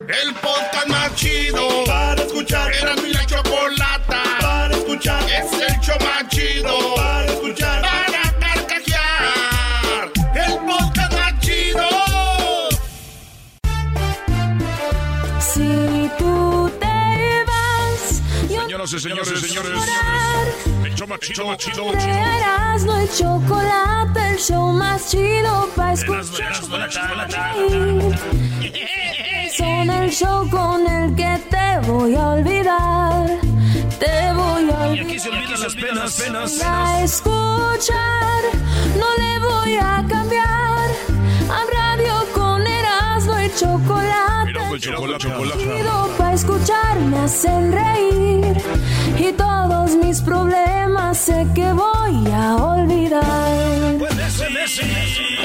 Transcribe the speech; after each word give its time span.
El 0.00 0.34
podcast 0.34 0.88
más 0.88 1.14
chido 1.14 1.84
para 1.86 2.22
escuchar. 2.22 2.70
Era 2.70 2.94
mi 2.96 3.14
la 3.14 3.24
chocolata 3.24 4.22
para 4.42 4.76
escuchar. 4.76 5.22
Es 5.24 5.50
el 5.54 5.80
show 5.80 5.96
más 6.00 6.28
chido 6.28 6.94
para 6.96 7.24
escuchar. 7.24 7.80
Para 7.80 8.30
carcajear. 8.38 10.12
El 10.34 10.58
podcast 10.66 11.12
más 11.14 11.40
chido. 11.40 11.88
Si 15.40 16.10
tú 16.18 16.70
te 16.78 17.44
vas, 17.46 18.22
yo 18.50 18.60
Señoras 18.60 18.92
y 18.92 19.00
señores, 19.00 19.40
señores. 19.40 19.80
El 20.84 20.94
show 20.94 21.08
más 21.08 21.20
chido, 21.20 21.46
más 21.46 21.56
chido. 21.56 21.90
creerás 21.92 22.84
no 22.84 22.96
hay 22.96 23.08
chocolate, 23.08 24.28
el 24.32 24.38
show 24.38 24.72
más 24.72 25.10
chido 25.10 25.70
para 25.74 25.94
escuchar. 25.94 26.54
Son 29.56 29.90
el 29.90 30.10
show 30.10 30.48
con 30.50 30.86
el 30.86 31.14
que 31.14 31.40
te 31.50 31.88
voy 31.88 32.14
a 32.14 32.28
olvidar. 32.32 33.26
Te 33.98 34.32
voy 34.32 34.70
a 34.70 34.94
Y 34.94 35.00
aquí 35.00 35.18
se 35.18 35.30
olvidan 35.30 35.60
las 35.62 35.74
penas, 35.74 36.12
penas. 36.20 36.60
a 36.62 37.02
escuchar. 37.02 38.42
No 38.98 39.06
le 39.22 39.38
voy 39.38 39.76
a 39.76 40.04
cambiar. 40.08 40.86
A 41.48 41.60
radio 41.78 42.14
con 42.34 42.66
Erasmo 42.66 43.40
y 43.40 43.50
chocolate. 43.58 44.44
Mira, 44.46 44.70
el 44.70 44.80
chocolate, 44.80 45.24
chocolate. 45.24 45.58
Chido 45.58 46.10
pa' 46.18 46.32
escuchar, 46.34 46.98
me 47.10 47.18
hacen 47.20 47.72
reír. 47.72 48.56
Y 49.18 49.32
todos 49.32 49.96
mis 49.96 50.20
problemas 50.20 51.16
sé 51.16 51.46
que 51.54 51.72
voy 51.72 52.30
a 52.32 52.56
olvidar. 52.56 54.15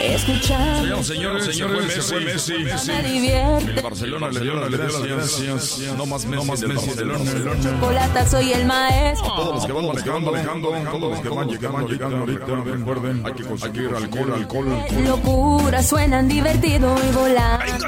Escuchar. 0.02 0.82
Señoras, 0.82 1.06
señores, 1.06 1.46
señores, 1.46 1.94
se 1.94 2.02
fue 2.02 2.20
Messi. 2.22 2.54
Me 2.88 3.04
divierte. 3.04 3.72
El 3.72 3.82
Barcelona 3.82 4.30
le 4.30 4.40
dio 4.40 4.56
la 4.56 4.68
gracias. 4.70 5.80
No 5.96 6.06
más 6.08 6.26
Messi, 6.26 6.36
no 6.36 6.46
más 6.46 6.62
Messi 6.62 6.90
del 6.96 7.10
Barcelona. 7.10 7.62
Chocolata, 7.62 8.28
soy 8.28 8.54
el 8.54 8.66
maestro. 8.66 9.34
Todos 9.36 9.56
los 9.56 9.66
que 9.66 9.72
van 9.72 9.88
manejando, 9.88 10.32
manejando, 10.32 10.70
todos 10.92 11.12
los 11.12 11.20
que 11.20 11.30
van 11.30 11.48
llegando, 11.48 11.88
llegando 11.88 12.18
ahorita, 12.18 12.46
recuerden, 12.66 13.26
hay 13.26 13.34
que 13.34 13.44
conseguir 13.44 13.90
alcohol, 13.96 14.34
alcohol. 14.34 14.86
Locura, 15.06 15.84
suenan 15.84 16.28
divertido 16.28 16.96
y 17.08 17.14
volando. 17.14 17.86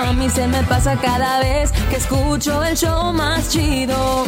A 0.00 0.12
mí 0.12 0.28
se 0.28 0.46
me 0.46 0.62
pasa 0.64 0.96
cada 1.00 1.40
vez 1.40 1.72
que 1.90 1.96
escucho 1.96 2.62
el 2.62 2.76
show 2.76 3.12
más 3.12 3.48
chido. 3.50 4.26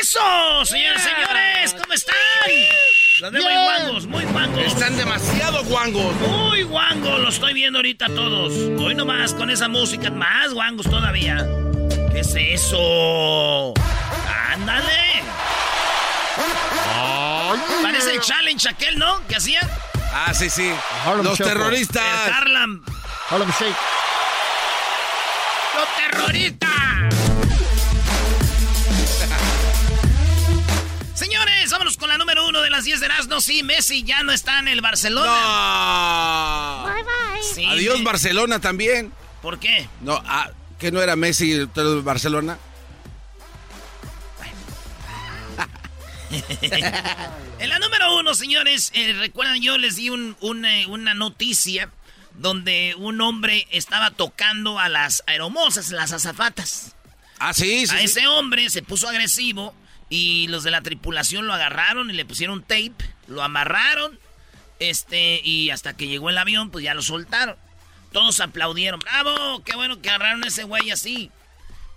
¡Eso! 0.00 0.64
Señoras 0.64 1.02
y 1.02 1.08
señores, 1.08 1.74
¿cómo 1.78 1.92
están? 1.92 2.14
Los 3.20 3.32
veo 3.32 3.42
muy 3.42 3.52
guangos, 3.52 4.06
muy 4.06 4.24
guangos. 4.26 4.62
Están 4.64 4.96
demasiado 4.96 5.64
guangos. 5.64 6.14
Muy 6.20 6.62
guangos, 6.62 7.20
los 7.20 7.34
estoy 7.34 7.52
viendo 7.52 7.80
ahorita 7.80 8.06
todos. 8.06 8.52
Hoy 8.80 8.94
nomás 8.94 9.34
con 9.34 9.50
esa 9.50 9.66
música, 9.66 10.08
más 10.10 10.52
guangos 10.52 10.88
todavía. 10.88 11.44
¿Qué 12.12 12.20
es 12.20 12.32
eso? 12.36 13.74
¡Ándale! 14.52 15.24
Parece 17.82 18.14
el 18.14 18.20
challenge 18.20 18.68
aquel, 18.68 18.98
¿no? 18.98 19.20
¿Qué 19.26 19.36
hacían? 19.36 19.68
Ah, 20.14 20.32
sí, 20.32 20.48
sí. 20.48 20.72
Harlem 21.04 21.24
Los 21.24 21.38
Shuffle. 21.38 21.52
El 21.52 21.58
terroristas. 21.58 22.04
Harlem. 22.32 22.82
Harlem 23.30 23.50
Shake. 23.50 23.76
¡Los 25.74 25.88
terroristas! 25.96 26.97
10 32.84 33.00
de 33.00 33.06
Erasmo. 33.06 33.40
Sí, 33.40 33.62
Messi 33.62 34.02
ya 34.04 34.22
no 34.22 34.32
está 34.32 34.58
en 34.58 34.68
el 34.68 34.80
Barcelona. 34.80 35.26
No. 36.84 36.86
Sí, 37.54 37.64
Adiós 37.64 37.98
Me- 37.98 38.04
Barcelona 38.04 38.60
también. 38.60 39.12
¿Por 39.42 39.58
qué? 39.58 39.88
No, 40.00 40.20
ah, 40.26 40.50
que 40.78 40.90
no 40.92 41.00
era 41.00 41.16
Messi 41.16 41.66
todo 41.74 41.96
el 41.98 42.02
Barcelona. 42.02 42.58
En 47.58 47.68
la 47.70 47.78
número 47.78 48.16
uno, 48.18 48.34
señores, 48.34 48.90
eh, 48.94 49.14
recuerdan, 49.14 49.60
yo 49.62 49.78
les 49.78 49.96
di 49.96 50.10
un- 50.10 50.36
una, 50.40 50.68
una 50.88 51.14
noticia 51.14 51.90
donde 52.34 52.94
un 52.98 53.20
hombre 53.20 53.66
estaba 53.70 54.10
tocando 54.10 54.78
a 54.78 54.88
las 54.88 55.24
aeromosas, 55.26 55.90
las 55.90 56.12
azafatas. 56.12 56.94
Ah, 57.38 57.52
sí, 57.54 57.86
sí. 57.86 57.94
a 57.94 57.98
sí. 57.98 58.04
ese 58.04 58.26
hombre 58.26 58.68
se 58.70 58.82
puso 58.82 59.08
agresivo 59.08 59.74
y 60.08 60.46
los 60.48 60.62
de 60.62 60.70
la 60.70 60.82
tripulación 60.82 61.46
lo 61.46 61.52
agarraron 61.52 62.10
y 62.10 62.14
le 62.14 62.24
pusieron 62.24 62.62
tape, 62.62 62.94
lo 63.26 63.42
amarraron, 63.42 64.18
este, 64.78 65.40
y 65.44 65.70
hasta 65.70 65.96
que 65.96 66.06
llegó 66.06 66.30
el 66.30 66.38
avión, 66.38 66.70
pues 66.70 66.84
ya 66.84 66.94
lo 66.94 67.02
soltaron. 67.02 67.56
Todos 68.12 68.40
aplaudieron, 68.40 69.00
bravo, 69.00 69.62
qué 69.64 69.76
bueno 69.76 70.00
que 70.00 70.08
agarraron 70.08 70.44
a 70.44 70.48
ese 70.48 70.64
güey 70.64 70.90
así. 70.90 71.30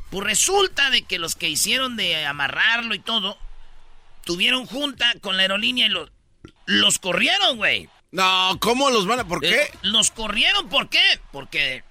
Pues 0.10 0.26
resulta 0.26 0.90
de 0.90 1.04
que 1.04 1.20
los 1.20 1.36
que 1.36 1.50
hicieron 1.50 1.96
de 1.96 2.26
amarrarlo 2.26 2.94
y 2.94 3.00
todo, 3.00 3.38
tuvieron 4.26 4.66
junta 4.66 5.14
con 5.22 5.38
la 5.38 5.44
aerolínea 5.44 5.86
y 5.86 5.90
los, 5.90 6.12
los 6.66 7.00
corrieron, 7.00 7.58
güey. 7.58 7.88
No, 8.12 8.58
¿cómo 8.60 8.90
los 8.90 9.08
van 9.08 9.22
a...? 9.22 9.24
¿Por 9.26 9.40
qué? 9.40 9.56
Eh, 9.56 9.72
los 9.84 10.12
corrieron, 10.12 10.68
¿por 10.68 10.90
qué? 10.90 11.00
Porque 11.32 11.84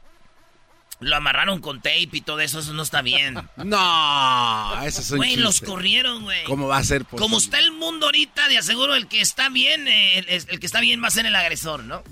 lo 1.01 1.17
amarraron 1.17 1.61
con 1.61 1.79
tape 1.79 2.09
y 2.13 2.21
todo 2.21 2.41
eso, 2.41 2.59
eso 2.61 2.73
no 2.75 2.83
está 2.83 3.03
bien. 3.03 3.35
No, 3.57 4.83
eso 4.85 5.01
es 5.01 5.11
un 5.11 5.19
Güey, 5.19 5.37
los 5.37 5.61
corrieron, 5.61 6.23
güey. 6.25 6.45
¿Cómo 6.45 6.69
va 6.69 6.79
a 6.79 6.85
ser 6.85 7.05
posible? 7.05 7.21
Como 7.23 7.39
está 7.39 7.59
el 7.59 7.73
mundo 7.73 8.07
ahorita, 8.07 8.49
de 8.49 8.59
aseguro 8.59 8.95
el 8.95 9.07
que 9.09 9.21
está 9.21 9.49
bien, 9.49 9.89
eh, 9.89 10.19
el, 10.19 10.29
el 10.49 10.61
que 10.61 10.67
está 10.67 10.81
bien 10.81 11.03
va 11.03 11.09
a 11.09 11.11
ser 11.11 11.27
el 11.27 11.35
agresor, 11.37 11.85
¿no? 11.85 12.03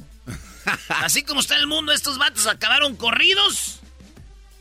Así 0.88 1.22
como 1.22 1.40
está 1.40 1.56
el 1.56 1.66
mundo, 1.66 1.92
estos 1.92 2.18
vatos 2.18 2.46
acabaron 2.46 2.96
corridos. 2.96 3.80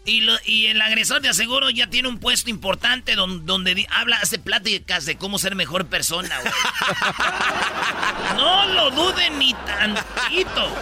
Y, 0.05 0.21
lo- 0.21 0.37
y 0.45 0.67
el 0.67 0.79
agresor 0.81 1.19
de 1.21 1.27
aseguro 1.27 1.69
ya 1.69 1.87
tiene 1.89 2.07
un 2.07 2.17
puesto 2.17 2.49
importante 2.49 3.15
don- 3.15 3.45
donde, 3.45 3.75
di- 3.75 3.87
habla, 3.89 4.15
hace 4.21 4.39
pláticas 4.39 5.05
de 5.05 5.17
cómo 5.17 5.37
ser 5.37 5.53
mejor 5.55 5.87
persona, 5.87 6.39
güey. 6.39 6.53
No 8.37 8.65
lo 8.67 8.91
duden 8.91 9.37
ni 9.39 9.53
tantito. 9.53 10.73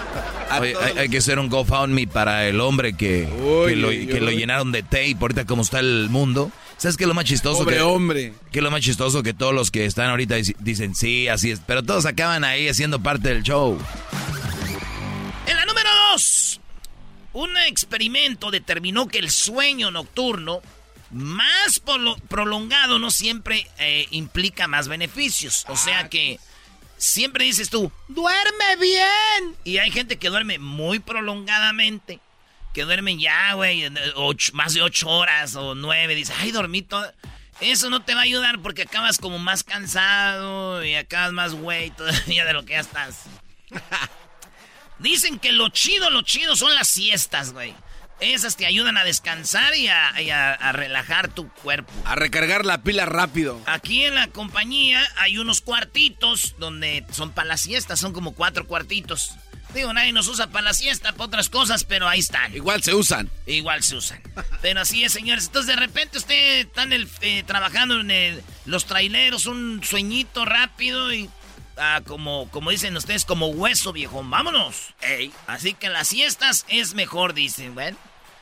Oye, 0.60 0.74
hay, 0.82 0.98
hay 1.00 1.10
que 1.10 1.18
hacer 1.18 1.40
un 1.40 1.50
GoFundMe 1.50 2.08
para 2.08 2.48
el 2.48 2.60
hombre 2.62 2.94
que, 2.94 3.24
Uy, 3.26 3.70
que 3.72 3.76
lo, 3.76 3.88
uy, 3.90 4.08
que 4.08 4.20
lo 4.22 4.28
uy. 4.28 4.38
llenaron 4.38 4.72
de 4.72 4.84
tape. 4.84 5.18
Ahorita 5.20 5.46
como 5.46 5.62
está 5.64 5.80
el 5.80 6.08
mundo. 6.10 6.52
¿Sabes 6.78 6.98
qué 6.98 7.06
es 7.06 7.08
lo 7.08 7.14
más 7.14 7.26
chistoso? 7.26 7.60
Pobre 7.60 7.78
que, 7.78 7.82
hombre. 7.82 8.34
que 8.52 8.60
es 8.60 8.64
lo 8.64 8.70
más 8.72 8.82
chistoso? 8.82 9.24
Que 9.24 9.34
todos 9.34 9.54
los 9.54 9.72
que 9.72 9.86
están 9.86 10.10
ahorita 10.10 10.38
dic- 10.38 10.58
dicen, 10.60 10.94
sí, 10.96 11.28
así 11.28 11.52
es. 11.52 11.62
Pero 11.66 11.84
todos 11.84 12.06
acaban 12.06 12.44
ahí 12.44 12.68
haciendo 12.68 13.02
parte 13.02 13.30
del 13.30 13.44
show. 13.44 13.78
En 15.48 15.56
la 15.56 15.66
número 15.66 15.90
dos, 16.12 16.60
un 17.34 17.50
experimento 17.68 18.52
determinó 18.52 19.08
que 19.08 19.20
el 19.20 19.30
sueño 19.32 19.90
nocturno 19.92 20.62
más 21.12 21.82
prolongado 22.28 23.00
no 23.00 23.10
siempre 23.12 23.68
eh, 23.80 24.08
implica 24.12 24.68
más 24.68 24.88
beneficios. 24.88 25.66
O 25.70 25.78
sea 25.78 26.10
que 26.10 26.40
siempre 27.06 27.46
dices 27.46 27.70
tú, 27.70 27.92
duerme 28.08 28.76
bien. 28.80 29.56
Y 29.64 29.78
hay 29.78 29.92
gente 29.92 30.18
que 30.18 30.30
duerme 30.30 30.60
muy 30.60 31.00
prolongadamente. 31.00 32.20
Que 32.74 32.84
duermen 32.84 33.20
ya, 33.20 33.54
güey, 33.54 33.86
eh, 33.86 33.92
más 34.54 34.74
de 34.74 34.82
ocho 34.82 35.08
horas 35.10 35.56
o 35.56 35.76
nueve. 35.76 36.16
Dices, 36.16 36.36
ay, 36.40 36.52
dormí 36.52 36.82
todo. 36.82 37.12
Eso 37.62 37.90
no 37.90 38.02
te 38.02 38.14
va 38.14 38.22
a 38.22 38.24
ayudar 38.24 38.60
porque 38.60 38.82
acabas 38.82 39.18
como 39.18 39.40
más 39.40 39.64
cansado 39.64 40.84
y 40.84 40.96
acabas 40.96 41.32
más 41.32 41.54
güey 41.54 41.92
todavía 41.92 42.44
de 42.44 42.54
lo 42.54 42.66
que 42.66 42.74
ya 42.74 42.82
estás. 42.82 43.24
Dicen 45.00 45.40
que 45.40 45.54
lo 45.54 45.70
chido, 45.70 46.10
lo 46.10 46.22
chido 46.22 46.56
son 46.56 46.74
las 46.76 46.90
siestas, 46.90 47.54
güey. 47.54 47.74
Esas 48.20 48.56
te 48.56 48.66
ayudan 48.66 48.98
a 48.98 49.04
descansar 49.04 49.76
y 49.76 49.90
a, 49.90 50.72
relajar 50.72 51.34
tu 51.34 51.50
cuerpo. 51.50 51.92
A 52.06 52.16
recargar 52.16 52.66
la 52.66 52.82
pila 52.82 53.06
rápido. 53.06 53.62
Aquí 53.66 54.06
en 54.06 54.16
la 54.16 54.28
compañía 54.28 55.06
hay 55.18 55.38
unos 55.38 55.62
cuartitos 55.62 56.56
donde 56.58 57.06
son 57.12 57.32
para 57.32 57.50
las 57.50 57.62
siestas, 57.62 58.00
son 58.00 58.14
como 58.14 58.34
cuatro 58.34 58.68
cuartitos. 58.68 59.34
Digo, 59.74 59.92
nadie 59.92 60.14
nos 60.14 60.30
usa 60.30 60.48
para 60.48 60.64
la 60.64 60.74
siesta, 60.74 61.12
para 61.12 61.26
otras 61.26 61.50
cosas, 61.50 61.84
pero 61.84 62.08
ahí 62.08 62.20
están. 62.20 62.56
Igual 62.56 62.82
se 62.82 62.94
usan. 62.94 63.30
Igual 63.46 63.84
se 63.84 63.98
usan. 63.98 64.22
pero 64.62 64.80
así 64.80 65.04
es, 65.04 65.12
señores. 65.12 65.48
Entonces, 65.48 65.68
de 65.68 65.76
repente 65.76 66.18
usted 66.18 66.62
está 66.62 66.86
eh, 67.22 67.44
trabajando 67.46 68.00
en 68.00 68.42
los 68.66 68.86
traileros, 68.86 69.48
un 69.48 69.82
sueñito 69.84 70.46
rápido 70.46 71.14
y 71.14 71.30
Ah, 71.78 72.02
como, 72.06 72.50
como 72.52 72.72
dicen 72.72 72.96
ustedes, 72.96 73.26
como 73.26 73.48
hueso, 73.48 73.92
viejo. 73.92 74.24
Vámonos. 74.24 74.94
Ey. 75.02 75.32
Así 75.48 75.74
que 75.74 75.90
las 75.90 76.08
siestas 76.08 76.66
es 76.70 76.94
mejor, 76.94 77.34
dicen, 77.34 77.74
güey. 77.74 77.94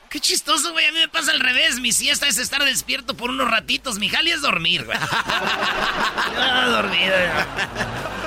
Qué 0.10 0.20
chistoso, 0.20 0.72
güey. 0.74 0.86
A 0.86 0.92
mí 0.92 1.00
me 1.00 1.08
pasa 1.08 1.32
al 1.32 1.40
revés. 1.40 1.80
Mi 1.80 1.92
siesta 1.92 2.28
es 2.28 2.38
estar 2.38 2.64
despierto 2.64 3.16
por 3.16 3.32
unos 3.32 3.50
ratitos. 3.50 3.98
Mi 3.98 4.10
jali 4.10 4.30
es 4.30 4.42
dormir, 4.42 4.86
güey. 4.86 4.98
no, 6.36 6.70
dormir. 6.70 7.12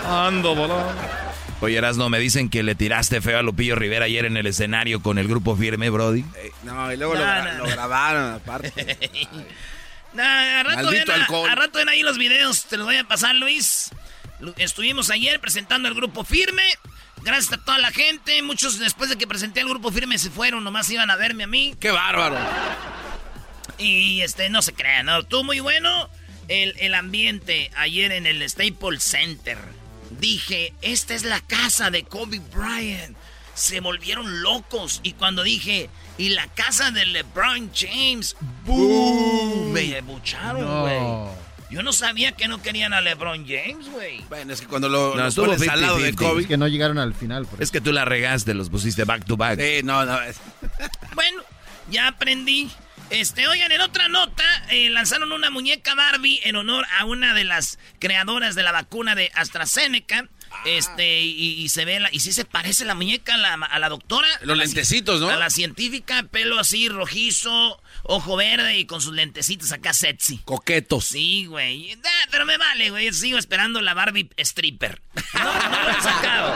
Ando 0.04 0.54
volando. 0.56 0.94
Oye, 1.60 1.80
no 1.80 2.08
me 2.10 2.18
dicen 2.18 2.50
que 2.50 2.62
le 2.62 2.74
tiraste 2.74 3.20
feo 3.20 3.38
a 3.38 3.42
Lupillo 3.42 3.76
Rivera 3.76 4.04
ayer 4.04 4.26
en 4.26 4.36
el 4.36 4.46
escenario 4.46 5.00
con 5.00 5.16
el 5.18 5.26
grupo 5.26 5.56
firme, 5.56 5.88
Brody. 5.88 6.24
Eh, 6.36 6.52
no, 6.64 6.92
y 6.92 6.96
luego 6.96 7.14
lo, 7.14 7.20
grabaron 7.20 8.34
aparte. 8.34 8.98
no, 10.12 10.22
a 10.22 10.62
rato, 10.64 10.90
ven, 10.90 11.10
a, 11.10 11.52
a 11.52 11.54
rato 11.54 11.78
ven 11.78 11.88
ahí 11.88 12.02
los 12.02 12.18
videos. 12.18 12.64
Te 12.66 12.76
los 12.76 12.86
voy 12.86 12.96
a 12.96 13.04
pasar, 13.04 13.34
Luis. 13.36 13.90
Estuvimos 14.56 15.10
ayer 15.10 15.40
presentando 15.40 15.88
el 15.88 15.94
grupo 15.94 16.24
firme. 16.24 16.62
Gracias 17.22 17.52
a 17.52 17.64
toda 17.64 17.78
la 17.78 17.90
gente. 17.90 18.42
Muchos 18.42 18.78
después 18.78 19.10
de 19.10 19.16
que 19.16 19.26
presenté 19.26 19.60
el 19.60 19.68
grupo 19.68 19.90
firme 19.90 20.18
se 20.18 20.30
fueron, 20.30 20.62
nomás 20.64 20.90
iban 20.90 21.10
a 21.10 21.16
verme 21.16 21.44
a 21.44 21.46
mí. 21.46 21.74
¡Qué 21.80 21.90
bárbaro! 21.90 22.36
Y 23.78 24.20
este, 24.22 24.48
no 24.48 24.62
se 24.62 24.72
crean, 24.72 25.06
¿no? 25.06 25.20
Estuvo 25.20 25.44
muy 25.44 25.60
bueno 25.60 26.08
el, 26.48 26.74
el 26.78 26.94
ambiente 26.94 27.70
ayer 27.76 28.12
en 28.12 28.26
el 28.26 28.48
Staples 28.48 29.02
Center. 29.02 29.58
Dije, 30.10 30.72
esta 30.82 31.14
es 31.14 31.24
la 31.24 31.40
casa 31.40 31.90
de 31.90 32.04
Kobe 32.04 32.38
Bryant. 32.38 33.16
Se 33.54 33.80
volvieron 33.80 34.42
locos. 34.42 35.00
Y 35.02 35.12
cuando 35.12 35.42
dije, 35.42 35.90
y 36.18 36.30
la 36.30 36.46
casa 36.48 36.90
de 36.90 37.06
LeBron 37.06 37.72
James, 37.74 38.36
¡boom! 38.64 39.72
Me 39.72 40.00
bucharon, 40.02 40.82
güey. 40.82 41.45
Yo 41.70 41.82
no 41.82 41.92
sabía 41.92 42.32
que 42.32 42.46
no 42.48 42.62
querían 42.62 42.92
a 42.92 43.00
LeBron 43.00 43.46
James, 43.46 43.88
güey. 43.90 44.22
Bueno, 44.28 44.52
es 44.52 44.60
que 44.60 44.66
cuando 44.66 44.88
lo, 44.88 45.16
no, 45.16 45.26
estuvo 45.26 45.50
al 45.50 45.80
lado 45.80 45.98
de 45.98 46.14
Kobe... 46.14 46.42
Es 46.42 46.46
que 46.46 46.56
no 46.56 46.68
llegaron 46.68 46.98
al 46.98 47.14
final. 47.14 47.46
Es 47.58 47.70
que 47.70 47.80
tú 47.80 47.92
la 47.92 48.04
regaste, 48.04 48.54
los 48.54 48.70
pusiste 48.70 49.04
back 49.04 49.24
to 49.24 49.36
back. 49.36 49.60
Sí, 49.60 49.80
no, 49.82 50.04
no. 50.04 50.16
bueno, 51.14 51.42
ya 51.90 52.08
aprendí. 52.08 52.70
Este, 53.10 53.46
oigan, 53.46 53.70
en 53.70 53.80
otra 53.80 54.08
nota, 54.08 54.44
eh, 54.70 54.90
lanzaron 54.90 55.32
una 55.32 55.50
muñeca 55.50 55.94
Barbie 55.94 56.40
en 56.44 56.56
honor 56.56 56.84
a 56.98 57.04
una 57.04 57.34
de 57.34 57.44
las 57.44 57.78
creadoras 58.00 58.54
de 58.54 58.62
la 58.62 58.72
vacuna 58.72 59.14
de 59.14 59.30
AstraZeneca. 59.34 60.28
Este, 60.64 61.20
y, 61.22 61.68
se 61.68 61.84
ve 61.84 62.00
la, 62.00 62.08
y 62.12 62.20
sí 62.20 62.32
se 62.32 62.44
parece 62.44 62.84
la 62.84 62.94
muñeca 62.94 63.34
a 63.34 63.36
la, 63.36 63.54
a 63.54 63.78
la 63.78 63.88
doctora. 63.88 64.28
Los 64.42 64.56
lentecitos, 64.56 65.20
¿no? 65.20 65.28
A 65.28 65.36
la 65.36 65.50
científica, 65.50 66.22
pelo 66.30 66.58
así 66.58 66.88
rojizo, 66.88 67.82
ojo 68.08 68.36
verde 68.36 68.78
y 68.78 68.86
con 68.86 69.00
sus 69.00 69.14
lentecitos 69.14 69.72
acá 69.72 69.92
sexy. 69.92 70.38
Coquetos. 70.44 71.04
Sí, 71.04 71.46
güey. 71.46 71.96
pero 72.30 72.44
me 72.44 72.56
vale, 72.58 72.90
güey. 72.90 73.12
Sigo 73.12 73.38
esperando 73.38 73.80
la 73.80 73.94
Barbie 73.94 74.30
stripper. 74.36 75.00
No, 75.34 75.68
no 75.68 75.82
lo 75.82 75.90
he 75.90 76.02
sacado. 76.02 76.54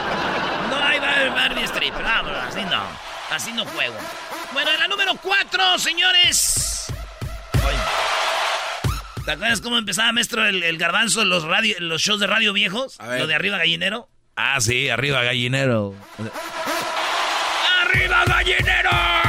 No 0.69 0.85
hay 0.85 0.99
Barbie 0.99 1.65
stripper. 1.65 2.03
No, 2.03 2.31
así 2.31 2.63
no. 2.63 2.83
Así 3.31 3.53
no 3.53 3.65
juego. 3.65 3.97
Bueno, 4.53 4.71
en 4.73 4.81
la 4.81 4.89
número 4.89 5.15
4, 5.17 5.79
señores. 5.79 6.87
¿Te 9.25 9.33
acuerdas 9.33 9.61
cómo 9.61 9.79
empezaba, 9.79 10.11
maestro, 10.13 10.45
el, 10.47 10.79
garbanzo 10.79 11.23
en 11.23 11.29
los, 11.29 11.45
radio, 11.45 11.77
los 11.79 12.03
shows 12.03 12.19
de 12.19 12.27
radio 12.27 12.53
viejos? 12.53 12.99
Lo 12.99 13.27
de 13.27 13.35
arriba 13.35 13.59
gallinero. 13.59 14.09
Ah, 14.35 14.61
sí, 14.61 14.89
arriba 14.89 15.23
gallinero. 15.23 15.95
¡Arriba 17.83 18.25
gallinero! 18.25 19.20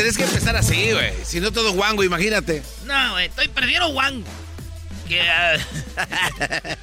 Tenés 0.00 0.16
que 0.16 0.24
empezar 0.24 0.56
así, 0.56 0.92
güey. 0.92 1.12
Si 1.24 1.40
no 1.40 1.52
todo 1.52 1.74
guango, 1.74 2.02
imagínate. 2.02 2.62
No, 2.86 3.12
güey, 3.12 3.26
estoy 3.26 3.48
perdiendo 3.48 3.88
guango. 3.88 4.26
Que, 5.06 5.20
ah, 5.20 5.58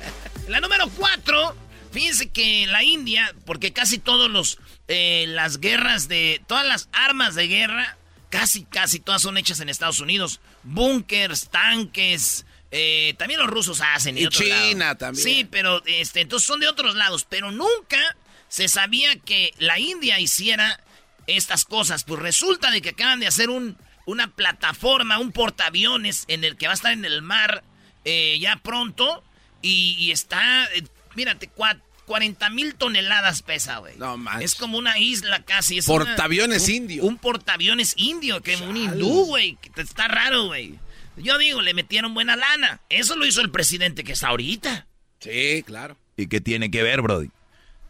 la 0.47 0.59
número 0.59 0.87
4 0.89 1.55
Fíjense 1.91 2.29
que 2.29 2.67
la 2.67 2.83
India, 2.83 3.33
porque 3.45 3.73
casi 3.73 3.97
todos 3.97 4.29
los 4.29 4.59
eh, 4.87 5.25
las 5.29 5.59
guerras 5.59 6.07
de 6.07 6.43
todas 6.45 6.63
las 6.67 6.89
armas 6.91 7.33
de 7.33 7.47
guerra, 7.47 7.97
casi 8.29 8.65
casi 8.65 8.99
todas 8.99 9.23
son 9.23 9.35
hechas 9.37 9.61
en 9.61 9.69
Estados 9.69 9.99
Unidos, 9.99 10.39
búnkers, 10.61 11.49
tanques, 11.49 12.45
eh, 12.69 13.15
también 13.17 13.39
los 13.39 13.49
rusos 13.49 13.81
hacen 13.81 14.15
y, 14.15 14.27
China 14.27 14.95
también. 14.95 15.23
Sí, 15.23 15.47
pero 15.49 15.81
este, 15.87 16.21
entonces 16.21 16.45
son 16.45 16.59
de 16.59 16.67
otros 16.67 16.93
lados, 16.93 17.25
pero 17.27 17.51
nunca 17.51 18.15
se 18.47 18.67
sabía 18.67 19.17
que 19.17 19.55
la 19.57 19.79
India 19.79 20.19
hiciera 20.19 20.79
estas 21.27 21.65
cosas. 21.65 22.03
Pues 22.03 22.19
resulta 22.21 22.71
de 22.71 22.81
que 22.81 22.89
acaban 22.89 23.19
de 23.19 23.27
hacer 23.27 23.49
un, 23.49 23.77
una 24.05 24.33
plataforma, 24.35 25.19
un 25.19 25.31
portaaviones 25.31 26.25
en 26.27 26.43
el 26.43 26.57
que 26.57 26.67
va 26.67 26.73
a 26.73 26.75
estar 26.75 26.93
en 26.93 27.05
el 27.05 27.21
mar 27.21 27.63
eh, 28.05 28.37
ya 28.39 28.57
pronto 28.57 29.23
y, 29.61 29.95
y 29.99 30.11
está, 30.11 30.67
mírate, 31.15 31.47
cuatro 31.47 31.87
40 32.07 32.49
mil 32.51 32.75
toneladas 32.75 33.41
pesa, 33.41 33.79
güey. 33.79 33.97
No 33.97 34.15
manches. 34.17 34.53
Es 34.53 34.57
como 34.57 34.77
una 34.77 34.97
isla 34.97 35.43
casi. 35.43 35.79
Es 35.79 35.85
portaaviones 35.85 36.69
indio. 36.69 37.03
Un 37.03 37.17
portaaviones 37.17 37.93
indio, 37.97 38.41
que 38.41 38.55
un 38.55 38.77
hindú, 38.77 39.25
güey. 39.25 39.57
Está 39.75 40.07
raro, 40.07 40.45
güey. 40.45 40.79
Yo 41.17 41.37
digo, 41.37 41.61
le 41.61 41.73
metieron 41.73 42.13
buena 42.13 42.37
lana. 42.37 42.79
Eso 42.87 43.17
lo 43.17 43.25
hizo 43.25 43.41
el 43.41 43.51
presidente 43.51 44.05
que 44.05 44.13
está 44.13 44.29
ahorita. 44.29 44.87
Sí, 45.19 45.63
claro. 45.65 45.97
¿Y 46.15 46.27
qué 46.27 46.39
tiene 46.39 46.71
que 46.71 46.81
ver, 46.81 47.01
Brody? 47.01 47.29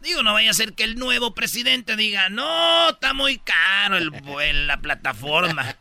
Digo, 0.00 0.22
no 0.22 0.32
vaya 0.32 0.50
a 0.50 0.54
ser 0.54 0.74
que 0.74 0.84
el 0.84 0.96
nuevo 0.96 1.34
presidente 1.34 1.96
diga, 1.96 2.28
no, 2.28 2.90
está 2.90 3.14
muy 3.14 3.38
caro 3.38 3.96
el, 3.96 4.66
la 4.66 4.80
plataforma. 4.80 5.76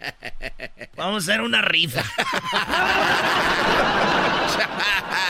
Vamos 0.95 1.27
a 1.27 1.31
hacer 1.31 1.41
una 1.41 1.61
rifa. 1.61 2.01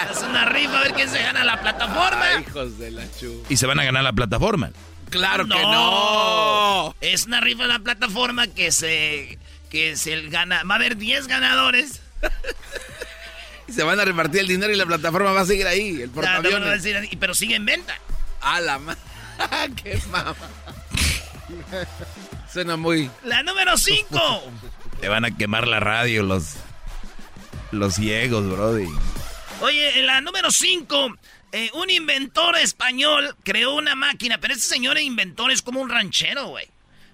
es 0.09 0.17
una 0.23 0.45
rifa 0.45 0.79
a 0.79 0.83
ver 0.83 0.93
quién 0.93 1.09
se 1.09 1.21
gana 1.21 1.43
la 1.43 1.59
plataforma. 1.59 2.39
hijos 2.39 2.79
de 2.79 2.91
la 2.91 3.03
chu. 3.19 3.43
¿Y 3.49 3.57
se 3.57 3.65
van 3.65 3.79
a 3.79 3.83
ganar 3.83 4.03
la 4.03 4.13
plataforma? 4.13 4.71
Claro 5.09 5.45
que 5.45 5.61
no. 5.61 6.95
Es 7.01 7.25
una 7.25 7.41
rifa 7.41 7.67
la 7.67 7.79
plataforma 7.79 8.47
que 8.47 8.71
se 8.71 9.37
que 9.69 9.97
se 9.97 10.29
gana, 10.29 10.63
va 10.63 10.75
a 10.75 10.77
haber 10.77 10.95
10 10.95 11.27
ganadores. 11.27 12.01
y 13.67 13.73
se 13.73 13.83
van 13.83 13.99
a 13.99 14.05
repartir 14.05 14.41
el 14.41 14.47
dinero 14.47 14.71
y 14.71 14.77
la 14.77 14.85
plataforma 14.85 15.33
va 15.33 15.41
a 15.41 15.45
seguir 15.45 15.67
ahí, 15.67 16.01
el 16.01 16.09
portaaviones. 16.09 16.83
pero 17.19 17.33
sigue 17.35 17.55
en 17.55 17.65
venta. 17.65 17.99
A 18.41 18.61
la 18.61 18.79
¡Qué 19.83 19.99
mama! 20.09 20.35
Suena 22.51 22.77
muy. 22.77 23.09
La 23.23 23.43
número 23.43 23.77
5. 23.77 24.43
Te 25.01 25.07
van 25.07 25.25
a 25.25 25.35
quemar 25.35 25.67
la 25.67 25.79
radio 25.79 26.23
los. 26.23 26.55
Los 27.71 27.95
ciegos, 27.95 28.49
Brody. 28.49 28.87
Oye, 29.61 29.99
en 29.99 30.05
la 30.05 30.21
número 30.21 30.51
5. 30.51 31.17
Eh, 31.51 31.69
un 31.73 31.89
inventor 31.89 32.57
español 32.57 33.35
creó 33.43 33.73
una 33.75 33.95
máquina, 33.95 34.37
pero 34.37 34.53
este 34.53 34.65
señor 34.67 34.97
inventor 34.99 35.51
es 35.51 35.61
como 35.61 35.81
un 35.81 35.89
ranchero, 35.89 36.47
güey. 36.47 36.67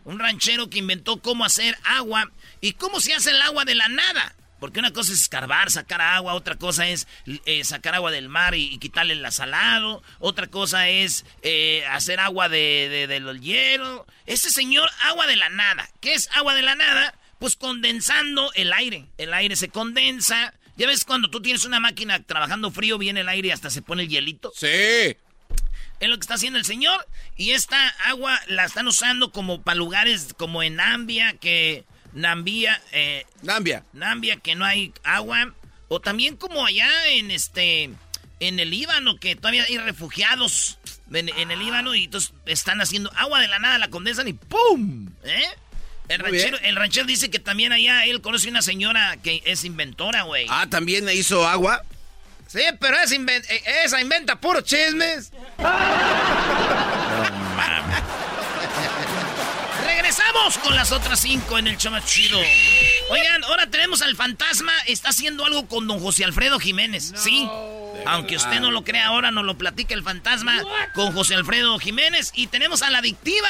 Un 0.05 0.19
ranchero 0.19 0.69
que 0.69 0.79
inventó 0.79 1.21
cómo 1.21 1.45
hacer 1.45 1.77
agua 1.85 2.29
y 2.61 2.73
cómo 2.73 2.99
se 2.99 3.13
hace 3.13 3.31
el 3.31 3.41
agua 3.41 3.65
de 3.65 3.75
la 3.75 3.87
nada. 3.87 4.35
Porque 4.63 4.79
una 4.79 4.93
cosa 4.93 5.11
es 5.11 5.19
escarbar, 5.19 5.69
sacar 5.71 5.99
agua, 5.99 6.35
otra 6.35 6.55
cosa 6.55 6.87
es 6.87 7.05
eh, 7.25 7.65
sacar 7.65 7.95
agua 7.95 8.11
del 8.11 8.29
mar 8.29 8.55
y, 8.55 8.77
quitarle 8.77 9.11
el 9.11 9.29
salado, 9.29 10.01
otra 10.19 10.47
cosa 10.47 10.87
es 10.87 11.25
eh, 11.41 11.83
hacer 11.89 12.21
agua 12.21 12.47
de, 12.47 13.07
de, 13.09 13.19
los 13.19 13.41
hielos. 13.41 14.03
Ese 14.25 14.49
señor, 14.49 14.89
agua 15.03 15.27
de 15.27 15.35
la 15.35 15.49
nada. 15.49 15.89
¿Qué 15.99 16.13
es 16.13 16.29
agua 16.33 16.55
de 16.55 16.61
la 16.61 16.75
nada? 16.75 17.13
Pues 17.39 17.57
condensando 17.57 18.53
el 18.53 18.71
aire. 18.71 19.07
El 19.17 19.33
aire 19.33 19.57
se 19.57 19.67
condensa. 19.67 20.53
¿Ya 20.77 20.87
ves 20.87 21.03
cuando 21.03 21.29
tú 21.29 21.41
tienes 21.41 21.65
una 21.65 21.81
máquina 21.81 22.23
trabajando 22.23 22.71
frío, 22.71 22.97
viene 22.97 23.19
el 23.19 23.27
aire 23.27 23.49
y 23.49 23.51
hasta 23.51 23.69
se 23.69 23.81
pone 23.81 24.03
el 24.03 24.07
hielito? 24.07 24.53
Sí. 24.55 24.65
Es 25.99 26.07
lo 26.07 26.15
que 26.15 26.21
está 26.21 26.35
haciendo 26.35 26.57
el 26.57 26.63
señor. 26.63 27.05
Y 27.35 27.51
esta 27.51 27.89
agua 28.05 28.39
la 28.47 28.63
están 28.63 28.87
usando 28.87 29.33
como 29.33 29.61
para 29.61 29.75
lugares 29.75 30.33
como 30.37 30.63
en 30.63 30.79
Ambia, 30.79 31.33
que 31.33 31.83
Nambia, 32.13 32.81
eh, 32.91 33.25
Nambia. 33.41 33.83
Nambia, 33.93 34.37
que 34.37 34.55
no 34.55 34.65
hay 34.65 34.93
agua. 35.03 35.53
O 35.87 35.99
también 35.99 36.37
como 36.37 36.65
allá 36.65 36.89
en 37.07 37.31
este, 37.31 37.89
en 38.39 38.59
el 38.59 38.69
Líbano, 38.69 39.17
que 39.17 39.35
todavía 39.35 39.63
hay 39.63 39.77
refugiados 39.77 40.79
en, 41.11 41.29
el 41.29 41.59
Líbano 41.59 41.95
y 41.95 42.05
entonces 42.05 42.33
están 42.45 42.81
haciendo 42.81 43.11
agua 43.15 43.39
de 43.39 43.47
la 43.47 43.59
nada, 43.59 43.77
la 43.77 43.89
condensan 43.89 44.27
y 44.27 44.33
¡pum! 44.33 45.09
¿Eh? 45.23 45.43
El 46.09 46.19
ranchero, 46.19 46.57
el 46.63 46.75
ranchero, 46.75 47.05
dice 47.05 47.29
que 47.29 47.39
también 47.39 47.71
allá 47.71 48.05
él 48.05 48.21
conoce 48.21 48.49
una 48.49 48.61
señora 48.61 49.17
que 49.23 49.41
es 49.45 49.63
inventora, 49.63 50.23
güey. 50.23 50.47
Ah, 50.49 50.67
también 50.69 51.07
hizo 51.09 51.47
agua. 51.47 51.83
Sí, 52.47 52.61
pero 52.79 52.97
esa, 52.99 53.15
eh, 53.15 53.63
esa 53.85 54.01
inventa 54.01 54.39
puros 54.39 54.63
chismes. 54.63 55.31
Regresamos 60.33 60.57
con 60.57 60.75
las 60.75 60.91
otras 60.91 61.19
cinco 61.19 61.59
en 61.59 61.67
el 61.67 61.77
show 61.77 61.93
chido. 62.05 62.39
Oigan, 63.09 63.43
ahora 63.43 63.67
tenemos 63.67 64.01
al 64.01 64.15
fantasma. 64.15 64.71
Está 64.87 65.09
haciendo 65.09 65.45
algo 65.45 65.67
con 65.67 65.87
don 65.87 65.99
José 65.99 66.25
Alfredo 66.25 66.59
Jiménez. 66.59 67.13
Sí. 67.15 67.47
Aunque 68.05 68.37
usted 68.37 68.59
no 68.59 68.71
lo 68.71 68.83
crea 68.83 69.07
ahora, 69.07 69.29
nos 69.29 69.45
lo 69.45 69.57
platica 69.57 69.93
el 69.93 70.03
fantasma 70.03 70.59
con 70.95 71.13
José 71.13 71.35
Alfredo 71.35 71.77
Jiménez. 71.77 72.31
Y 72.33 72.47
tenemos 72.47 72.81
a 72.81 72.89
la 72.89 72.99
adictiva. 72.99 73.47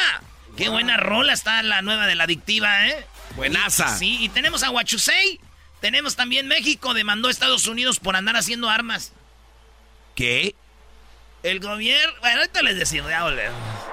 Qué 0.58 0.68
buena 0.68 0.98
rola 0.98 1.32
está 1.34 1.64
la 1.64 1.82
nueva 1.82 2.06
de 2.06 2.16
la 2.16 2.26
adictiva, 2.26 2.88
¿eh? 2.88 3.06
Buenaza. 3.36 3.98
sí, 3.98 4.18
y 4.20 4.30
tenemos 4.30 4.64
a 4.64 4.70
Huachusei. 4.70 5.40
Tenemos 5.80 6.16
también 6.16 6.48
México, 6.48 6.94
demandó 6.94 7.30
a 7.30 7.32
Estados 7.32 7.66
Unidos 7.66 8.00
por 8.00 8.16
andar 8.16 8.36
haciendo 8.36 8.70
armas. 8.70 9.14
¿Qué? 10.16 10.54
El 11.44 11.60
gobierno. 11.60 12.14
Bueno, 12.20 12.40
ahorita 12.42 12.62
les 12.62 12.78
decimos, 12.78 13.10
ya 13.10 13.24
volvemos. 13.24 13.93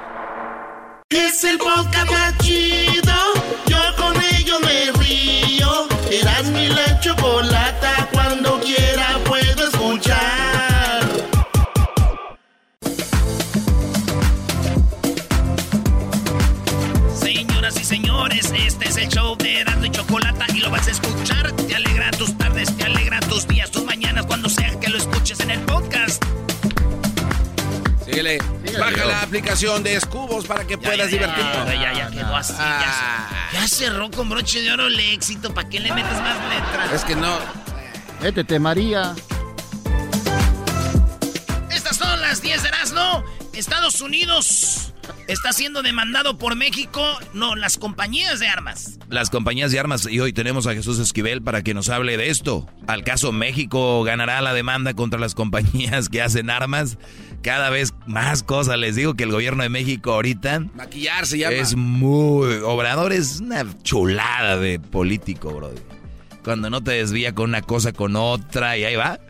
Es 1.11 1.43
el 1.43 1.59
podcast 1.59 2.09
más 2.09 2.39
chido. 2.39 3.13
Yo 3.67 3.79
con 3.97 4.15
ello 4.37 4.61
me 4.61 4.93
río. 4.93 5.89
Eras 6.09 6.45
mi 6.51 6.69
la 6.69 7.01
chocolata. 7.01 8.09
Cuando 8.13 8.61
quiera 8.61 9.19
puedo 9.25 9.65
escuchar. 9.65 11.03
Señoras 17.13 17.81
y 17.81 17.85
señores, 17.85 18.53
este 18.57 18.89
es 18.89 18.97
el 18.97 19.09
show 19.09 19.37
de 19.37 19.63
Erasmo 19.63 19.87
y 19.87 19.91
Chocolata 19.91 20.47
y 20.55 20.61
lo 20.61 20.71
vas 20.71 20.87
a 20.87 20.93
escuchar. 20.93 21.51
Te 21.57 21.75
alegra 21.75 22.13
tus 22.13 22.39
tardes, 22.39 22.77
te 22.77 22.85
alegra 22.85 23.19
tus 23.19 23.49
días, 23.49 23.73
tus 23.73 23.85
mañanas, 23.85 24.27
cuando 24.27 24.49
sea 24.49 24.79
que 24.79 24.89
lo 24.89 24.99
escuches 24.99 25.41
en 25.41 25.51
el 25.51 25.61
podcast. 25.63 26.23
Síguele. 28.11 28.39
Baja 28.79 29.05
la 29.05 29.23
aplicación 29.23 29.83
de 29.83 29.95
Escubos 29.95 30.47
para 30.47 30.67
que 30.67 30.77
puedas 30.77 31.11
divertirte. 31.11 31.79
Ya, 31.79 31.93
ya, 31.93 32.11
quedó 32.11 32.37
así. 32.37 32.55
Ya, 32.59 33.49
ya, 33.53 33.69
cerró 33.69 34.11
con 34.11 34.29
broche 34.29 34.61
de 34.63 34.73
oro 34.73 34.89
el 34.89 34.99
éxito. 34.99 35.55
¿Para 35.55 35.69
qué 35.69 35.81
le 35.81 35.93
metes 35.93 36.19
más 36.21 36.37
letras? 36.49 36.93
Es 36.93 37.05
que 37.05 37.15
no. 37.15 37.39
Métete, 38.21 38.59
María. 38.59 39.15
Estas 41.71 41.97
son 41.97 42.21
las 42.21 42.43
10 42.43 42.63
de 42.63 42.69
Erasmo. 42.69 43.25
Estados 43.53 44.01
Unidos 44.01 44.90
está 45.33 45.53
siendo 45.53 45.83
demandado 45.83 46.39
por 46.39 46.57
México, 46.57 47.03
no, 47.33 47.57
las 47.57 47.77
compañías 47.79 48.41
de 48.41 48.49
armas. 48.49 48.99
Las 49.09 49.31
compañías 49.31 49.71
de 49.73 49.79
armas, 49.79 50.07
y 50.11 50.21
hoy 50.21 50.33
tenemos 50.33 50.67
a 50.67 50.75
Jesús 50.75 50.99
Esquivel 50.99 51.43
para 51.43 51.63
que 51.63 51.75
nos 51.75 51.89
hable 51.89 52.17
de 52.17 52.31
esto. 52.31 52.67
¿Al 52.87 53.05
caso 53.05 53.33
México 53.33 54.03
ganará 54.03 54.41
la 54.41 54.55
demanda 54.55 54.95
contra 54.95 55.21
las 55.21 55.35
compañías 55.35 56.09
que 56.09 56.23
hacen 56.23 56.51
armas? 56.51 56.99
Cada 57.43 57.71
vez 57.71 57.95
más 58.07 58.43
cosas. 58.43 58.79
Les 58.79 58.97
digo 58.97 59.15
que 59.15 59.25
el 59.25 59.31
gobierno 59.31 59.63
de 59.63 59.69
México 59.69 60.13
ahorita... 60.13 60.61
Maquillarse 60.75 61.39
llama. 61.39 61.55
Es 61.55 61.77
muy... 61.77 62.57
Obrador 62.65 63.13
es 63.13 63.41
una 63.41 63.65
chulada 63.83 64.59
de 64.59 64.79
político, 64.79 65.53
bro. 65.55 65.73
Cuando 66.45 66.71
no 66.71 66.83
te 66.83 66.93
desvía 66.93 67.35
con 67.35 67.51
una 67.51 67.63
cosa 67.63 67.93
con 67.93 68.17
otra 68.17 68.77
y 68.77 68.85
ahí 68.85 68.97
va. 68.97 69.21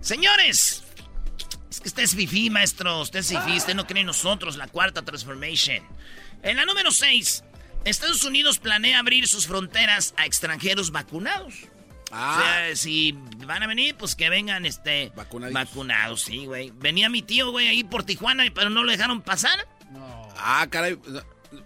Señores, 0.00 0.84
es 1.70 1.80
que 1.80 1.88
usted 1.88 2.02
es 2.02 2.14
fifí, 2.14 2.50
maestro. 2.50 3.00
Usted 3.00 3.20
es 3.20 3.28
fifí. 3.28 3.56
Usted 3.56 3.74
no 3.74 3.86
cree 3.86 4.00
en 4.00 4.06
nosotros. 4.06 4.56
La 4.56 4.66
cuarta 4.66 5.02
transformation. 5.02 5.78
En 6.42 6.56
la 6.56 6.64
número 6.64 6.90
6, 6.90 7.44
Estados 7.84 8.24
Unidos 8.24 8.58
planea 8.58 8.98
abrir 8.98 9.28
sus 9.28 9.46
fronteras 9.46 10.14
a 10.16 10.26
extranjeros 10.26 10.90
vacunados. 10.90 11.54
Ah. 12.10 12.36
O 12.36 12.42
sea, 12.42 12.76
si 12.76 13.12
van 13.46 13.62
a 13.62 13.66
venir, 13.68 13.94
pues 13.94 14.16
que 14.16 14.28
vengan 14.28 14.66
este 14.66 15.12
vacunados, 15.14 16.22
sí, 16.22 16.46
güey. 16.46 16.72
Venía 16.74 17.08
mi 17.08 17.22
tío, 17.22 17.52
güey, 17.52 17.68
ahí 17.68 17.84
por 17.84 18.02
Tijuana, 18.02 18.44
pero 18.52 18.68
no 18.68 18.82
lo 18.82 18.90
dejaron 18.90 19.22
pasar. 19.22 19.68
No. 19.90 20.28
Ah, 20.36 20.66
caray. 20.68 20.98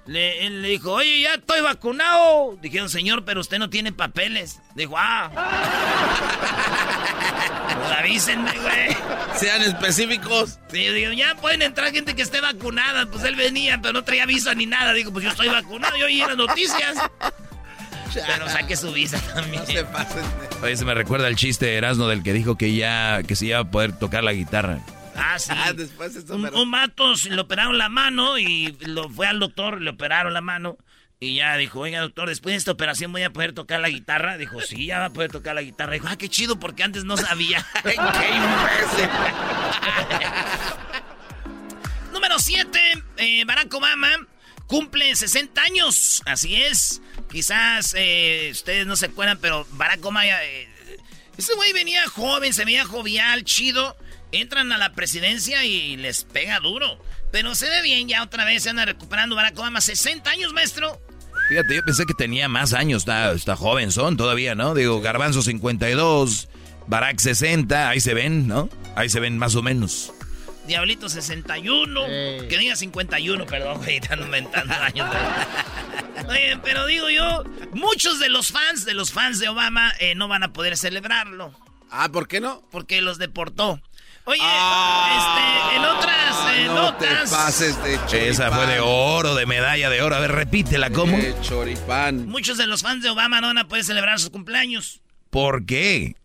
Le, 0.07 0.47
él 0.47 0.63
le 0.63 0.69
dijo, 0.69 0.93
oye, 0.93 1.21
ya 1.21 1.35
estoy 1.35 1.61
vacunado. 1.61 2.57
Dijeron, 2.61 2.89
señor, 2.89 3.25
pero 3.25 3.41
usted 3.41 3.59
no 3.59 3.71
tiene 3.71 3.93
papeles. 3.93 4.61
Dijo, 4.75 4.95
ah. 4.97 5.31
pues 7.79 7.99
avísenme, 7.99 8.53
güey. 8.53 8.97
Sean 9.37 9.63
específicos. 9.63 10.59
Sí, 10.71 10.89
digo, 10.89 11.13
ya 11.13 11.35
pueden 11.37 11.63
entrar 11.63 11.93
gente 11.93 12.15
que 12.15 12.23
esté 12.23 12.41
vacunada. 12.41 13.07
Pues 13.07 13.25
él 13.25 13.37
venía, 13.37 13.79
pero 13.81 13.93
no 13.93 14.05
traía 14.05 14.27
visa 14.27 14.55
ni 14.55 14.67
nada. 14.67 14.93
Digo, 14.95 15.13
pues 15.13 15.25
yo 15.25 15.31
estoy 15.31 15.49
vacunado. 15.49 15.97
Yo 15.97 16.07
oí 16.07 16.19
las 16.19 16.37
noticias. 16.37 16.97
Pero 18.15 18.49
saque 18.49 18.77
su 18.77 18.93
visa 18.93 19.21
también. 19.35 19.63
No 19.63 19.67
se 19.67 19.85
pasen. 19.85 20.25
Oye, 20.63 20.77
se 20.77 20.85
me 20.85 20.95
recuerda 20.95 21.29
el 21.29 21.37
chiste 21.37 21.67
de 21.67 21.77
Erasmo 21.77 22.07
del 22.07 22.23
que 22.23 22.33
dijo 22.33 22.57
que 22.57 22.75
ya 22.75 23.23
que 23.23 23.37
se 23.37 23.47
iba 23.47 23.59
a 23.59 23.65
poder 23.65 23.99
tocar 23.99 24.25
la 24.25 24.33
guitarra. 24.33 24.81
Ah, 25.17 25.39
sí. 25.39 25.53
Ah, 25.55 25.73
después 25.73 26.17
un, 26.31 26.55
un 26.55 26.71
mato 26.71 27.15
le 27.29 27.41
operaron 27.41 27.79
la 27.79 27.89
mano 27.89 28.39
y 28.39 28.77
lo 28.81 29.09
fue 29.09 29.27
al 29.27 29.41
doctor, 29.41 29.81
le 29.81 29.91
operaron 29.91 30.33
la 30.33 30.41
mano. 30.41 30.77
Y 31.21 31.37
ya 31.37 31.57
dijo, 31.57 31.81
oiga, 31.81 32.01
doctor, 32.01 32.29
después 32.29 32.53
de 32.53 32.59
esta 32.59 32.73
operación 32.73 33.11
voy 33.11 33.23
a 33.23 33.33
poder 33.33 33.55
tocar 33.55 33.81
la 33.81 33.89
guitarra. 33.89 34.37
Dijo, 34.37 34.61
sí, 34.61 34.87
ya 34.87 34.99
va 34.99 35.07
a 35.07 35.11
poder 35.11 35.31
tocar 35.31 35.55
la 35.55 35.63
guitarra. 35.63 35.93
Dijo, 35.93 36.07
ah, 36.09 36.17
qué 36.17 36.29
chido, 36.29 36.61
porque 36.61 36.83
antes 36.83 37.05
no 37.05 37.17
sabía. 37.17 37.65
¡Qué 37.83 37.97
Número 42.13 42.39
7, 42.39 42.79
eh, 43.17 43.45
Barack 43.47 43.73
Obama 43.73 44.11
cumple 44.67 45.15
60 45.15 45.63
años. 45.63 46.23
Así 46.27 46.57
es. 46.57 47.01
Quizás 47.31 47.95
eh, 47.97 48.51
ustedes 48.53 48.87
no 48.87 48.97
se 48.97 49.07
acuerdan, 49.07 49.39
pero 49.41 49.67
Barack 49.73 50.05
Obama... 50.05 50.27
Eh, 50.27 50.69
ese 51.37 51.55
güey 51.55 51.73
venía 51.73 52.07
joven, 52.09 52.53
se 52.53 52.65
veía 52.65 52.85
jovial, 52.85 53.45
chido 53.45 53.97
entran 54.33 54.73
a 54.73 54.79
la 54.79 54.93
presidencia 54.93 55.65
y 55.65 55.97
les 55.97 56.25
pega 56.25 56.61
duro. 56.61 56.99
Pero 57.33 57.55
se 57.55 57.69
ve 57.69 57.83
bien, 57.83 58.09
ya 58.09 58.23
otra 58.23 58.45
vez 58.45 58.63
se 58.63 58.71
anda 58.71 58.85
recuperando 58.85 59.37
Barack 59.37 59.59
Obama. 59.59 59.81
60 59.81 60.31
años, 60.31 60.53
maestro. 60.53 61.01
Fíjate, 61.49 61.75
yo 61.75 61.85
pensé 61.85 62.07
que 62.07 62.15
tenía 62.15 62.49
más 62.49 62.73
años, 62.73 63.03
está, 63.03 63.33
está 63.33 63.57
joven, 63.57 63.93
son 63.93 64.17
todavía, 64.17 64.55
¿no? 64.55 64.75
Digo, 64.75 65.01
Garbanzo 65.01 65.43
52, 65.43 66.49
Barack 66.87 67.19
60, 67.19 67.89
ahí 67.89 68.01
se 68.01 68.15
ven, 68.15 68.49
¿no? 68.49 68.71
Ahí 68.97 69.09
se 69.09 69.21
ven 69.21 69.37
más 69.37 69.55
o 69.55 69.63
menos. 69.63 70.13
Diablito 70.67 71.11
61, 71.11 72.07
que 72.49 72.57
diga 72.59 72.75
51, 72.75 73.47
perdón, 73.47 73.79
güey, 73.79 73.97
están 73.97 74.23
aumentando 74.23 74.75
años. 74.75 75.15
Oye, 76.29 76.59
pero 76.63 76.87
digo 76.87 77.11
yo, 77.11 77.45
muchos 77.73 78.19
de 78.19 78.31
los 78.31 78.51
fans, 78.51 78.87
de 78.87 78.95
los 78.95 79.13
fans 79.13 79.39
de 79.39 79.49
Obama, 79.49 79.93
eh, 79.99 80.15
no 80.15 80.29
van 80.29 80.43
a 80.43 80.53
poder 80.55 80.79
celebrarlo. 80.79 81.53
Ah, 81.91 82.09
¿por 82.11 82.29
qué 82.29 82.41
no? 82.41 82.63
Porque 82.71 83.03
los 83.03 83.19
deportó. 83.19 83.81
Oye, 84.27 84.41
este, 84.41 85.77
en 85.77 85.85
otras 85.85 86.25
no 86.67 86.75
notas. 86.75 87.31
Te 87.31 87.37
pases 87.37 87.83
de 87.85 87.97
choripán. 88.07 88.29
Esa 88.29 88.51
fue 88.51 88.67
de 88.67 88.81
oro, 88.81 89.35
de 89.35 89.45
medalla 89.47 89.91
de 89.91 90.01
oro. 90.01 90.17
A 90.17 90.21
ver, 90.21 90.33
repítela, 90.33 90.91
¿cómo? 90.91 91.19
De 91.19 91.35
choripán. 91.43 92.27
Muchos 92.27 92.57
de 92.57 92.67
los 92.67 92.83
fans 92.83 93.03
de 93.03 93.11
Obama 93.11 93.41
no 93.41 93.49
van 93.49 93.59
a 93.59 93.69
poder 93.69 93.85
celebrar 93.85 94.19
sus 94.19 94.31
cumpleaños. 94.31 95.03
¿Por 95.31 95.67
qué? 95.67 96.17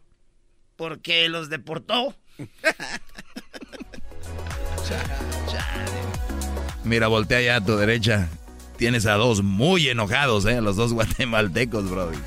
Porque 0.78 1.28
los 1.28 1.50
deportó. 1.50 2.16
Mira, 6.84 7.08
voltea 7.08 7.42
ya 7.42 7.58
a 7.58 7.66
tu 7.66 7.76
derecha. 7.76 8.30
Tienes 8.78 9.06
a 9.06 9.16
dos 9.16 9.44
muy 9.44 9.90
enojados, 9.90 10.46
¿eh? 10.46 10.62
Los 10.62 10.78
dos 10.78 10.94
guatemaltecos, 10.94 11.90
brody. 11.90 12.18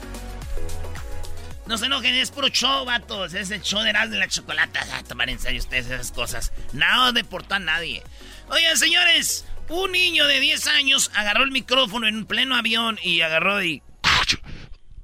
No 1.72 1.78
se 1.78 1.86
enojen, 1.86 2.14
es 2.16 2.30
puro 2.30 2.48
show, 2.48 2.84
vatos. 2.84 3.32
Es 3.32 3.50
el 3.50 3.62
show 3.62 3.80
de 3.80 3.94
la 3.94 4.28
chocolata. 4.28 4.86
A 4.94 5.02
tomar 5.04 5.30
en 5.30 5.38
serio 5.38 5.58
ustedes 5.58 5.86
esas 5.86 6.12
cosas. 6.12 6.52
No 6.74 7.14
deportó 7.14 7.54
a 7.54 7.60
nadie. 7.60 8.02
Oigan, 8.50 8.76
señores, 8.76 9.46
un 9.70 9.90
niño 9.90 10.26
de 10.26 10.38
10 10.38 10.66
años 10.66 11.10
agarró 11.14 11.44
el 11.44 11.50
micrófono 11.50 12.06
en 12.06 12.26
pleno 12.26 12.56
avión 12.56 12.98
y 13.02 13.22
agarró 13.22 13.64
y. 13.64 13.82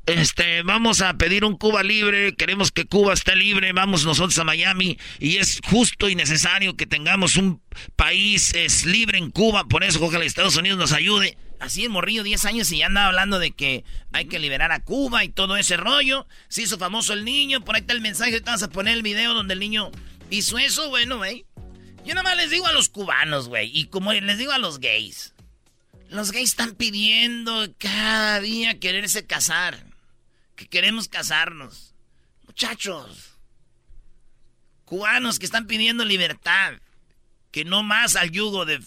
Este, 0.05 0.63
vamos 0.63 1.01
a 1.01 1.15
pedir 1.15 1.47
un 1.47 1.57
Cuba 1.57 1.83
libre, 1.83 2.35
queremos 2.35 2.71
que 2.71 2.85
Cuba 2.85 3.15
esté 3.15 3.35
libre, 3.35 3.73
vamos 3.73 4.05
nosotros 4.05 4.39
a 4.39 4.45
Miami 4.45 4.99
y 5.19 5.39
es 5.39 5.61
justo 5.65 6.11
y 6.11 6.17
necesario 6.17 6.77
que 6.77 6.85
tengamos 6.85 7.37
un 7.37 7.63
país 7.97 8.55
es 8.55 8.85
libre 8.85 9.17
en 9.17 9.31
Cuba, 9.31 9.65
por 9.65 9.85
eso 9.85 10.05
ojalá 10.05 10.27
Estados 10.27 10.57
Unidos 10.57 10.79
nos 10.79 10.93
ayude. 10.93 11.39
Así 11.61 11.85
el 11.85 11.91
morrillo, 11.91 12.23
10 12.23 12.45
años, 12.45 12.71
y 12.71 12.79
ya 12.79 12.87
andaba 12.87 13.09
hablando 13.09 13.39
de 13.39 13.51
que 13.51 13.85
hay 14.13 14.27
que 14.27 14.39
liberar 14.39 14.71
a 14.71 14.83
Cuba 14.85 15.25
y 15.25 15.29
todo 15.29 15.57
ese 15.57 15.77
rollo. 15.77 16.27
Se 16.49 16.63
hizo 16.63 16.79
famoso 16.79 17.13
el 17.13 17.25
niño, 17.25 17.65
por 17.65 17.75
ahí 17.75 17.81
está 17.81 17.95
el 17.95 18.01
mensaje, 18.01 18.41
te 18.41 18.51
vas 18.51 18.63
a 18.63 18.71
poner 18.71 18.95
el 18.95 19.03
video 19.03 19.35
donde 19.35 19.55
el 19.55 19.61
niño 19.61 19.91
hizo 20.31 20.59
eso, 20.59 20.89
bueno, 20.89 21.19
güey. 21.19 21.47
Yo 22.05 22.15
nada 22.15 22.23
más 22.23 22.37
les 22.37 22.51
digo 22.51 22.67
a 22.67 22.73
los 22.73 22.89
cubanos, 22.89 23.49
güey, 23.49 23.71
y 23.77 23.87
como 23.87 24.13
les 24.13 24.39
digo 24.39 24.53
a 24.53 24.59
los 24.59 24.79
gays. 24.79 25.35
Los 26.11 26.33
gays 26.33 26.51
están 26.51 26.75
pidiendo 26.75 27.67
cada 27.79 28.41
día 28.41 28.79
quererse 28.81 29.27
casar. 29.27 29.85
Que 30.57 30.67
queremos 30.67 31.07
casarnos. 31.07 31.95
Muchachos. 32.47 33.37
Cubanos 34.87 35.39
que 35.39 35.45
están 35.45 35.67
pidiendo 35.67 36.05
libertad. 36.05 36.75
Que 37.51 37.65
no 37.65 37.83
más 37.83 38.17
al 38.17 38.31
yugo 38.31 38.65
de, 38.65 38.79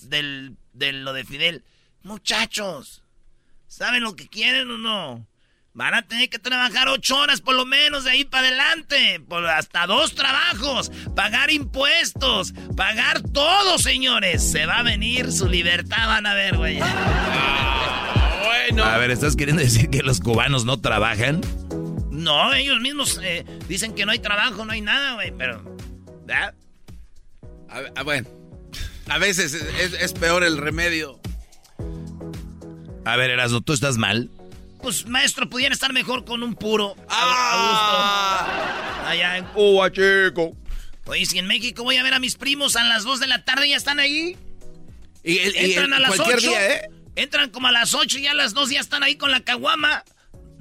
de 0.74 0.94
lo 0.94 1.14
de 1.14 1.24
Fidel. 1.24 1.64
Muchachos, 2.04 3.04
¿saben 3.68 4.04
lo 4.04 4.16
que 4.16 4.28
quieren 4.28 4.70
o 4.72 4.78
no? 4.78 5.28
Van 5.74 5.94
a 5.94 6.02
tener 6.02 6.30
que 6.30 6.40
trabajar 6.40 6.90
ocho 6.90 7.18
horas 7.18 7.40
por 7.40 7.56
lo 7.56 7.66
menos 7.66 8.04
de 8.04 8.12
ahí 8.12 8.26
para 8.26 8.48
adelante. 8.48 9.22
Por 9.22 9.46
hasta 9.48 9.88
dos 9.88 10.16
trabajos. 10.16 10.92
Pagar 11.16 11.50
impuestos. 11.50 12.54
Pagar 12.76 13.22
todo, 13.22 13.78
señores. 13.78 14.52
Se 14.52 14.66
va 14.66 14.80
a 14.80 14.84
venir 14.84 15.32
su 15.32 15.48
libertad, 15.48 16.08
van 16.08 16.26
a 16.26 16.34
ver, 16.34 16.58
güey. 16.58 16.80
Ah, 16.82 18.42
bueno. 18.46 18.84
A 18.84 18.98
ver, 18.98 19.12
¿estás 19.12 19.38
queriendo 19.38 19.64
decir 19.64 19.90
que 19.90 20.04
los 20.04 20.20
cubanos 20.20 20.66
no 20.66 20.82
trabajan? 20.82 21.40
No, 22.10 22.54
ellos 22.54 22.82
mismos 22.82 23.22
eh, 23.24 23.46
dicen 23.70 23.96
que 23.96 24.06
no 24.06 24.12
hay 24.12 24.20
trabajo, 24.20 24.66
no 24.66 24.74
hay 24.74 24.82
nada, 24.82 25.14
güey, 25.14 25.32
pero... 25.38 25.64
¿verdad? 26.26 26.54
A, 27.96 28.04
bueno, 28.04 28.28
a 29.08 29.18
veces 29.18 29.54
es, 29.54 30.14
peor 30.14 30.44
el 30.44 30.58
remedio. 30.58 31.21
A 33.06 33.16
ver, 33.16 33.32
Erasmo, 33.32 33.62
¿tú 33.62 33.74
estás 33.74 33.98
mal? 33.98 34.30
Pues, 34.82 35.08
maestro, 35.08 35.50
pudiera 35.50 35.74
estar 35.74 35.94
mejor 35.94 36.26
con 36.26 36.44
un 36.44 36.56
puro. 36.56 36.96
¡Ah! 37.10 39.06
Allá 39.08 39.38
en 39.38 39.46
Cuba, 39.46 39.92
chico. 39.92 40.56
Oye, 41.06 41.26
si 41.26 41.40
en 41.40 41.48
México 41.48 41.84
voy 41.84 41.98
a 41.98 42.04
ver 42.04 42.14
a 42.14 42.20
mis 42.20 42.36
primos 42.36 42.76
a 42.76 42.84
las 42.84 43.04
2 43.04 43.20
de 43.20 43.28
la 43.28 43.44
tarde, 43.44 43.70
¿ya 43.70 43.76
están 43.76 44.00
ahí? 44.00 44.38
Y, 45.24 45.38
Entran 45.40 45.94
a 45.94 46.00
las 46.00 46.20
8. 46.20 46.38
Día, 46.38 46.76
¿eh? 46.76 46.90
Entran 47.16 47.50
como 47.50 47.68
a 47.68 47.72
las 47.72 47.94
8 47.94 48.20
y 48.20 48.28
a 48.28 48.34
las 48.34 48.54
2 48.54 48.70
ya 48.72 48.80
están 48.80 49.04
ahí 49.04 49.16
con 49.16 49.32
la 49.32 49.42
caguama. 49.42 50.04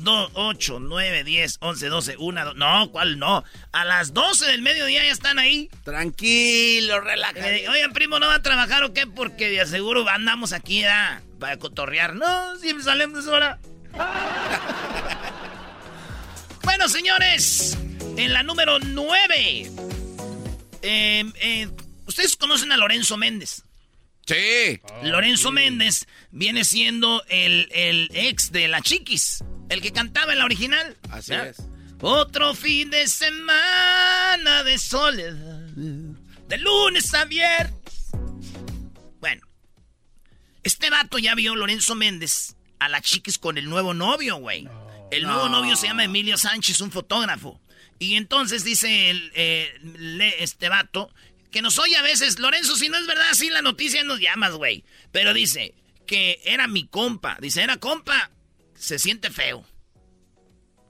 2, 0.00 0.30
8, 0.35 0.78
9, 0.80 1.25
10, 1.25 1.59
11, 1.61 1.87
12, 1.88 2.16
1, 2.19 2.45
2. 2.45 2.57
No, 2.57 2.90
¿cuál 2.90 3.19
no? 3.19 3.45
A 3.73 3.85
las 3.85 4.14
12 4.14 4.47
del 4.47 4.62
mediodía 4.62 5.04
ya 5.04 5.12
están 5.12 5.38
ahí. 5.38 5.71
Tranquilo, 5.85 7.00
relajado. 7.00 7.47
Oigan, 7.71 7.92
primo, 7.92 8.19
¿no 8.19 8.26
va 8.26 8.37
a 8.37 8.42
trabajar 8.42 8.83
o 8.85 8.92
qué? 8.92 9.07
Porque 9.07 9.50
de 9.50 9.61
aseguro 9.61 10.09
andamos 10.09 10.52
aquí 10.52 10.80
¿ya? 10.80 11.23
para 11.38 11.59
cotorrear. 11.59 12.14
No, 12.14 12.57
siempre 12.57 12.85
salimos 12.85 13.26
ahora. 13.26 13.59
bueno, 16.62 16.88
señores, 16.88 17.76
en 18.16 18.33
la 18.33 18.42
número 18.42 18.78
9. 18.78 19.71
Em, 20.83 21.33
eh, 21.40 21.69
¿Ustedes 22.07 22.37
conocen 22.37 22.73
a 22.73 22.76
Lorenzo 22.76 23.16
Méndez? 23.16 23.64
Sí. 24.26 24.80
Lorenzo 25.02 25.50
Méndez 25.50 26.07
viene 26.30 26.64
siendo 26.64 27.23
el, 27.28 27.69
el 27.73 28.09
ex 28.14 28.52
de 28.52 28.69
la 28.69 28.80
Chiquis. 28.80 29.42
El 29.71 29.81
que 29.81 29.93
cantaba 29.93 30.33
en 30.33 30.41
la 30.41 30.45
original. 30.45 30.97
Así 31.11 31.33
es. 31.33 31.57
Otro 32.00 32.55
fin 32.55 32.91
de 32.91 33.07
semana 33.07 34.65
de 34.65 34.77
soledad. 34.79 35.61
De 36.49 36.59
lunes 36.59 37.15
a 37.15 37.25
viernes. 37.25 38.11
Bueno. 39.21 39.47
Este 40.65 40.91
vato 40.91 41.19
ya 41.19 41.35
vio 41.37 41.55
Lorenzo 41.55 41.95
Méndez 41.95 42.57
a 42.81 42.89
la 42.89 43.00
chiquis 43.00 43.39
con 43.39 43.59
el 43.59 43.71
nuevo 43.71 43.95
novio, 43.95 44.37
güey. 44.37 44.69
El 45.12 45.23
nuevo 45.23 45.49
novio 45.49 45.77
se 45.77 45.87
llama 45.87 46.05
Emilio 46.05 46.37
Sánchez, 46.37 46.81
un 46.81 46.91
fotógrafo. 46.91 47.61
Y 48.00 48.17
entonces 48.17 48.65
dice 48.65 49.11
el, 49.11 49.31
eh, 49.35 50.37
este 50.41 50.69
vato 50.69 51.15
que 51.53 51.62
nos 51.62 51.79
oye 51.79 51.97
a 51.97 52.03
veces, 52.03 52.41
Lorenzo, 52.41 52.75
si 52.77 52.89
no 52.89 52.99
es 52.99 53.07
verdad, 53.07 53.33
sí 53.35 53.50
la 53.50 53.62
noticia 53.62 54.03
nos 54.03 54.21
llamas, 54.21 54.53
güey. 54.53 54.85
Pero 55.12 55.33
dice 55.33 55.75
que 56.07 56.41
era 56.45 56.67
mi 56.67 56.87
compa. 56.89 57.39
Dice, 57.41 57.62
era 57.62 57.77
compa 57.77 58.31
se 58.81 58.99
siente 58.99 59.31
feo 59.31 59.65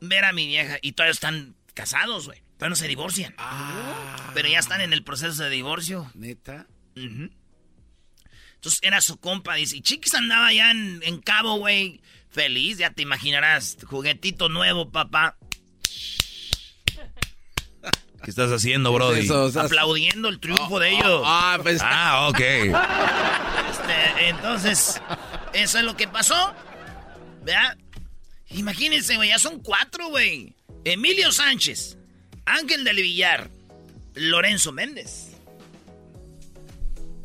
ver 0.00 0.24
a 0.24 0.32
mi 0.32 0.46
vieja 0.46 0.78
y 0.80 0.92
todavía 0.92 1.12
están 1.12 1.56
casados, 1.74 2.26
güey. 2.26 2.40
Todavía 2.56 2.70
no 2.70 2.76
se 2.76 2.88
divorcian. 2.88 3.34
Ah. 3.36 4.30
Pero 4.32 4.48
ya 4.48 4.58
están 4.58 4.80
en 4.80 4.92
el 4.92 5.02
proceso 5.02 5.42
de 5.42 5.50
divorcio. 5.50 6.10
¿Neta? 6.14 6.66
Entonces 6.94 8.80
era 8.82 9.00
su 9.00 9.18
compa, 9.18 9.54
dice. 9.54 9.76
Y 9.76 9.82
Chiquis 9.82 10.14
andaba 10.14 10.52
ya 10.52 10.70
en, 10.70 11.20
Cabo, 11.20 11.56
güey. 11.56 12.00
Feliz, 12.28 12.78
ya 12.78 12.90
te 12.90 13.02
imaginarás. 13.02 13.76
Juguetito 13.84 14.48
nuevo, 14.48 14.90
papá. 14.90 15.36
¿Qué 18.22 18.30
estás 18.30 18.52
haciendo, 18.52 18.92
Brody? 18.92 19.26
Aplaudiendo 19.58 20.28
el 20.28 20.38
triunfo 20.38 20.78
de 20.78 20.90
ellos. 20.90 21.22
ah, 21.24 21.58
pues... 21.62 21.80
ah 21.82 22.28
ok. 22.28 22.40
Este, 23.70 24.28
entonces, 24.28 25.00
eso 25.54 25.78
es 25.78 25.84
lo 25.84 25.96
que 25.96 26.06
pasó. 26.06 26.54
¿Verdad? 27.50 27.76
Imagínense, 28.50 29.16
güey, 29.16 29.30
ya 29.30 29.38
son 29.38 29.58
cuatro, 29.58 30.08
güey. 30.08 30.54
Emilio 30.84 31.32
Sánchez, 31.32 31.98
Ángel 32.46 32.84
del 32.84 32.96
Villar, 32.96 33.50
Lorenzo 34.14 34.70
Méndez. 34.70 35.32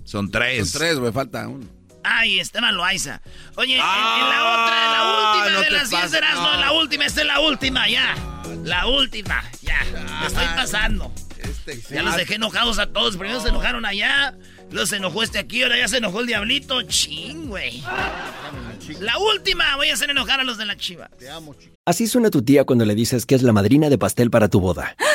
Son 0.03 0.31
tres. 0.31 0.69
Son 0.71 0.79
tres, 0.79 0.97
güey, 0.97 1.11
falta 1.11 1.47
uno. 1.47 1.67
Ay, 2.03 2.39
Esteban 2.39 2.75
Loaiza. 2.75 3.21
Oye, 3.55 3.73
en, 3.73 3.79
la 3.79 3.85
otra, 3.85 4.85
en 4.85 4.91
la 4.91 4.99
ah, 4.99 5.33
última 5.37 5.59
de 5.61 5.71
las 5.71 5.89
10 5.89 6.11
de 6.11 6.21
no. 6.21 6.57
la 6.57 6.71
última, 6.71 7.05
esta 7.05 7.21
es 7.21 7.27
la 7.27 7.39
última, 7.39 7.87
ya. 7.87 8.15
La 8.63 8.87
última, 8.87 9.43
ya. 9.61 9.83
Me 10.21 10.27
estoy 10.27 10.45
pasando. 10.55 11.11
Este, 11.37 11.81
ya 11.93 12.01
los 12.01 12.15
dejé 12.15 12.35
enojados 12.35 12.79
a 12.79 12.87
todos. 12.87 13.17
Primero 13.17 13.41
se 13.41 13.49
enojaron 13.49 13.85
allá, 13.85 14.35
luego 14.71 14.85
se 14.85 14.97
enojó 14.97 15.23
este 15.23 15.39
aquí, 15.39 15.63
ahora 15.63 15.77
ya 15.77 15.87
se 15.87 15.97
enojó 15.97 16.21
el 16.21 16.27
diablito. 16.27 16.81
Ching, 16.83 17.47
güey. 17.47 17.81
La 18.99 19.17
última, 19.17 19.75
voy 19.75 19.89
a 19.89 19.93
hacer 19.93 20.09
enojar 20.09 20.39
a 20.39 20.43
los 20.43 20.57
de 20.57 20.65
la 20.65 20.75
chiva. 20.77 21.09
Te 21.17 21.29
amo, 21.29 21.55
chico. 21.55 21.75
Así 21.85 22.07
suena 22.07 22.29
tu 22.29 22.41
tía 22.41 22.63
cuando 22.63 22.85
le 22.85 22.95
dices 22.95 23.25
que 23.25 23.35
es 23.35 23.43
la 23.43 23.53
madrina 23.53 23.89
de 23.89 23.97
pastel 23.97 24.29
para 24.29 24.47
tu 24.49 24.59
boda. 24.59 24.95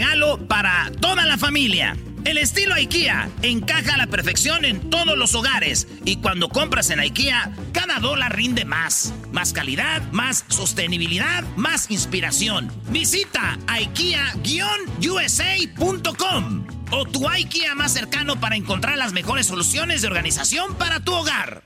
para 0.47 0.91
toda 0.99 1.25
la 1.25 1.37
familia. 1.37 1.95
El 2.25 2.39
estilo 2.39 2.73
IKEA 2.73 3.29
encaja 3.43 3.93
a 3.93 3.97
la 3.97 4.07
perfección 4.07 4.65
en 4.65 4.89
todos 4.89 5.15
los 5.17 5.35
hogares 5.35 5.87
y 6.05 6.15
cuando 6.17 6.49
compras 6.49 6.89
en 6.89 6.99
IKEA, 6.99 7.53
cada 7.71 7.99
dólar 7.99 8.35
rinde 8.35 8.65
más. 8.65 9.13
Más 9.31 9.53
calidad, 9.53 10.01
más 10.11 10.43
sostenibilidad, 10.47 11.43
más 11.55 11.91
inspiración. 11.91 12.71
Visita 12.89 13.59
IKEA-USA.com 13.67 16.65
o 16.91 17.05
tu 17.05 17.29
IKEA 17.29 17.75
más 17.75 17.93
cercano 17.93 18.39
para 18.39 18.55
encontrar 18.55 18.97
las 18.97 19.13
mejores 19.13 19.45
soluciones 19.45 20.01
de 20.01 20.07
organización 20.07 20.73
para 20.75 20.99
tu 20.99 21.13
hogar. 21.13 21.63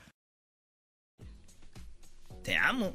Te 2.44 2.54
amo. 2.56 2.92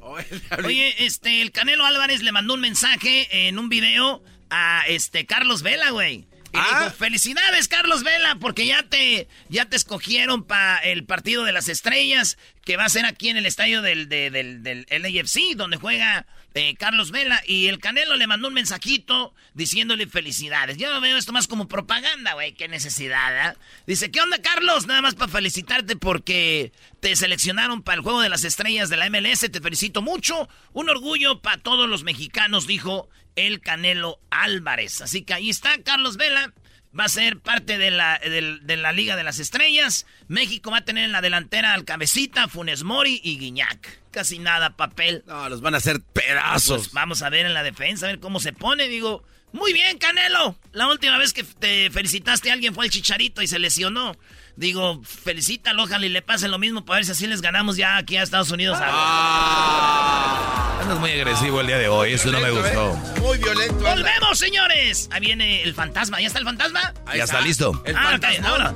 Oye, 0.64 1.04
este, 1.04 1.42
el 1.42 1.50
Canelo 1.52 1.84
Álvarez 1.84 2.22
le 2.22 2.32
mandó 2.32 2.54
un 2.54 2.60
mensaje 2.60 3.48
en 3.48 3.58
un 3.58 3.68
video 3.68 4.22
a 4.52 4.84
este 4.86 5.26
Carlos 5.26 5.62
Vela, 5.62 5.90
güey. 5.90 6.26
Y 6.54 6.58
ah. 6.58 6.80
dijo, 6.84 6.96
felicidades, 6.96 7.66
Carlos 7.66 8.02
Vela, 8.02 8.36
porque 8.38 8.66
ya 8.66 8.82
te, 8.82 9.26
ya 9.48 9.64
te 9.64 9.76
escogieron 9.76 10.44
para 10.44 10.78
el 10.80 11.04
partido 11.04 11.44
de 11.44 11.52
las 11.52 11.70
estrellas, 11.70 12.36
que 12.62 12.76
va 12.76 12.84
a 12.84 12.90
ser 12.90 13.06
aquí 13.06 13.30
en 13.30 13.38
el 13.38 13.46
estadio 13.46 13.80
del, 13.80 14.10
del, 14.10 14.62
del, 14.62 14.86
LAFC, 14.90 15.56
donde 15.56 15.78
juega 15.78 16.26
eh, 16.52 16.74
Carlos 16.76 17.10
Vela. 17.10 17.42
Y 17.46 17.68
el 17.68 17.78
Canelo 17.78 18.16
le 18.16 18.26
mandó 18.26 18.48
un 18.48 18.54
mensajito 18.54 19.32
diciéndole 19.54 20.06
felicidades. 20.06 20.76
Yo 20.76 21.00
veo 21.00 21.16
esto 21.16 21.32
más 21.32 21.48
como 21.48 21.68
propaganda, 21.68 22.34
güey, 22.34 22.52
qué 22.52 22.68
necesidad, 22.68 23.52
¿eh? 23.52 23.56
Dice, 23.86 24.10
¿qué 24.10 24.20
onda, 24.20 24.42
Carlos? 24.42 24.86
Nada 24.86 25.00
más 25.00 25.14
para 25.14 25.32
felicitarte 25.32 25.96
porque 25.96 26.72
te 27.00 27.16
seleccionaron 27.16 27.82
para 27.82 27.96
el 27.96 28.02
juego 28.02 28.20
de 28.20 28.28
las 28.28 28.44
estrellas 28.44 28.90
de 28.90 28.98
la 28.98 29.08
MLS. 29.08 29.50
Te 29.50 29.60
felicito 29.62 30.02
mucho. 30.02 30.50
Un 30.74 30.90
orgullo 30.90 31.40
para 31.40 31.56
todos 31.56 31.88
los 31.88 32.04
mexicanos, 32.04 32.66
dijo 32.66 33.08
el 33.36 33.60
Canelo 33.60 34.18
Álvarez. 34.30 35.00
Así 35.00 35.22
que 35.22 35.34
ahí 35.34 35.50
está 35.50 35.82
Carlos 35.82 36.16
Vela. 36.16 36.52
va 36.98 37.04
a 37.04 37.08
ser 37.08 37.38
parte 37.38 37.78
de 37.78 37.90
la, 37.90 38.18
de, 38.18 38.76
la 38.76 38.92
Liga 38.92 39.16
de 39.16 39.24
las 39.24 39.38
Estrellas. 39.38 40.06
México 40.28 40.70
va 40.70 40.78
a 40.78 40.84
tener 40.84 41.04
en 41.04 41.12
la 41.12 41.20
delantera 41.20 41.74
al 41.74 41.84
Cabecita, 41.84 42.48
Funes 42.48 42.82
Mori 42.82 43.20
y 43.22 43.38
Guiñac. 43.38 44.00
Casi 44.10 44.38
nada 44.38 44.76
papel. 44.76 45.24
No, 45.26 45.48
los 45.48 45.60
van 45.60 45.74
a 45.74 45.78
hacer 45.78 46.00
pedazos. 46.00 46.82
Pues 46.82 46.92
vamos 46.92 47.22
a 47.22 47.30
ver 47.30 47.46
en 47.46 47.54
la 47.54 47.62
defensa, 47.62 48.06
a 48.06 48.10
ver 48.10 48.20
cómo 48.20 48.40
se 48.40 48.52
pone. 48.52 48.88
Digo, 48.88 49.24
muy 49.52 49.72
bien, 49.72 49.98
Canelo. 49.98 50.56
La 50.72 50.88
última 50.88 51.18
vez 51.18 51.32
que 51.32 51.44
te 51.44 51.90
felicitaste 51.90 52.50
a 52.50 52.54
alguien 52.54 52.74
fue 52.74 52.86
el 52.86 52.90
Chicharito 52.90 53.42
y 53.42 53.46
se 53.46 53.58
lesionó. 53.58 54.16
Digo, 54.56 55.02
felicítalo, 55.02 55.84
ojalá 55.84 56.04
y 56.06 56.10
le 56.10 56.20
pase 56.22 56.48
lo 56.48 56.58
mismo 56.58 56.84
para 56.84 56.98
ver 56.98 57.06
si 57.06 57.12
así 57.12 57.26
les 57.26 57.40
ganamos 57.40 57.76
ya 57.76 57.96
aquí 57.96 58.16
a 58.16 58.22
Estados 58.22 58.50
Unidos. 58.50 58.78
Ah, 58.80 60.71
andas 60.82 60.98
muy 60.98 61.12
agresivo 61.12 61.60
el 61.60 61.66
día 61.66 61.78
de 61.78 61.88
hoy, 61.88 62.12
eso 62.12 62.30
no 62.30 62.40
me 62.40 62.50
gustó. 62.50 62.90
¿eh? 62.92 63.20
Muy 63.20 63.38
violento. 63.38 63.74
¡Volvemos, 63.74 64.38
señores! 64.38 65.08
Ahí 65.10 65.20
viene 65.20 65.62
el 65.62 65.74
fantasma. 65.74 66.20
¿Ya 66.20 66.26
está 66.26 66.38
el 66.38 66.44
fantasma? 66.44 66.92
ya 67.14 67.24
está, 67.24 67.40
listo. 67.40 67.82
El 67.86 67.96
ah, 67.96 68.18
ahora, 68.44 68.74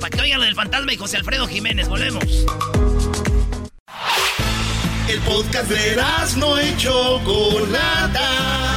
para 0.00 0.10
que 0.10 0.20
oigan 0.20 0.40
lo 0.40 0.46
del 0.46 0.54
fantasma 0.54 0.92
y 0.92 0.96
José 0.96 1.18
Alfredo 1.18 1.46
Jiménez, 1.46 1.88
volvemos. 1.88 2.24
El 5.08 5.20
podcast 5.20 5.68
de 5.68 6.02
no 6.36 6.58
hecho 6.58 7.20
Chocolata 7.24 8.72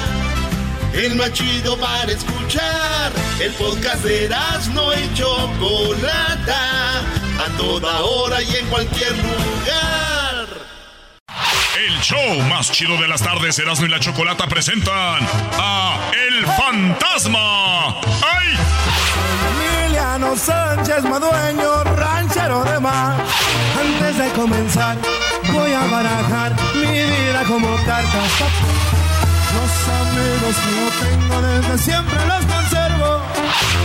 el 0.96 1.16
más 1.16 1.34
chido 1.34 1.78
para 1.78 2.12
escuchar. 2.12 3.12
El 3.40 3.52
podcast 3.54 4.04
de 4.04 4.30
no 4.74 4.94
y 4.94 5.14
Chocolata, 5.14 7.00
a 7.00 7.58
toda 7.58 8.02
hora 8.02 8.42
y 8.42 8.56
en 8.56 8.66
cualquier 8.68 9.12
lugar. 9.12 10.25
El 11.78 12.00
show 12.02 12.42
más 12.50 12.72
chido 12.72 12.98
de 12.98 13.08
las 13.08 13.22
tardes, 13.22 13.58
Erasmo 13.60 13.86
y 13.86 13.90
la 13.90 14.00
Chocolata 14.00 14.48
presentan 14.48 15.28
a 15.60 15.98
El 16.14 16.46
Fantasma. 16.48 17.90
¡Ay! 17.90 18.58
Emiliano 19.86 20.36
Sánchez 20.36 21.04
Madueño, 21.04 21.84
ranchero 21.96 22.64
de 22.64 22.80
mar. 22.80 23.18
Antes 23.80 24.18
de 24.18 24.30
comenzar, 24.32 24.98
voy 25.52 25.74
a 25.74 25.86
barajar 25.88 26.56
mi 26.76 26.88
vida 26.88 27.44
como 27.48 27.76
cartas 27.86 28.32
los 29.56 29.74
amigos 30.02 30.56
que 30.64 30.72
yo 30.76 30.88
tengo 31.06 31.36
desde 31.42 31.78
siempre 31.78 32.20
los 32.26 32.44
conservo. 32.46 33.22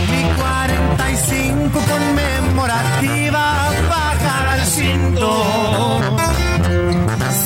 Mi 0.09 0.21
45 0.35 1.79
conmemorativa 1.79 3.43
baja 3.89 4.51
al 4.51 4.65
cinto. 4.65 6.50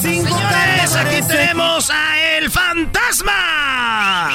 Señores, 0.01 0.95
aquí 0.95 1.21
tenemos 1.27 1.89
a 1.89 2.37
El 2.37 2.49
Fantasma. 2.51 4.31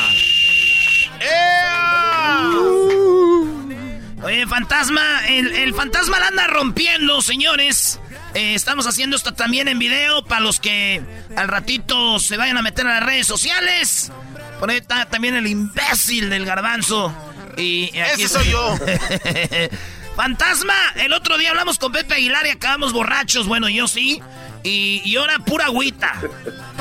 Oye, 4.22 4.46
fantasma, 4.46 5.26
el, 5.28 5.52
el 5.54 5.74
fantasma 5.74 6.18
la 6.20 6.28
anda 6.28 6.46
rompiendo, 6.46 7.22
señores. 7.22 7.98
Eh, 8.34 8.54
estamos 8.54 8.86
haciendo 8.86 9.16
esto 9.16 9.32
también 9.34 9.66
en 9.68 9.78
video 9.78 10.24
para 10.24 10.40
los 10.42 10.60
que 10.60 11.02
al 11.36 11.48
ratito 11.48 12.18
se 12.18 12.36
vayan 12.36 12.58
a 12.58 12.62
meter 12.62 12.86
a 12.86 13.00
las 13.00 13.02
redes 13.02 13.26
sociales. 13.26 14.12
Por 14.58 14.70
ahí 14.70 14.76
está 14.76 15.06
también 15.06 15.34
el 15.34 15.46
imbécil 15.46 16.28
del 16.30 16.44
garbanzo. 16.44 17.12
Y 17.56 17.90
Ese 17.94 18.28
soy 18.28 18.50
yo. 18.50 18.76
Fantasma, 20.20 20.74
el 20.96 21.14
otro 21.14 21.38
día 21.38 21.48
hablamos 21.48 21.78
con 21.78 21.92
Pepe 21.92 22.12
Aguilar 22.12 22.44
y 22.44 22.50
acabamos 22.50 22.92
borrachos. 22.92 23.48
Bueno, 23.48 23.70
yo 23.70 23.88
sí. 23.88 24.20
Y, 24.62 25.16
ahora 25.16 25.38
pura 25.38 25.64
agüita. 25.64 26.12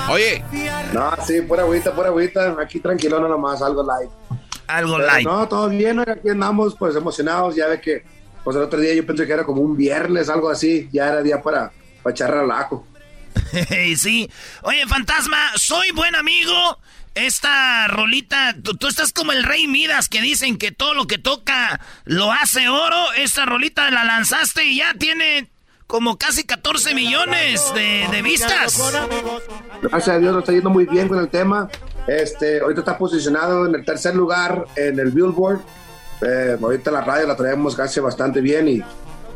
Oye. 0.10 0.44
No, 0.92 1.14
sí, 1.26 1.40
pura 1.44 1.62
agüita, 1.62 1.96
pura 1.96 2.10
agüita. 2.10 2.58
Aquí 2.62 2.82
tranquilo 2.82 3.18
nomás, 3.26 3.62
algo 3.62 3.82
light. 3.82 4.12
Algo 4.68 5.00
light. 5.00 5.26
No, 5.26 5.48
todo 5.48 5.70
bien, 5.70 6.00
aquí 6.02 6.28
andamos 6.28 6.76
pues 6.78 6.98
emocionados. 6.98 7.56
Ya 7.56 7.68
ve 7.68 7.80
que 7.80 8.04
pues 8.44 8.58
el 8.58 8.64
otro 8.64 8.78
día 8.78 8.94
yo 8.94 9.06
pensé 9.06 9.26
que 9.26 9.32
era 9.32 9.46
como 9.46 9.62
un 9.62 9.78
viernes, 9.78 10.28
algo 10.28 10.50
así. 10.50 10.90
Ya 10.92 11.08
era 11.08 11.22
día 11.22 11.42
para, 11.42 11.72
para 12.04 12.14
echar 12.14 12.32
relajo. 12.32 12.86
sí. 13.96 14.30
Oye, 14.64 14.86
fantasma, 14.86 15.38
soy 15.56 15.92
buen 15.92 16.14
amigo. 16.14 16.78
Esta 17.20 17.88
rolita, 17.88 18.56
tú, 18.62 18.88
estás 18.88 19.14
como 19.14 19.32
el 19.32 19.44
rey 19.44 19.68
Midas 19.68 20.10
que 20.10 20.22
dicen 20.22 20.58
que 20.58 20.72
todo 20.72 20.94
lo 20.94 21.08
que 21.08 21.18
toca 21.18 21.80
lo 22.06 22.32
hace 22.32 22.70
oro. 22.70 23.14
Esta 23.18 23.46
rolita 23.46 23.90
la 23.92 24.04
lanzaste 24.04 24.66
y 24.66 24.78
ya 24.78 24.94
tiene 24.94 25.50
como 25.88 26.18
casi 26.18 26.44
14 26.44 26.94
millones 26.94 27.74
de, 27.74 28.08
de 28.12 28.22
vistas. 28.22 28.80
Gracias 29.82 30.16
a 30.16 30.20
Dios 30.20 30.34
nos 30.34 30.44
está 30.44 30.54
yendo 30.54 30.70
muy 30.70 30.86
bien 30.86 31.08
con 31.08 31.20
el 31.20 31.30
tema. 31.30 31.70
Este, 32.08 32.60
ahorita 32.60 32.82
está 32.82 32.98
posicionado 32.98 33.66
en 33.66 33.76
el 33.76 33.86
tercer 33.86 34.16
lugar 34.16 34.66
en 34.76 35.00
el 35.00 35.12
Billboard 35.12 35.62
eh, 36.22 36.58
ahorita 36.62 36.92
la 36.92 37.02
radio 37.02 37.28
la 37.28 37.36
traemos 37.36 37.76
casi 37.76 38.00
bastante 38.00 38.42
bien 38.42 38.68
y 38.68 38.84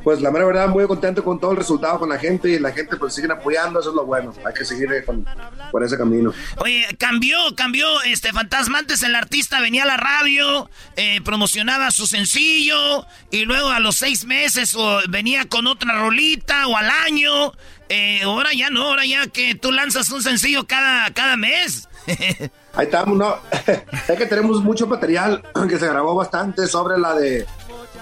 pues 0.04 0.22
la 0.22 0.32
mera 0.32 0.46
verdad 0.46 0.68
muy 0.68 0.86
contento 0.88 1.24
con 1.24 1.40
todo 1.40 1.52
el 1.52 1.58
resultado 1.58 2.00
con 2.00 2.10
la 2.10 2.18
gente 2.18 2.50
y 2.50 2.60
la 2.60 2.72
gente 2.72 2.98
pues 2.98 3.14
sigue 3.14 3.32
apoyando, 3.32 3.80
eso 3.80 3.90
es 3.90 3.96
lo 3.96 4.06
bueno, 4.06 4.34
hay 4.46 4.54
que 4.54 4.66
seguir 4.66 4.90
con, 5.06 5.26
por 5.72 5.84
ese 5.84 5.98
camino. 5.98 6.34
Oye, 6.58 6.86
cambió, 6.98 7.38
cambió 7.56 8.02
este 8.04 8.32
fantasma, 8.34 8.80
antes 8.80 9.02
el 9.04 9.16
artista 9.16 9.62
venía 9.62 9.84
a 9.84 9.88
la 9.88 9.98
radio, 9.98 10.70
eh, 10.96 11.22
promocionaba 11.24 11.92
su 11.92 12.06
sencillo 12.08 13.06
y 13.32 13.46
luego 13.46 13.70
a 13.70 13.80
los 13.80 13.96
seis 13.96 14.26
meses 14.26 14.76
o 14.76 15.00
venía 15.10 15.46
con 15.46 15.68
otra 15.68 16.00
rolita 16.00 16.68
o 16.68 16.76
al 16.76 16.90
año, 16.90 17.54
eh, 17.90 18.22
ahora 18.24 18.50
ya 18.54 18.70
no, 18.70 18.84
ahora 18.90 19.06
ya 19.06 19.28
que 19.28 19.56
tú 19.56 19.72
lanzas 19.72 20.10
un 20.12 20.22
sencillo 20.22 20.66
cada, 20.66 21.12
cada 21.14 21.38
mes. 21.38 21.88
Ahí 22.76 22.86
estamos, 22.86 23.18
¿no? 23.18 23.38
es 24.08 24.18
que 24.18 24.26
tenemos 24.26 24.62
mucho 24.64 24.88
material 24.88 25.44
que 25.70 25.78
se 25.78 25.88
grabó 25.88 26.16
bastante 26.16 26.68
sobre 26.68 26.98
la 26.98 27.14
de 27.14 27.46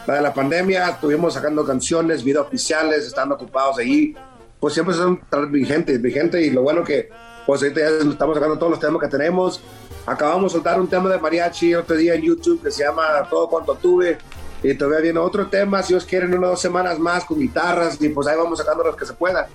de 0.07 0.21
la 0.21 0.33
pandemia. 0.33 0.89
Estuvimos 0.89 1.33
sacando 1.33 1.65
canciones, 1.65 2.23
videos 2.23 2.47
oficiales, 2.47 3.05
estando 3.05 3.35
ocupados 3.35 3.77
ahí. 3.77 4.15
Pues 4.59 4.73
siempre 4.73 4.95
son 4.95 5.21
vigentes, 5.49 6.01
vigentes. 6.01 6.45
Y 6.45 6.51
lo 6.51 6.63
bueno 6.63 6.83
que, 6.83 7.09
pues 7.45 7.61
ahorita 7.61 7.81
ya 7.81 8.09
estamos 8.09 8.35
sacando 8.35 8.57
todos 8.57 8.71
los 8.71 8.79
temas 8.79 9.01
que 9.01 9.07
tenemos. 9.07 9.61
Acabamos 10.05 10.51
de 10.51 10.57
soltar 10.57 10.79
un 10.79 10.87
tema 10.87 11.09
de 11.09 11.19
mariachi 11.19 11.75
otro 11.75 11.95
día 11.95 12.15
en 12.15 12.23
YouTube 12.23 12.63
que 12.63 12.71
se 12.71 12.83
llama 12.83 13.27
Todo 13.29 13.49
Cuanto 13.49 13.75
Tuve. 13.75 14.17
Y 14.63 14.73
todavía 14.75 14.99
viene 14.99 15.19
otro 15.19 15.47
tema, 15.47 15.81
si 15.81 15.95
os 15.95 16.05
quieren, 16.05 16.33
unas 16.35 16.51
dos 16.51 16.61
semanas 16.61 16.99
más 16.99 17.25
con 17.25 17.39
guitarras. 17.39 17.99
Y 18.01 18.09
pues 18.09 18.27
ahí 18.27 18.37
vamos 18.37 18.59
sacando 18.59 18.83
los 18.83 18.95
que 18.95 19.05
se 19.05 19.13
pueda. 19.13 19.47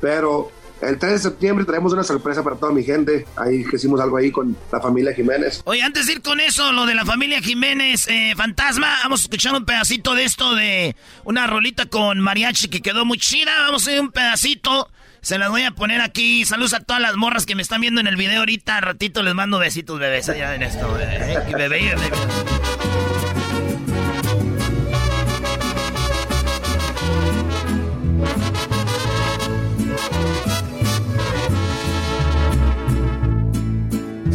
Pero 0.00 0.50
el 0.88 0.98
3 0.98 1.12
de 1.12 1.18
septiembre 1.18 1.64
traemos 1.64 1.92
una 1.92 2.04
sorpresa 2.04 2.42
para 2.42 2.56
toda 2.56 2.72
mi 2.72 2.82
gente. 2.82 3.26
Ahí 3.36 3.64
hicimos 3.72 4.00
algo 4.00 4.16
ahí 4.16 4.30
con 4.30 4.56
la 4.72 4.80
familia 4.80 5.14
Jiménez. 5.14 5.62
Oye, 5.64 5.82
antes 5.82 6.06
de 6.06 6.14
ir 6.14 6.22
con 6.22 6.40
eso, 6.40 6.72
lo 6.72 6.86
de 6.86 6.94
la 6.94 7.04
familia 7.04 7.40
Jiménez, 7.40 8.06
eh, 8.08 8.34
Fantasma, 8.36 8.98
vamos 9.02 9.20
a 9.20 9.22
escuchar 9.24 9.54
un 9.54 9.64
pedacito 9.64 10.14
de 10.14 10.24
esto 10.24 10.54
de 10.54 10.96
una 11.24 11.46
rolita 11.46 11.86
con 11.86 12.20
mariachi 12.20 12.68
que 12.68 12.82
quedó 12.82 13.04
muy 13.04 13.18
chida. 13.18 13.52
Vamos 13.60 13.86
a 13.86 13.92
ir 13.92 14.00
un 14.00 14.10
pedacito. 14.10 14.90
Se 15.20 15.38
las 15.38 15.48
voy 15.48 15.62
a 15.62 15.70
poner 15.70 16.02
aquí. 16.02 16.44
Saludos 16.44 16.74
a 16.74 16.80
todas 16.80 17.00
las 17.00 17.16
morras 17.16 17.46
que 17.46 17.54
me 17.54 17.62
están 17.62 17.80
viendo 17.80 18.00
en 18.00 18.06
el 18.06 18.16
video 18.16 18.40
ahorita. 18.40 18.80
ratito 18.80 19.22
les 19.22 19.34
mando 19.34 19.58
besitos, 19.58 19.98
bebés. 19.98 20.28
Allá 20.28 20.54
en 20.54 20.62
esto. 20.62 20.98
Eh, 21.00 21.38
bebé, 21.56 21.94
bebé. 21.94 22.10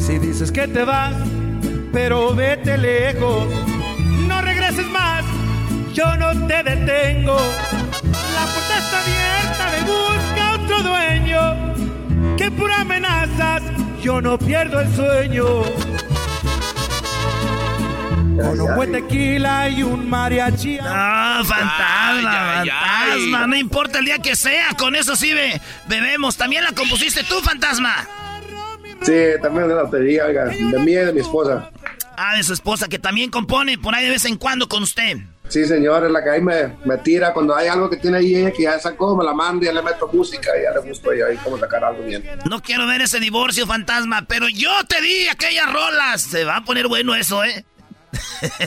Si 0.10 0.18
dices 0.18 0.52
que 0.52 0.68
te 0.68 0.84
vas, 0.84 1.14
pero 1.94 2.34
vete 2.34 2.80
lejos, 2.80 3.48
no 4.28 4.42
regreses 4.42 4.88
más, 4.88 5.24
yo 5.94 6.18
no 6.18 6.32
te 6.48 6.64
detengo. 6.64 7.38
La 8.34 8.46
puerta 8.48 8.78
está 8.80 9.02
abierta, 9.04 9.72
de 9.72 9.82
busca 9.84 10.54
otro 10.64 10.82
dueño, 10.82 12.38
que 12.38 12.50
por 12.50 12.72
amenazas 12.72 13.62
yo 14.02 14.20
no 14.20 14.40
pierdo 14.40 14.80
el 14.80 14.96
sueño. 14.96 15.46
Con 18.42 18.62
un 18.62 18.76
buen 18.76 18.92
tequila 18.92 19.70
y 19.70 19.84
un 19.84 20.10
mariachi. 20.10 20.78
No, 20.78 21.46
fantasma, 21.46 22.64
fantasma. 22.64 23.46
No 23.46 23.56
importa 23.56 24.00
el 24.00 24.06
día 24.06 24.18
que 24.18 24.36
sea, 24.36 24.70
con 24.76 24.96
eso 24.96 25.16
sí 25.16 25.36
bebemos. 25.86 26.36
También 26.36 26.64
la 26.64 26.72
compusiste 26.72 27.24
tú, 27.26 27.40
fantasma. 27.42 28.08
Sí, 29.02 29.14
también 29.42 29.68
de 29.68 29.76
la 29.76 29.84
lotería, 29.84 30.26
oiga, 30.26 30.46
de 30.46 30.80
mí 30.80 30.92
y 30.92 30.96
de 30.96 31.14
mi 31.14 31.22
esposa. 31.22 31.70
Ah, 32.18 32.36
de 32.36 32.44
su 32.44 32.54
esposa, 32.54 32.88
que 32.90 33.00
también 33.00 33.32
compone 33.32 33.78
por 33.78 33.96
ahí 33.96 34.06
de 34.06 34.12
vez 34.12 34.26
en 34.26 34.36
cuando 34.36 34.68
con 34.68 34.84
usted. 34.84 35.18
Sí, 35.48 35.66
señor, 35.66 36.06
es 36.06 36.12
la 36.12 36.24
que 36.24 36.30
ahí 36.30 36.42
me, 36.42 36.76
me 36.86 36.98
tira. 36.98 37.34
Cuando 37.34 37.56
hay 37.56 37.68
algo 37.70 37.90
que 37.90 37.98
tiene 37.98 38.18
ahí 38.18 38.36
ella 38.36 38.52
que 38.52 38.64
ya 38.64 38.78
sacó, 38.78 39.16
me 39.16 39.24
la 39.24 39.34
manda 39.34 39.64
y 39.64 39.68
ya 39.68 39.74
le 39.74 39.82
meto 39.82 40.08
música 40.12 40.52
y 40.60 40.64
ya 40.64 40.72
le 40.72 40.88
busco 40.88 41.10
ahí, 41.12 41.22
ahí 41.22 41.38
cómo 41.38 41.58
sacar 41.58 41.84
algo 41.84 42.04
bien. 42.04 42.24
No 42.48 42.62
quiero 42.62 42.86
ver 42.86 43.02
ese 43.02 43.20
divorcio 43.20 43.66
fantasma, 43.66 44.26
pero 44.28 44.48
yo 44.50 44.70
te 44.88 45.02
di 45.02 45.28
aquellas 45.28 45.72
rolas. 45.72 46.22
Se 46.22 46.44
va 46.44 46.58
a 46.58 46.64
poner 46.66 46.88
bueno 46.88 47.16
eso, 47.16 47.44
¿eh? 47.44 47.66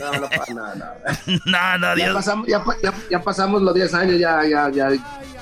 No, 0.01 0.13
no, 0.13 0.29
no, 0.55 0.75
no. 0.75 1.41
no, 1.47 1.79
no, 1.79 1.95
Dios. 1.95 2.09
Ya 2.09 2.15
pasamos, 2.15 2.47
ya, 2.47 2.65
ya, 2.83 2.95
ya 3.11 3.23
pasamos 3.23 3.63
los 3.63 3.75
10 3.75 3.95
años, 3.95 4.19
ya, 4.19 4.45
ya, 4.45 4.71
ya 4.71 4.91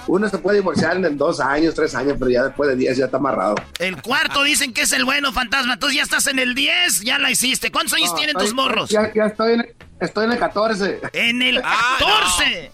uno 0.06 0.28
se 0.28 0.38
puede 0.38 0.58
divorciar 0.58 0.96
en 0.96 1.16
dos 1.16 1.40
años, 1.40 1.74
tres 1.74 1.94
años, 1.94 2.16
pero 2.18 2.30
ya 2.30 2.44
después 2.44 2.68
de 2.70 2.76
diez 2.76 2.96
ya 2.96 3.04
está 3.06 3.18
amarrado. 3.18 3.56
El 3.78 4.00
cuarto 4.02 4.42
dicen 4.42 4.72
que 4.72 4.82
es 4.82 4.92
el 4.92 5.04
bueno, 5.04 5.32
fantasma. 5.32 5.74
Entonces 5.74 5.96
ya 5.96 6.02
estás 6.02 6.26
en 6.26 6.38
el 6.38 6.54
diez, 6.54 7.00
ya 7.00 7.18
la 7.18 7.30
hiciste. 7.30 7.70
¿Cuántos 7.70 7.94
años 7.94 8.14
tienen 8.14 8.36
tus 8.36 8.54
morros? 8.54 8.90
Ya, 8.90 9.12
ya, 9.14 9.26
estoy 9.26 9.54
en, 9.54 9.74
estoy 10.00 10.24
en 10.26 10.32
el 10.32 10.38
14. 10.38 11.00
En 11.12 11.42
el 11.42 11.62
14. 11.98 12.72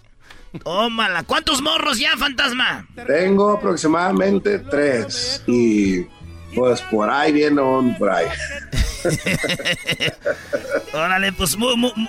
Tómala. 0.63 1.25
¿Cuántos 1.25 1.61
morros 1.61 1.99
ya, 1.99 2.17
fantasma? 2.17 2.87
Tengo 3.07 3.53
aproximadamente 3.53 4.59
tres. 4.59 5.43
Y 5.47 6.07
pues 6.55 6.81
por 6.83 7.11
ahí 7.11 7.33
viene 7.33 7.61
un 7.61 7.97
por 7.97 8.11
ahí. 8.11 8.27
Órale, 10.93 11.33
pues 11.33 11.57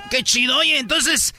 qué 0.09 0.23
chido. 0.23 0.57
Oye, 0.57 0.79
entonces, 0.79 1.33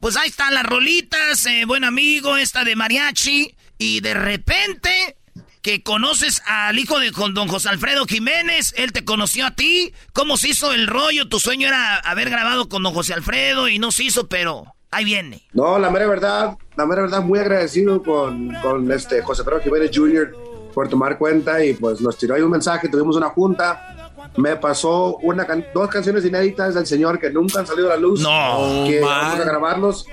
pues 0.00 0.16
ahí 0.16 0.28
están 0.28 0.54
las 0.54 0.64
rolitas, 0.64 1.44
eh, 1.46 1.64
buen 1.66 1.84
amigo, 1.84 2.36
esta 2.36 2.64
de 2.64 2.76
mariachi. 2.76 3.54
Y 3.78 4.00
de 4.00 4.14
repente 4.14 5.16
que 5.62 5.82
conoces 5.82 6.42
al 6.46 6.78
hijo 6.78 6.98
de 6.98 7.10
don 7.10 7.48
José 7.48 7.68
Alfredo 7.68 8.06
Jiménez, 8.06 8.74
él 8.76 8.92
te 8.92 9.04
conoció 9.04 9.46
a 9.46 9.50
ti, 9.50 9.92
¿cómo 10.12 10.36
se 10.36 10.48
hizo 10.48 10.72
el 10.72 10.86
rollo? 10.86 11.28
Tu 11.28 11.38
sueño 11.40 11.68
era 11.68 11.96
haber 11.98 12.30
grabado 12.30 12.68
con 12.68 12.82
don 12.82 12.94
José 12.94 13.14
Alfredo 13.14 13.68
y 13.68 13.78
no 13.78 13.92
se 13.92 14.04
hizo, 14.04 14.28
pero 14.28 14.74
ahí 14.90 15.04
viene. 15.04 15.42
No, 15.52 15.78
la 15.78 15.90
mera 15.90 16.06
verdad, 16.06 16.56
la 16.76 16.86
mera 16.86 17.02
verdad, 17.02 17.22
muy 17.22 17.38
agradecido 17.38 18.02
con, 18.02 18.54
con 18.62 18.90
este 18.92 19.20
José 19.22 19.42
Alfredo 19.42 19.60
Jiménez 19.62 19.90
Jr. 19.92 20.47
por 20.74 20.88
tomar 20.88 21.18
cuenta 21.18 21.64
y 21.64 21.74
pues 21.74 22.00
nos 22.00 22.16
tiró 22.16 22.34
ahí 22.34 22.42
un 22.42 22.50
mensaje, 22.50 22.88
tuvimos 22.88 23.16
una 23.16 23.30
junta, 23.30 24.12
me 24.36 24.56
pasó 24.56 25.16
una 25.22 25.46
dos 25.74 25.88
canciones 25.88 26.24
inéditas 26.24 26.74
del 26.74 26.86
señor 26.86 27.18
que 27.18 27.30
nunca 27.30 27.60
han 27.60 27.66
salido 27.66 27.88
a 27.88 27.94
la 27.94 28.00
luz, 28.00 28.20
no, 28.20 28.84
que 28.86 29.00
vamos 29.00 29.40
a 29.40 29.44
grabarlos, 29.44 30.06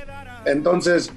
entonces 0.45 1.11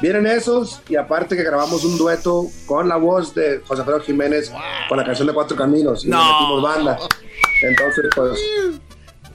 Vienen 0.00 0.26
esos 0.26 0.82
y 0.88 0.96
aparte 0.96 1.36
que 1.36 1.42
grabamos 1.42 1.84
un 1.84 1.96
dueto 1.96 2.46
con 2.66 2.88
la 2.88 2.96
voz 2.96 3.34
de 3.34 3.60
José 3.66 3.82
Alfredo 3.82 4.00
Jiménez 4.00 4.52
con 4.88 4.98
la 4.98 5.04
canción 5.04 5.28
de 5.28 5.34
Cuatro 5.34 5.56
Caminos 5.56 6.04
y 6.04 6.08
no. 6.08 6.18
metimos 6.18 6.62
banda. 6.62 6.98
Entonces, 7.62 8.04
pues 8.14 8.38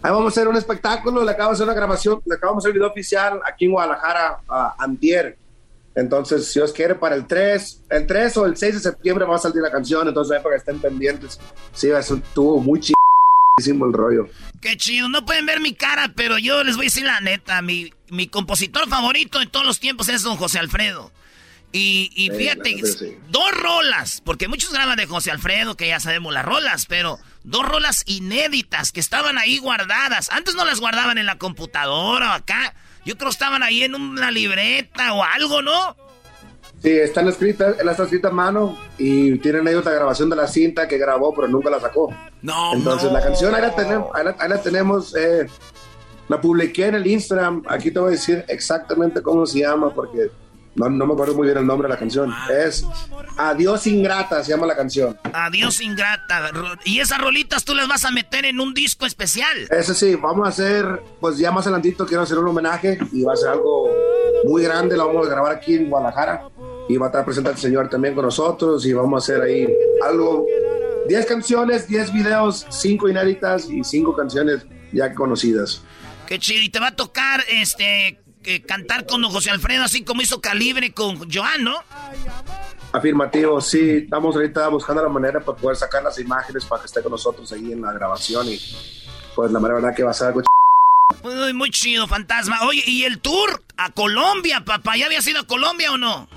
ahí 0.02 0.12
vamos 0.12 0.26
a 0.26 0.28
hacer 0.28 0.48
un 0.48 0.58
espectáculo, 0.58 1.24
le 1.24 1.32
acabamos 1.32 1.58
de 1.58 1.64
hacer 1.64 1.72
una 1.72 1.80
grabación, 1.80 2.22
le 2.26 2.36
acabamos 2.36 2.64
de 2.64 2.68
hacer 2.68 2.76
el 2.76 2.80
video 2.80 2.92
oficial 2.92 3.40
aquí 3.46 3.66
en 3.66 3.72
Guadalajara 3.72 4.42
a 4.48 4.76
Antier. 4.78 5.38
Entonces, 5.98 6.52
si 6.52 6.60
os 6.60 6.72
quiere 6.72 6.94
para 6.94 7.16
el 7.16 7.26
3, 7.26 7.82
el 7.90 8.06
3 8.06 8.38
o 8.38 8.46
el 8.46 8.56
6 8.56 8.76
de 8.76 8.80
septiembre 8.80 9.26
va 9.26 9.36
a 9.36 9.40
salir 9.40 9.64
la 9.64 9.72
canción, 9.72 10.08
entonces 10.08 10.40
para 10.42 10.56
que 10.56 10.60
estén 10.60 10.80
pendientes. 10.80 11.40
Sí, 11.74 11.90
eso 11.90 12.16
estuvo 12.16 12.60
muy 12.60 12.80
chido 12.80 12.96
el 13.58 13.94
rollo. 13.94 14.28
Qué 14.62 14.78
chido, 14.78 15.10
no 15.10 15.26
pueden 15.26 15.48
ver 15.48 15.60
mi 15.60 15.74
cara, 15.74 16.14
pero 16.16 16.38
yo 16.38 16.64
les 16.64 16.76
voy 16.76 16.86
a 16.86 16.88
decir 16.88 17.04
la 17.04 17.20
neta, 17.20 17.64
mi, 17.64 17.92
mi 18.10 18.28
compositor 18.28 18.88
favorito 18.88 19.40
de 19.40 19.48
todos 19.48 19.66
los 19.66 19.80
tiempos 19.80 20.08
es 20.10 20.22
don 20.22 20.38
José 20.38 20.60
Alfredo. 20.60 21.12
Y, 21.72 22.32
fíjate, 22.36 22.82
dos 23.30 23.52
rolas, 23.52 24.22
porque 24.24 24.48
muchos 24.48 24.72
graban 24.72 24.98
de 24.98 25.06
José 25.06 25.32
Alfredo, 25.32 25.76
que 25.76 25.88
ya 25.88 26.00
sabemos 26.00 26.34
las 26.34 26.46
rolas, 26.46 26.86
pero 26.88 27.20
dos 27.44 27.68
rolas 27.68 28.04
inéditas 28.06 28.92
que 28.92 29.00
estaban 29.00 29.38
ahí 29.38 29.58
guardadas. 29.60 30.30
Antes 30.32 30.56
no 30.56 30.66
las 30.66 30.80
guardaban 30.80 31.18
en 31.18 31.26
la 31.26 31.38
computadora 31.38 32.32
o 32.32 32.34
acá. 32.34 32.74
Yo 33.08 33.16
creo 33.16 33.30
que 33.30 33.36
estaban 33.36 33.64
ahí 33.64 33.84
en 33.84 33.96
una 33.96 34.32
libreta 34.32 35.14
o 35.14 35.24
algo, 35.24 35.62
¿no? 35.62 35.96
Sí, 36.84 36.90
están 36.90 37.30
escritas, 37.30 37.80
él 37.80 37.88
está 37.88 38.04
escrita 38.04 38.28
a 38.28 38.32
mano 38.32 38.78
y 38.98 39.38
tienen 39.38 39.66
ahí 39.66 39.76
otra 39.76 39.94
grabación 39.94 40.30
de 40.30 40.36
la 40.36 40.46
cinta 40.46 40.90
que 40.90 40.98
grabó, 40.98 41.34
pero 41.34 41.48
nunca 41.48 41.70
la 41.70 41.80
sacó. 41.80 42.14
No, 42.42 42.74
Entonces 42.74 43.10
la 43.14 43.22
canción 43.22 43.56
ahí 43.56 43.62
la 43.62 43.74
tenemos, 43.74 44.10
ahí 44.14 44.50
la, 44.50 44.62
tenemos 44.62 45.16
eh, 45.16 45.48
la 46.28 46.42
publiqué 46.42 46.88
en 46.88 46.96
el 46.96 47.08
Instagram. 47.08 47.64
Aquí 47.70 47.92
te 47.92 48.00
voy 48.00 48.10
a 48.10 48.12
decir 48.12 48.44
exactamente 48.50 49.22
cómo 49.22 49.46
se 49.46 49.60
llama 49.60 49.90
porque 49.94 50.30
no, 50.78 50.90
no, 50.90 51.08
me 51.08 51.14
acuerdo 51.14 51.36
muy 51.36 51.48
bien 51.48 51.58
el 51.58 51.66
nombre 51.66 51.88
de 51.88 51.94
la 51.94 52.00
canción. 52.00 52.34
Es 52.52 52.86
Adiós 53.38 53.88
Ingrata, 53.88 54.44
se 54.44 54.52
llama 54.52 54.68
la 54.68 54.76
canción. 54.76 55.18
Adiós 55.34 55.82
Ingrata. 55.82 56.52
¿Y 56.86 57.00
esas 57.00 57.20
rolitas 57.20 57.66
tú 57.66 57.74
las 57.74 57.88
vas 57.88 58.06
a 58.06 58.12
meter 58.12 58.46
en 58.46 58.60
un 58.60 58.74
disco 58.74 59.06
especial? 59.06 59.68
Ese 59.72 59.96
sí, 59.96 60.16
vamos 60.16 60.46
a 60.46 60.50
hacer, 60.50 61.04
pues 61.20 61.38
ya 61.38 61.52
más 61.52 61.66
adelantito 61.66 62.06
quiero 62.06 62.24
hacer 62.24 62.38
un 62.38 62.48
homenaje 62.48 63.00
y 63.12 63.24
va 63.24 63.34
a 63.34 63.36
ser 63.36 63.50
algo 63.50 63.90
muy 64.46 64.64
grande. 64.64 64.96
Lo 64.96 65.08
vamos 65.08 65.28
a 65.28 65.30
grabar 65.32 65.56
aquí 65.56 65.76
en 65.76 65.90
Guadalajara 65.90 66.48
y 66.88 66.98
va 66.98 67.08
a 67.08 67.10
estar 67.10 67.26
presente 67.26 67.50
el 67.50 67.58
señor 67.58 67.90
también 67.90 68.14
con 68.14 68.26
nosotros 68.26 68.86
y 68.86 68.94
vamos 68.94 69.24
a 69.30 69.34
hacer 69.34 69.44
ahí 69.44 69.68
algo. 70.06 70.46
10 71.08 71.26
canciones, 71.26 71.88
10 71.88 72.14
videos, 72.14 72.68
5 72.70 73.10
inéditas 73.10 73.70
y 73.70 73.84
5 73.84 74.16
canciones 74.16 74.66
ya 74.92 75.14
conocidas. 75.16 75.82
Qué 76.28 76.38
chido. 76.38 76.62
Y 76.62 76.70
te 76.70 76.80
va 76.80 76.88
a 76.88 76.96
tocar 76.96 77.44
este 77.50 78.20
cantar 78.66 79.06
con 79.06 79.24
José 79.24 79.52
Alfredo, 79.52 79.84
así 79.84 80.04
como 80.04 80.22
hizo 80.22 80.42
Calibre 80.42 80.92
con 80.94 81.32
Joan, 81.32 81.64
¿no? 81.64 81.76
Afirmativo, 82.92 83.60
sí. 83.62 84.04
Estamos 84.04 84.36
ahorita 84.36 84.68
buscando 84.70 85.04
la 85.04 85.10
manera 85.10 85.40
para 85.40 85.58
poder 85.58 85.78
sacar 85.78 86.04
las 86.04 86.18
imágenes 86.20 86.66
para 86.66 86.82
que 86.82 86.88
esté 86.88 87.02
con 87.02 87.12
nosotros 87.12 87.52
ahí 87.52 87.72
en 87.72 87.82
la 87.82 87.94
grabación 87.94 88.48
y 88.48 88.60
pues 89.36 89.52
la 89.52 89.60
verdad 89.60 89.94
que 89.96 90.04
va 90.04 90.12
a 90.12 90.14
ser 90.14 90.28
algo 90.28 90.42
muy, 91.24 91.54
muy 91.54 91.72
chido, 91.72 92.08
fantasma. 92.08 92.62
Oye, 92.64 92.84
¿y 92.86 93.04
el 93.04 93.20
tour 93.20 93.64
a 93.78 93.92
Colombia, 93.92 94.64
papá? 94.64 94.98
¿Ya 94.98 95.08
había 95.08 95.20
ido 95.20 95.42
a 95.42 95.48
Colombia 95.48 95.92
o 95.92 95.98
no? 95.98 96.28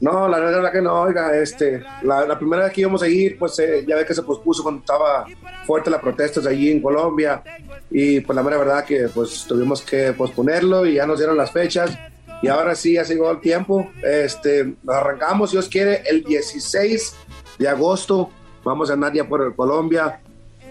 No, 0.00 0.28
la 0.28 0.38
verdad 0.38 0.72
que 0.72 0.80
no, 0.80 1.02
oiga, 1.02 1.36
este, 1.36 1.82
la, 2.02 2.38
primera 2.38 2.64
vez 2.64 2.72
que 2.72 2.82
íbamos 2.82 3.02
a 3.02 3.08
ir, 3.08 3.36
pues 3.36 3.58
eh, 3.58 3.84
ya 3.86 3.96
ve 3.96 4.06
que 4.06 4.14
se 4.14 4.22
pospuso 4.22 4.62
cuando 4.62 4.80
estaba 4.80 5.26
fuerte 5.66 5.90
las 5.90 6.00
protestas 6.00 6.46
allí 6.46 6.70
en 6.70 6.80
Colombia 6.80 7.42
y 7.90 8.20
pues 8.20 8.36
la 8.36 8.42
mera 8.42 8.58
verdad 8.58 8.84
que 8.84 9.08
pues 9.12 9.44
tuvimos 9.48 9.82
que 9.82 10.12
posponerlo 10.12 10.86
y 10.86 10.94
ya 10.94 11.06
nos 11.06 11.18
dieron 11.18 11.36
las 11.36 11.50
fechas 11.50 11.98
y 12.40 12.48
ahora 12.48 12.74
sí, 12.76 12.94
ya 12.94 13.02
llegó 13.02 13.30
el 13.30 13.40
tiempo, 13.40 13.90
este, 14.02 14.76
nos 14.84 14.94
arrancamos, 14.94 15.50
si 15.50 15.56
Dios 15.56 15.68
quiere, 15.68 16.02
el 16.06 16.22
16 16.22 17.16
de 17.58 17.68
agosto, 17.68 18.30
vamos 18.62 18.90
a 18.90 18.92
andar 18.92 19.12
ya 19.12 19.24
por 19.24 19.54
Colombia, 19.56 20.20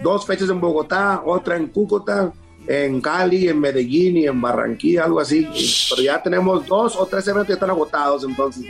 dos 0.01 0.25
fechas 0.25 0.49
en 0.49 0.61
Bogotá, 0.61 1.21
otra 1.25 1.57
en 1.57 1.67
Cúcuta, 1.67 2.31
en 2.67 3.01
Cali, 3.01 3.47
en 3.47 3.59
Medellín 3.59 4.17
y 4.17 4.27
en 4.27 4.39
Barranquilla, 4.41 5.05
algo 5.05 5.19
así. 5.19 5.47
Pero 5.89 6.01
ya 6.01 6.21
tenemos 6.21 6.65
dos 6.65 6.95
o 6.95 7.05
tres 7.05 7.27
eventos 7.27 7.47
que 7.47 7.53
están 7.53 7.69
agotados, 7.69 8.23
entonces 8.23 8.65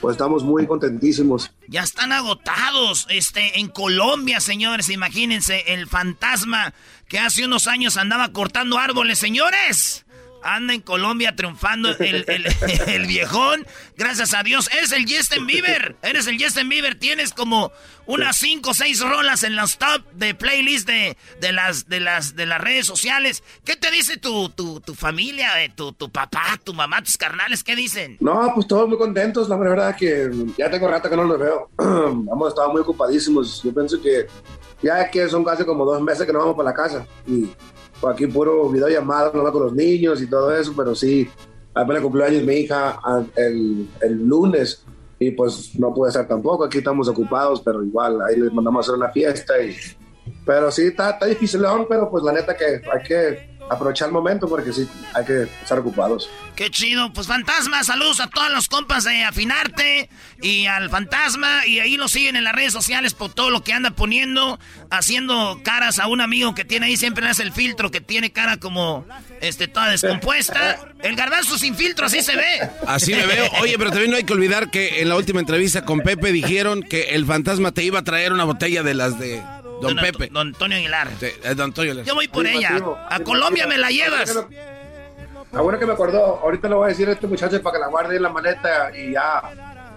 pues 0.00 0.14
estamos 0.14 0.42
muy 0.42 0.66
contentísimos. 0.66 1.50
Ya 1.68 1.82
están 1.82 2.12
agotados, 2.12 3.06
este, 3.10 3.58
en 3.58 3.68
Colombia, 3.68 4.40
señores, 4.40 4.88
imagínense, 4.88 5.74
el 5.74 5.86
fantasma 5.86 6.72
que 7.08 7.18
hace 7.18 7.44
unos 7.44 7.66
años 7.66 7.96
andaba 7.96 8.32
cortando 8.32 8.78
árboles, 8.78 9.18
señores. 9.18 10.06
Anda 10.42 10.74
en 10.74 10.80
Colombia 10.80 11.34
triunfando 11.36 11.90
el, 11.98 12.24
el, 12.86 13.06
viejón. 13.06 13.66
Gracias 13.96 14.34
a 14.34 14.42
Dios. 14.42 14.70
Eres 14.72 14.92
el 14.92 15.04
Justin 15.08 15.46
Bieber. 15.46 15.96
Eres 16.02 16.26
el 16.26 16.42
Justin 16.42 16.68
Bieber. 16.68 16.94
Tienes 16.94 17.32
como 17.32 17.72
unas 18.06 18.36
5 18.36 18.70
o 18.70 18.74
6 18.74 19.00
rolas 19.00 19.42
en 19.42 19.56
los 19.56 19.78
top 19.78 20.02
de 20.12 20.34
playlist 20.34 20.86
de, 20.86 21.16
de, 21.40 21.52
las, 21.52 21.88
de, 21.88 22.00
las, 22.00 22.34
de 22.34 22.46
las 22.46 22.60
redes 22.60 22.86
sociales. 22.86 23.42
¿Qué 23.64 23.76
te 23.76 23.90
dice 23.90 24.16
tu, 24.16 24.48
tu, 24.50 24.80
tu 24.80 24.94
familia, 24.94 25.62
eh, 25.62 25.72
tu, 25.74 25.92
tu 25.92 26.10
papá, 26.10 26.58
tu 26.62 26.74
mamá, 26.74 27.02
tus 27.02 27.16
carnales? 27.16 27.62
¿Qué 27.62 27.76
dicen? 27.76 28.16
No, 28.20 28.52
pues 28.54 28.66
todos 28.66 28.88
muy 28.88 28.98
contentos. 28.98 29.48
La 29.48 29.56
verdad 29.56 29.96
que 29.96 30.30
ya 30.56 30.70
tengo 30.70 30.88
rato 30.88 31.08
que 31.08 31.16
no 31.16 31.24
los 31.24 31.38
veo. 31.38 31.70
Hemos 31.78 32.48
estado 32.48 32.70
muy 32.70 32.80
ocupadísimos. 32.80 33.62
Yo 33.62 33.72
pienso 33.72 34.00
que 34.00 34.26
ya 34.82 35.10
que 35.10 35.28
son 35.28 35.44
casi 35.44 35.64
como 35.64 35.84
dos 35.84 36.00
meses 36.02 36.26
que 36.26 36.32
no 36.32 36.40
vamos 36.40 36.56
para 36.56 36.70
la 36.70 36.74
casa. 36.74 37.06
Y 37.26 37.50
aquí 38.08 38.26
puro 38.26 38.68
videollamada 38.68 39.30
no 39.34 39.52
con 39.52 39.62
los 39.64 39.72
niños 39.72 40.22
y 40.22 40.26
todo 40.26 40.54
eso, 40.54 40.72
pero 40.76 40.94
sí, 40.94 41.28
apenas 41.74 42.02
cumpleaños 42.02 42.42
mi 42.44 42.54
hija 42.54 43.00
el, 43.36 43.88
el, 44.00 44.26
lunes 44.26 44.84
y 45.18 45.30
pues 45.32 45.78
no 45.78 45.92
pude 45.92 46.08
estar 46.08 46.26
tampoco, 46.26 46.64
aquí 46.64 46.78
estamos 46.78 47.08
ocupados, 47.08 47.60
pero 47.60 47.84
igual 47.84 48.20
ahí 48.22 48.36
les 48.36 48.52
mandamos 48.52 48.80
a 48.80 48.92
hacer 48.92 48.98
una 49.02 49.12
fiesta 49.12 49.60
y... 49.62 49.74
Pero 50.46 50.70
sí, 50.70 50.86
está, 50.86 51.10
está 51.10 51.26
difícil, 51.26 51.62
pero 51.88 52.10
pues 52.10 52.24
la 52.24 52.32
neta 52.32 52.56
que 52.56 52.64
hay 52.64 53.02
que 53.06 53.49
aprovechar 53.70 54.08
el 54.08 54.12
momento 54.12 54.48
porque 54.48 54.72
sí, 54.72 54.86
hay 55.14 55.24
que 55.24 55.44
estar 55.62 55.78
ocupados. 55.78 56.28
Qué 56.56 56.70
chido. 56.70 57.12
Pues 57.12 57.26
Fantasma, 57.28 57.84
saludos 57.84 58.20
a 58.20 58.26
todos 58.26 58.50
los 58.50 58.68
compas 58.68 59.04
de 59.04 59.22
Afinarte 59.22 60.10
y 60.42 60.66
al 60.66 60.90
Fantasma. 60.90 61.66
Y 61.66 61.78
ahí 61.78 61.96
lo 61.96 62.08
siguen 62.08 62.36
en 62.36 62.44
las 62.44 62.52
redes 62.52 62.72
sociales 62.72 63.14
por 63.14 63.32
todo 63.32 63.48
lo 63.48 63.62
que 63.62 63.72
anda 63.72 63.92
poniendo, 63.92 64.58
haciendo 64.90 65.60
caras 65.62 66.00
a 66.00 66.08
un 66.08 66.20
amigo 66.20 66.54
que 66.54 66.64
tiene 66.64 66.86
ahí, 66.86 66.96
siempre 66.96 67.24
le 67.24 67.30
hace 67.30 67.44
el 67.44 67.52
filtro, 67.52 67.90
que 67.90 68.00
tiene 68.00 68.32
cara 68.32 68.56
como 68.56 69.06
este 69.40 69.68
toda 69.68 69.88
descompuesta. 69.88 70.80
El 71.02 71.14
garbanzo 71.14 71.56
sin 71.56 71.76
filtro, 71.76 72.06
así 72.06 72.22
se 72.22 72.36
ve. 72.36 72.70
Así 72.86 73.14
me 73.14 73.24
veo. 73.24 73.48
Oye, 73.60 73.78
pero 73.78 73.90
también 73.90 74.10
no 74.10 74.16
hay 74.16 74.24
que 74.24 74.32
olvidar 74.32 74.70
que 74.70 75.00
en 75.00 75.08
la 75.08 75.16
última 75.16 75.40
entrevista 75.40 75.84
con 75.84 76.00
Pepe 76.00 76.32
dijeron 76.32 76.82
que 76.82 77.14
el 77.14 77.24
fantasma 77.24 77.72
te 77.72 77.84
iba 77.84 78.00
a 78.00 78.04
traer 78.04 78.32
una 78.32 78.44
botella 78.44 78.82
de 78.82 78.94
las 78.94 79.18
de 79.18 79.40
Don, 79.80 79.96
Pepe. 79.96 80.28
Don 80.28 80.48
Antonio 80.48 80.76
Aguilar. 80.76 81.08
Sí, 81.18 81.26
es 81.26 81.56
Don 81.56 81.66
Antonio 81.66 81.92
Aguilar. 81.92 82.06
Yo 82.06 82.14
voy 82.14 82.28
por 82.28 82.46
ella. 82.46 82.80
A 83.08 83.20
Colombia 83.20 83.66
me 83.66 83.78
la 83.78 83.90
llevas. 83.90 84.38
Ahora 85.52 85.78
que 85.78 85.86
me 85.86 85.92
acordó, 85.92 86.40
ahorita 86.42 86.68
le 86.68 86.74
voy 86.76 86.84
a 86.86 86.88
decir 86.88 87.08
a 87.08 87.12
este 87.12 87.26
muchacho 87.26 87.60
para 87.60 87.76
que 87.76 87.80
la 87.80 87.88
guarde 87.88 88.16
en 88.16 88.22
la 88.22 88.28
maleta 88.28 88.96
y 88.96 89.12
ya. 89.12 89.42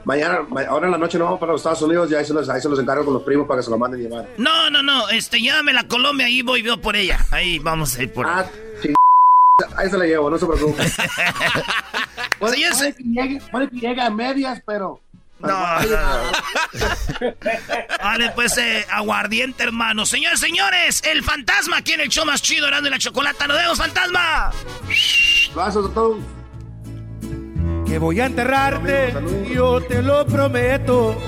Mañana, 0.05 0.39
ahora 0.67 0.87
en 0.87 0.91
la 0.91 0.97
noche 0.97 1.17
nos 1.17 1.25
vamos 1.25 1.39
para 1.39 1.53
los 1.53 1.61
Estados 1.61 1.81
Unidos 1.83 2.11
y 2.11 2.15
ahí 2.15 2.25
se 2.25 2.33
los, 2.33 2.49
ahí 2.49 2.59
se 2.59 2.67
los 2.67 2.77
encargo 2.77 3.05
con 3.05 3.13
los 3.13 3.23
primos 3.23 3.47
para 3.47 3.59
que 3.59 3.63
se 3.63 3.71
lo 3.71 3.77
manden 3.77 4.01
llevar. 4.01 4.27
No, 4.37 4.69
no, 4.69 4.83
no, 4.83 5.07
este, 5.09 5.39
llévame 5.39 5.77
a 5.77 5.87
Colombia 5.87 6.27
y 6.27 6.41
voy 6.41 6.61
yo 6.61 6.81
por 6.81 6.95
ella. 6.97 7.19
Ahí 7.31 7.59
vamos 7.59 7.97
a 7.97 8.03
ir 8.03 8.11
por 8.11 8.27
ah, 8.27 8.45
Ahí 9.77 9.89
se 9.89 9.97
la 9.97 10.05
llevo, 10.05 10.29
no 10.29 10.37
se 10.37 10.45
preocupe. 10.45 10.83
puede, 12.39 12.57
puede, 12.69 12.95
que 12.95 13.03
llegue, 13.03 13.41
puede 13.49 13.69
que 13.69 13.75
llegue 13.77 14.01
a 14.01 14.09
medias, 14.09 14.61
pero 14.65 14.99
No, 15.43 15.79
no, 15.81 16.31
Vale, 18.01 18.31
pues 18.33 18.57
eh, 18.57 18.85
aguardiente, 18.89 19.63
hermano. 19.63 20.05
Señores, 20.05 20.39
señores, 20.39 21.03
el 21.05 21.21
fantasma 21.21 21.77
aquí 21.77 21.91
en 21.93 22.01
el 22.01 22.09
show 22.09 22.25
más 22.25 22.41
chido, 22.41 22.67
Erasmo 22.67 22.87
y 22.87 22.91
la 22.91 22.97
Chocolata. 22.97 23.45
¡Nos 23.47 23.57
vemos, 23.57 23.77
fantasma! 23.77 24.51
Vasos 25.53 25.91
a 25.91 25.93
todos. 25.93 26.19
Que 27.85 27.97
voy 27.99 28.21
a 28.21 28.25
enterrarte, 28.25 29.13
yo 29.53 29.81
te 29.81 30.01
lo 30.01 30.25
prometo. 30.25 31.21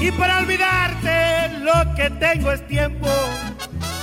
Y 0.00 0.10
para 0.12 0.38
olvidarte, 0.38 1.58
lo 1.58 1.94
que 1.94 2.10
tengo 2.10 2.52
es 2.52 2.66
tiempo. 2.66 3.08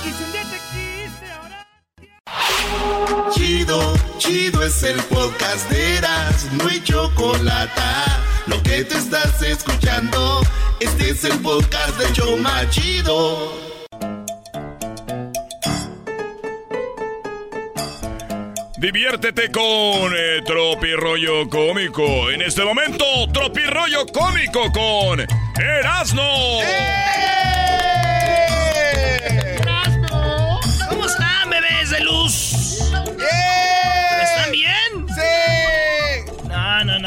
Y 0.06 0.12
si 0.12 0.24
un 0.24 0.32
día 0.32 0.42
te 0.42 0.58
quise, 0.70 1.32
ahora. 1.32 3.30
Chido, 3.32 3.94
chido 4.18 4.62
es 4.62 4.82
el 4.84 5.02
podcast 5.04 5.68
de 5.70 5.98
Eras, 5.98 6.48
no 6.52 6.68
hay 6.68 6.80
chocolate. 6.82 8.29
Lo 8.50 8.60
que 8.64 8.84
te 8.84 8.98
estás 8.98 9.40
escuchando, 9.42 10.40
este 10.80 11.10
es 11.10 11.22
el 11.22 11.38
podcast 11.38 11.96
de 11.98 12.12
Choma 12.12 12.68
Chido. 12.68 13.52
Diviértete 18.78 19.52
con 19.52 20.12
eh, 20.16 20.42
Tropirollo 20.44 21.48
Cómico. 21.48 22.28
En 22.32 22.42
este 22.42 22.64
momento, 22.64 23.04
Tropirollo 23.32 24.04
Cómico 24.06 24.72
con 24.72 25.20
Erasno. 25.56 26.22
¿Cómo 26.22 27.39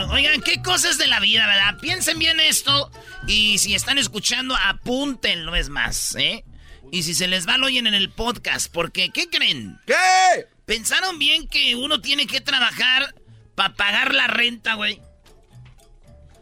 Oigan, 0.09 0.41
qué 0.41 0.61
cosas 0.61 0.97
de 0.97 1.07
la 1.07 1.19
vida, 1.19 1.45
¿verdad? 1.47 1.79
Piensen 1.79 2.19
bien 2.19 2.39
esto. 2.39 2.91
Y 3.27 3.57
si 3.57 3.75
están 3.75 3.97
escuchando, 3.97 4.55
apúntenlo, 4.55 5.55
es 5.55 5.69
más, 5.69 6.15
¿eh? 6.15 6.43
Y 6.91 7.03
si 7.03 7.13
se 7.13 7.27
les 7.27 7.47
va, 7.47 7.57
lo 7.57 7.67
oyen 7.67 7.87
en 7.87 7.93
el 7.93 8.09
podcast. 8.09 8.71
Porque, 8.71 9.09
¿qué 9.09 9.29
creen? 9.29 9.79
¿Qué? 9.85 10.45
¿Pensaron 10.65 11.19
bien 11.19 11.47
que 11.47 11.75
uno 11.75 12.01
tiene 12.01 12.27
que 12.27 12.41
trabajar 12.41 13.15
para 13.55 13.73
pagar 13.73 14.13
la 14.13 14.27
renta, 14.27 14.75
güey? 14.75 15.01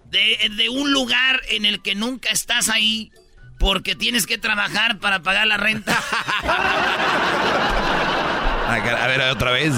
De, 0.06 0.52
de 0.58 0.69
un 0.69 0.91
lugar 0.91 1.41
en 1.50 1.65
el 1.65 1.82
que 1.82 1.95
nunca 1.95 2.30
estás 2.30 2.67
ahí 2.67 3.12
porque 3.60 3.95
tienes 3.95 4.26
que 4.26 4.38
trabajar 4.38 5.00
para 5.00 5.21
pagar 5.21 5.47
la 5.47 5.58
renta. 5.58 5.97
A 8.71 9.08
ver, 9.08 9.21
otra 9.30 9.52
vez. 9.52 9.74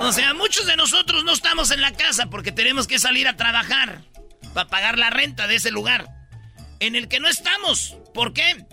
O 0.00 0.12
sea, 0.12 0.34
muchos 0.34 0.66
de 0.66 0.76
nosotros 0.76 1.24
no 1.24 1.32
estamos 1.32 1.70
en 1.70 1.80
la 1.80 1.92
casa 1.92 2.26
porque 2.30 2.52
tenemos 2.52 2.86
que 2.86 2.98
salir 2.98 3.28
a 3.28 3.36
trabajar 3.36 4.02
para 4.54 4.68
pagar 4.68 4.98
la 4.98 5.10
renta 5.10 5.46
de 5.46 5.56
ese 5.56 5.70
lugar 5.70 6.08
en 6.80 6.96
el 6.96 7.06
que 7.08 7.20
no 7.20 7.28
estamos. 7.28 7.96
¿Por 8.14 8.32
qué? 8.32 8.64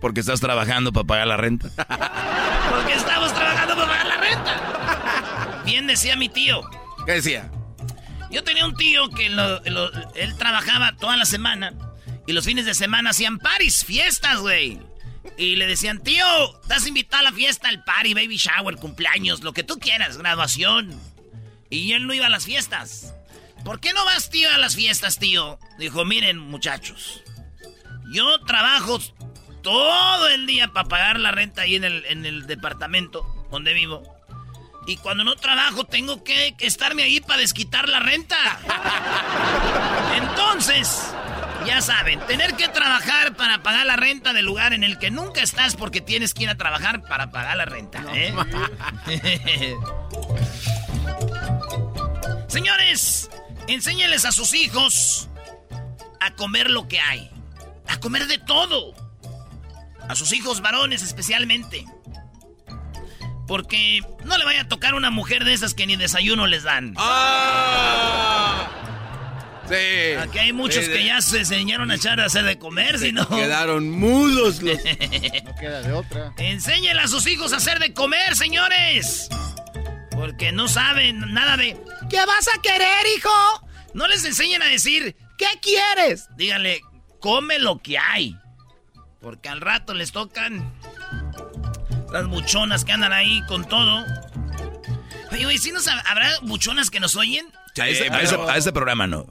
Porque 0.00 0.20
estás 0.20 0.40
trabajando 0.40 0.92
para 0.92 1.06
pagar 1.06 1.26
la 1.26 1.36
renta. 1.36 1.68
Porque 2.70 2.92
estamos 2.94 3.32
trabajando 3.32 3.74
para 3.76 3.88
pagar 3.88 4.06
la 4.06 4.16
renta. 4.18 5.62
Bien 5.64 5.86
decía 5.86 6.16
mi 6.16 6.28
tío. 6.28 6.60
¿Qué 7.06 7.12
decía? 7.12 7.50
Yo 8.30 8.42
tenía 8.44 8.66
un 8.66 8.74
tío 8.74 9.08
que 9.10 9.30
lo- 9.30 9.60
lo- 9.60 9.90
él 10.14 10.36
trabajaba 10.36 10.94
toda 10.96 11.16
la 11.16 11.24
semana 11.24 11.72
y 12.26 12.32
los 12.32 12.44
fines 12.44 12.66
de 12.66 12.74
semana 12.74 13.10
hacían 13.10 13.38
paris, 13.38 13.84
fiestas, 13.84 14.38
güey. 14.40 14.80
Y 15.36 15.56
le 15.56 15.66
decían, 15.66 16.02
tío, 16.02 16.24
estás 16.62 16.86
invitado 16.86 17.20
a 17.20 17.30
la 17.30 17.36
fiesta, 17.36 17.68
al 17.68 17.84
party, 17.84 18.14
baby 18.14 18.36
shower, 18.36 18.76
cumpleaños, 18.76 19.42
lo 19.42 19.52
que 19.52 19.62
tú 19.62 19.78
quieras, 19.78 20.16
graduación. 20.16 20.98
Y 21.68 21.92
él 21.92 22.06
no 22.06 22.14
iba 22.14 22.26
a 22.26 22.30
las 22.30 22.44
fiestas. 22.44 23.14
¿Por 23.64 23.80
qué 23.80 23.92
no 23.92 24.04
vas, 24.04 24.30
tío, 24.30 24.48
a 24.52 24.58
las 24.58 24.76
fiestas, 24.76 25.18
tío? 25.18 25.58
Dijo, 25.78 26.04
miren, 26.04 26.38
muchachos, 26.38 27.22
yo 28.12 28.40
trabajo 28.44 29.00
todo 29.62 30.28
el 30.28 30.46
día 30.46 30.68
para 30.68 30.88
pagar 30.88 31.18
la 31.18 31.32
renta 31.32 31.62
ahí 31.62 31.74
en 31.74 31.84
el, 31.84 32.04
en 32.06 32.24
el 32.24 32.46
departamento 32.46 33.26
donde 33.50 33.74
vivo. 33.74 34.02
Y 34.86 34.96
cuando 34.98 35.24
no 35.24 35.34
trabajo 35.34 35.84
tengo 35.84 36.22
que, 36.22 36.54
que 36.56 36.66
estarme 36.66 37.02
ahí 37.02 37.20
para 37.20 37.40
desquitar 37.40 37.88
la 37.88 37.98
renta. 37.98 38.36
Entonces, 40.16 41.12
ya 41.66 41.82
saben, 41.82 42.20
tener 42.26 42.54
que 42.54 42.68
trabajar 42.68 43.36
para 43.36 43.62
pagar 43.62 43.86
la 43.86 43.96
renta 43.96 44.32
del 44.32 44.44
lugar 44.44 44.72
en 44.72 44.84
el 44.84 44.98
que 44.98 45.10
nunca 45.10 45.42
estás 45.42 45.76
porque 45.76 46.00
tienes 46.00 46.32
que 46.32 46.44
ir 46.44 46.50
a 46.50 46.56
trabajar 46.56 47.02
para 47.02 47.30
pagar 47.30 47.56
la 47.56 47.64
renta. 47.64 48.02
¿eh? 48.14 48.32
Señores, 52.48 53.30
enséñenles 53.66 54.24
a 54.24 54.32
sus 54.32 54.54
hijos 54.54 55.28
a 56.20 56.34
comer 56.34 56.70
lo 56.70 56.88
que 56.88 57.00
hay. 57.00 57.30
A 57.88 57.98
comer 57.98 58.26
de 58.26 58.38
todo. 58.38 58.94
A 60.08 60.14
sus 60.14 60.32
hijos 60.32 60.60
varones 60.60 61.02
especialmente. 61.02 61.84
Porque 63.46 64.00
no 64.24 64.38
le 64.38 64.44
vaya 64.44 64.62
a 64.62 64.68
tocar 64.68 64.94
una 64.94 65.10
mujer 65.10 65.44
de 65.44 65.52
esas 65.52 65.74
que 65.74 65.86
ni 65.86 65.96
desayuno 65.96 66.46
les 66.46 66.62
dan. 66.62 66.94
¡Ah! 66.96 68.95
Sí. 69.68 70.14
Aquí 70.20 70.38
hay 70.38 70.52
muchos 70.52 70.84
Sí, 70.84 70.90
que 70.92 70.98
de- 70.98 71.06
ya 71.06 71.20
se 71.20 71.38
enseñaron 71.38 71.90
a 71.90 71.96
echar 71.96 72.20
a 72.20 72.26
hacer 72.26 72.44
de 72.44 72.58
comer, 72.58 72.98
si 72.98 73.12
no. 73.12 73.28
Quedaron 73.28 73.90
mudos 73.90 74.62
los. 74.62 74.78
No 75.44 75.54
queda 75.56 75.82
de 75.82 75.92
otra. 75.92 76.32
Enséñenle 76.38 77.02
a 77.02 77.08
sus 77.08 77.26
hijos 77.26 77.52
a 77.52 77.56
hacer 77.56 77.78
de 77.78 77.92
comer, 77.92 78.36
señores. 78.36 79.28
Porque 80.12 80.52
no 80.52 80.68
saben 80.68 81.32
nada 81.34 81.56
de. 81.56 81.76
¿Qué 82.08 82.18
vas 82.24 82.48
a 82.56 82.60
querer, 82.62 83.06
hijo? 83.16 83.30
No 83.94 84.06
les 84.06 84.24
enseñen 84.24 84.62
a 84.62 84.66
decir, 84.66 85.16
¿qué 85.38 85.46
quieres? 85.60 86.28
Díganle, 86.36 86.80
come 87.20 87.58
lo 87.58 87.78
que 87.82 87.98
hay. 87.98 88.36
Porque 89.20 89.48
al 89.48 89.60
rato 89.60 89.94
les 89.94 90.12
tocan 90.12 90.72
las 92.12 92.26
buchonas 92.28 92.84
que 92.84 92.92
andan 92.92 93.12
ahí 93.12 93.42
con 93.48 93.64
todo. 93.66 94.04
Oye, 95.32 95.44
güey, 95.44 95.58
¿sí 95.58 95.72
nos 95.72 95.88
hab- 95.88 96.02
habrá 96.06 96.30
buchonas 96.42 96.90
que 96.90 97.00
nos 97.00 97.16
oyen? 97.16 97.46
A 97.78 97.88
ese, 97.88 98.08
a 98.08 98.20
ese- 98.22 98.36
a 98.36 98.56
ese 98.56 98.72
programa 98.72 99.06
no. 99.06 99.26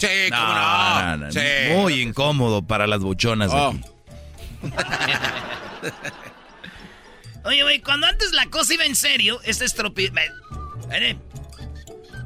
Sí, 0.00 0.30
cómo 0.30 0.42
No, 0.42 0.54
no. 0.54 1.16
no, 1.16 1.26
no, 1.26 1.32
Sí. 1.32 1.40
Muy 1.74 2.00
incómodo 2.00 2.62
para 2.62 2.86
las 2.86 3.00
buchonas 3.00 3.50
Oh. 3.52 3.68
aquí. 3.68 3.84
Oye, 7.44 7.62
güey, 7.62 7.80
cuando 7.80 8.06
antes 8.06 8.32
la 8.32 8.46
cosa 8.46 8.74
iba 8.74 8.84
en 8.84 8.94
serio, 8.96 9.40
este 9.44 9.64
es 9.64 9.74
tropi... 9.74 10.10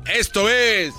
Esto 0.07 0.49
es. 0.49 0.93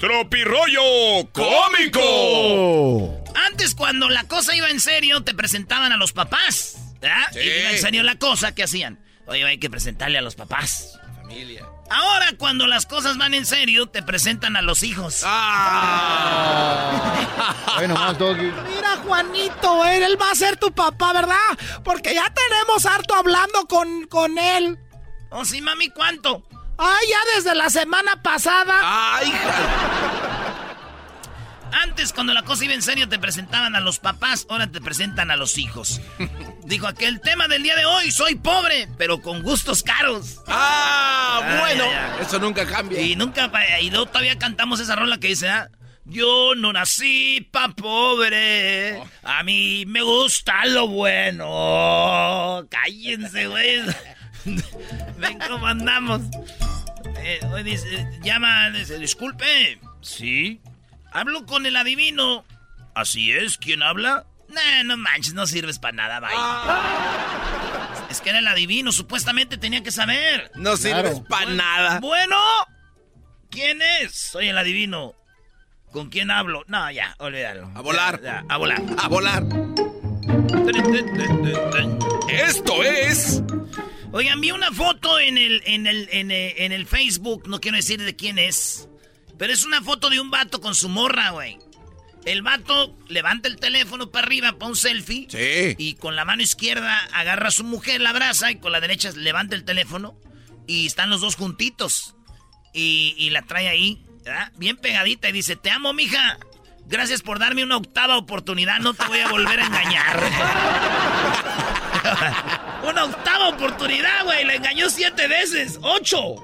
Tropirollo 0.00 1.28
Cómico. 1.32 3.24
Antes, 3.34 3.74
cuando 3.74 4.08
la 4.10 4.24
cosa 4.24 4.54
iba 4.54 4.68
en 4.68 4.80
serio, 4.80 5.22
te 5.22 5.32
presentaban 5.34 5.92
a 5.92 5.96
los 5.96 6.12
papás. 6.12 6.76
¿verdad? 7.00 7.24
Sí. 7.32 7.40
Y 7.40 7.60
iba 7.60 7.70
en 7.70 7.78
serio 7.78 8.02
la 8.02 8.16
cosa, 8.16 8.54
¿qué 8.54 8.64
hacían? 8.64 8.98
Oye, 9.26 9.44
hay 9.44 9.58
que 9.58 9.70
presentarle 9.70 10.18
a 10.18 10.22
los 10.22 10.34
papás. 10.34 10.98
Familia. 11.22 11.64
Ahora, 11.90 12.26
cuando 12.38 12.66
las 12.66 12.86
cosas 12.86 13.16
van 13.16 13.34
en 13.34 13.46
serio, 13.46 13.86
te 13.86 14.02
presentan 14.02 14.56
a 14.56 14.62
los 14.62 14.82
hijos. 14.82 15.22
¡Ah! 15.24 16.92
Bueno, 17.76 17.94
más, 17.94 18.16
Doggy. 18.18 18.50
Mira, 18.74 18.96
Juanito, 19.04 19.84
él, 19.84 20.02
él 20.02 20.18
va 20.20 20.30
a 20.30 20.34
ser 20.34 20.56
tu 20.56 20.72
papá, 20.72 21.12
¿verdad? 21.12 21.36
Porque 21.84 22.14
ya 22.14 22.24
tenemos 22.32 22.86
harto 22.86 23.14
hablando 23.14 23.66
con, 23.66 24.06
con 24.06 24.38
él. 24.38 24.78
Oh, 25.30 25.44
sí, 25.44 25.60
mami, 25.60 25.90
¿cuánto? 25.90 26.42
Ay, 26.78 27.06
ya 27.08 27.34
desde 27.36 27.54
la 27.54 27.68
semana 27.68 28.22
pasada. 28.22 28.74
¡Ay, 28.82 29.30
Antes, 31.72 32.12
cuando 32.12 32.32
la 32.32 32.42
cosa 32.42 32.64
iba 32.64 32.74
en 32.74 32.82
serio, 32.82 33.08
te 33.08 33.18
presentaban 33.18 33.76
a 33.76 33.80
los 33.80 33.98
papás, 33.98 34.46
ahora 34.48 34.66
te 34.66 34.80
presentan 34.80 35.30
a 35.30 35.36
los 35.36 35.58
hijos. 35.58 36.00
Dijo 36.64 36.86
aquel 36.86 37.20
tema 37.20 37.48
del 37.48 37.62
día 37.62 37.76
de 37.76 37.84
hoy, 37.84 38.10
soy 38.10 38.34
pobre, 38.34 38.88
pero 38.98 39.20
con 39.20 39.42
gustos 39.42 39.82
caros. 39.82 40.40
¡Ah! 40.46 41.58
Bueno, 41.60 41.84
eso 42.20 42.38
nunca 42.38 42.66
cambia. 42.66 43.00
Y 43.00 43.16
nunca, 43.16 43.50
y 43.80 43.90
luego 43.90 44.06
todavía 44.06 44.38
cantamos 44.38 44.80
esa 44.80 44.96
rola 44.96 45.18
que 45.18 45.28
dice, 45.28 45.48
ah, 45.48 45.70
yo 46.04 46.54
no 46.54 46.72
nací 46.72 47.40
pa' 47.50 47.68
pobre, 47.70 49.02
a 49.24 49.42
mí 49.42 49.84
me 49.86 50.02
gusta 50.02 50.64
lo 50.66 50.88
bueno. 50.88 52.66
Cállense, 52.70 53.48
güey. 53.48 53.82
Ven 55.18 55.38
cómo 55.48 55.66
andamos. 55.66 56.22
Eh, 57.18 57.40
hoy 57.52 57.64
dice, 57.64 58.08
llama, 58.22 58.70
dice, 58.70 58.98
disculpe. 58.98 59.80
Sí. 60.00 60.60
Hablo 61.16 61.46
con 61.46 61.64
el 61.64 61.76
adivino. 61.76 62.44
Así 62.94 63.32
es, 63.32 63.56
¿quién 63.56 63.82
habla? 63.82 64.26
Nah, 64.50 64.82
no 64.84 64.96
manches, 64.98 65.32
no 65.34 65.46
sirves 65.46 65.78
para 65.78 65.92
nada, 65.96 66.20
bye. 66.20 66.28
Es 68.10 68.20
que 68.20 68.28
era 68.30 68.38
el 68.38 68.46
adivino, 68.46 68.92
supuestamente 68.92 69.56
tenía 69.56 69.82
que 69.82 69.90
saber. 69.90 70.50
No 70.56 70.76
sirves 70.76 71.02
Claro. 71.12 71.24
para 71.24 71.50
nada. 71.50 72.00
Bueno, 72.00 72.36
¿quién 73.50 73.80
es? 74.00 74.12
Soy 74.14 74.48
el 74.48 74.58
adivino. 74.58 75.14
¿Con 75.90 76.10
quién 76.10 76.30
hablo? 76.30 76.64
No, 76.68 76.90
ya, 76.90 77.14
olvídalo. 77.18 77.70
A 77.74 77.80
volar. 77.80 78.20
Ya, 78.22 78.42
ya, 78.42 78.54
a 78.54 78.56
volar. 78.58 78.82
A 78.98 79.08
volar. 79.08 79.42
Esto 82.28 82.82
es. 82.82 83.42
Oigan, 84.12 84.40
vi 84.40 84.50
una 84.50 84.70
foto 84.72 85.18
en 85.18 85.38
el, 85.38 85.62
en 85.64 85.86
el, 85.86 86.08
en 86.12 86.30
el, 86.30 86.54
en 86.58 86.72
el 86.72 86.86
Facebook, 86.86 87.48
no 87.48 87.60
quiero 87.60 87.76
decir 87.78 88.02
de 88.02 88.14
quién 88.16 88.38
es, 88.38 88.88
pero 89.38 89.52
es 89.52 89.64
una 89.64 89.82
foto 89.82 90.10
de 90.10 90.20
un 90.20 90.30
vato 90.30 90.60
con 90.60 90.74
su 90.74 90.88
morra, 90.88 91.30
güey. 91.30 91.58
El 92.24 92.42
vato 92.42 92.96
levanta 93.08 93.48
el 93.48 93.56
teléfono 93.56 94.10
para 94.10 94.26
arriba 94.26 94.52
para 94.52 94.68
un 94.68 94.76
selfie. 94.76 95.28
Sí. 95.30 95.76
Y 95.78 95.94
con 95.94 96.16
la 96.16 96.24
mano 96.24 96.42
izquierda 96.42 96.98
agarra 97.12 97.48
a 97.48 97.52
su 97.52 97.62
mujer, 97.62 98.00
la 98.00 98.10
abraza, 98.10 98.50
y 98.50 98.58
con 98.58 98.72
la 98.72 98.80
derecha 98.80 99.12
levanta 99.14 99.54
el 99.54 99.64
teléfono. 99.64 100.18
Y 100.66 100.86
están 100.86 101.08
los 101.08 101.20
dos 101.20 101.36
juntitos. 101.36 102.16
Y, 102.72 103.14
y 103.16 103.30
la 103.30 103.42
trae 103.42 103.68
ahí, 103.68 104.04
¿verdad? 104.24 104.50
bien 104.56 104.76
pegadita, 104.76 105.28
y 105.28 105.32
dice: 105.32 105.54
Te 105.54 105.70
amo, 105.70 105.92
mija. 105.92 106.38
Gracias 106.88 107.22
por 107.22 107.38
darme 107.38 107.62
una 107.62 107.76
octava 107.76 108.16
oportunidad. 108.16 108.80
No 108.80 108.94
te 108.94 109.04
voy 109.06 109.20
a 109.20 109.28
volver 109.28 109.60
a 109.60 109.66
engañar. 109.66 110.22
una 112.88 113.04
octava 113.04 113.48
oportunidad, 113.48 114.24
güey. 114.24 114.44
La 114.44 114.54
engañó 114.54 114.90
siete 114.90 115.28
veces. 115.28 115.78
¡Ocho! 115.82 116.36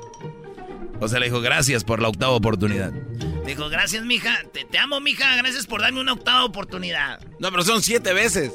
O 1.03 1.09
sea, 1.09 1.19
le 1.19 1.27
dijo 1.27 1.41
gracias 1.41 1.83
por 1.83 2.01
la 2.01 2.09
octava 2.09 2.33
oportunidad. 2.33 2.93
Dijo, 3.45 3.69
gracias, 3.69 4.05
mija. 4.05 4.41
Te, 4.53 4.65
te 4.65 4.79
amo, 4.79 5.01
mija. 5.01 5.35
Gracias 5.37 5.67
por 5.67 5.81
darme 5.81 6.01
una 6.01 6.13
octava 6.13 6.45
oportunidad. 6.45 7.21
No, 7.41 7.51
pero 7.51 7.65
son 7.65 7.83
siete 7.83 8.13
veces. 8.13 8.53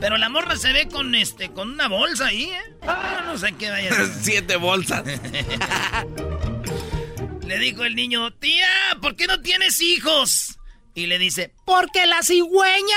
Pero 0.00 0.16
la 0.16 0.28
morra 0.28 0.56
se 0.56 0.72
ve 0.72 0.88
con 0.88 1.14
este, 1.14 1.50
con 1.50 1.70
una 1.70 1.86
bolsa 1.86 2.26
ahí, 2.26 2.44
¿eh? 2.44 2.74
Ah, 2.82 3.22
no 3.26 3.38
sé 3.38 3.52
qué 3.58 3.70
vaya 3.70 3.90
a 3.90 3.94
ser. 3.94 4.08
siete 4.22 4.56
bolsas. 4.56 5.04
Le 7.46 7.58
dijo 7.58 7.84
el 7.84 7.94
niño, 7.94 8.32
tía, 8.34 8.68
¿por 9.00 9.16
qué 9.16 9.26
no 9.26 9.40
tienes 9.40 9.80
hijos? 9.80 10.58
Y 10.94 11.06
le 11.06 11.18
dice, 11.18 11.54
Porque 11.64 12.06
la 12.06 12.22
cigüeña 12.22 12.96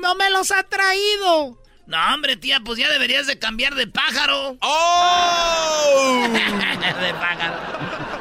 no 0.00 0.14
me 0.14 0.30
los 0.30 0.50
ha 0.52 0.62
traído. 0.62 1.60
no, 1.86 2.14
hombre, 2.14 2.36
tía, 2.36 2.60
pues 2.64 2.78
ya 2.78 2.90
deberías 2.90 3.26
de 3.26 3.38
cambiar 3.38 3.74
de 3.74 3.88
pájaro. 3.88 4.56
¡Oh! 4.60 6.26
de 6.32 7.14
pájaro. 7.14 8.11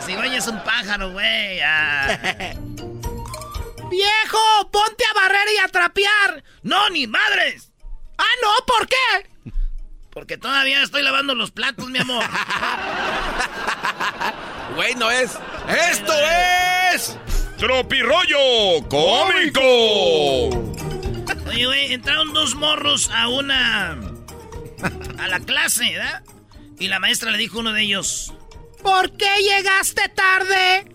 La 0.00 0.06
cigüeña 0.06 0.38
es 0.38 0.46
un 0.46 0.64
pájaro, 0.64 1.12
güey. 1.12 1.60
Ah. 1.60 2.18
Viejo, 3.90 4.70
ponte 4.72 5.04
a 5.04 5.12
barrer 5.14 5.46
y 5.54 5.58
a 5.58 5.68
trapear. 5.68 6.42
No, 6.62 6.88
ni 6.88 7.06
madres. 7.06 7.70
Ah, 8.16 8.24
no, 8.42 8.48
¿por 8.64 8.88
qué? 8.88 9.52
Porque 10.10 10.38
todavía 10.38 10.82
estoy 10.82 11.02
lavando 11.02 11.34
los 11.34 11.50
platos, 11.50 11.86
mi 11.90 11.98
amor. 11.98 12.24
Güey, 14.74 14.94
no 14.94 15.10
es. 15.10 15.36
¡Esto 15.68 16.12
es! 16.94 17.18
¡Tropirollo 17.58 18.88
cómico! 18.88 19.60
Oye, 21.46 21.66
güey, 21.66 21.92
entraron 21.92 22.32
dos 22.32 22.54
morros 22.54 23.10
a 23.10 23.28
una. 23.28 23.98
a 25.18 25.28
la 25.28 25.40
clase, 25.40 25.90
¿verdad? 25.92 26.22
Y 26.78 26.88
la 26.88 27.00
maestra 27.00 27.32
le 27.32 27.38
dijo 27.38 27.58
a 27.58 27.60
uno 27.60 27.72
de 27.72 27.82
ellos: 27.82 28.32
¿Por 28.82 29.16
qué 29.16 29.28
llegaste 29.42 30.08
tarde? 30.08 30.94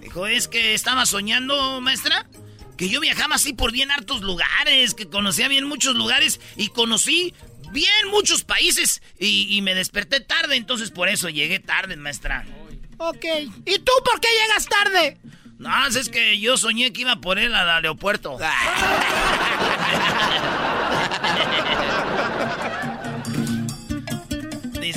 Dijo, 0.00 0.26
es 0.26 0.48
que 0.48 0.74
estaba 0.74 1.06
soñando, 1.06 1.80
maestra, 1.80 2.26
que 2.76 2.88
yo 2.88 3.00
viajaba 3.00 3.36
así 3.36 3.52
por 3.52 3.72
bien 3.72 3.90
hartos 3.90 4.22
lugares, 4.22 4.94
que 4.94 5.08
conocía 5.08 5.48
bien 5.48 5.66
muchos 5.66 5.96
lugares 5.96 6.40
y 6.56 6.68
conocí 6.68 7.34
bien 7.72 8.08
muchos 8.10 8.44
países 8.44 9.02
y, 9.18 9.56
y 9.56 9.62
me 9.62 9.74
desperté 9.74 10.20
tarde, 10.20 10.56
entonces 10.56 10.90
por 10.90 11.08
eso 11.08 11.28
llegué 11.28 11.58
tarde, 11.58 11.96
maestra. 11.96 12.46
Ok. 12.98 13.24
¿Y 13.66 13.78
tú 13.78 13.92
por 14.04 14.20
qué 14.20 14.28
llegas 14.42 14.66
tarde? 14.66 15.18
No, 15.58 15.86
es 15.86 16.08
que 16.08 16.38
yo 16.38 16.56
soñé 16.56 16.92
que 16.92 17.02
iba 17.02 17.16
por 17.16 17.38
él 17.38 17.54
al 17.54 17.68
aeropuerto. 17.70 18.38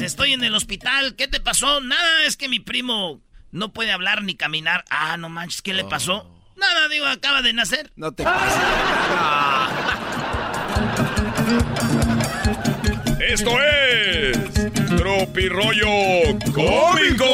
Estoy 0.09 0.33
en 0.33 0.43
el 0.43 0.55
hospital, 0.55 1.15
¿qué 1.15 1.27
te 1.27 1.39
pasó? 1.39 1.81
Nada, 1.81 2.23
es 2.25 2.35
que 2.35 2.49
mi 2.49 2.59
primo 2.59 3.21
no 3.51 3.73
puede 3.73 3.91
hablar 3.91 4.23
ni 4.23 4.33
caminar. 4.33 4.83
Ah, 4.89 5.17
no 5.17 5.29
manches, 5.29 5.61
¿qué 5.61 5.75
le 5.75 5.83
pasó? 5.83 6.27
Nada, 6.57 6.87
digo, 6.87 7.05
acaba 7.05 7.43
de 7.43 7.53
nacer. 7.53 7.91
No 7.95 8.11
te 8.11 8.23
pases. 8.23 8.59
Esto 13.19 13.51
es 13.61 14.39
Tropirollo 14.97 16.39
Cómico. 16.55 17.25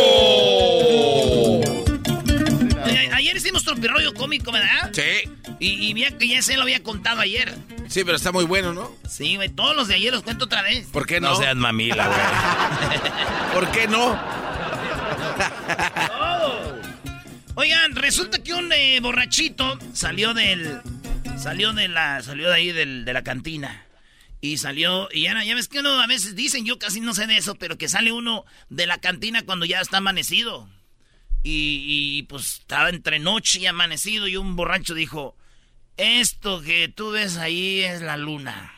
Tropirollo 3.87 4.13
cómico, 4.13 4.51
¿verdad? 4.51 4.91
Sí. 4.93 5.29
Y, 5.59 5.89
y 5.89 5.93
vi 5.93 6.03
que 6.19 6.27
ya 6.27 6.41
se 6.41 6.55
lo 6.57 6.63
había 6.63 6.81
contado 6.83 7.21
ayer. 7.21 7.53
Sí, 7.87 8.03
pero 8.03 8.17
está 8.17 8.31
muy 8.31 8.45
bueno, 8.45 8.73
¿no? 8.73 8.91
Sí, 9.07 9.35
güey, 9.35 9.49
todos 9.49 9.75
los 9.75 9.87
de 9.87 9.95
ayer 9.95 10.11
los 10.13 10.23
cuento 10.23 10.45
otra 10.45 10.61
vez. 10.63 10.87
¿Por 10.87 11.05
qué 11.05 11.19
no? 11.21 11.29
No 11.29 11.35
seas 11.35 11.55
mamila, 11.55 12.07
güey. 12.07 12.99
¿Por 13.53 13.71
qué 13.71 13.87
no? 13.87 14.19
Oigan, 17.55 17.95
resulta 17.95 18.43
que 18.43 18.53
un 18.53 18.71
eh, 18.73 18.99
borrachito 19.01 19.79
salió 19.93 20.33
del. 20.33 20.81
Salió 21.37 21.73
de 21.73 21.87
la. 21.87 22.21
Salió 22.21 22.49
de 22.49 22.55
ahí 22.55 22.71
del- 22.71 23.05
de 23.05 23.13
la 23.13 23.23
cantina. 23.23 23.85
Y 24.41 24.57
salió. 24.57 25.07
Y 25.11 25.23
ya, 25.23 25.41
ya 25.43 25.55
ves 25.55 25.67
que 25.67 25.79
uno 25.79 26.01
a 26.01 26.07
veces 26.07 26.35
dicen, 26.35 26.65
yo 26.65 26.77
casi 26.79 26.99
no 27.01 27.13
sé 27.13 27.27
de 27.27 27.37
eso, 27.37 27.55
pero 27.55 27.77
que 27.77 27.87
sale 27.87 28.11
uno 28.11 28.45
de 28.69 28.87
la 28.87 28.97
cantina 28.99 29.43
cuando 29.43 29.65
ya 29.65 29.79
está 29.79 29.97
amanecido. 29.97 30.67
Y, 31.47 32.23
pues 32.23 32.59
estaba 32.61 32.89
entre 32.89 33.19
noche 33.19 33.59
y 33.59 33.67
amanecido. 33.67 34.27
Y 34.27 34.35
un 34.35 34.55
borracho 34.55 34.95
dijo: 34.95 35.37
Esto 35.95 36.61
que 36.63 36.87
tú 36.87 37.11
ves 37.11 37.37
ahí 37.37 37.81
es 37.81 38.01
la 38.01 38.17
luna. 38.17 38.73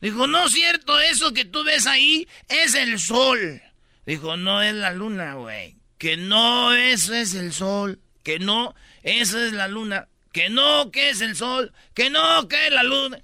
Dijo: 0.00 0.28
No 0.28 0.46
es 0.46 0.52
cierto, 0.52 1.00
eso 1.00 1.32
que 1.32 1.44
tú 1.44 1.64
ves 1.64 1.88
ahí 1.88 2.28
es 2.48 2.76
el 2.76 3.00
sol. 3.00 3.60
Dijo: 4.06 4.36
No 4.36 4.62
es 4.62 4.74
la 4.74 4.92
luna, 4.92 5.34
güey. 5.34 5.76
Que 5.98 6.16
no, 6.16 6.72
eso 6.72 7.14
es 7.14 7.34
el 7.34 7.52
sol. 7.52 8.00
Que 8.22 8.38
no, 8.38 8.76
eso 9.02 9.44
es 9.44 9.52
la 9.52 9.66
luna. 9.66 10.08
Que 10.32 10.50
no, 10.50 10.92
que 10.92 11.10
es 11.10 11.20
el 11.20 11.34
sol. 11.34 11.72
Que 11.94 12.10
no, 12.10 12.46
que 12.46 12.68
es 12.68 12.72
la 12.72 12.84
luna. 12.84 13.20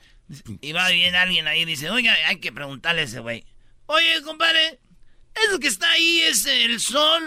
Y 0.60 0.72
va 0.72 0.88
bien 0.88 1.14
alguien 1.14 1.46
ahí 1.46 1.62
y 1.62 1.64
dice, 1.64 1.90
oiga, 1.90 2.14
hay 2.26 2.40
que 2.40 2.52
preguntarle 2.52 3.02
a 3.02 3.04
ese 3.04 3.20
güey. 3.20 3.44
Oye, 3.86 4.22
compadre, 4.22 4.80
¿eso 5.34 5.60
que 5.60 5.68
está 5.68 5.90
ahí 5.92 6.22
es 6.22 6.46
el 6.46 6.80
sol 6.80 7.22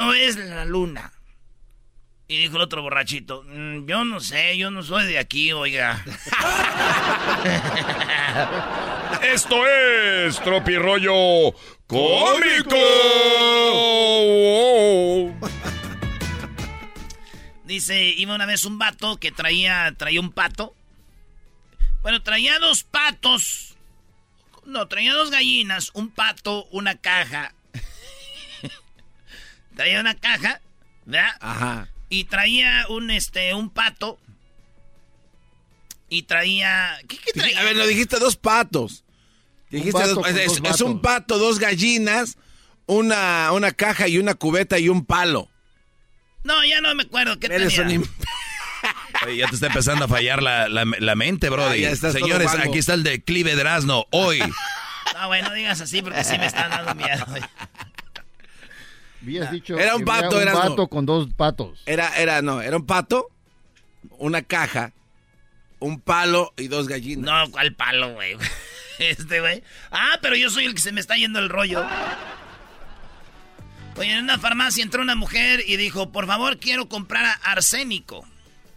o 0.00 0.12
es 0.12 0.36
la 0.36 0.64
luna? 0.64 1.12
Y 2.30 2.36
dijo 2.38 2.56
el 2.56 2.62
otro 2.62 2.82
borrachito, 2.82 3.42
"Mm, 3.46 3.86
yo 3.86 4.04
no 4.04 4.20
sé, 4.20 4.58
yo 4.58 4.70
no 4.70 4.82
soy 4.82 5.06
de 5.06 5.18
aquí, 5.18 5.52
oiga. 5.52 6.04
Esto 9.22 9.66
es 9.66 10.38
Tropirollo 10.40 11.54
Cómico. 11.86 12.76
Dice, 17.64 18.02
iba 18.16 18.34
una 18.34 18.46
vez 18.46 18.64
un 18.64 18.78
vato 18.78 19.18
que 19.18 19.30
traía, 19.32 19.92
traía 19.96 20.20
un 20.20 20.32
pato. 20.32 20.74
Bueno, 22.02 22.22
traía 22.22 22.58
dos 22.58 22.84
patos. 22.84 23.74
No, 24.64 24.86
traía 24.88 25.14
dos 25.14 25.30
gallinas, 25.30 25.90
un 25.94 26.10
pato, 26.10 26.66
una 26.70 26.96
caja. 26.96 27.54
Traía 29.78 30.00
una 30.00 30.16
caja, 30.16 30.60
¿verdad? 31.06 31.30
Ajá. 31.40 31.88
Y 32.08 32.24
traía 32.24 32.86
un, 32.88 33.12
este, 33.12 33.54
un 33.54 33.70
pato. 33.70 34.18
Y 36.08 36.22
traía... 36.22 36.98
¿Qué, 37.06 37.16
qué 37.16 37.32
traía? 37.32 37.60
A 37.60 37.62
ver, 37.62 37.76
lo 37.76 37.86
dijiste 37.86 38.18
dos 38.18 38.36
patos. 38.36 39.04
Dijiste 39.70 39.92
pato 39.92 40.14
dos- 40.16 40.26
es, 40.28 40.60
dos 40.60 40.74
es 40.74 40.80
un 40.80 41.00
pato, 41.00 41.38
dos 41.38 41.60
gallinas, 41.60 42.38
una, 42.86 43.52
una 43.52 43.70
caja 43.70 44.08
y 44.08 44.18
una 44.18 44.34
cubeta 44.34 44.80
y 44.80 44.88
un 44.88 45.04
palo. 45.04 45.48
No, 46.42 46.64
ya 46.64 46.80
no 46.80 46.92
me 46.96 47.04
acuerdo. 47.04 47.38
¿Qué 47.38 47.46
Eres 47.46 47.74
tenía? 47.76 47.98
un 48.00 48.04
im- 48.04 48.10
Oye, 49.26 49.36
ya 49.36 49.46
te 49.48 49.54
está 49.54 49.68
empezando 49.68 50.06
a 50.06 50.08
fallar 50.08 50.42
la, 50.42 50.68
la- 50.68 50.86
la 50.86 51.14
mente, 51.14 51.50
Brody. 51.50 51.84
Ah, 51.84 51.92
todo 52.00 52.12
Señores, 52.12 52.50
aquí 52.52 52.78
está 52.78 52.94
el 52.94 53.04
declive 53.04 53.54
de 53.54 53.60
Erasmo. 53.60 54.06
Hoy. 54.10 54.40
No, 55.14 55.26
güey, 55.26 55.42
no 55.42 55.52
digas 55.52 55.80
así 55.80 56.00
porque 56.00 56.22
sí 56.22 56.38
me 56.38 56.46
están 56.46 56.70
dando 56.70 56.94
miedo. 56.94 57.24
Güey. 59.22 59.36
Habías 59.36 59.52
dicho 59.52 59.78
Era 59.78 59.96
un 59.96 60.04
pato, 60.04 60.36
un 60.36 60.42
era 60.42 60.52
pato 60.52 60.88
con 60.88 61.06
dos 61.06 61.28
patos. 61.34 61.80
Era, 61.86 62.16
era, 62.16 62.42
no, 62.42 62.60
era 62.60 62.76
un 62.76 62.86
pato, 62.86 63.28
una 64.18 64.42
caja, 64.42 64.92
un 65.78 66.00
palo 66.00 66.52
y 66.56 66.68
dos 66.68 66.88
gallinas. 66.88 67.24
No, 67.24 67.50
¿cuál 67.50 67.74
palo, 67.74 68.14
güey? 68.14 68.36
Este, 68.98 69.38
güey. 69.38 69.62
Ah, 69.92 70.18
pero 70.20 70.34
yo 70.34 70.50
soy 70.50 70.64
el 70.64 70.74
que 70.74 70.80
se 70.80 70.90
me 70.90 71.00
está 71.00 71.14
yendo 71.14 71.38
el 71.38 71.48
rollo. 71.48 71.86
Oye, 73.96 74.12
en 74.12 74.24
una 74.24 74.38
farmacia 74.38 74.82
entró 74.82 75.02
una 75.02 75.14
mujer 75.14 75.62
y 75.66 75.76
dijo, 75.76 76.10
por 76.10 76.26
favor, 76.26 76.58
quiero 76.58 76.88
comprar 76.88 77.38
arsénico. 77.44 78.26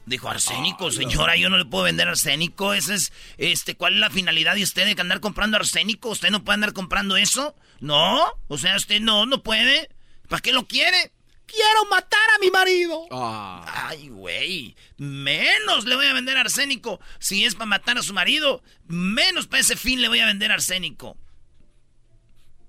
Dijo, 0.06 0.30
arsénico, 0.30 0.92
señora, 0.92 1.38
yo 1.38 1.50
no 1.50 1.58
le 1.58 1.66
puedo 1.66 1.84
vender 1.84 2.08
arsénico. 2.08 2.74
Ese 2.74 2.96
es, 2.96 3.14
este, 3.38 3.76
¿cuál 3.76 3.94
es 3.94 4.00
la 4.00 4.10
finalidad 4.10 4.56
de 4.56 4.64
usted 4.64 4.86
de 4.86 5.00
andar 5.00 5.20
comprando 5.20 5.58
arsénico? 5.58 6.10
¿Usted 6.10 6.32
no 6.32 6.44
puede 6.44 6.56
andar 6.56 6.74
comprando 6.74 7.18
eso? 7.18 7.56
No, 7.80 8.26
o 8.48 8.58
sea, 8.58 8.76
usted 8.76 9.00
no, 9.00 9.26
no 9.26 9.44
puede. 9.44 9.90
¿Para 10.32 10.42
qué 10.42 10.54
lo 10.54 10.66
quiere? 10.66 11.12
Quiero 11.46 11.86
matar 11.90 12.30
a 12.34 12.40
mi 12.40 12.50
marido. 12.50 13.06
Ah. 13.12 13.90
Ay, 13.90 14.08
güey. 14.08 14.78
Menos 14.96 15.84
le 15.84 15.96
voy 15.98 16.06
a 16.06 16.14
vender 16.14 16.38
arsénico. 16.38 17.02
Si 17.20 17.44
es 17.44 17.56
para 17.56 17.66
matar 17.66 17.98
a 17.98 18.02
su 18.02 18.14
marido, 18.14 18.64
menos 18.88 19.48
para 19.48 19.60
ese 19.60 19.76
fin 19.76 20.02
le 20.02 20.08
voy 20.08 20.20
a 20.22 20.26
vender 20.28 20.50
arsénico. 20.54 21.18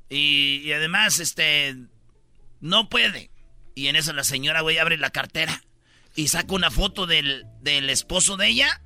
Y, 0.09 0.63
y 0.65 0.73
además, 0.73 1.21
este. 1.21 1.77
No 2.61 2.89
puede. 2.89 3.31
Y 3.77 3.87
en 3.87 3.95
eso 3.95 4.13
la 4.13 4.25
señora, 4.25 4.63
güey, 4.63 4.79
abre 4.79 4.99
la 4.99 5.11
cartera. 5.11 5.63
y 6.17 6.27
saca 6.27 6.53
una 6.55 6.73
foto 6.73 7.07
del, 7.07 7.45
del 7.61 7.89
esposo 7.91 8.37
de 8.37 8.49
ella 8.49 8.81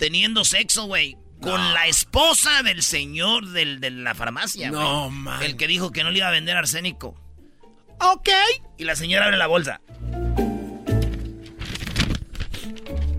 teniendo 0.00 0.44
sexo, 0.44 0.86
güey. 0.86 1.16
Con 1.40 1.72
la 1.72 1.86
esposa 1.86 2.64
del 2.64 2.82
señor 2.82 3.46
del, 3.50 3.78
de 3.78 3.90
la 3.90 4.16
farmacia. 4.16 4.72
No, 4.72 5.08
man. 5.10 5.40
El 5.44 5.56
que 5.56 5.68
dijo 5.68 5.92
que 5.92 6.02
no 6.02 6.10
le 6.10 6.18
iba 6.18 6.26
a 6.28 6.32
vender 6.32 6.56
arsénico. 6.56 7.14
Ok. 8.00 8.28
Y 8.78 8.84
la 8.84 8.96
señora 8.96 9.26
abre 9.26 9.36
la 9.36 9.46
bolsa. 9.46 9.80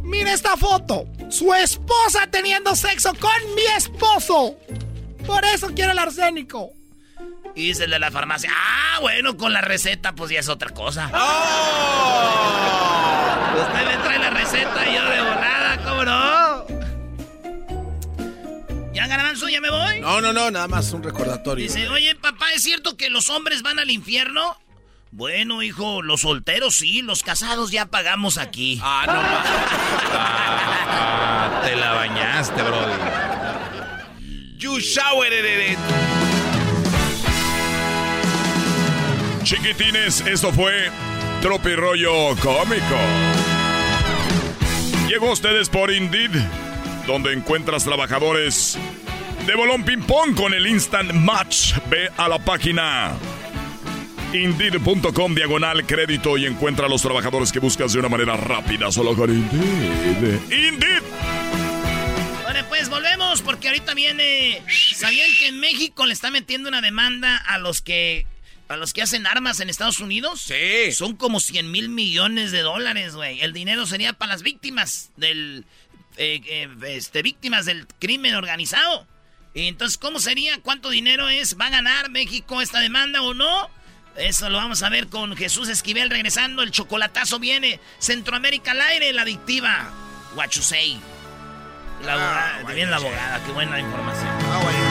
Mira 0.03 0.33
esta 0.33 0.57
foto. 0.57 1.05
Su 1.29 1.53
esposa 1.53 2.27
teniendo 2.29 2.75
sexo 2.75 3.13
con 3.13 3.55
mi 3.55 3.63
esposo. 3.77 4.57
Por 5.25 5.45
eso 5.45 5.67
quiere 5.73 5.91
el 5.91 5.99
arsénico. 5.99 6.71
Y 7.55 7.67
dice 7.67 7.83
el 7.85 7.91
de 7.91 7.99
la 7.99 8.11
farmacia, 8.11 8.49
ah, 8.53 8.99
bueno, 9.01 9.37
con 9.37 9.53
la 9.53 9.61
receta 9.61 10.13
pues 10.13 10.31
ya 10.31 10.39
es 10.39 10.49
otra 10.49 10.69
cosa. 10.69 11.05
Usted 13.55 13.85
me 13.85 13.97
trae 14.03 14.19
la 14.19 14.29
receta 14.29 14.89
y 14.89 14.95
yo 14.95 15.03
de 15.03 15.19
volada, 15.21 15.77
¿cómo 15.83 16.05
no? 16.05 16.65
¿Ya 18.93 19.07
Garbanzo, 19.07 19.49
ya 19.49 19.61
me 19.61 19.69
voy? 19.69 19.99
No, 19.99 20.21
no, 20.21 20.33
no, 20.33 20.49
nada 20.51 20.67
más 20.67 20.91
un 20.93 21.03
recordatorio. 21.03 21.63
Dice, 21.63 21.89
oye, 21.89 22.15
papá, 22.15 22.51
¿es 22.53 22.63
cierto 22.63 22.95
que 22.97 23.09
los 23.09 23.29
hombres 23.29 23.61
van 23.61 23.79
al 23.79 23.89
infierno? 23.89 24.57
Bueno, 25.13 25.61
hijo, 25.61 26.01
los 26.01 26.21
solteros 26.21 26.75
sí, 26.77 27.01
los 27.01 27.21
casados 27.21 27.69
ya 27.69 27.85
pagamos 27.85 28.37
aquí. 28.37 28.79
Ah, 28.81 29.03
no 29.05 29.13
Ah, 30.13 31.61
te 31.65 31.75
la 31.75 31.91
bañaste, 31.91 32.61
brody. 32.63 32.93
You 34.57 34.79
showered 34.79 35.33
it. 35.73 35.77
Chiquitines, 39.43 40.21
esto 40.21 40.53
fue 40.53 40.89
Tropi 41.41 41.75
Rollo 41.75 42.33
Cómico. 42.37 42.95
Llegó 45.09 45.27
a 45.29 45.33
ustedes 45.33 45.67
por 45.67 45.91
Indeed, 45.91 46.31
donde 47.05 47.33
encuentras 47.33 47.83
trabajadores 47.83 48.77
de 49.45 49.55
bolón 49.55 49.83
ping-pong 49.83 50.35
con 50.35 50.53
el 50.53 50.67
Instant 50.67 51.11
Match. 51.11 51.73
Ve 51.89 52.09
a 52.15 52.29
la 52.29 52.39
página 52.39 53.11
Indeed.com 54.33 55.35
diagonal 55.35 55.85
crédito 55.85 56.37
y 56.37 56.45
encuentra 56.45 56.85
a 56.85 56.89
los 56.89 57.01
trabajadores 57.01 57.51
que 57.51 57.59
buscas 57.59 57.91
de 57.91 57.99
una 57.99 58.07
manera 58.07 58.37
rápida, 58.37 58.89
solo 58.89 59.13
con 59.13 59.29
Indeed. 59.29 60.39
Indeed. 60.49 61.03
Bueno, 62.43 62.65
pues 62.69 62.89
volvemos 62.89 63.41
porque 63.41 63.67
ahorita 63.67 63.93
viene. 63.93 64.61
¿Sabían 64.95 65.29
que 65.37 65.47
en 65.47 65.59
México 65.59 66.05
le 66.05 66.13
está 66.13 66.31
metiendo 66.31 66.69
una 66.69 66.79
demanda 66.79 67.35
a 67.35 67.57
los 67.57 67.81
que 67.81 68.25
a 68.69 68.77
los 68.77 68.93
que 68.93 69.01
hacen 69.01 69.27
armas 69.27 69.59
en 69.59 69.69
Estados 69.69 69.99
Unidos? 69.99 70.41
Sí. 70.41 70.93
Son 70.93 71.17
como 71.17 71.41
100 71.41 71.69
mil 71.69 71.89
millones 71.89 72.53
de 72.53 72.61
dólares, 72.61 73.15
güey. 73.15 73.41
El 73.41 73.51
dinero 73.51 73.85
sería 73.85 74.13
para 74.13 74.31
las 74.31 74.43
víctimas 74.43 75.11
del 75.17 75.65
eh, 76.15 76.39
eh, 76.47 76.69
este, 76.87 77.21
víctimas 77.21 77.65
del 77.65 77.85
crimen 77.99 78.35
organizado. 78.35 79.05
Entonces, 79.53 79.97
¿cómo 79.97 80.21
sería? 80.21 80.61
¿Cuánto 80.61 80.89
dinero 80.89 81.27
es? 81.27 81.59
¿Va 81.59 81.67
a 81.67 81.71
ganar 81.71 82.09
México 82.09 82.61
esta 82.61 82.79
demanda 82.79 83.21
o 83.23 83.33
no? 83.33 83.69
Eso 84.15 84.49
lo 84.49 84.57
vamos 84.57 84.83
a 84.83 84.89
ver 84.89 85.07
con 85.07 85.35
Jesús 85.35 85.69
Esquivel 85.69 86.09
regresando. 86.09 86.63
El 86.63 86.71
chocolatazo 86.71 87.39
viene. 87.39 87.79
Centroamérica 87.99 88.71
al 88.71 88.81
aire, 88.81 89.13
la 89.13 89.23
adictiva. 89.23 89.89
Say. 90.49 91.01
La 92.03 92.13
abogada, 92.13 92.65
te 92.65 92.73
viene 92.73 92.89
la 92.89 92.97
abogada, 92.97 93.43
qué 93.45 93.51
buena 93.51 93.79
información. 93.79 94.90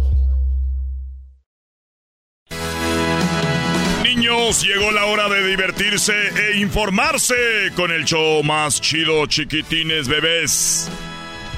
Llegó 4.21 4.91
la 4.91 5.05
hora 5.05 5.27
de 5.29 5.47
divertirse 5.47 6.13
e 6.13 6.57
informarse 6.59 7.33
con 7.75 7.91
el 7.91 8.05
show 8.05 8.43
más 8.43 8.79
chido, 8.79 9.25
chiquitines 9.25 10.07
bebés. 10.07 10.91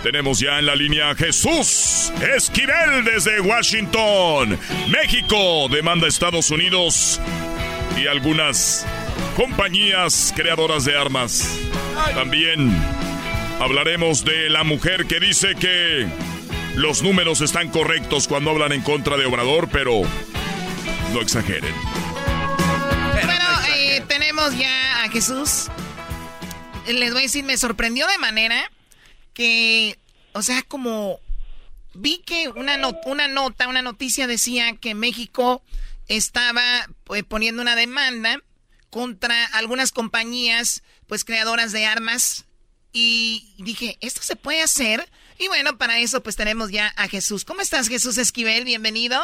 Tenemos 0.02 0.40
ya 0.40 0.60
en 0.60 0.68
la 0.68 0.76
línea 0.76 1.14
Jesús 1.14 2.14
Esquivel 2.36 3.04
desde 3.04 3.42
Washington. 3.42 4.58
México 4.88 5.68
demanda 5.70 6.06
a 6.06 6.10
Estados 6.10 6.52
Unidos 6.52 7.20
y 8.02 8.08
algunas 8.08 8.86
compañías 9.36 10.34
creadoras 10.34 10.86
de 10.86 10.98
armas. 10.98 11.60
También 12.16 12.74
hablaremos 13.60 14.24
de 14.24 14.50
la 14.50 14.64
mujer 14.64 15.06
que 15.06 15.20
dice 15.20 15.56
que 15.56 16.08
los 16.76 17.04
números 17.04 17.42
están 17.42 17.68
correctos 17.68 18.30
cuando 18.30 18.52
hablan 18.52 18.72
en 18.72 18.82
contra 18.82 19.18
de 19.18 19.26
Obrador, 19.26 19.68
pero 19.70 20.04
no 21.14 21.20
exageren. 21.20 21.74
Eh, 24.52 24.58
ya 24.58 25.04
a 25.04 25.10
Jesús. 25.10 25.68
Les 26.88 27.12
voy 27.12 27.20
a 27.20 27.24
decir, 27.24 27.46
me 27.46 27.58
sorprendió 27.58 28.06
de 28.08 28.18
manera 28.18 28.70
que, 29.34 29.98
o 30.34 30.42
sea, 30.42 30.64
como 30.64 31.20
vi 31.94 32.18
que 32.26 32.50
una, 32.50 32.78
una 33.06 33.28
nota, 33.30 33.70
una 33.70 33.82
noticia 33.82 34.28
decía 34.28 34.76
que 34.76 34.96
México 34.96 35.64
estaba 36.10 36.64
pues, 37.06 37.24
poniendo 37.24 37.62
una 37.62 37.76
demanda 37.76 38.42
contra 38.90 39.46
algunas 39.54 39.92
compañías, 39.92 40.84
pues 41.08 41.24
creadoras 41.24 41.72
de 41.72 41.86
armas. 41.86 42.46
Y 42.92 43.56
dije, 43.60 43.98
¿esto 44.02 44.22
se 44.24 44.36
puede 44.36 44.62
hacer? 44.62 45.10
Y 45.40 45.48
bueno, 45.48 45.78
para 45.78 46.00
eso 46.00 46.22
pues 46.22 46.36
tenemos 46.36 46.70
ya 46.70 46.94
a 46.98 47.08
Jesús. 47.08 47.46
¿Cómo 47.46 47.62
estás, 47.62 47.88
Jesús 47.88 48.18
Esquivel? 48.18 48.66
Bienvenido. 48.66 49.22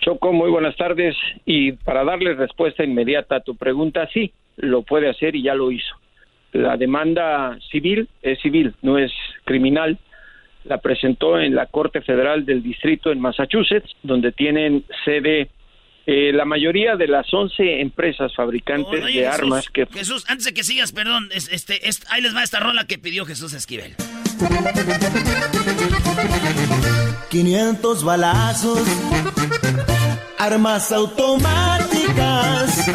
Choco, 0.00 0.32
muy 0.32 0.50
buenas 0.50 0.76
tardes. 0.76 1.16
Y 1.44 1.72
para 1.72 2.04
darle 2.04 2.34
respuesta 2.34 2.84
inmediata 2.84 3.36
a 3.36 3.40
tu 3.40 3.56
pregunta, 3.56 4.08
sí, 4.12 4.32
lo 4.56 4.82
puede 4.82 5.08
hacer 5.08 5.34
y 5.34 5.42
ya 5.42 5.54
lo 5.54 5.70
hizo. 5.72 5.94
La 6.52 6.76
demanda 6.76 7.58
civil 7.70 8.08
es 8.22 8.40
civil, 8.40 8.74
no 8.82 8.98
es 8.98 9.12
criminal. 9.44 9.98
La 10.64 10.78
presentó 10.78 11.38
en 11.40 11.54
la 11.54 11.66
Corte 11.66 12.00
Federal 12.02 12.44
del 12.44 12.62
Distrito 12.62 13.10
en 13.12 13.20
Massachusetts, 13.20 13.90
donde 14.02 14.32
tienen 14.32 14.84
sede 15.04 15.48
eh, 16.06 16.32
la 16.32 16.44
mayoría 16.46 16.96
de 16.96 17.06
las 17.06 17.32
11 17.32 17.80
empresas 17.82 18.34
fabricantes 18.34 19.04
Oye, 19.04 19.20
de 19.20 19.26
Jesús, 19.26 19.42
armas 19.42 19.68
que 19.68 19.84
Jesús, 19.86 20.24
antes 20.30 20.46
de 20.46 20.54
que 20.54 20.64
sigas, 20.64 20.92
perdón, 20.92 21.28
es- 21.34 21.52
este, 21.52 21.86
es- 21.86 22.02
ahí 22.10 22.22
les 22.22 22.34
va 22.34 22.42
esta 22.42 22.60
rola 22.60 22.86
que 22.86 22.96
pidió 22.98 23.26
Jesús 23.26 23.52
Esquivel. 23.52 23.92
500 27.30 28.04
balazos, 28.04 28.80
armas 30.38 30.92
automáticas, 30.92 32.86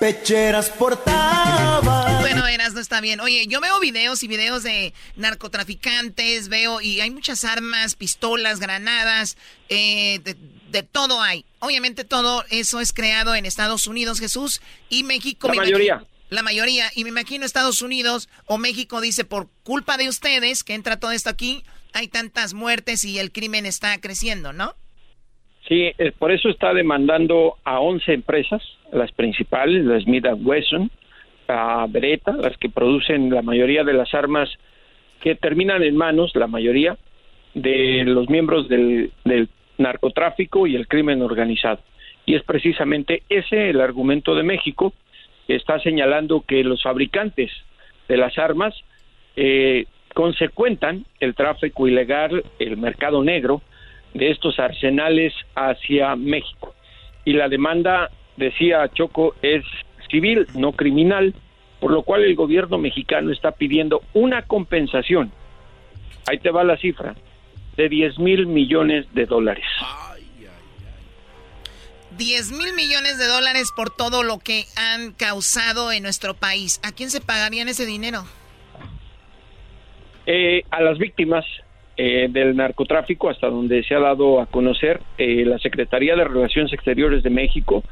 pecheras 0.00 0.70
portaban. 0.70 2.20
Bueno, 2.20 2.46
Eras, 2.46 2.72
no 2.74 2.80
está 2.80 3.00
bien. 3.00 3.20
Oye, 3.20 3.46
yo 3.46 3.60
veo 3.60 3.78
videos 3.80 4.22
y 4.22 4.28
videos 4.28 4.62
de 4.62 4.92
narcotraficantes, 5.16 6.48
veo, 6.48 6.80
y 6.80 7.00
hay 7.00 7.10
muchas 7.10 7.44
armas, 7.44 7.94
pistolas, 7.94 8.58
granadas, 8.60 9.36
eh, 9.68 10.20
de, 10.24 10.36
de 10.70 10.82
todo 10.82 11.20
hay. 11.22 11.44
Obviamente 11.60 12.04
todo 12.04 12.44
eso 12.50 12.80
es 12.80 12.92
creado 12.92 13.34
en 13.34 13.44
Estados 13.46 13.86
Unidos, 13.86 14.18
Jesús, 14.20 14.60
y 14.88 15.02
México. 15.04 15.48
La 15.48 15.52
me 15.54 15.58
mayoría. 15.58 15.94
imagino- 15.94 16.13
la 16.30 16.42
mayoría, 16.42 16.86
y 16.94 17.04
me 17.04 17.10
imagino 17.10 17.44
Estados 17.44 17.82
Unidos 17.82 18.28
o 18.46 18.58
México 18.58 19.00
dice, 19.00 19.24
por 19.24 19.48
culpa 19.62 19.96
de 19.96 20.08
ustedes, 20.08 20.64
que 20.64 20.74
entra 20.74 20.98
todo 20.98 21.12
esto 21.12 21.30
aquí, 21.30 21.62
hay 21.92 22.08
tantas 22.08 22.54
muertes 22.54 23.04
y 23.04 23.18
el 23.18 23.30
crimen 23.30 23.66
está 23.66 24.00
creciendo, 24.00 24.52
¿no? 24.52 24.74
Sí, 25.68 25.92
por 26.18 26.30
eso 26.30 26.50
está 26.50 26.74
demandando 26.74 27.56
a 27.64 27.80
11 27.80 28.12
empresas, 28.12 28.62
las 28.92 29.10
principales, 29.12 29.84
la 29.84 29.98
Smith 30.00 30.26
Wesson, 30.42 30.90
a 31.48 31.86
Beretta, 31.88 32.32
las 32.32 32.56
que 32.58 32.68
producen 32.68 33.30
la 33.30 33.42
mayoría 33.42 33.84
de 33.84 33.94
las 33.94 34.12
armas 34.12 34.50
que 35.22 35.34
terminan 35.34 35.82
en 35.82 35.96
manos, 35.96 36.32
la 36.34 36.46
mayoría, 36.46 36.98
de 37.54 38.04
los 38.04 38.28
miembros 38.28 38.68
del, 38.68 39.12
del 39.24 39.48
narcotráfico 39.78 40.66
y 40.66 40.76
el 40.76 40.86
crimen 40.86 41.22
organizado. 41.22 41.80
Y 42.26 42.34
es 42.34 42.42
precisamente 42.42 43.22
ese 43.28 43.70
el 43.70 43.80
argumento 43.80 44.34
de 44.34 44.42
México, 44.42 44.92
está 45.48 45.78
señalando 45.80 46.44
que 46.46 46.64
los 46.64 46.82
fabricantes 46.82 47.50
de 48.08 48.16
las 48.16 48.38
armas 48.38 48.74
eh, 49.36 49.86
consecuentan 50.14 51.04
el 51.20 51.34
tráfico 51.34 51.88
ilegal, 51.88 52.44
el 52.58 52.76
mercado 52.76 53.22
negro 53.22 53.62
de 54.14 54.30
estos 54.30 54.58
arsenales 54.58 55.34
hacia 55.54 56.14
México. 56.16 56.74
Y 57.24 57.32
la 57.32 57.48
demanda, 57.48 58.10
decía 58.36 58.88
Choco, 58.92 59.34
es 59.42 59.64
civil, 60.10 60.46
no 60.54 60.72
criminal, 60.72 61.34
por 61.80 61.90
lo 61.90 62.02
cual 62.02 62.24
el 62.24 62.36
gobierno 62.36 62.78
mexicano 62.78 63.32
está 63.32 63.52
pidiendo 63.52 64.02
una 64.12 64.42
compensación, 64.42 65.32
ahí 66.26 66.38
te 66.38 66.50
va 66.50 66.64
la 66.64 66.76
cifra, 66.76 67.14
de 67.76 67.88
10 67.88 68.18
mil 68.20 68.46
millones 68.46 69.12
de 69.14 69.26
dólares. 69.26 69.66
10 72.16 72.52
mil 72.52 72.72
millones 72.74 73.18
de 73.18 73.26
dólares 73.26 73.72
por 73.74 73.90
todo 73.90 74.22
lo 74.22 74.38
que 74.38 74.64
han 74.76 75.12
causado 75.12 75.92
en 75.92 76.02
nuestro 76.02 76.34
país. 76.34 76.80
¿A 76.84 76.92
quién 76.92 77.10
se 77.10 77.20
pagarían 77.20 77.68
ese 77.68 77.86
dinero? 77.86 78.24
Eh, 80.26 80.62
a 80.70 80.80
las 80.80 80.98
víctimas 80.98 81.44
eh, 81.96 82.28
del 82.30 82.56
narcotráfico, 82.56 83.28
hasta 83.28 83.48
donde 83.48 83.82
se 83.84 83.94
ha 83.94 84.00
dado 84.00 84.40
a 84.40 84.46
conocer, 84.46 85.00
eh, 85.18 85.44
la 85.44 85.58
Secretaría 85.58 86.16
de 86.16 86.24
Relaciones 86.24 86.72
Exteriores 86.72 87.22
de 87.22 87.30
México 87.30 87.84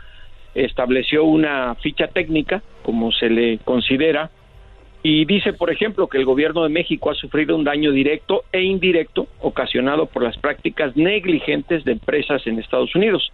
estableció 0.54 1.24
una 1.24 1.74
ficha 1.76 2.08
técnica, 2.08 2.62
como 2.82 3.12
se 3.12 3.28
le 3.28 3.58
considera, 3.58 4.30
y 5.02 5.24
dice, 5.24 5.52
por 5.52 5.70
ejemplo, 5.70 6.06
que 6.06 6.18
el 6.18 6.24
gobierno 6.24 6.62
de 6.62 6.68
México 6.68 7.10
ha 7.10 7.14
sufrido 7.14 7.56
un 7.56 7.64
daño 7.64 7.90
directo 7.90 8.44
e 8.52 8.62
indirecto 8.62 9.26
ocasionado 9.40 10.06
por 10.06 10.22
las 10.22 10.36
prácticas 10.38 10.96
negligentes 10.96 11.84
de 11.84 11.92
empresas 11.92 12.46
en 12.46 12.60
Estados 12.60 12.94
Unidos. 12.94 13.32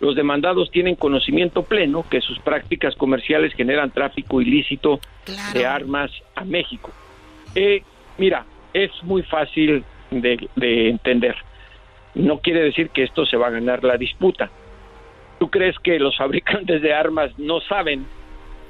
Los 0.00 0.14
demandados 0.14 0.70
tienen 0.70 0.94
conocimiento 0.94 1.64
pleno 1.64 2.04
que 2.08 2.20
sus 2.20 2.38
prácticas 2.38 2.94
comerciales 2.94 3.52
generan 3.54 3.90
tráfico 3.90 4.40
ilícito 4.40 5.00
de 5.52 5.66
armas 5.66 6.10
a 6.36 6.44
México. 6.44 6.92
Eh, 7.54 7.82
mira, 8.16 8.46
es 8.72 8.90
muy 9.02 9.22
fácil 9.22 9.84
de, 10.10 10.48
de 10.54 10.88
entender. 10.88 11.34
No 12.14 12.38
quiere 12.38 12.60
decir 12.60 12.90
que 12.90 13.02
esto 13.02 13.26
se 13.26 13.36
va 13.36 13.48
a 13.48 13.50
ganar 13.50 13.82
la 13.82 13.96
disputa. 13.96 14.50
¿Tú 15.38 15.50
crees 15.50 15.76
que 15.80 15.98
los 15.98 16.16
fabricantes 16.18 16.80
de 16.80 16.92
armas 16.92 17.36
no 17.38 17.60
saben 17.60 18.06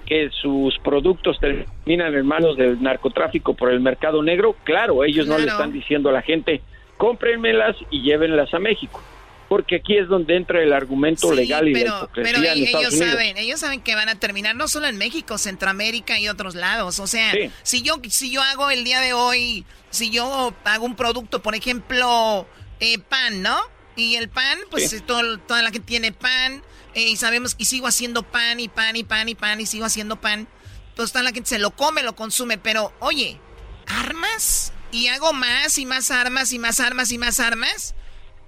que 0.07 0.31
sus 0.31 0.79
productos 0.79 1.39
terminan 1.39 2.15
en 2.15 2.27
manos 2.27 2.57
del 2.57 2.83
narcotráfico 2.83 3.53
por 3.55 3.71
el 3.71 3.81
mercado 3.81 4.23
negro? 4.23 4.57
Claro, 4.65 5.05
ellos 5.05 5.27
no 5.27 5.37
le 5.37 5.45
están 5.45 5.73
diciendo 5.73 6.09
a 6.09 6.13
la 6.13 6.23
gente, 6.23 6.63
cómprenmelas 6.97 7.77
y 7.91 8.01
llévenlas 8.01 8.55
a 8.55 8.59
México. 8.59 9.03
Porque 9.49 9.77
aquí 9.77 9.97
es 9.97 10.09
donde 10.09 10.37
entra 10.37 10.63
el 10.63 10.73
argumento 10.75 11.31
Sí, 11.31 11.37
legal 11.37 11.69
y 11.69 11.73
pero, 11.73 11.91
la 11.93 11.99
hipocresía 12.05 12.33
pero 12.33 12.45
en 12.45 12.53
ellos 12.53 12.67
Estados 12.67 12.95
Unidos. 12.95 13.11
saben, 13.13 13.37
ellos 13.39 13.61
saben 13.61 13.81
que 13.81 13.95
van 13.95 14.09
a 14.11 14.15
terminar 14.21 14.55
no 14.57 14.69
solo 14.69 14.87
en 14.89 14.99
México, 14.99 15.39
Centroamérica 15.39 16.19
y 16.21 16.29
otros 16.29 16.55
lados. 16.55 16.99
O 17.01 17.07
sea, 17.07 17.33
Sí. 17.33 17.51
si 17.63 17.83
yo 17.83 17.95
si 18.11 18.31
yo 18.31 18.43
hago 18.43 18.71
el 18.71 18.85
día 18.85 19.01
de 19.01 19.15
hoy, 19.15 19.65
si 19.91 20.11
yo 20.11 20.55
hago 20.65 20.85
un 20.85 20.97
producto, 20.97 21.41
por 21.43 21.55
ejemplo, 21.55 22.47
eh, 22.81 22.99
pan, 22.99 23.41
¿no? 23.43 23.59
Y 23.97 24.17
el 24.17 24.29
pan, 24.29 24.59
pues 24.71 24.93
eh, 24.93 25.01
todo- 25.01 25.39
toda 25.39 25.63
la 25.63 25.71
gente 25.71 25.87
tiene 25.87 26.13
pan 26.13 26.63
eh, 26.95 27.09
y 27.09 27.17
sabemos 27.17 27.55
y 27.59 27.65
sigo 27.65 27.87
haciendo 27.87 28.23
pan 28.25 28.61
y 28.61 28.69
pan 28.69 28.97
y 28.97 29.03
pan 29.05 29.29
y 29.31 29.35
pan 29.35 29.61
y 29.61 29.67
sigo 29.67 29.87
haciendo 29.87 30.21
pan. 30.21 30.47
Pues 30.95 31.11
toda 31.13 31.23
la 31.23 31.33
gente 31.33 31.49
se 31.49 31.59
lo 31.59 31.71
come, 31.71 32.03
lo 32.03 32.15
consume, 32.15 32.59
pero 32.59 32.93
oye, 33.01 33.41
armas 33.87 34.73
y 34.93 35.09
hago 35.09 35.33
más 35.33 35.79
y 35.79 35.87
más 35.87 36.11
armas 36.11 36.53
y 36.53 36.59
más 36.59 36.81
armas 36.81 37.11
y 37.13 37.19
más 37.19 37.41
armas. 37.41 37.95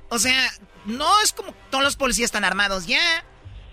O 0.09 0.18
sea, 0.18 0.51
no 0.91 1.09
es 1.22 1.32
como 1.32 1.55
todos 1.70 1.84
los 1.84 1.97
policías 1.97 2.26
están 2.26 2.45
armados 2.45 2.86
ya. 2.86 3.01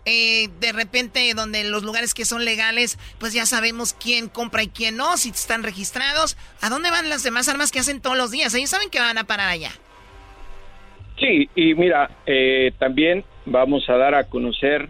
Eh, 0.09 0.47
de 0.61 0.71
repente, 0.71 1.33
donde 1.35 1.65
los 1.65 1.83
lugares 1.83 2.13
que 2.13 2.23
son 2.23 2.45
legales, 2.45 2.97
pues 3.19 3.33
ya 3.33 3.45
sabemos 3.45 3.91
quién 3.91 4.29
compra 4.29 4.63
y 4.63 4.69
quién 4.69 4.95
no, 4.95 5.17
si 5.17 5.29
están 5.29 5.63
registrados. 5.63 6.37
¿A 6.61 6.69
dónde 6.69 6.89
van 6.89 7.09
las 7.09 7.23
demás 7.23 7.49
armas 7.49 7.73
que 7.73 7.79
hacen 7.79 8.01
todos 8.01 8.17
los 8.17 8.31
días? 8.31 8.53
Ellos 8.53 8.69
saben 8.69 8.89
que 8.89 8.99
van 8.99 9.17
a 9.17 9.25
parar 9.25 9.49
allá. 9.49 9.71
Sí, 11.19 11.49
y 11.55 11.73
mira, 11.73 12.09
eh, 12.25 12.71
también 12.77 13.25
vamos 13.45 13.89
a 13.89 13.97
dar 13.97 14.15
a 14.15 14.25
conocer 14.25 14.87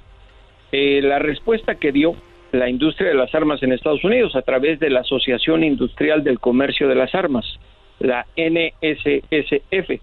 eh, 0.72 1.02
la 1.02 1.20
respuesta 1.20 1.76
que 1.76 1.92
dio 1.92 2.16
la 2.52 2.70
industria 2.70 3.10
de 3.10 3.16
las 3.16 3.34
armas 3.34 3.64
en 3.64 3.72
Estados 3.72 4.04
Unidos 4.04 4.36
a 4.36 4.42
través 4.42 4.80
de 4.80 4.90
la 4.90 5.02
Asociación 5.02 5.64
Industrial 5.64 6.24
del 6.24 6.40
Comercio 6.40 6.88
de 6.88 6.96
las 6.96 7.14
Armas, 7.16 7.46
la 8.00 8.26
NSSF, 8.36 10.02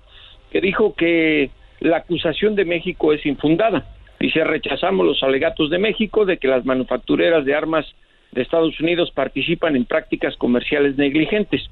que 0.51 0.61
dijo 0.61 0.95
que 0.95 1.51
la 1.85 1.99
acusación 1.99 2.55
de 2.55 2.64
México 2.64 3.12
es 3.12 3.24
infundada. 3.26 3.85
Dice, 4.18 4.43
rechazamos 4.43 5.05
los 5.05 5.22
alegatos 5.22 5.68
de 5.68 5.78
México 5.78 6.24
de 6.24 6.39
que 6.39 6.49
las 6.49 6.64
manufactureras 6.64 7.45
de 7.45 7.55
armas 7.55 7.85
de 8.32 8.41
Estados 8.41 8.80
Unidos 8.80 9.11
participan 9.11 9.76
en 9.76 9.85
prácticas 9.85 10.35
comerciales 10.37 10.97
negligentes. 10.97 11.62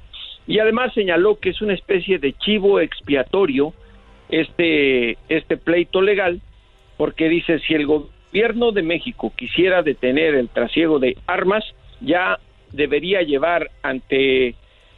Y 0.47 0.59
además 0.59 0.93
señaló 0.93 1.39
que 1.41 1.49
es 1.49 1.63
una 1.63 1.73
especie 1.73 2.19
de 2.19 2.35
chivo 2.35 2.81
expiatorio 2.81 3.73
este, 4.29 5.17
este 5.31 5.57
pleito 5.57 6.03
legal, 6.03 6.43
porque 6.99 7.31
dice, 7.31 7.59
si 7.61 7.73
el 7.73 7.87
gobierno 7.87 8.73
de 8.73 8.83
México 8.83 9.33
quisiera 9.35 9.83
detener 9.83 10.35
el 10.35 10.51
trasiego 10.51 10.99
de 10.99 11.17
armas, 11.27 11.65
ya 12.01 12.39
debería 12.73 13.23
llevar 13.23 13.71
ante 13.83 14.49
eh, 14.49 14.55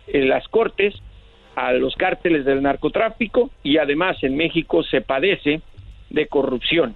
las 0.09 0.49
cortes 0.49 0.95
a 1.57 1.73
los 1.73 1.95
cárteles 1.97 2.45
del 2.45 2.63
narcotráfico 2.63 3.51
y 3.63 3.79
además 3.79 4.17
en 4.23 4.37
México 4.37 4.83
se 4.83 5.01
padece 5.01 5.61
de 6.11 6.27
corrupción 6.27 6.95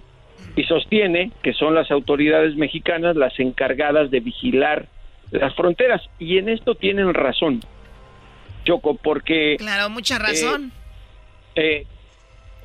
y 0.55 0.63
sostiene 0.63 1.31
que 1.43 1.53
son 1.53 1.75
las 1.75 1.89
autoridades 1.91 2.55
mexicanas 2.55 3.15
las 3.15 3.37
encargadas 3.39 4.11
de 4.11 4.19
vigilar 4.19 4.87
las 5.31 5.53
fronteras 5.55 6.01
y 6.17 6.37
en 6.39 6.49
esto 6.49 6.75
tienen 6.75 7.13
razón 7.13 7.61
Choco 8.65 8.95
porque 8.95 9.55
Claro, 9.57 9.89
mucha 9.89 10.19
razón. 10.19 10.71
eh, 11.55 11.85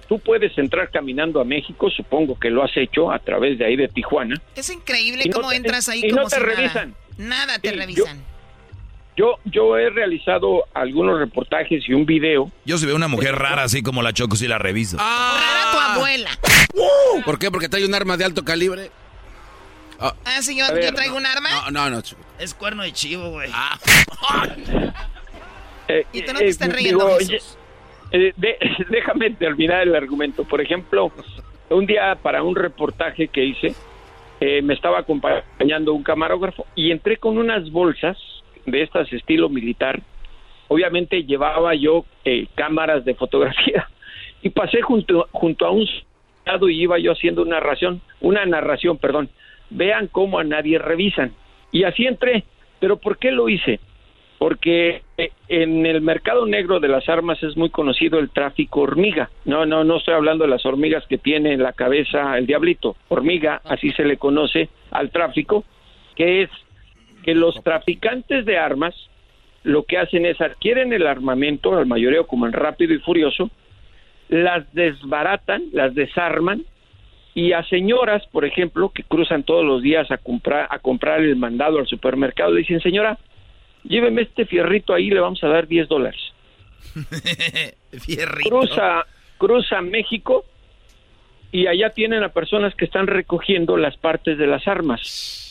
tú 0.09 0.19
puedes 0.19 0.57
entrar 0.59 0.91
caminando 0.91 1.41
a 1.41 1.45
México, 1.45 1.89
supongo 1.91 2.39
que 2.39 2.51
lo 2.51 2.63
has 2.65 2.77
hecho 2.77 3.11
a 3.13 3.19
través 3.21 3.59
de 3.59 3.65
ahí 3.67 3.77
de 3.77 3.89
Tijuana. 3.89 4.41
es 4.57 4.71
increíble 4.71 5.25
no 5.27 5.33
cómo 5.33 5.51
te- 5.51 5.57
entras 5.57 5.89
ahí 5.89 6.03
y 6.05 6.13
no 6.13 6.25
te 6.25 6.37
si 6.37 6.43
revisan. 6.43 6.95
Nada 7.17 7.59
te 7.59 7.71
Sí, 7.71 7.77
revisan. 7.77 8.19
Yo, 8.19 8.25
yo 9.45 9.79
he 9.79 9.91
realizado 9.91 10.65
algunos 10.75 11.19
reportajes 11.19 11.89
y 11.89 11.93
un 11.95 12.05
video. 12.07 12.51
Yo 12.65 12.79
si 12.79 12.87
veo 12.87 12.97
una 12.97 13.09
mujer 13.09 13.37
rara 13.37 13.63
así 13.63 13.83
como 13.83 14.03
la 14.03 14.13
Choco, 14.13 14.37
sí 14.37 14.49
la 14.49 14.59
reviso. 14.59 14.97
Rara 14.97 15.71
tu 15.73 15.79
abuela. 15.79 16.31
¿Por 17.25 17.39
qué? 17.39 17.51
Porque 17.51 17.69
trae 17.69 17.85
un 17.87 17.95
arma 17.95 18.17
de 18.17 18.25
alto 18.25 18.45
calibre. 18.45 18.91
Ah, 20.01 20.13
si 20.43 20.57
yo, 20.59 20.65
A 20.67 20.73
ver, 20.73 20.85
yo 20.85 20.93
traigo 20.95 21.17
un 21.17 21.25
arma. 21.27 21.49
No, 21.71 21.71
no, 21.71 21.91
no. 21.91 22.03
chico. 22.03 22.21
Es 22.39 22.53
cuerno 22.53 22.83
de 22.83 22.93
chivo, 22.93 23.31
güey. 23.31 23.51
Eh, 25.89 26.07
Y 26.13 26.23
tú 26.23 26.33
no 26.33 26.39
te 26.41 26.49
estás 26.49 26.69
digo, 26.77 27.07
riendo, 27.09 27.19
Jesús. 27.19 27.57
eh, 28.11 28.33
de- 28.37 28.59
déjame 28.91 29.31
terminar 29.31 29.83
el 29.83 29.95
argumento. 29.95 30.45
Por 30.45 30.61
ejemplo, 30.61 31.13
un 31.71 31.87
día 31.87 32.17
para 32.23 32.43
un 32.43 32.57
reportaje 32.57 33.29
que 33.29 33.45
hice, 33.45 33.75
eh, 34.41 34.63
me 34.63 34.75
estaba 34.75 34.99
acompañando 34.99 35.93
un 35.93 36.03
camarógrafo 36.03 36.67
y 36.75 36.91
entré 36.91 37.17
con 37.19 37.39
unas 37.39 37.71
bolsas 37.71 38.17
de 38.67 38.83
estas 38.83 39.13
estilo 39.13 39.49
militar. 39.49 40.01
Obviamente 40.69 41.25
llevaba 41.25 41.75
yo 41.75 42.05
eh, 42.25 42.47
cámaras 42.55 43.05
de 43.05 43.15
fotografía 43.15 43.89
y 44.43 44.51
pasé 44.51 44.83
junto, 44.83 45.29
junto 45.33 45.67
a 45.67 45.71
un 45.71 45.87
soldado 45.87 46.69
y 46.69 46.83
iba 46.83 46.99
yo 46.99 47.13
haciendo 47.13 47.43
una 47.43 47.57
narración, 47.57 48.01
una 48.21 48.45
narración, 48.47 48.99
perdón. 48.99 49.29
Vean 49.71 50.09
cómo 50.09 50.39
a 50.39 50.45
nadie 50.45 50.79
revisan. 50.79 51.33
Y 51.73 51.85
así 51.85 52.07
entré. 52.07 52.45
¿Pero 52.81 52.99
por 52.99 53.19
qué 53.19 53.31
lo 53.31 53.49
hice? 53.49 53.81
porque 54.45 55.01
eh, 55.17 55.31
en 55.49 55.87
el 55.87 56.03
mercado 56.03 56.45
negro 56.45 56.79
de 56.79 56.89
las 56.89 57.09
armas 57.09 57.43
es 57.43 57.57
muy 57.57 57.71
conocido 57.71 58.19
el 58.19 58.29
tráfico 58.29 58.83
hormiga. 58.83 59.31
No, 59.47 59.65
no, 59.65 59.85
no 59.85 59.97
estoy 59.97 60.13
hablando 60.13 60.45
de 60.45 60.51
las 60.51 60.67
hormigas 60.67 61.07
que 61.07 61.17
tiene 61.17 61.55
en 61.55 61.63
la 61.63 61.73
cabeza 61.73 62.37
el 62.37 62.47
diablito. 62.47 62.95
Hormiga, 63.09 63.63
así 63.65 63.91
se 63.93 64.05
le 64.05 64.19
conoce 64.19 64.69
al 64.91 65.11
tráfico, 65.11 65.65
que 66.15 66.43
es 66.43 66.51
que 67.25 67.35
los 67.35 67.63
traficantes 67.63 68.45
de 68.45 68.59
armas 68.59 68.95
lo 69.63 69.85
que 69.85 69.99
hacen 69.99 70.27
es 70.27 70.41
adquieren 70.41 70.93
el 70.93 71.07
armamento, 71.07 71.77
al 71.77 71.87
mayoreo 71.87 72.27
como 72.27 72.47
en 72.47 72.53
rápido 72.53 72.93
y 72.93 72.99
furioso, 72.99 73.51
las 74.29 74.73
desbaratan, 74.75 75.65
las 75.73 75.95
desarman 75.95 76.65
y 77.35 77.53
a 77.53 77.65
señoras, 77.65 78.23
por 78.31 78.45
ejemplo, 78.45 78.91
que 78.91 79.03
cruzan 79.03 79.43
todos 79.43 79.65
los 79.65 79.83
días 79.83 80.11
a 80.11 80.19
comprar 80.19 80.69
a 80.71 80.79
comprar 80.79 81.21
el 81.21 81.37
mandado 81.37 81.79
al 81.79 81.87
supermercado, 81.87 82.53
le 82.53 82.61
dicen, 82.61 82.81
señora, 82.81 83.19
lléveme 83.83 84.23
este 84.23 84.45
fierrito 84.45 84.93
ahí, 84.93 85.11
le 85.11 85.21
vamos 85.21 85.43
a 85.43 85.49
dar 85.49 85.67
10 85.67 85.89
dólares. 85.89 86.21
Fierrito. 87.91 88.51
Cruza, 88.51 89.07
cruza 89.39 89.81
México 89.81 90.45
y 91.51 91.67
allá 91.67 91.91
tienen 91.91 92.23
a 92.23 92.29
personas 92.29 92.75
que 92.75 92.85
están 92.85 93.07
recogiendo 93.07 93.77
las 93.77 93.97
partes 93.97 94.37
de 94.37 94.47
las 94.47 94.69
armas. 94.69 95.44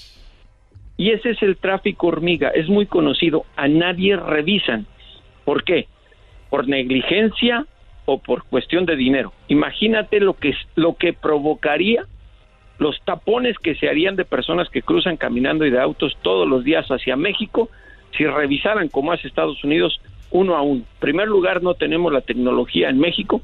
Y 0.98 1.12
ese 1.12 1.32
es 1.32 1.42
el 1.42 1.58
tráfico 1.58 2.08
hormiga, 2.08 2.50
es 2.50 2.70
muy 2.70 2.86
conocido, 2.86 3.46
a 3.56 3.68
nadie 3.68 4.16
revisan. 4.16 4.86
¿Por 5.44 5.64
qué? 5.64 5.88
Por 6.50 6.68
negligencia 6.68 7.66
o 8.06 8.20
por 8.20 8.44
cuestión 8.44 8.86
de 8.86 8.96
dinero. 8.96 9.34
Imagínate 9.48 10.20
lo 10.20 10.34
que 10.34 10.54
lo 10.76 10.96
que 10.96 11.14
provocaría 11.14 12.06
los 12.80 13.00
tapones 13.06 13.58
que 13.60 13.76
se 13.76 13.88
harían 13.88 14.16
de 14.16 14.26
personas 14.26 14.70
que 14.70 14.82
cruzan 14.82 15.18
caminando 15.18 15.66
y 15.66 15.72
de 15.72 15.80
autos 15.80 16.18
todos 16.22 16.48
los 16.48 16.64
días 16.64 16.86
hacia 16.88 17.16
México 17.16 17.70
si 18.18 18.26
revisaran 18.26 18.90
como 18.90 19.12
hace 19.12 19.28
Estados 19.28 19.64
Unidos 19.64 20.00
uno 20.32 20.56
a 20.56 20.62
uno. 20.62 20.82
En 20.82 21.00
primer 21.00 21.28
lugar, 21.28 21.62
no 21.62 21.76
tenemos 21.76 22.12
la 22.12 22.22
tecnología 22.22 22.90
en 22.90 23.00
México 23.00 23.42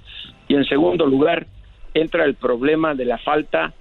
y 0.47 0.56
en 0.56 0.66
segundo 0.66 1.06
lugar, 1.06 1.47
entra 1.93 2.26
el 2.26 2.36
problema 2.36 2.95
de 2.95 3.06
la 3.06 3.18
falta 3.18 3.74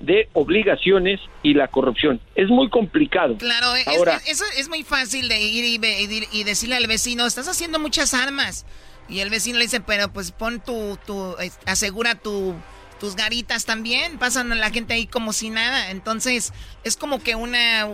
de 0.00 0.28
obligaciones 0.32 1.20
y 1.42 1.54
la 1.54 1.68
corrupción. 1.68 2.20
Es 2.34 2.48
muy 2.48 2.68
complicado. 2.70 3.36
Claro, 3.38 3.74
es, 3.74 3.86
Ahora, 3.88 4.20
es, 4.26 4.42
es 4.56 4.68
muy 4.68 4.84
fácil 4.84 5.28
de 5.28 5.40
ir 5.40 5.64
y, 5.64 6.28
y 6.32 6.44
decirle 6.44 6.76
al 6.76 6.86
vecino, 6.86 7.26
estás 7.26 7.48
haciendo 7.48 7.78
muchas 7.78 8.14
armas. 8.14 8.64
Y 9.08 9.20
el 9.20 9.30
vecino 9.30 9.58
le 9.58 9.64
dice, 9.64 9.80
pero 9.80 10.12
pues 10.12 10.32
pon 10.32 10.60
tu, 10.60 10.98
tu 11.06 11.34
asegura 11.66 12.14
tu, 12.14 12.54
tus 13.00 13.16
garitas 13.16 13.64
también. 13.64 14.18
Pasan 14.18 14.52
a 14.52 14.54
la 14.54 14.70
gente 14.70 14.94
ahí 14.94 15.06
como 15.06 15.32
si 15.32 15.50
nada. 15.50 15.90
Entonces, 15.90 16.52
es 16.84 16.96
como 16.96 17.20
que 17.22 17.34
una, 17.34 17.88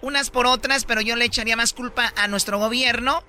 unas 0.00 0.30
por 0.30 0.46
otras, 0.46 0.84
pero 0.86 1.02
yo 1.02 1.16
le 1.16 1.26
echaría 1.26 1.54
más 1.56 1.72
culpa 1.74 2.12
a 2.16 2.28
nuestro 2.28 2.58
gobierno. 2.58 3.22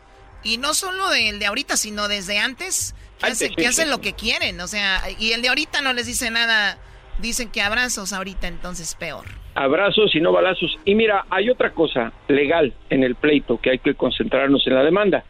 Y 0.44 0.58
no 0.58 0.74
solo 0.74 1.10
del 1.10 1.40
de 1.40 1.46
ahorita, 1.48 1.76
sino 1.76 2.08
desde 2.08 2.38
antes, 2.40 2.94
que, 3.20 3.26
Antes, 3.26 3.38
hace- 3.42 3.48
sí, 3.50 3.56
que 3.56 3.62
sí, 3.64 3.68
hacen 3.68 3.90
lo 3.90 4.00
que 4.00 4.14
quieren. 4.14 4.62
O 4.62 4.68
sea, 4.68 5.02
y 5.20 5.32
el 5.34 5.42
de 5.42 5.50
ahorita 5.50 5.82
no 5.82 5.92
les 5.94 6.06
dice 6.06 6.32
nada. 6.32 6.78
Dicen 7.20 7.50
que 7.50 7.62
abrazos 7.62 8.14
ahorita, 8.14 8.48
entonces 8.48 8.96
peor. 8.96 9.26
abrazos 9.56 10.14
y 10.16 10.20
no 10.20 10.34
balazos. 10.34 10.78
Y 10.84 10.96
mira, 10.96 11.26
hay 11.30 11.50
otra 11.50 11.72
cosa 11.72 12.12
legal 12.28 12.74
en 12.90 13.04
el 13.04 13.16
pleito 13.16 13.58
que 13.58 13.72
hay 13.72 13.80
que 13.80 13.96
concentrarnos 13.96 14.68
en 14.68 14.76
la 14.76 14.84
demanda. 14.84 15.24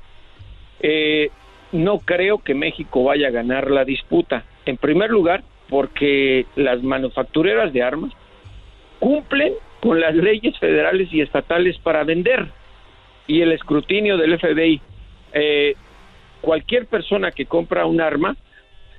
Eh, 0.80 1.30
no 1.72 2.00
creo 2.00 2.40
que 2.40 2.56
México 2.56 3.04
vaya 3.04 3.28
a 3.28 3.32
ganar 3.32 3.70
la 3.70 3.86
disputa. 3.86 4.44
En 4.66 4.78
primer 4.78 5.12
lugar, 5.12 5.44
porque 5.70 6.46
las 6.56 6.82
manufactureras 6.82 7.72
de 7.72 7.84
armas 7.84 8.12
cumplen 9.00 9.54
con 9.82 10.00
las 10.00 10.16
leyes 10.16 10.58
federales 10.58 11.10
y 11.12 11.22
estatales 11.22 11.78
para 11.80 12.04
vender 12.04 12.48
y 13.28 13.42
el 13.42 13.52
escrutinio 13.52 14.18
del 14.18 14.40
FBI. 14.40 14.82
Eh, 15.34 15.76
cualquier 16.42 16.88
persona 16.88 17.32
que 17.32 17.46
compra 17.46 17.86
un 17.86 18.02
arma 18.02 18.36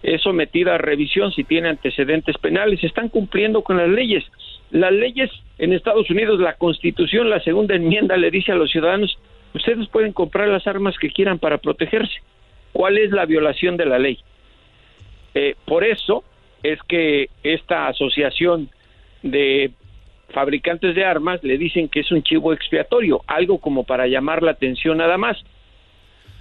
es 0.07 0.22
sometida 0.22 0.76
a 0.76 0.78
revisión 0.78 1.32
si 1.32 1.42
tiene 1.42 1.68
antecedentes 1.68 2.38
penales. 2.38 2.82
Están 2.84 3.09
cumpliendo 3.09 3.62
con 3.62 3.76
las 3.76 3.88
leyes. 3.88 4.24
Las 4.70 4.92
leyes 4.92 5.30
en 5.59 5.72
Estados 5.72 6.09
Unidos, 6.11 6.38
la 6.38 6.54
Constitución, 6.54 7.28
la 7.28 7.40
segunda 7.40 7.74
enmienda 7.74 8.16
le 8.16 8.30
dice 8.30 8.52
a 8.52 8.54
los 8.54 8.70
ciudadanos, 8.70 9.18
ustedes 9.52 9.88
pueden 9.88 10.12
comprar 10.12 10.46
las 10.46 10.64
armas 10.68 10.96
que 10.96 11.11
quieran 11.11 11.40
para 11.40 11.59
protegerse. 11.59 12.14
¿Cuál 12.72 12.98
es 12.98 13.11
la 13.11 13.26
violación 13.26 13.76
de 13.76 13.86
la 13.86 13.98
ley? 13.98 14.20
Eh, 15.34 15.57
por 15.64 15.82
eso 15.82 16.22
es 16.62 16.80
que 16.84 17.28
esta 17.42 17.88
asociación 17.88 18.70
de 19.24 19.72
fabricantes 20.28 20.94
de 20.94 21.04
armas 21.04 21.42
le 21.42 21.59
dicen 21.59 21.88
que 21.88 22.00
es 22.00 22.12
un 22.12 22.22
chivo 22.22 22.52
expiatorio, 22.52 23.22
algo 23.26 23.59
como 23.59 23.82
para 23.82 24.07
llamar 24.07 24.44
la 24.44 24.52
atención 24.52 24.98
nada 24.98 25.18
más. 25.18 25.36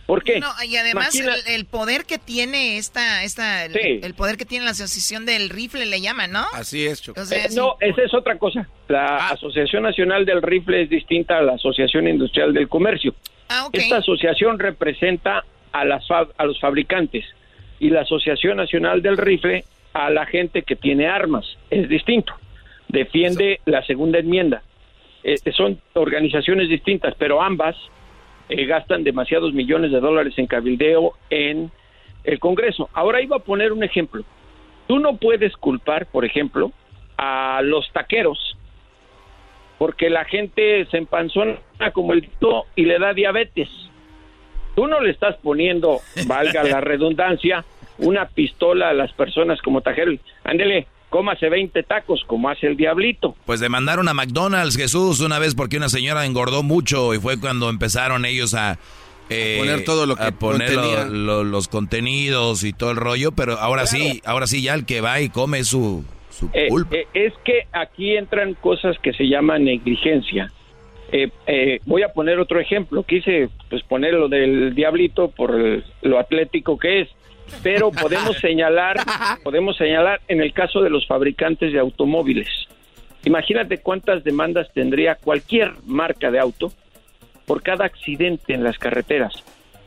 ¿Por 0.06 0.24
qué? 0.24 0.40
No, 0.40 0.48
y 0.68 0.76
además 0.78 1.16
Imagina- 1.16 1.36
el, 1.48 1.54
el 1.56 1.66
poder 1.66 2.06
que 2.06 2.18
tiene 2.20 2.78
esta, 2.78 3.24
esta, 3.24 3.66
el, 3.66 3.74
Sí. 3.74 4.00
el 4.04 4.14
poder 4.14 4.38
que 4.38 4.46
tiene 4.46 4.66
la 4.66 4.72
asociación 4.72 5.26
del 5.26 5.50
rifle 5.50 5.86
le 5.88 6.00
llaman, 6.00 6.32
¿no? 6.32 6.46
Así 6.54 6.86
es, 6.86 7.02
Choco. 7.02 7.22
O 7.22 7.26
sea, 7.26 7.46
Eh, 7.46 7.50
no, 7.56 7.76
esa 7.80 8.04
es 8.04 8.14
otra 8.14 8.38
cosa. 8.38 8.68
La 8.88 9.30
Asociación 9.30 9.82
Nacional 9.84 10.26
del 10.26 10.42
Rifle 10.44 10.84
es 10.84 10.90
distinta 10.90 11.40
a 11.40 11.42
la 11.42 11.54
Asociación 11.54 12.08
Industrial 12.08 12.54
del 12.54 12.70
Comercio. 12.70 13.16
Ah, 13.50 13.66
ok. 13.66 13.76
Esta 13.78 13.98
asociación 13.98 14.60
representa 14.60 15.44
a, 15.72 15.86
las 15.86 16.08
fab- 16.08 16.32
a 16.38 16.46
los 16.46 16.60
fabricantes 16.60 17.26
y 17.80 17.90
la 17.90 18.02
Asociación 18.02 18.58
Nacional 18.58 19.02
del 19.02 19.18
Rifle 19.18 19.66
a 19.94 20.10
la 20.12 20.26
gente 20.28 20.62
que 20.62 20.76
tiene 20.76 21.08
armas. 21.08 21.46
Es 21.72 21.90
distinto. 21.90 22.34
Defiende 22.90 23.60
la 23.66 23.84
segunda 23.86 24.20
enmienda. 24.20 24.62
Eh, 25.24 25.36
son 25.58 25.82
organizaciones 25.94 26.70
distintas, 26.70 27.16
pero 27.18 27.42
ambas 27.42 27.76
eh, 28.50 28.66
gastan 28.66 29.04
demasiados 29.04 29.54
millones 29.54 29.92
de 29.92 30.00
dólares 30.00 30.34
en 30.38 30.48
cabildeo 30.48 31.14
en 31.30 31.72
el 32.24 32.40
Congreso. 32.40 32.90
Ahora 32.94 33.22
iba 33.22 33.38
a 33.38 33.40
poner 33.40 33.72
un 33.72 33.84
ejemplo. 33.84 34.24
Tú 34.88 35.00
no 35.00 35.18
puedes 35.18 35.56
culpar, 35.58 36.06
por 36.08 36.26
ejemplo, 36.26 36.72
a 37.18 37.62
los 37.64 37.92
taqueros 37.92 38.56
porque 39.78 40.10
la 40.10 40.26
gente 40.26 40.86
se 40.90 40.98
empanzona 40.98 41.58
como 41.94 42.14
el 42.14 42.22
tito 42.22 42.66
y 42.76 42.86
le 42.86 43.00
da 43.00 43.14
diabetes. 43.14 43.70
Tú 44.76 44.88
no 44.88 45.00
le 45.00 45.12
estás 45.12 45.36
poniendo, 45.38 46.00
valga 46.28 46.64
la 46.64 46.82
redundancia, 46.82 47.64
una 47.98 48.28
pistola 48.28 48.90
a 48.90 48.94
las 48.94 49.12
personas 49.14 49.62
como 49.62 49.82
taquero. 49.82 50.12
Ándele, 50.44 50.88
cómase 51.16 51.48
20 51.48 51.82
tacos 51.84 52.24
como 52.28 52.50
hace 52.50 52.68
el 52.68 52.76
diablito. 52.76 53.36
Pues 53.46 53.62
demandaron 53.62 54.10
a 54.10 54.14
McDonald's, 54.14 54.76
Jesús, 54.76 55.22
una 55.22 55.40
vez 55.40 55.56
porque 55.56 55.78
una 55.78 55.88
señora 55.88 56.26
engordó 56.26 56.62
mucho 56.62 57.14
y 57.14 57.20
fue 57.20 57.40
cuando 57.40 57.70
empezaron 57.70 58.26
ellos 58.26 58.54
a... 58.54 58.78
eh, 59.30 59.56
Poner 59.60 59.86
todo 59.86 60.06
lo 60.08 60.18
que 60.18 60.24
a 60.24 60.32
poner 60.32 60.74
lo- 60.74 60.82
contenía. 60.82 61.06
lo- 61.06 61.44
los 61.46 61.70
contenidos 61.70 62.66
y 62.66 62.74
todo 62.74 62.92
el 62.92 62.98
rollo, 62.98 63.32
pero 63.32 63.54
ahora 63.60 63.86
sí, 63.88 64.22
ahora 64.26 64.46
sí 64.46 64.62
ya 64.62 64.74
el 64.74 64.86
que 64.86 65.00
va 65.00 65.22
y 65.22 65.30
come 65.30 65.60
es 65.60 65.68
su, 65.70 66.04
su 66.30 66.50
Eh, 66.54 66.68
culpa. 66.68 66.98
eh, 66.98 67.08
es 67.14 67.32
que 67.46 67.62
aquí 67.72 68.18
entran 68.18 68.54
cosas 68.56 68.98
que 69.02 69.14
se 69.14 69.24
llaman 69.30 69.64
negligencia. 69.64 70.52
Eh, 71.14 71.30
eh, 71.48 71.80
voy 71.86 72.04
a 72.04 72.10
poner 72.10 72.40
otro 72.40 72.60
ejemplo. 72.60 73.04
Quise 73.04 73.48
pues 73.70 73.84
poner 73.84 74.16
lo 74.16 74.28
del 74.28 74.76
diablito 74.76 75.30
por 75.30 75.56
el- 75.56 75.86
lo 76.02 76.20
atlético 76.20 76.78
que 76.78 77.02
es, 77.04 77.10
pero 77.64 77.92
podemos 77.92 78.38
señalar, 78.38 78.98
podemos 79.44 79.78
señalar 79.78 80.22
en 80.28 80.42
el 80.42 80.54
caso 80.54 80.82
de 80.82 80.90
los 80.90 81.08
fabricantes 81.08 81.74
de 81.74 81.80
automóviles. 81.80 82.48
Imagínate 83.24 83.80
cuántas 83.80 84.24
demandas 84.24 84.68
tendría 84.74 85.16
cualquier 85.16 85.74
marca 85.86 86.30
de 86.30 86.40
auto 86.40 86.72
por 87.46 87.64
cada 87.64 87.86
accidente 87.86 88.54
en 88.54 88.64
las 88.64 88.78
carreteras, 88.78 89.34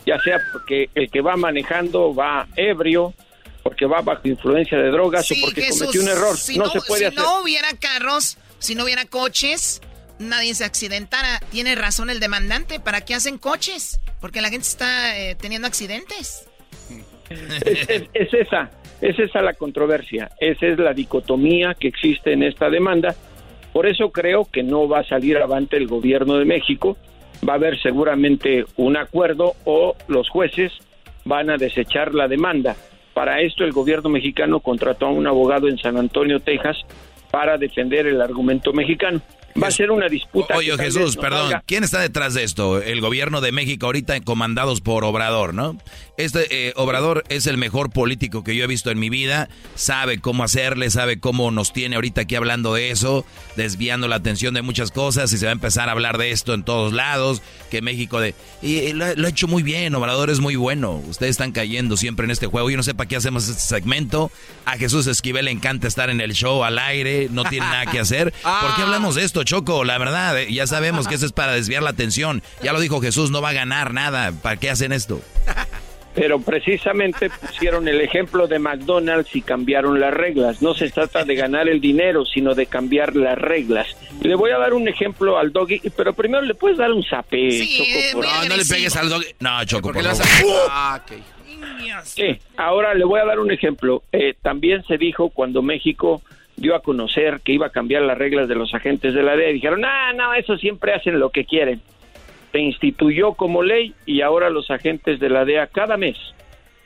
ya 0.06 0.18
sea 0.18 0.40
porque 0.52 0.90
el 0.94 1.10
que 1.10 1.20
va 1.20 1.36
manejando 1.36 2.14
va 2.14 2.48
ebrio, 2.56 3.14
porque 3.62 3.86
va 3.86 4.00
bajo 4.00 4.26
influencia 4.26 4.78
de 4.78 4.90
drogas 4.90 5.26
Sí, 5.26 5.40
o 5.42 5.46
porque 5.46 5.62
Jesús, 5.62 5.80
cometió 5.80 6.02
un 6.02 6.08
error. 6.08 6.36
Si 6.36 6.58
no, 6.58 6.64
no, 6.64 6.70
se 6.70 6.80
puede 6.80 7.00
si 7.00 7.04
hacer. 7.06 7.18
no 7.18 7.42
hubiera 7.42 7.68
carros, 7.78 8.38
si 8.58 8.74
no 8.74 8.84
hubiera 8.84 9.04
coches, 9.04 9.80
nadie 10.18 10.54
se 10.54 10.64
accidentara. 10.64 11.40
Tiene 11.50 11.74
razón 11.74 12.10
el 12.10 12.20
demandante. 12.20 12.80
¿Para 12.80 13.02
qué 13.02 13.14
hacen 13.14 13.38
coches? 13.38 14.00
Porque 14.20 14.40
la 14.40 14.50
gente 14.50 14.66
está 14.66 15.18
eh, 15.18 15.36
teniendo 15.36 15.68
accidentes. 15.68 16.47
Es, 17.30 17.88
es- 17.88 18.08
es 18.14 18.34
esa, 18.34 18.70
es 19.00 19.18
esa 19.18 19.42
la 19.42 19.54
controversia, 19.54 20.30
esa 20.40 20.66
es 20.66 20.78
la 20.78 20.92
dicotomía 20.94 21.74
que 21.74 21.88
existe 21.88 22.32
en 22.32 22.42
esta 22.42 22.70
demanda. 22.70 23.14
Por 23.72 23.86
eso 23.86 24.10
creo 24.10 24.46
que 24.50 24.62
no 24.62 24.88
va 24.88 25.00
a 25.00 25.04
salir 25.04 25.36
avante 25.38 25.76
el 25.76 25.86
gobierno 25.86 26.38
de 26.38 26.44
México, 26.44 26.96
va 27.48 27.52
a 27.52 27.56
haber 27.56 27.80
seguramente 27.80 28.64
un 28.76 28.96
acuerdo 28.96 29.54
o 29.64 29.94
los 30.08 30.28
jueces 30.28 30.72
van 31.24 31.50
a 31.50 31.56
desechar 31.58 32.14
la 32.14 32.26
demanda. 32.28 32.74
Para 33.14 33.40
esto 33.40 33.64
el 33.64 33.72
gobierno 33.72 34.08
mexicano 34.08 34.60
contrató 34.60 35.06
a 35.06 35.10
un 35.12 35.26
abogado 35.26 35.68
en 35.68 35.78
San 35.78 35.96
Antonio, 35.96 36.40
Texas, 36.40 36.78
para 37.30 37.58
defender 37.58 38.06
el 38.06 38.20
argumento 38.22 38.72
mexicano. 38.72 39.20
Va 39.62 39.68
a 39.68 39.70
ser 39.70 39.90
una 39.90 40.08
disputa. 40.08 40.56
Oye, 40.56 40.76
Jesús, 40.76 41.16
no 41.16 41.22
perdón, 41.22 41.42
salga. 41.42 41.64
¿quién 41.66 41.84
está 41.84 42.00
detrás 42.00 42.34
de 42.34 42.44
esto? 42.44 42.80
El 42.80 43.00
gobierno 43.00 43.40
de 43.40 43.52
México 43.52 43.86
ahorita 43.86 44.20
comandados 44.20 44.80
por 44.80 45.04
Obrador, 45.04 45.54
¿no? 45.54 45.76
Este 46.16 46.68
eh, 46.68 46.72
Obrador 46.76 47.24
es 47.28 47.46
el 47.46 47.58
mejor 47.58 47.90
político 47.90 48.42
que 48.42 48.56
yo 48.56 48.64
he 48.64 48.66
visto 48.66 48.90
en 48.90 48.98
mi 48.98 49.08
vida, 49.08 49.48
sabe 49.74 50.20
cómo 50.20 50.42
hacerle, 50.42 50.90
sabe 50.90 51.20
cómo 51.20 51.50
nos 51.50 51.72
tiene 51.72 51.94
ahorita 51.96 52.22
aquí 52.22 52.34
hablando 52.34 52.74
de 52.74 52.90
eso, 52.90 53.24
desviando 53.56 54.08
la 54.08 54.16
atención 54.16 54.54
de 54.54 54.62
muchas 54.62 54.90
cosas 54.90 55.32
y 55.32 55.38
se 55.38 55.46
va 55.46 55.50
a 55.50 55.52
empezar 55.52 55.88
a 55.88 55.92
hablar 55.92 56.18
de 56.18 56.30
esto 56.30 56.54
en 56.54 56.64
todos 56.64 56.92
lados, 56.92 57.42
que 57.70 57.82
México 57.82 58.20
de... 58.20 58.34
Y 58.62 58.92
lo, 58.92 59.14
lo 59.14 59.26
ha 59.26 59.30
hecho 59.30 59.46
muy 59.46 59.62
bien, 59.62 59.94
Obrador 59.94 60.30
es 60.30 60.40
muy 60.40 60.56
bueno, 60.56 61.02
ustedes 61.08 61.30
están 61.30 61.52
cayendo 61.52 61.96
siempre 61.96 62.24
en 62.24 62.32
este 62.32 62.46
juego, 62.46 62.68
yo 62.68 62.76
no 62.76 62.82
sé 62.82 62.94
para 62.94 63.08
qué 63.08 63.16
hacemos 63.16 63.48
este 63.48 63.62
segmento, 63.62 64.32
a 64.64 64.76
Jesús 64.76 65.06
Esquivel 65.06 65.44
le 65.44 65.52
encanta 65.52 65.86
estar 65.86 66.10
en 66.10 66.20
el 66.20 66.32
show 66.32 66.64
al 66.64 66.78
aire, 66.78 67.28
no 67.30 67.44
tiene 67.44 67.66
nada 67.66 67.86
que 67.86 68.00
hacer, 68.00 68.32
¿por 68.42 68.74
qué 68.74 68.82
hablamos 68.82 69.14
de 69.14 69.24
esto, 69.24 69.44
Choco? 69.48 69.82
La 69.82 69.96
verdad, 69.96 70.38
eh, 70.38 70.52
ya 70.52 70.66
sabemos 70.66 71.08
que 71.08 71.14
eso 71.14 71.24
es 71.24 71.32
para 71.32 71.52
desviar 71.52 71.82
la 71.82 71.88
atención. 71.90 72.42
Ya 72.62 72.74
lo 72.74 72.80
dijo 72.80 73.00
Jesús, 73.00 73.30
no 73.30 73.40
va 73.40 73.48
a 73.48 73.52
ganar 73.54 73.94
nada. 73.94 74.30
¿Para 74.42 74.56
qué 74.58 74.68
hacen 74.68 74.92
esto? 74.92 75.22
Pero 76.14 76.38
precisamente 76.40 77.30
pusieron 77.30 77.88
el 77.88 78.02
ejemplo 78.02 78.46
de 78.46 78.58
McDonald's 78.58 79.34
y 79.34 79.40
cambiaron 79.40 80.00
las 80.00 80.12
reglas. 80.12 80.60
No 80.60 80.74
se 80.74 80.90
trata 80.90 81.24
de 81.24 81.34
ganar 81.34 81.66
el 81.66 81.80
dinero, 81.80 82.26
sino 82.26 82.54
de 82.54 82.66
cambiar 82.66 83.16
las 83.16 83.38
reglas. 83.38 83.86
Le 84.20 84.34
voy 84.34 84.50
a 84.50 84.58
dar 84.58 84.74
un 84.74 84.86
ejemplo 84.86 85.38
al 85.38 85.50
doggy, 85.50 85.80
pero 85.96 86.12
primero 86.12 86.42
le 86.42 86.54
puedes 86.54 86.76
dar 86.76 86.92
un 86.92 87.02
zape, 87.04 87.48
Choco, 87.68 87.88
por- 88.14 88.24
No, 88.26 88.44
no 88.48 88.56
le 88.56 88.64
pegues 88.66 88.96
al 88.96 89.08
dog. 89.08 89.22
No, 89.40 89.64
Choco, 89.64 89.92
por 89.92 90.02
favor. 90.04 90.22
a- 90.70 90.96
Ah. 90.96 91.02
Sí, 92.04 92.38
ahora 92.56 92.92
le 92.94 93.04
voy 93.04 93.20
a 93.20 93.24
dar 93.24 93.38
un 93.38 93.50
ejemplo. 93.50 94.02
Eh, 94.12 94.34
también 94.42 94.84
se 94.86 94.98
dijo 94.98 95.30
cuando 95.30 95.62
México 95.62 96.20
dio 96.58 96.74
a 96.74 96.82
conocer 96.82 97.40
que 97.42 97.52
iba 97.52 97.66
a 97.66 97.70
cambiar 97.70 98.02
las 98.02 98.18
reglas 98.18 98.48
de 98.48 98.54
los 98.54 98.74
agentes 98.74 99.14
de 99.14 99.22
la 99.22 99.36
DEA. 99.36 99.52
Dijeron, 99.52 99.80
no, 99.80 100.12
no, 100.14 100.34
eso 100.34 100.56
siempre 100.58 100.92
hacen 100.94 101.18
lo 101.18 101.30
que 101.30 101.44
quieren. 101.44 101.80
Se 102.52 102.58
instituyó 102.58 103.32
como 103.34 103.62
ley 103.62 103.94
y 104.06 104.20
ahora 104.22 104.50
los 104.50 104.70
agentes 104.70 105.20
de 105.20 105.28
la 105.30 105.44
DEA 105.44 105.66
cada 105.68 105.96
mes 105.96 106.16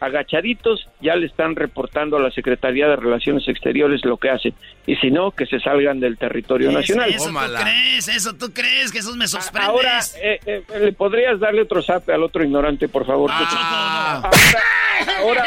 agachaditos, 0.02 0.88
ya 1.00 1.14
le 1.14 1.26
están 1.26 1.54
reportando 1.54 2.16
a 2.16 2.20
la 2.20 2.32
Secretaría 2.32 2.88
de 2.88 2.96
Relaciones 2.96 3.46
Exteriores 3.46 4.04
lo 4.04 4.16
que 4.16 4.30
hacen. 4.30 4.52
Y 4.84 4.96
si 4.96 5.12
no, 5.12 5.30
que 5.30 5.46
se 5.46 5.60
salgan 5.60 6.00
del 6.00 6.18
territorio 6.18 6.70
Es- 6.70 6.74
nacional. 6.74 7.10
Eso 7.10 7.30
tú 7.30 7.62
crees, 7.62 8.08
eso 8.08 8.34
tú 8.36 8.52
crees, 8.52 8.90
Jesús, 8.90 9.16
me 9.16 9.28
sorprendes. 9.28 9.62
Ahora, 9.68 10.00
eh, 10.20 10.40
eh, 10.44 10.62
¿le 10.80 10.92
podrías 10.92 11.38
darle 11.38 11.62
otro 11.62 11.82
zape 11.82 12.12
al 12.12 12.24
otro 12.24 12.42
ignorante, 12.42 12.88
por 12.88 13.06
favor? 13.06 13.30
Ah. 13.32 14.28
Ahora, 15.20 15.44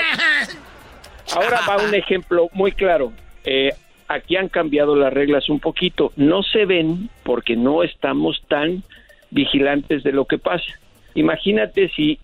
ahora 1.35 1.59
va 1.67 1.77
un 1.83 1.93
ejemplo 1.93 2.47
muy 2.53 2.71
claro. 2.71 3.11
Eh, 3.43 3.73
aquí 4.07 4.35
han 4.35 4.49
cambiado 4.49 4.95
las 4.95 5.13
reglas 5.13 5.49
un 5.49 5.59
poquito. 5.59 6.11
No 6.15 6.43
se 6.43 6.65
ven 6.65 7.09
porque 7.23 7.55
no 7.55 7.83
estamos 7.83 8.41
tan 8.47 8.83
vigilantes 9.31 10.03
de 10.03 10.11
lo 10.11 10.25
que 10.25 10.37
pasa. 10.37 10.79
Imagínate 11.15 11.89
si 11.89 12.19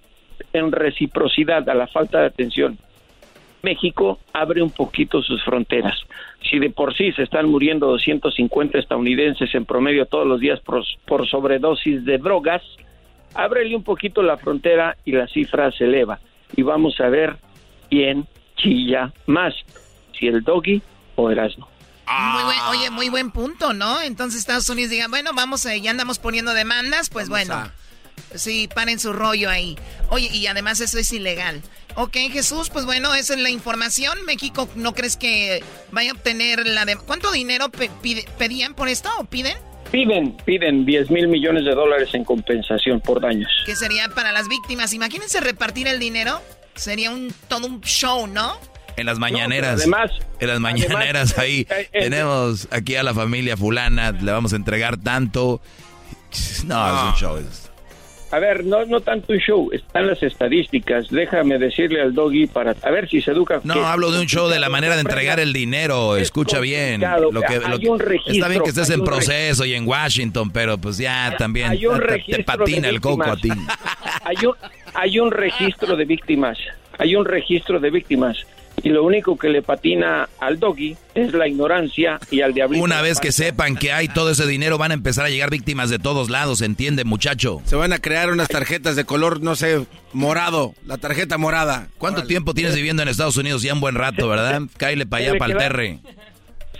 en 0.53 0.71
reciprocidad 0.71 1.67
a 1.69 1.73
la 1.73 1.87
falta 1.87 2.19
de 2.19 2.25
atención 2.27 2.77
México 3.61 4.19
abre 4.33 4.61
un 4.61 4.71
poquito 4.71 5.21
sus 5.21 5.43
fronteras. 5.43 5.97
Si 6.49 6.59
de 6.59 6.69
por 6.69 6.95
sí 6.95 7.11
se 7.13 7.23
están 7.23 7.47
muriendo 7.47 7.87
250 7.87 8.79
estadounidenses 8.79 9.53
en 9.53 9.65
promedio 9.65 10.05
todos 10.05 10.27
los 10.27 10.39
días 10.39 10.59
por, 10.61 10.83
por 11.05 11.27
sobredosis 11.27 12.03
de 12.05 12.17
drogas, 12.17 12.63
ábrele 13.35 13.75
un 13.75 13.83
poquito 13.83 14.23
la 14.23 14.37
frontera 14.37 14.97
y 15.05 15.11
la 15.11 15.27
cifra 15.27 15.71
se 15.71 15.85
eleva. 15.85 16.19
Y 16.55 16.63
vamos 16.63 16.99
a 16.99 17.09
ver 17.09 17.35
quién 17.89 18.25
chilla 18.55 19.11
más, 19.27 19.53
si 20.17 20.27
el 20.27 20.43
doggy 20.43 20.81
o 21.15 21.29
Erasmo. 21.29 21.70
Muy 22.33 22.43
buen- 22.43 22.59
oye, 22.69 22.89
muy 22.89 23.09
buen 23.09 23.31
punto, 23.31 23.73
¿no? 23.73 24.01
Entonces 24.01 24.39
Estados 24.39 24.67
Unidos 24.69 24.91
digan, 24.91 25.09
bueno, 25.11 25.31
vamos, 25.33 25.65
eh, 25.65 25.79
ya 25.81 25.91
andamos 25.91 26.19
poniendo 26.19 26.53
demandas, 26.53 27.09
pues 27.09 27.29
bueno. 27.29 27.71
Sí, 28.35 28.69
paren 28.73 28.99
su 28.99 29.11
rollo 29.13 29.49
ahí. 29.49 29.77
Oye, 30.09 30.29
y 30.31 30.47
además 30.47 30.79
eso 30.79 30.97
es 30.97 31.11
ilegal. 31.11 31.61
Ok, 31.95 32.15
Jesús, 32.31 32.69
pues 32.69 32.85
bueno, 32.85 33.13
esa 33.15 33.33
es 33.33 33.39
la 33.41 33.49
información. 33.49 34.23
México, 34.25 34.69
¿no 34.75 34.93
crees 34.93 35.17
que 35.17 35.61
vaya 35.91 36.11
a 36.11 36.13
obtener 36.13 36.65
la 36.65 36.85
de... 36.85 36.95
¿Cuánto 36.95 37.31
dinero 37.31 37.69
pe- 37.69 37.89
pide- 38.01 38.25
pedían 38.37 38.73
por 38.73 38.87
esto 38.87 39.09
o 39.19 39.25
piden? 39.25 39.57
Piden, 39.91 40.37
piden 40.45 40.85
10 40.85 41.11
mil 41.11 41.27
millones 41.27 41.65
de 41.65 41.71
dólares 41.71 42.09
en 42.13 42.23
compensación 42.23 43.01
por 43.01 43.19
daños. 43.19 43.49
Que 43.65 43.75
sería 43.75 44.07
para 44.07 44.31
las 44.31 44.47
víctimas. 44.47 44.93
Imagínense 44.93 45.41
repartir 45.41 45.89
el 45.89 45.99
dinero. 45.99 46.41
Sería 46.75 47.11
un 47.11 47.33
todo 47.49 47.67
un 47.67 47.81
show, 47.81 48.25
¿no? 48.27 48.57
En 48.97 49.05
las 49.05 49.19
mañaneras. 49.19 49.79
además- 49.81 50.11
en 50.39 50.47
las 50.47 50.59
mañaneras 50.59 51.37
ahí 51.37 51.67
eh, 51.69 51.89
eh, 51.93 51.99
tenemos 52.03 52.67
aquí 52.71 52.95
a 52.95 53.03
la 53.03 53.13
familia 53.13 53.57
fulana, 53.57 54.11
le 54.11 54.31
vamos 54.31 54.53
a 54.53 54.55
entregar 54.55 54.97
tanto. 54.97 55.61
No, 56.65 56.87
es 56.87 57.13
un 57.13 57.19
show. 57.19 57.37
es- 57.37 57.69
A 58.33 58.39
ver, 58.39 58.63
no, 58.63 58.85
no 58.85 59.01
tanto 59.01 59.33
un 59.33 59.39
show, 59.39 59.69
están 59.73 60.07
las 60.07 60.23
estadísticas. 60.23 61.09
Déjame 61.09 61.57
decirle 61.59 62.01
al 62.01 62.13
doggy 62.13 62.47
para 62.47 62.73
a 62.81 62.89
ver 62.89 63.09
si 63.09 63.21
se 63.21 63.31
educa. 63.31 63.59
No, 63.65 63.85
hablo 63.85 64.09
de 64.11 64.21
un 64.21 64.25
show 64.27 64.47
de 64.47 64.57
la 64.57 64.69
manera 64.69 64.95
de 64.95 65.01
entregar 65.01 65.41
el 65.41 65.51
dinero. 65.51 66.15
Escucha 66.15 66.59
bien. 66.61 67.01
Lo 67.01 67.41
que, 67.41 67.59
lo 67.59 67.67
Hay 67.67 67.79
que- 67.79 67.89
un 67.89 67.99
registro, 67.99 68.33
está 68.33 68.47
bien 68.47 68.63
que 68.63 68.69
estés 68.69 68.89
en 68.89 69.03
proceso 69.03 69.65
y 69.65 69.73
en 69.73 69.85
Washington, 69.85 70.49
pero 70.51 70.77
pues 70.77 70.97
ya 70.97 71.35
también 71.37 71.71
hay 71.71 71.85
un 71.85 71.99
te- 71.99 72.23
te, 72.37 72.43
patina 72.45 72.87
el 72.87 73.01
coco 73.01 73.23
a 73.23 73.35
ti. 73.35 73.49
Hay 74.23 74.45
un, 74.45 74.53
hay 74.93 75.19
un 75.19 75.29
registro 75.31 75.97
de 75.97 76.05
víctimas. 76.05 76.57
Hay 76.99 77.15
un 77.17 77.25
registro 77.25 77.81
de 77.81 77.89
víctimas. 77.89 78.37
Y 78.83 78.89
lo 78.89 79.03
único 79.03 79.37
que 79.37 79.49
le 79.49 79.61
patina 79.61 80.27
al 80.39 80.59
doggy 80.59 80.97
es 81.13 81.33
la 81.33 81.47
ignorancia 81.47 82.19
y 82.31 82.41
al 82.41 82.53
diablito. 82.53 82.83
Una 82.83 83.01
vez 83.01 83.19
que 83.19 83.31
sepan 83.31 83.75
que 83.75 83.91
hay 83.91 84.07
todo 84.07 84.31
ese 84.31 84.47
dinero, 84.47 84.77
van 84.77 84.91
a 84.91 84.93
empezar 84.93 85.25
a 85.25 85.29
llegar 85.29 85.49
víctimas 85.49 85.89
de 85.89 85.99
todos 85.99 86.29
lados, 86.29 86.61
¿entiende, 86.61 87.03
muchacho? 87.03 87.61
Se 87.65 87.75
van 87.75 87.93
a 87.93 87.99
crear 87.99 88.31
unas 88.31 88.47
tarjetas 88.47 88.95
de 88.95 89.05
color, 89.05 89.41
no 89.41 89.55
sé, 89.55 89.85
morado. 90.13 90.73
La 90.85 90.97
tarjeta 90.97 91.37
morada. 91.37 91.89
¿Cuánto 91.97 92.23
tiempo 92.23 92.53
tienes 92.53 92.75
viviendo 92.75 93.03
en 93.03 93.09
Estados 93.09 93.37
Unidos? 93.37 93.61
Ya 93.61 93.73
un 93.73 93.81
buen 93.81 93.95
rato, 93.95 94.27
¿verdad? 94.27 94.61
Cáile 94.77 95.05
para 95.05 95.23
allá, 95.23 95.33
le 95.33 95.39
para 95.39 95.53
el 95.53 95.57
terre. 95.59 95.99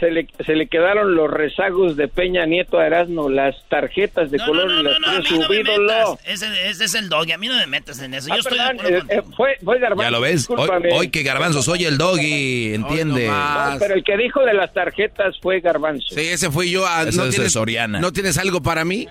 Se 0.01 0.09
le, 0.11 0.27
se 0.45 0.55
le 0.55 0.67
quedaron 0.67 1.15
los 1.15 1.29
rezagos 1.31 1.95
de 1.95 2.07
Peña 2.09 2.45
Nieto 2.45 2.79
a 2.79 2.87
Erasmo, 2.87 3.29
las 3.29 3.55
tarjetas 3.69 4.31
de 4.31 4.39
color 4.39 4.69
y 4.71 4.83
las 4.83 4.99
No, 4.99 5.07
a 5.07 5.13
no 5.19 5.23
su 5.23 5.39
me 5.47 5.55
ídolo. 5.61 6.15
metas. 6.17 6.25
Ese, 6.25 6.69
ese 6.69 6.85
es 6.85 6.95
el 6.95 7.07
doggy, 7.07 7.31
a 7.33 7.37
mí 7.37 7.47
no 7.47 7.55
me 7.55 7.67
metas 7.67 8.01
en 8.01 8.15
eso. 8.15 8.27
Yo 8.27 8.33
Ah, 8.33 8.37
estoy 8.39 8.57
de 8.57 8.65
perdón, 8.83 9.09
eh, 9.11 9.15
eh, 9.19 9.21
fue, 9.37 9.57
fue 9.63 9.77
Garbanzo, 9.79 10.03
Ya 10.03 10.11
lo 10.11 10.19
ves. 10.19 10.49
Hoy, 10.93 11.09
que 11.09 11.21
Garbanzo 11.21 11.61
soy 11.61 11.85
el 11.85 11.97
doggy, 11.99 12.73
¿entiende? 12.73 13.27
No, 13.27 13.75
pero 13.79 13.93
el 13.93 14.03
que 14.03 14.17
dijo 14.17 14.41
de 14.43 14.55
las 14.55 14.73
tarjetas 14.73 15.35
fue 15.39 15.59
Garbanzo. 15.61 16.15
Sí, 16.15 16.21
ese 16.29 16.49
fui 16.49 16.71
yo. 16.71 16.83
ah, 16.87 17.03
Eso 17.07 17.21
¿no, 17.21 17.27
es 17.29 17.35
tienes, 17.35 17.53
Soriana. 17.53 17.99
¿No 17.99 18.11
tienes 18.11 18.37
algo 18.39 18.61
para 18.63 18.83
mí? 18.83 19.07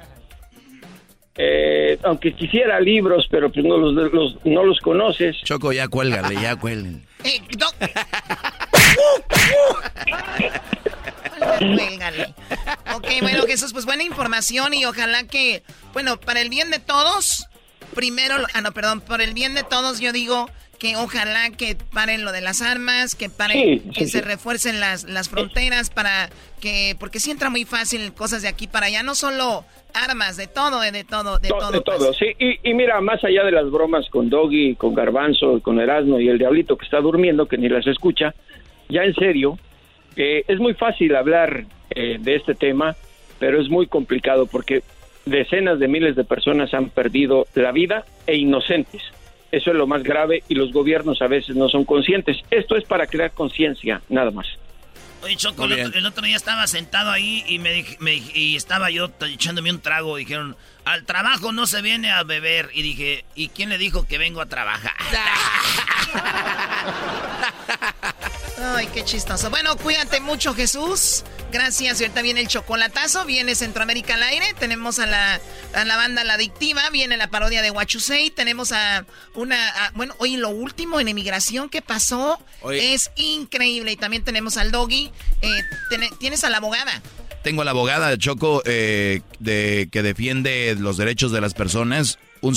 Eh, 1.37 1.99
aunque 2.03 2.35
quisiera 2.35 2.81
libros, 2.81 3.27
pero 3.31 3.51
pues 3.53 3.65
no 3.65 3.79
los, 3.79 4.13
los- 4.13 4.45
no 4.45 4.65
los 4.65 4.81
conoces. 4.81 5.37
Choco, 5.45 5.73
ya 5.73 5.87
cuélgale, 5.89 6.35
ya 6.35 6.57
cuélgale. 6.57 6.99
Cuélgale. 11.59 12.35
Ok, 12.95 13.07
bueno, 13.23 13.43
Jesús, 13.47 13.73
pues 13.73 13.85
buena 13.87 14.03
información 14.03 14.75
y 14.75 14.85
ojalá 14.85 15.25
que, 15.27 15.63
bueno, 15.93 16.19
para 16.21 16.41
el 16.41 16.49
bien 16.49 16.71
de 16.71 16.79
todos, 16.79 17.47
primero, 17.95 18.35
ah, 18.55 18.61
no, 18.61 18.73
perdón, 18.73 19.01
por 19.01 19.21
el 19.21 19.35
bien 19.35 19.55
de 19.55 19.63
todos 19.63 20.01
yo 20.01 20.13
digo 20.13 20.49
que 20.79 20.97
ojalá 20.97 21.51
que 21.51 21.77
paren 21.93 22.25
lo 22.25 22.33
de 22.33 22.41
las 22.41 22.63
armas, 22.63 23.15
que 23.15 23.29
paren, 23.29 23.59
Sí, 23.83 23.91
que 23.95 24.07
sí, 24.07 24.13
se 24.13 24.19
sí. 24.21 24.25
refuercen 24.25 24.81
las, 24.81 25.05
las 25.05 25.29
fronteras 25.29 25.91
para 25.91 26.31
que, 26.61 26.97
porque 26.99 27.21
sí 27.21 27.31
entra 27.31 27.51
muy 27.51 27.67
fácil 27.67 28.15
cosas 28.15 28.41
de 28.41 28.49
aquí 28.49 28.67
para 28.67 28.87
allá, 28.87 29.03
no 29.03 29.15
solo 29.15 29.65
armas, 29.93 30.39
de 30.39 30.47
todo, 30.47 30.83
eh, 30.83 30.91
de 30.91 31.05
todo, 31.05 31.39
de 31.39 31.49
To- 31.49 31.59
todo. 31.59 31.71
de 31.73 31.81
todo, 31.83 32.15
sí. 32.15 32.27
Y, 32.39 32.71
y 32.71 32.73
mira, 32.75 32.99
más 33.03 33.23
allá 33.25 33.45
de 33.45 33.53
las 33.53 33.71
bromas 33.71 34.09
con 34.09 34.31
Doggy, 34.31 34.75
con 34.77 34.95
Garbanzo, 34.95 35.61
con 35.63 35.79
Erasmo 35.81 36.19
y 36.19 36.29
el 36.29 36.39
Diablito 36.39 36.79
que 36.79 36.87
está 36.87 36.99
durmiendo, 37.01 37.47
que 37.47 37.59
ni 37.59 37.69
las 37.69 37.87
escucha, 37.87 38.35
ya 38.91 39.05
en 39.05 39.15
serio, 39.15 39.59
eh, 40.17 40.45
es 40.49 40.59
muy 40.59 40.75
fácil 40.75 41.15
hablar 41.17 41.65
eh, 41.91 42.19
de 42.21 42.37
este 42.37 42.55
tema, 42.55 42.97
pero 43.39 43.61
es 43.61 43.69
muy 43.69 43.87
complicado 43.87 44.47
porque 44.47 44.83
decenas 45.25 45.79
de 45.79 45.89
miles 45.89 46.17
de 46.17 46.25
personas 46.25 46.75
han 46.75 46.91
perdido 46.91 47.47
la 47.55 47.73
vida 47.73 48.05
e 48.27 48.37
inocentes. 48.37 49.03
Eso 49.53 49.71
es 49.71 49.77
lo 49.77 49.87
más 49.87 50.03
grave 50.03 50.43
y 50.49 50.55
los 50.55 50.73
gobiernos 50.73 51.23
a 51.23 51.27
veces 51.27 51.57
no 51.57 51.69
son 51.69 51.85
conscientes. 51.85 52.39
Esto 52.51 52.77
es 52.77 52.85
para 52.85 53.07
crear 53.07 53.33
conciencia, 53.33 54.01
nada 54.09 54.31
más. 54.31 54.47
Oye, 55.23 55.37
Choco, 55.37 55.65
el 55.65 55.73
otro, 55.73 55.99
el 55.99 56.07
otro 56.07 56.25
día 56.25 56.37
estaba 56.37 56.67
sentado 56.67 57.11
ahí 57.11 57.45
y 57.47 57.59
me, 57.59 57.85
me 57.99 58.23
y 58.35 58.57
estaba 58.57 58.91
yo 58.91 59.11
echándome 59.21 59.71
un 59.71 59.81
trago. 59.81 60.17
Dijeron, 60.17 60.57
al 60.85 61.05
trabajo 61.05 61.53
no 61.53 61.67
se 61.67 61.83
viene 61.83 62.11
a 62.11 62.23
beber. 62.23 62.71
Y 62.73 62.83
dije, 62.83 63.25
¿y 63.35 63.49
quién 63.49 63.69
le 63.69 63.77
dijo 63.77 64.07
que 64.07 64.17
vengo 64.17 64.41
a 64.41 64.47
trabajar? 64.47 64.95
Ay, 68.63 68.89
qué 68.93 69.05
chistoso. 69.05 69.49
Bueno, 69.49 69.77
cuídate 69.77 70.21
mucho, 70.21 70.55
Jesús. 70.55 71.25
Gracias. 71.51 72.01
Y 72.01 72.05
ahorita 72.05 72.21
viene 72.23 72.41
el 72.43 72.49
chocolatazo, 72.49 73.25
viene 73.25 73.55
Centroamérica 73.55 74.15
al 74.15 74.23
aire. 74.23 74.55
Tenemos 74.59 74.99
a 74.99 75.07
la, 75.07 75.41
a 75.75 75.85
la 75.85 75.97
banda 75.97 76.25
La 76.25 76.35
Adictiva, 76.35 76.83
viene 76.91 77.17
la 77.17 77.29
parodia 77.31 77.63
de 77.63 77.71
Huachusei. 77.71 78.31
Tenemos 78.31 78.73
a 78.73 79.07
una. 79.35 79.69
a- 79.87 79.91
bueno, 79.93 80.15
oye, 80.19 80.37
lo 80.37 80.51
último 80.51 81.01
en 81.01 81.09
emigración 81.09 81.71
que 81.71 81.81
pasó 81.81 82.39
Oye. 82.61 82.93
es 82.93 83.11
increíble. 83.17 83.93
Y 83.93 83.97
también 83.97 84.25
tenemos 84.25 84.57
al 84.59 84.71
Doggy. 84.71 85.11
Eh, 85.41 85.49
tienes 86.19 86.45
a 86.45 86.51
la 86.51 86.59
abogada. 86.59 87.01
Tengo 87.43 87.63
a 87.63 87.65
la 87.65 87.71
abogada 87.71 88.11
de 88.11 88.19
Choco 88.19 88.63
eh, 88.67 89.23
de, 89.39 89.89
que 89.91 90.03
defiende 90.03 90.77
los 90.79 90.99
derechos 90.99 91.33
de 91.33 91.41
las 91.41 91.55
personas. 91.55 92.19
Un 92.43 92.57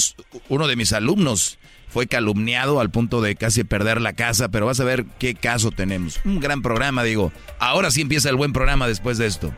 uno 0.49 0.67
de 0.67 0.75
mis 0.75 0.91
alumnos 0.93 1.57
fue 1.93 2.07
calumniado 2.07 2.79
al 2.79 2.89
punto 2.89 3.21
de 3.21 3.35
casi 3.35 3.63
perder 3.63 4.01
la 4.01 4.13
casa, 4.13 4.49
pero 4.49 4.65
vas 4.65 4.79
a 4.79 4.83
ver 4.83 5.05
qué 5.19 5.35
caso 5.35 5.69
tenemos. 5.69 6.19
Un 6.25 6.39
gran 6.39 6.63
programa, 6.63 7.03
digo. 7.03 7.31
Ahora 7.59 7.91
sí 7.91 8.01
empieza 8.01 8.29
el 8.29 8.35
buen 8.35 8.51
programa 8.51 8.87
después 8.87 9.19
de 9.19 9.27
esto. 9.27 9.53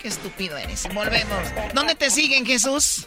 Qué 0.00 0.06
estúpido 0.08 0.56
eres. 0.56 0.88
Volvemos. 0.94 1.38
¿Dónde 1.74 1.96
te 1.96 2.08
siguen, 2.10 2.46
Jesús? 2.46 3.06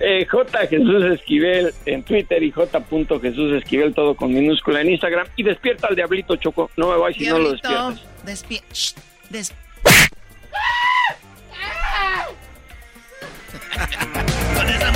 Eh, 0.00 0.26
J. 0.28 0.66
Jesús 0.66 1.04
Esquivel 1.14 1.72
en 1.86 2.02
Twitter 2.02 2.42
y 2.42 2.50
J. 2.50 2.82
Jesús 3.22 3.52
Esquivel 3.52 3.94
todo 3.94 4.16
con 4.16 4.34
minúscula 4.34 4.80
en 4.80 4.90
Instagram. 4.90 5.28
Y 5.36 5.44
despierta 5.44 5.86
al 5.86 5.94
Diablito 5.94 6.34
Choco. 6.36 6.70
No 6.76 6.90
me 6.90 6.98
vayas 6.98 7.18
si 7.18 7.26
no 7.28 7.38
lo 7.38 7.52
despiertas. 7.52 8.00
Despie- 8.26 8.62
Shh, 8.72 8.94
des- 9.30 9.52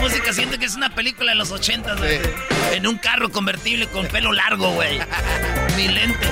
música 0.06 0.32
siento 0.32 0.56
que 0.56 0.66
es 0.66 0.76
una 0.76 0.94
película 0.94 1.32
de 1.32 1.34
los 1.36 1.50
ochentas, 1.50 1.98
güey. 1.98 2.20
En 2.70 2.86
un 2.86 2.96
carro 2.96 3.28
convertible 3.28 3.88
con 3.88 4.06
pelo 4.06 4.32
largo, 4.32 4.70
güey. 4.70 5.00
Mis 5.76 5.92
lentes. 5.92 6.30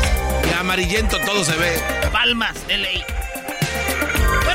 Y 0.48 0.52
amarillento 0.52 1.18
todo 1.18 1.42
se 1.42 1.56
ve. 1.56 1.82
Palmas, 2.12 2.56
LA. 2.68 3.04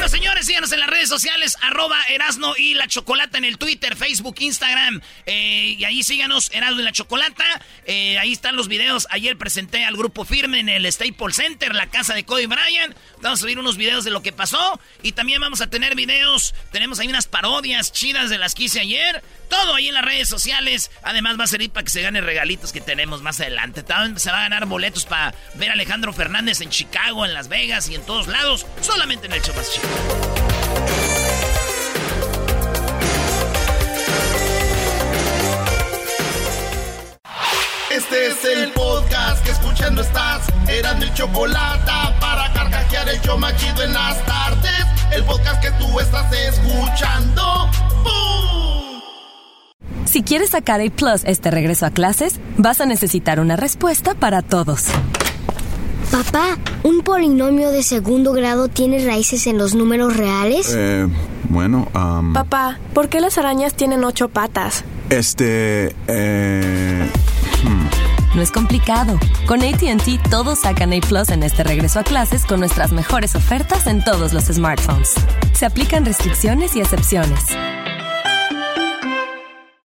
Señores, 0.10 0.47
síganos 0.47 0.72
en 0.72 0.80
las 0.80 0.89
redes 0.89 1.07
sociales, 1.07 1.55
arroba 1.62 2.01
Erasno 2.10 2.55
y 2.57 2.74
la 2.74 2.88
Chocolata 2.88 3.38
en 3.38 3.45
el 3.45 3.60
Twitter, 3.60 3.95
Facebook, 3.95 4.38
Instagram. 4.39 5.01
Eh, 5.28 5.76
y 5.78 5.84
ahí 5.84 6.01
síganos, 6.01 6.49
Erasno 6.51 6.82
y 6.82 6.84
la 6.84 6.91
Chocolata. 6.91 7.45
Eh, 7.86 8.18
ahí 8.18 8.34
están 8.34 8.55
los 8.55 8.68
videos. 8.68 9.07
Ayer 9.12 9.38
presenté 9.38 9.86
al 9.86 9.95
grupo 9.95 10.26
Firme 10.26 10.62
en 10.62 10.68
el 10.68 10.91
Staples 10.91 11.36
Center, 11.36 11.76
la 11.76 11.91
casa 11.91 12.16
de 12.16 12.26
Cody 12.26 12.47
Bryant. 12.47 12.97
Vamos 13.22 13.39
a 13.39 13.41
subir 13.43 13.60
unos 13.60 13.78
videos 13.78 14.03
de 14.03 14.10
lo 14.10 14.24
que 14.24 14.32
pasó. 14.32 14.80
Y 15.03 15.12
también 15.12 15.41
vamos 15.41 15.62
a 15.62 15.70
tener 15.70 15.93
videos. 15.93 16.55
Tenemos 16.72 16.99
ahí 16.99 17.07
unas 17.07 17.28
parodias 17.28 17.91
chidas 17.91 18.32
de 18.32 18.39
las 18.39 18.55
que 18.55 18.64
hice 18.64 18.80
ayer. 18.80 19.24
Todo 19.47 19.76
ahí 19.76 19.89
en 19.89 19.93
las 19.93 20.05
redes 20.05 20.28
sociales. 20.28 20.89
Además 21.03 21.39
va 21.39 21.43
a 21.43 21.47
servir 21.47 21.70
para 21.70 21.84
que 21.84 21.91
se 21.91 22.01
gane 22.01 22.20
regalitos 22.22 22.72
que 22.72 22.82
tenemos 22.82 23.22
más 23.22 23.39
adelante. 23.41 23.84
También 23.84 24.20
se 24.20 24.32
va 24.32 24.39
a 24.39 24.41
ganar 24.41 24.66
boletos 24.66 25.05
para 25.05 25.36
ver 25.53 25.70
a 25.70 25.74
Alejandro 25.74 26.14
Fernández 26.14 26.62
en 26.62 26.72
Chicago, 26.72 27.26
en 27.26 27.36
Las 27.36 27.47
Vegas 27.47 27.89
y 27.89 27.95
en 27.95 28.03
todos 28.05 28.28
lados. 28.28 28.66
Solamente 28.82 29.28
en 29.28 29.34
el 29.34 29.41
show 29.43 29.55
más. 29.55 29.70
Este 37.91 38.28
es 38.28 38.45
el 38.45 38.72
podcast 38.72 39.43
que 39.43 39.52
escuchando 39.52 40.02
estás. 40.02 40.47
Eran 40.68 41.00
mi 41.00 41.14
chocolate 41.14 41.91
para 42.20 42.52
carcajear 42.54 43.10
el 43.10 43.22
yo 43.22 43.38
machido 43.38 43.84
en 43.84 43.93
las 43.93 44.24
tardes. 44.26 44.86
El 45.12 45.24
podcast 45.26 45.62
que 45.62 45.72
tú 45.72 46.00
estás 46.00 46.32
escuchando. 46.32 47.70
Si 50.06 50.24
quieres 50.24 50.52
sacar 50.52 50.82
A 50.82 50.89
Plus 50.89 51.24
este 51.26 51.52
regreso 51.52 51.86
a 51.86 51.91
clases, 51.91 52.39
vas 52.58 52.82
a 52.82 52.86
necesitar 52.86 53.39
una 53.39 53.56
respuesta 53.56 54.16
para 54.16 54.41
todos. 54.41 54.86
Papá, 56.12 56.57
¿un 56.84 57.01
polinomio 57.01 57.70
de 57.72 57.84
segundo 57.84 58.34
grado 58.34 58.68
tiene 58.68 59.05
raíces 59.05 59.45
en 59.47 59.57
los 59.57 59.76
números 59.76 60.18
reales? 60.18 60.74
Eh, 60.76 61.07
bueno, 61.49 61.88
am, 61.93 62.34
Papá, 62.34 62.80
¿por 62.93 63.10
qué 63.10 63.20
las 63.22 63.38
arañas 63.38 63.74
tienen 63.76 64.03
ocho 64.03 64.30
patas? 64.30 64.84
este, 65.10 65.95
eh, 66.07 67.10
hmm. 67.64 68.36
No 68.36 68.41
es 68.43 68.51
complicado. 68.51 69.18
Con 69.47 69.62
ATT 69.64 70.30
todos 70.30 70.60
sacan 70.60 70.93
A 70.93 70.99
Plus 71.01 71.30
en 71.30 71.41
este 71.41 71.64
regreso 71.64 71.99
a 71.99 72.03
clases 72.03 72.45
con 72.45 72.60
nuestras 72.60 72.91
mejores 72.91 73.36
ofertas 73.36 73.88
en 73.88 74.03
todos 74.03 74.34
los 74.34 74.45
smartphones. 74.45 75.14
Se 75.53 75.66
aplican 75.66 76.05
restricciones 76.05 76.76
y 76.76 76.82
excepciones. 76.82 77.39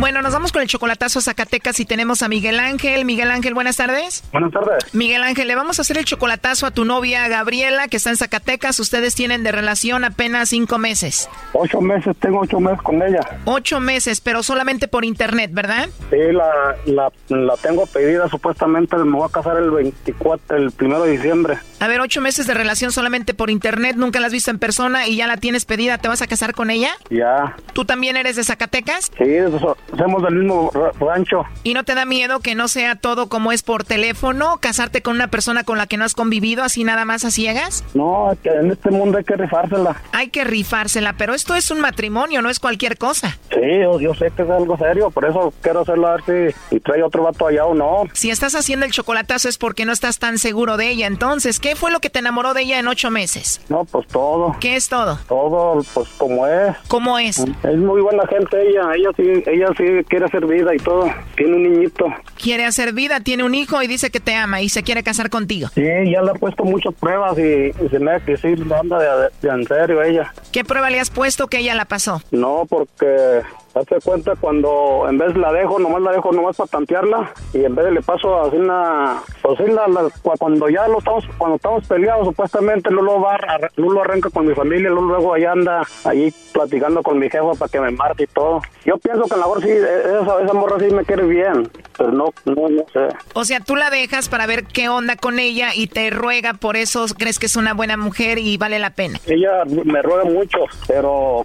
Bueno, 0.00 0.22
nos 0.22 0.32
vamos 0.32 0.50
con 0.50 0.60
el 0.60 0.68
chocolatazo 0.68 1.20
a 1.20 1.22
Zacatecas 1.22 1.78
y 1.78 1.84
tenemos 1.84 2.22
a 2.22 2.28
Miguel 2.28 2.58
Ángel. 2.58 3.04
Miguel 3.04 3.30
Ángel, 3.30 3.54
buenas 3.54 3.76
tardes. 3.76 4.24
Buenas 4.32 4.50
tardes. 4.50 4.92
Miguel 4.92 5.22
Ángel, 5.22 5.46
le 5.46 5.54
vamos 5.54 5.78
a 5.78 5.82
hacer 5.82 5.96
el 5.96 6.04
chocolatazo 6.04 6.66
a 6.66 6.72
tu 6.72 6.84
novia 6.84 7.26
Gabriela, 7.28 7.86
que 7.86 7.96
está 7.96 8.10
en 8.10 8.16
Zacatecas. 8.16 8.78
Ustedes 8.80 9.14
tienen 9.14 9.44
de 9.44 9.52
relación 9.52 10.04
apenas 10.04 10.48
cinco 10.48 10.78
meses. 10.78 11.28
Ocho 11.52 11.80
meses, 11.80 12.16
tengo 12.18 12.40
ocho 12.40 12.58
meses 12.60 12.82
con 12.82 13.02
ella. 13.02 13.20
Ocho 13.44 13.78
meses, 13.78 14.20
pero 14.20 14.42
solamente 14.42 14.88
por 14.88 15.04
internet, 15.04 15.50
¿verdad? 15.54 15.88
Sí, 16.10 16.16
la, 16.32 16.74
la, 16.86 17.10
la 17.28 17.56
tengo 17.58 17.86
pedida 17.86 18.28
supuestamente, 18.28 18.96
me 18.96 19.16
voy 19.16 19.28
a 19.28 19.32
casar 19.32 19.56
el 19.58 19.70
24, 19.70 20.56
el 20.56 20.72
primero 20.72 21.04
de 21.04 21.12
diciembre. 21.12 21.58
A 21.78 21.86
ver, 21.86 22.00
ocho 22.00 22.20
meses 22.20 22.46
de 22.46 22.54
relación 22.54 22.90
solamente 22.92 23.32
por 23.32 23.48
internet, 23.48 23.94
nunca 23.96 24.18
la 24.18 24.26
has 24.26 24.32
visto 24.32 24.50
en 24.50 24.58
persona 24.58 25.06
y 25.06 25.16
ya 25.16 25.26
la 25.28 25.36
tienes 25.36 25.64
pedida. 25.64 25.98
¿Te 25.98 26.08
vas 26.08 26.20
a 26.20 26.26
casar 26.26 26.52
con 26.52 26.70
ella? 26.70 26.90
Ya. 27.10 27.54
¿Tú 27.74 27.84
también 27.84 28.16
eres 28.16 28.36
de 28.36 28.44
Zacatecas? 28.44 29.10
Sí, 29.18 29.36
so- 29.60 29.76
somos 29.96 30.22
del 30.22 30.34
mismo 30.36 30.70
ra- 30.72 30.92
rancho. 31.00 31.44
¿Y 31.62 31.74
no 31.74 31.84
te 31.84 31.94
da 31.94 32.04
miedo 32.04 32.40
que 32.40 32.54
no 32.54 32.68
sea 32.68 32.94
todo 32.96 33.28
como 33.28 33.52
es 33.52 33.62
por 33.62 33.84
teléfono? 33.84 34.58
¿Casarte 34.60 35.02
con 35.02 35.14
una 35.16 35.28
persona 35.28 35.64
con 35.64 35.78
la 35.78 35.86
que 35.86 35.96
no 35.96 36.04
has 36.04 36.14
convivido 36.14 36.62
así 36.64 36.84
nada 36.84 37.04
más 37.04 37.24
a 37.24 37.30
ciegas? 37.30 37.84
No, 37.94 38.36
que 38.42 38.50
en 38.50 38.70
este 38.70 38.90
mundo 38.90 39.18
hay 39.18 39.24
que 39.24 39.36
rifársela. 39.36 39.96
Hay 40.12 40.28
que 40.28 40.44
rifársela, 40.44 41.14
pero 41.14 41.34
esto 41.34 41.54
es 41.54 41.70
un 41.70 41.80
matrimonio, 41.80 42.42
no 42.42 42.50
es 42.50 42.60
cualquier 42.60 42.98
cosa. 42.98 43.38
Sí, 43.50 43.60
yo, 43.82 44.00
yo 44.00 44.14
sé 44.14 44.30
que 44.36 44.42
es 44.42 44.50
algo 44.50 44.76
serio, 44.78 45.10
por 45.10 45.24
eso 45.24 45.52
quiero 45.60 45.80
hacerlo 45.80 46.08
a 46.08 46.16
ver 46.16 46.52
si, 46.52 46.56
si 46.70 46.80
trae 46.80 47.02
otro 47.02 47.22
vato 47.22 47.46
allá 47.46 47.64
o 47.66 47.74
no. 47.74 48.04
Si 48.12 48.30
estás 48.30 48.54
haciendo 48.54 48.86
el 48.86 48.92
chocolatazo 48.92 49.48
es 49.48 49.58
porque 49.58 49.84
no 49.84 49.92
estás 49.92 50.18
tan 50.18 50.38
seguro 50.38 50.76
de 50.76 50.88
ella. 50.90 51.06
Entonces, 51.06 51.60
¿qué 51.60 51.76
fue 51.76 51.90
lo 51.90 52.00
que 52.00 52.10
te 52.10 52.18
enamoró 52.18 52.54
de 52.54 52.62
ella 52.62 52.78
en 52.78 52.88
ocho 52.88 53.10
meses? 53.10 53.60
No, 53.68 53.84
pues 53.84 54.06
todo. 54.08 54.56
¿Qué 54.60 54.76
es 54.76 54.88
todo? 54.88 55.18
Todo, 55.28 55.82
pues 55.94 56.08
como 56.18 56.46
es. 56.46 56.76
¿Cómo 56.88 57.18
es? 57.18 57.38
Es 57.38 57.76
muy 57.76 58.00
buena 58.00 58.26
gente 58.26 58.56
ella, 58.68 58.82
ella 58.94 59.10
sí, 59.16 59.42
ella 59.46 59.68
sí 59.76 59.84
quiere 60.08 60.26
hacer 60.26 60.46
vida 60.46 60.74
y 60.74 60.78
todo. 60.78 61.08
Tiene 61.36 61.56
un 61.56 61.62
niñito. 61.62 62.06
Quiere 62.40 62.64
hacer 62.64 62.92
vida, 62.92 63.20
tiene 63.20 63.44
un 63.44 63.54
hijo 63.54 63.82
y 63.82 63.86
dice 63.86 64.10
que 64.10 64.20
te 64.20 64.34
ama 64.34 64.60
y 64.60 64.68
se 64.68 64.82
quiere 64.82 65.02
casar 65.02 65.30
contigo. 65.30 65.68
Sí, 65.74 65.82
ya 65.82 66.22
le 66.22 66.30
ha 66.30 66.34
puesto 66.34 66.64
muchas 66.64 66.94
pruebas 66.94 67.38
y, 67.38 67.42
y 67.84 67.88
se 67.90 67.98
me 67.98 68.12
da 68.12 68.20
que 68.20 68.36
sí 68.36 68.54
anda 68.78 68.98
de, 68.98 69.28
de 69.42 69.48
en 69.48 69.66
serio 69.66 70.02
ella. 70.02 70.32
¿Qué 70.52 70.64
prueba 70.64 70.90
le 70.90 71.00
has 71.00 71.10
puesto 71.10 71.46
que 71.48 71.58
ella 71.58 71.74
la 71.74 71.84
pasó? 71.84 72.20
No, 72.30 72.66
porque 72.68 73.40
hazte 73.74 73.96
cuenta 74.04 74.34
cuando 74.40 75.06
en 75.08 75.18
vez 75.18 75.36
la 75.36 75.52
dejo, 75.52 75.80
nomás 75.80 76.00
la 76.02 76.12
dejo 76.12 76.30
nomás 76.30 76.56
para 76.56 76.68
tantearla 76.70 77.32
y 77.52 77.64
en 77.64 77.74
vez 77.74 77.86
de 77.86 77.90
le 77.90 78.02
paso 78.02 78.40
así 78.42 78.56
una, 78.56 79.16
pues 79.42 79.58
sí, 79.58 79.64
la, 79.66 79.88
la- 79.88 80.08
cu- 80.22 80.32
cuando 80.38 80.68
ya 80.68 80.86
lo 80.86 80.98
estamos, 80.98 81.24
cuando 81.38 81.56
estamos 81.56 81.84
peleados 81.88 82.24
supuestamente 82.28 82.88
Lulo 82.92 83.20
va, 83.20 83.36
Lulo 83.74 84.02
arranca 84.02 84.30
con 84.30 84.46
mi 84.46 84.54
familia, 84.54 84.90
Lulo 84.90 85.08
luego 85.16 85.34
allá 85.34 85.50
anda 85.52 85.82
ahí 86.04 86.32
platicando 86.52 87.02
con 87.02 87.18
mi 87.18 87.28
jefa 87.28 87.52
para 87.58 87.68
que 87.68 87.80
me 87.80 87.90
marque 87.90 88.24
y 88.24 88.26
todo. 88.28 88.60
Yo 88.84 88.96
pienso 88.98 89.24
que 89.24 89.34
a 89.34 89.38
lo 89.38 89.42
mejor 89.48 89.63
sí, 89.64 89.70
esa, 89.70 90.42
esa 90.42 90.52
morra 90.52 90.78
sí 90.78 90.94
me 90.94 91.04
quiere 91.04 91.24
bien, 91.26 91.70
pero 91.96 92.12
no, 92.12 92.32
no, 92.44 92.68
no 92.68 92.84
sé. 92.92 93.08
O 93.34 93.44
sea, 93.44 93.60
tú 93.60 93.76
la 93.76 93.90
dejas 93.90 94.28
para 94.28 94.46
ver 94.46 94.64
qué 94.64 94.88
onda 94.88 95.16
con 95.16 95.38
ella 95.38 95.74
y 95.74 95.86
te 95.86 96.10
ruega, 96.10 96.54
por 96.54 96.76
eso 96.76 97.06
crees 97.18 97.38
que 97.38 97.46
es 97.46 97.56
una 97.56 97.74
buena 97.74 97.96
mujer 97.96 98.38
y 98.38 98.56
vale 98.56 98.78
la 98.78 98.90
pena. 98.90 99.18
Ella 99.26 99.64
me 99.66 100.02
ruega 100.02 100.24
mucho, 100.24 100.58
pero 100.86 101.44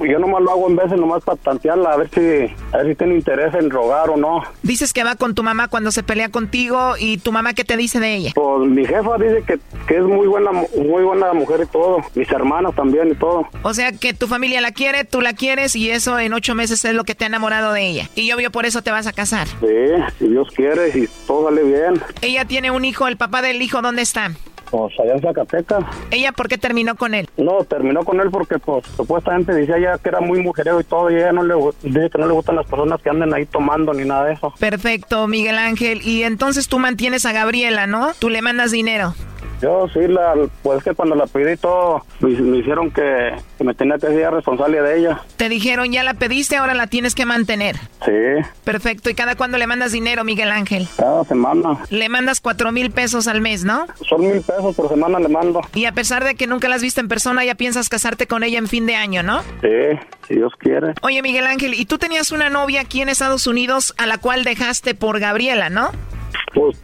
yo 0.00 0.18
nomás 0.18 0.42
lo 0.42 0.50
hago 0.50 0.68
en 0.68 0.76
veces 0.76 0.98
nomás 0.98 1.22
para 1.22 1.36
tantearla, 1.38 1.92
a 1.92 1.96
ver 1.96 2.10
si, 2.10 2.54
a 2.72 2.78
ver 2.78 2.88
si 2.88 2.94
tiene 2.94 3.14
interés 3.14 3.54
en 3.54 3.70
rogar 3.70 4.10
o 4.10 4.16
no. 4.16 4.42
Dices 4.62 4.92
que 4.92 5.04
va 5.04 5.16
con 5.16 5.34
tu 5.34 5.42
mamá 5.42 5.68
cuando 5.68 5.90
se 5.90 6.02
pelea 6.02 6.30
contigo 6.30 6.94
y 6.98 7.18
tu 7.18 7.32
mamá 7.32 7.54
qué 7.54 7.64
te 7.64 7.76
dice 7.76 8.00
de 8.00 8.14
ella. 8.14 8.32
Pues 8.34 8.68
mi 8.68 8.84
jefa 8.86 9.16
dice 9.18 9.42
que, 9.46 9.58
que 9.86 9.96
es 9.96 10.04
muy 10.04 10.26
buena, 10.26 10.50
muy 10.52 11.02
buena 11.02 11.32
mujer 11.32 11.60
y 11.64 11.66
todo, 11.66 11.98
mis 12.14 12.30
hermanas 12.30 12.74
también 12.74 13.08
y 13.10 13.14
todo. 13.14 13.48
O 13.62 13.74
sea, 13.74 13.92
que 13.92 14.14
tu 14.14 14.26
familia 14.26 14.60
la 14.60 14.72
quiere, 14.72 15.04
tú 15.04 15.20
la 15.20 15.32
quieres 15.32 15.76
y 15.76 15.90
eso 15.90 16.18
en 16.18 16.32
ocho 16.32 16.54
meses 16.54 16.84
es 16.84 16.94
lo 16.94 17.04
que 17.04 17.14
te 17.14 17.24
ha 17.24 17.26
enamorado 17.28 17.57
de 17.72 17.86
ella. 17.86 18.10
Y 18.14 18.30
obvio 18.32 18.50
por 18.50 18.66
eso 18.66 18.82
te 18.82 18.90
vas 18.90 19.06
a 19.06 19.12
casar. 19.12 19.46
Sí, 19.46 19.66
si 20.18 20.28
Dios 20.28 20.48
quiere, 20.54 20.92
si 20.92 21.08
todo 21.26 21.48
sale 21.48 21.62
bien. 21.62 22.00
Ella 22.22 22.44
tiene 22.44 22.70
un 22.70 22.84
hijo, 22.84 23.08
el 23.08 23.16
papá 23.16 23.42
del 23.42 23.60
hijo, 23.62 23.82
¿dónde 23.82 24.02
está? 24.02 24.32
Pues 24.70 24.92
allá 25.00 25.14
en 25.14 25.22
Zacatecas. 25.22 25.84
¿Ella 26.10 26.32
por 26.32 26.48
qué 26.48 26.58
terminó 26.58 26.94
con 26.94 27.14
él? 27.14 27.28
No, 27.38 27.64
terminó 27.64 28.04
con 28.04 28.20
él 28.20 28.30
porque 28.30 28.58
pues 28.58 28.84
supuestamente 28.96 29.52
decía 29.52 29.78
ella 29.78 29.98
que 29.98 30.10
era 30.10 30.20
muy 30.20 30.42
mujerero 30.42 30.80
y 30.80 30.84
todo 30.84 31.10
y 31.10 31.16
ella 31.16 31.32
no 31.32 31.42
le 31.42 31.54
dice 31.82 32.10
que 32.10 32.18
no 32.18 32.26
le 32.26 32.34
gustan 32.34 32.56
las 32.56 32.66
personas 32.66 33.00
que 33.00 33.08
anden 33.08 33.32
ahí 33.32 33.46
tomando 33.46 33.94
ni 33.94 34.04
nada 34.04 34.26
de 34.26 34.34
eso. 34.34 34.52
Perfecto, 34.58 35.26
Miguel 35.26 35.56
Ángel. 35.56 36.02
Y 36.02 36.24
entonces 36.24 36.68
tú 36.68 36.78
mantienes 36.78 37.24
a 37.24 37.32
Gabriela, 37.32 37.86
¿no? 37.86 38.12
Tú 38.18 38.28
le 38.28 38.42
mandas 38.42 38.70
dinero. 38.70 39.14
Yo 39.60 39.88
sí, 39.92 40.06
la, 40.06 40.34
pues 40.62 40.82
que 40.84 40.94
cuando 40.94 41.14
la 41.14 41.26
pedí 41.26 41.56
todo, 41.56 42.04
me, 42.20 42.30
me 42.30 42.58
hicieron 42.58 42.90
que, 42.90 43.34
que 43.56 43.64
me 43.64 43.74
tenía 43.74 43.96
que 43.98 44.06
ser 44.08 44.30
responsable 44.32 44.80
de 44.80 44.98
ella. 45.00 45.22
Te 45.36 45.48
dijeron, 45.48 45.90
ya 45.92 46.02
la 46.04 46.14
pediste, 46.14 46.56
ahora 46.56 46.74
la 46.74 46.86
tienes 46.86 47.14
que 47.14 47.26
mantener. 47.26 47.76
Sí, 48.04 48.12
Perfecto. 48.64 49.10
¿Y 49.10 49.14
cada 49.14 49.34
cuándo 49.34 49.58
le 49.58 49.66
mandas 49.66 49.92
dinero, 49.92 50.24
Miguel 50.24 50.50
Ángel? 50.50 50.86
cada 50.96 51.24
semana. 51.24 51.78
Le 51.90 52.08
mandas 52.08 52.40
cuatro 52.40 52.70
mil 52.72 52.90
pesos 52.90 53.26
al 53.28 53.40
mes, 53.40 53.64
¿no? 53.64 53.86
Son 54.08 54.20
mil 54.20 54.40
pesos 54.42 54.74
por 54.76 54.88
semana 54.88 55.18
le 55.18 55.28
mando. 55.28 55.60
Y 55.74 55.86
a 55.86 55.92
pesar 55.92 56.24
de 56.24 56.34
que 56.34 56.46
nunca 56.46 56.68
la 56.68 56.76
has 56.76 56.82
visto 56.82 57.00
en 57.00 57.08
persona, 57.08 57.44
ya 57.44 57.54
piensas 57.54 57.88
casarte 57.88 58.26
con 58.26 58.42
ella 58.44 58.58
en 58.58 58.68
fin 58.68 58.86
de 58.86 58.94
año, 58.94 59.22
¿no? 59.22 59.42
Sí, 59.60 59.98
si 60.28 60.34
Dios 60.34 60.52
quiere. 60.58 60.94
Oye, 61.02 61.22
Miguel 61.22 61.46
Ángel, 61.46 61.74
y 61.74 61.86
tú 61.86 61.98
tenías 61.98 62.30
una 62.32 62.50
novia 62.50 62.82
aquí 62.82 63.00
en 63.00 63.08
Estados 63.08 63.46
Unidos 63.46 63.94
a 63.98 64.06
la 64.06 64.18
cual 64.18 64.44
dejaste 64.44 64.94
por 64.94 65.18
Gabriela, 65.20 65.70
¿no? 65.70 65.90
Pues 66.54 66.76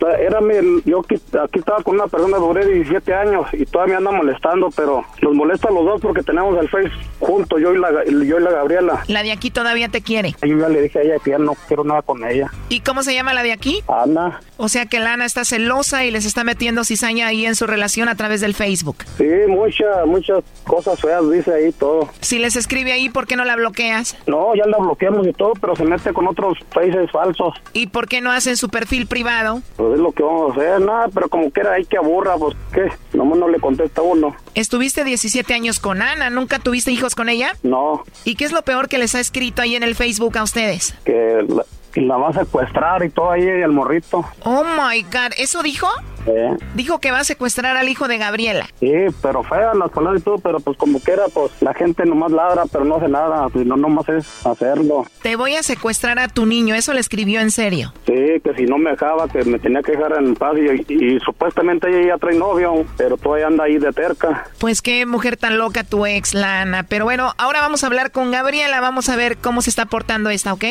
mi, 0.42 0.82
yo 0.84 1.00
aquí, 1.00 1.14
aquí 1.42 1.58
estaba 1.58 1.82
con 1.82 1.94
una 1.94 2.06
persona, 2.06 2.36
duré 2.38 2.66
17 2.66 3.14
años 3.14 3.46
y 3.52 3.64
todavía 3.64 4.00
me 4.00 4.08
anda 4.08 4.18
molestando, 4.18 4.70
pero 4.74 5.04
nos 5.22 5.34
molesta 5.34 5.68
a 5.68 5.72
los 5.72 5.84
dos 5.84 6.00
porque 6.00 6.22
tenemos 6.22 6.58
el 6.58 6.68
Face 6.68 6.90
juntos, 7.20 7.60
yo 7.60 7.72
y 7.74 7.78
la, 7.78 8.04
yo 8.04 8.38
y 8.38 8.42
la 8.42 8.50
Gabriela. 8.50 9.02
La 9.08 9.22
de 9.22 9.32
aquí 9.32 9.50
todavía 9.50 9.88
te 9.88 10.02
quiere. 10.02 10.34
Yo 10.42 10.58
ya 10.58 10.68
le 10.68 10.82
dije 10.82 10.98
a 10.98 11.02
ella 11.02 11.14
que 11.22 11.30
ya 11.30 11.38
no 11.38 11.54
quiero 11.68 11.84
nada 11.84 12.02
con 12.02 12.24
ella. 12.24 12.50
¿Y 12.68 12.80
cómo 12.80 13.02
se 13.02 13.14
llama 13.14 13.34
la 13.34 13.42
de 13.42 13.52
aquí? 13.52 13.82
Ana, 13.88 14.40
O 14.56 14.68
sea 14.68 14.86
que 14.86 14.98
Lana 14.98 15.24
está 15.24 15.44
celosa 15.44 16.04
y 16.04 16.10
les 16.10 16.24
está 16.24 16.44
metiendo 16.44 16.84
cizaña 16.84 17.26
ahí 17.26 17.46
en 17.46 17.54
su 17.54 17.66
relación 17.66 18.08
a 18.08 18.16
través 18.16 18.40
del 18.40 18.54
Facebook. 18.54 18.96
Sí, 19.16 19.26
muchas, 19.48 20.06
muchas 20.06 20.42
cosas 20.64 21.00
feas 21.00 21.30
dice 21.30 21.52
ahí 21.52 21.72
todo. 21.72 22.08
Si 22.20 22.38
les 22.38 22.56
escribe 22.56 22.92
ahí, 22.92 23.08
¿por 23.08 23.26
qué 23.26 23.36
no 23.36 23.44
la 23.44 23.56
bloqueas? 23.56 24.16
No, 24.26 24.54
ya 24.54 24.66
la 24.66 24.78
bloqueamos 24.78 25.26
y 25.26 25.32
todo, 25.32 25.52
pero 25.60 25.76
se 25.76 25.84
mete 25.84 26.12
con 26.12 26.26
otros 26.26 26.58
países 26.72 27.10
falsos. 27.10 27.54
¿Y 27.72 27.88
por 27.88 28.08
qué 28.08 28.20
no 28.20 28.30
hacen 28.30 28.56
su 28.56 28.68
perfil 28.68 29.06
privado? 29.06 29.53
Pues 29.76 29.94
es 29.94 30.00
lo 30.00 30.12
que 30.12 30.22
vamos 30.22 30.50
a 30.50 30.60
hacer, 30.60 30.80
nada, 30.80 31.08
pero 31.12 31.28
como 31.28 31.50
quiera 31.50 31.74
ahí 31.74 31.84
que 31.84 31.96
aburra, 31.96 32.36
pues 32.36 32.56
qué, 32.72 32.90
nomás 33.16 33.38
no 33.38 33.48
le 33.48 33.60
contesta 33.60 34.02
uno. 34.02 34.34
Estuviste 34.54 35.04
17 35.04 35.52
años 35.54 35.78
con 35.78 36.02
Ana, 36.02 36.30
¿nunca 36.30 36.58
tuviste 36.58 36.90
hijos 36.90 37.14
con 37.14 37.28
ella? 37.28 37.56
No. 37.62 38.04
¿Y 38.24 38.36
qué 38.36 38.44
es 38.44 38.52
lo 38.52 38.62
peor 38.62 38.88
que 38.88 38.98
les 38.98 39.14
ha 39.14 39.20
escrito 39.20 39.62
ahí 39.62 39.76
en 39.76 39.82
el 39.82 39.94
Facebook 39.94 40.36
a 40.38 40.42
ustedes? 40.42 40.94
Que 41.04 41.44
la, 41.48 41.64
la 42.00 42.16
va 42.16 42.28
a 42.30 42.32
secuestrar 42.32 43.04
y 43.04 43.10
todo 43.10 43.30
ahí 43.30 43.42
el 43.46 43.72
morrito. 43.72 44.24
Oh 44.44 44.64
my 44.64 45.02
god, 45.02 45.32
¿eso 45.38 45.62
dijo? 45.62 45.88
Eh, 46.26 46.56
Dijo 46.74 47.00
que 47.00 47.10
va 47.10 47.18
a 47.18 47.24
secuestrar 47.24 47.76
al 47.76 47.86
hijo 47.86 48.08
de 48.08 48.16
Gabriela. 48.16 48.66
sí, 48.80 48.90
pero 49.20 49.42
feas 49.42 49.76
las 49.76 49.90
palabras 49.90 50.22
y 50.22 50.24
todo, 50.24 50.38
pero 50.38 50.58
pues 50.58 50.76
como 50.78 50.98
quiera, 50.98 51.24
pues 51.32 51.52
la 51.60 51.74
gente 51.74 52.06
nomás 52.06 52.32
ladra, 52.32 52.62
pero 52.72 52.86
no 52.86 52.96
hace 52.96 53.08
nada, 53.08 53.46
y 53.54 53.58
no 53.58 53.76
nomás 53.76 54.08
es 54.08 54.46
hacerlo. 54.46 55.04
Te 55.22 55.36
voy 55.36 55.54
a 55.56 55.62
secuestrar 55.62 56.18
a 56.18 56.28
tu 56.28 56.46
niño, 56.46 56.74
eso 56.74 56.94
le 56.94 57.00
escribió 57.00 57.40
en 57.40 57.50
serio. 57.50 57.92
Sí, 58.06 58.40
que 58.42 58.54
si 58.56 58.64
no 58.64 58.78
me 58.78 58.92
dejaba, 58.92 59.28
que 59.28 59.44
me 59.44 59.58
tenía 59.58 59.82
que 59.82 59.92
dejar 59.92 60.16
en 60.18 60.34
paz 60.34 60.54
y, 60.88 60.94
y 60.94 61.20
supuestamente 61.20 61.88
ella 61.90 62.14
ya 62.14 62.18
trae 62.18 62.36
novio, 62.38 62.86
pero 62.96 63.18
todavía 63.18 63.48
anda 63.48 63.64
ahí 63.64 63.76
de 63.76 63.92
terca. 63.92 64.46
Pues 64.58 64.80
qué 64.80 65.04
mujer 65.04 65.36
tan 65.36 65.58
loca 65.58 65.84
tu 65.84 66.06
ex, 66.06 66.32
Lana. 66.32 66.84
Pero 66.84 67.04
bueno, 67.04 67.34
ahora 67.36 67.60
vamos 67.60 67.84
a 67.84 67.88
hablar 67.88 68.12
con 68.12 68.30
Gabriela, 68.30 68.80
vamos 68.80 69.10
a 69.10 69.16
ver 69.16 69.36
cómo 69.36 69.60
se 69.60 69.68
está 69.68 69.84
portando 69.84 70.30
esta, 70.30 70.54
¿ok? 70.54 70.64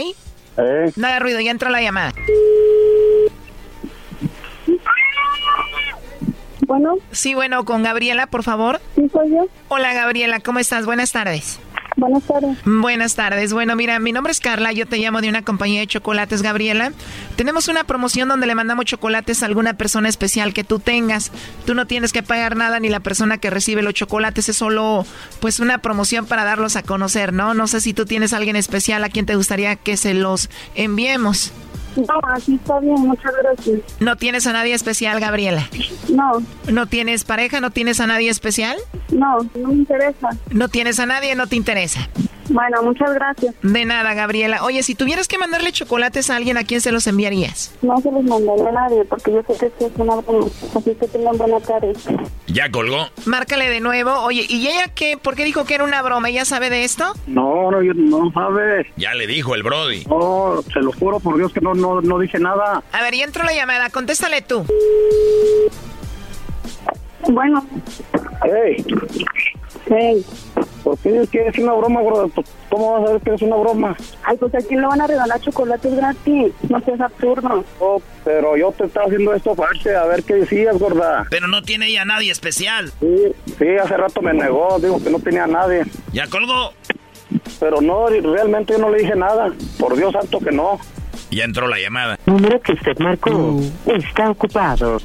Eh. 0.58 0.92
No 0.96 1.08
haga 1.08 1.20
ruido, 1.20 1.40
ya 1.40 1.52
entró 1.52 1.70
la 1.70 1.82
llamada. 1.82 2.14
Bueno. 6.66 6.96
Sí, 7.12 7.34
bueno, 7.34 7.66
con 7.66 7.84
Gabriela, 7.84 8.28
por 8.28 8.44
favor. 8.44 8.80
Sí, 8.96 9.10
soy 9.12 9.32
yo. 9.32 9.48
Hola, 9.68 9.94
Gabriela, 9.94 10.40
¿cómo 10.40 10.60
estás? 10.60 10.86
Buenas 10.86 11.12
tardes. 11.12 11.60
Buenas 11.96 12.24
tardes. 12.24 12.58
Buenas 12.66 13.16
tardes. 13.16 13.54
Bueno, 13.54 13.76
mira, 13.76 14.00
mi 14.00 14.12
nombre 14.12 14.32
es 14.32 14.40
Carla, 14.40 14.72
yo 14.72 14.88
te 14.88 14.98
llamo 14.98 15.22
de 15.22 15.30
una 15.30 15.44
compañía 15.44 15.82
de 15.82 15.88
chocolates, 15.88 16.42
Gabriela. 16.42 16.92
Tenemos 17.36 17.68
una 17.68 17.84
promoción 17.84 18.30
donde 18.30 18.48
le 18.48 18.56
mandamos 18.56 18.86
chocolates 18.86 19.44
a 19.44 19.46
alguna 19.46 19.74
persona 19.76 20.10
especial 20.10 20.54
que 20.54 20.64
tú 20.64 20.80
tengas. 20.80 21.32
Tú 21.66 21.76
no 21.76 21.88
tienes 21.88 22.12
que 22.12 22.24
pagar 22.24 22.56
nada 22.56 22.80
ni 22.80 22.90
la 22.90 23.00
persona 23.00 23.38
que 23.38 23.50
recibe 23.50 23.84
los 23.84 23.94
chocolates, 23.94 24.50
es 24.50 24.58
solo 24.58 25.06
pues 25.40 25.60
una 25.60 25.80
promoción 25.80 26.26
para 26.26 26.44
darlos 26.44 26.76
a 26.76 26.84
conocer, 26.84 27.34
¿no? 27.34 27.54
No 27.54 27.68
sé 27.68 27.82
si 27.82 27.94
tú 27.94 28.06
tienes 28.06 28.34
a 28.34 28.38
alguien 28.38 28.56
especial 28.56 29.04
a 29.04 29.10
quien 29.10 29.26
te 29.26 29.36
gustaría 29.36 29.76
que 29.76 29.98
se 29.98 30.14
los 30.14 30.50
enviemos. 30.76 31.52
No, 31.96 32.20
así 32.34 32.56
está 32.56 32.80
bien, 32.80 32.96
muchas 32.96 33.32
gracias. 33.42 33.80
¿No 34.00 34.16
tienes 34.16 34.48
a 34.48 34.54
nadie 34.54 34.74
especial, 34.74 35.20
Gabriela? 35.20 35.70
No. 36.10 36.44
¿No 36.72 36.88
tienes 36.88 37.24
pareja? 37.24 37.62
¿No 37.62 37.72
tienes 37.72 38.00
a 38.00 38.08
nadie 38.08 38.30
especial? 38.30 38.78
No, 39.12 39.38
no 39.56 39.68
me 39.70 39.76
interesa. 39.76 40.30
¿No 40.52 40.70
tienes 40.70 41.00
a 41.00 41.06
nadie? 41.06 41.36
¿No 41.36 41.48
te 41.48 41.56
interesa? 41.56 42.08
Bueno, 42.50 42.84
muchas 42.84 43.14
gracias. 43.14 43.56
De 43.62 43.86
nada, 43.86 44.14
Gabriela. 44.14 44.64
Oye, 44.64 44.84
si 44.84 44.96
tuvieras 44.96 45.28
que 45.28 45.38
mandarle 45.38 45.72
chocolates 45.72 46.30
a 46.30 46.36
alguien, 46.36 46.58
¿a 46.58 46.64
quién 46.64 46.82
se 46.82 46.92
los 46.92 47.08
enviarías? 47.08 47.74
No 47.82 48.00
se 48.02 48.12
los 48.12 48.24
mandaré 48.24 48.68
a 48.68 48.72
nadie 48.72 49.06
porque 49.06 49.32
yo 49.32 49.42
sé 49.48 49.58
que 49.58 49.66
esto 49.68 49.88
es 49.88 49.92
una 49.98 50.16
broma. 50.16 50.48
Así 50.76 50.96
que 50.96 51.08
tengan 51.08 51.38
buena 51.38 51.60
tarde. 51.60 51.94
Ya 52.48 52.70
colgó. 52.70 53.08
Márcale 53.26 53.70
de 53.70 53.80
nuevo. 53.80 54.12
Oye, 54.22 54.46
¿y 54.48 54.68
ella 54.68 54.90
qué? 54.94 55.18
¿Por 55.18 55.36
qué 55.36 55.44
dijo 55.46 55.66
que 55.66 55.76
era 55.76 55.84
una 55.84 56.02
broma? 56.02 56.30
¿Ella 56.30 56.46
sabe 56.46 56.70
de 56.70 56.84
esto? 56.84 57.14
No, 57.28 57.72
no, 57.72 57.82
yo 57.82 57.94
no 57.94 58.32
sabe. 58.32 58.92
Ya 58.98 59.14
le 59.14 59.28
dijo 59.28 59.56
el 59.56 59.64
Brody. 59.64 60.06
No, 60.06 60.62
se 60.74 60.80
lo 60.82 60.92
juro 60.92 61.20
por 61.20 61.38
Dios 61.38 61.54
que 61.54 61.62
no, 61.62 61.74
no, 61.74 62.02
no 62.02 62.20
dije 62.20 62.40
nada. 62.40 62.84
A 62.92 63.02
ver, 63.02 63.16
ya 63.16 63.24
entró 63.24 63.44
la 63.44 63.54
llamada. 63.54 63.90
Contéstale 63.90 64.42
tú. 64.42 64.66
Bueno. 67.30 67.66
Hey, 68.44 68.84
Hey. 69.88 70.26
¿por 70.84 70.98
qué 71.00 71.12
dices 71.12 71.30
que 71.30 71.48
es 71.48 71.58
una 71.58 71.74
broma, 71.74 72.02
gordo? 72.02 72.28
Pues, 72.30 72.48
¿Cómo 72.70 72.94
vas 72.94 73.04
a 73.04 73.06
saber 73.08 73.22
que 73.22 73.34
es 73.34 73.42
una 73.42 73.56
broma? 73.56 73.96
Ay, 74.24 74.38
pues 74.38 74.54
a 74.56 74.60
quién 74.60 74.82
le 74.82 74.88
van 74.88 75.02
a 75.02 75.08
regalar 75.08 75.40
chocolates 75.40 75.96
gratis. 75.96 76.54
No 76.70 76.80
seas 76.82 77.00
absurdo. 77.02 77.64
Oh, 77.80 78.02
pero 78.24 78.58
yo 78.58 78.72
te 78.72 78.86
estaba 78.86 79.06
haciendo 79.06 79.34
esto 79.34 79.52
aparte, 79.52 79.96
a 79.96 80.06
ver 80.06 80.24
qué 80.24 80.36
decías, 80.36 80.78
gorda. 80.78 81.26
Pero 81.30 81.48
no 81.48 81.62
tiene 81.62 81.88
ella 81.88 82.02
a 82.04 82.06
nadie 82.06 82.32
especial. 82.32 82.92
Sí, 83.00 83.34
sí, 83.58 83.78
hace 83.82 83.98
rato 83.98 84.22
me 84.22 84.34
negó, 84.34 84.78
dijo 84.80 85.02
que 85.02 85.10
no 85.10 85.20
tenía 85.20 85.46
a 85.46 85.48
nadie. 85.48 85.84
Ya 86.12 86.28
colgó. 86.28 86.74
Pero 87.60 87.82
no, 87.82 88.08
realmente 88.08 88.74
yo 88.74 88.80
no 88.80 88.90
le 88.90 89.00
dije 89.00 89.16
nada. 89.16 89.54
Por 89.80 89.96
Dios 89.96 90.12
santo 90.14 90.40
que 90.40 90.52
no. 90.52 90.80
Ya 91.32 91.46
entró 91.46 91.68
la 91.68 91.80
llamada. 91.80 92.20
Número 92.26 92.62
que 92.62 92.74
usted 92.74 92.98
marcó 93.00 93.60
está 93.88 94.30
ocupado. 94.30 95.00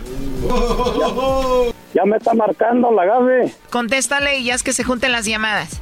Ya 1.94 2.04
me 2.04 2.16
está 2.16 2.34
marcando 2.34 2.90
la 2.92 3.04
Gaby. 3.04 3.52
Contéstale 3.70 4.38
y 4.38 4.44
ya 4.44 4.54
es 4.54 4.62
que 4.62 4.72
se 4.72 4.84
junten 4.84 5.12
las 5.12 5.24
llamadas. 5.26 5.80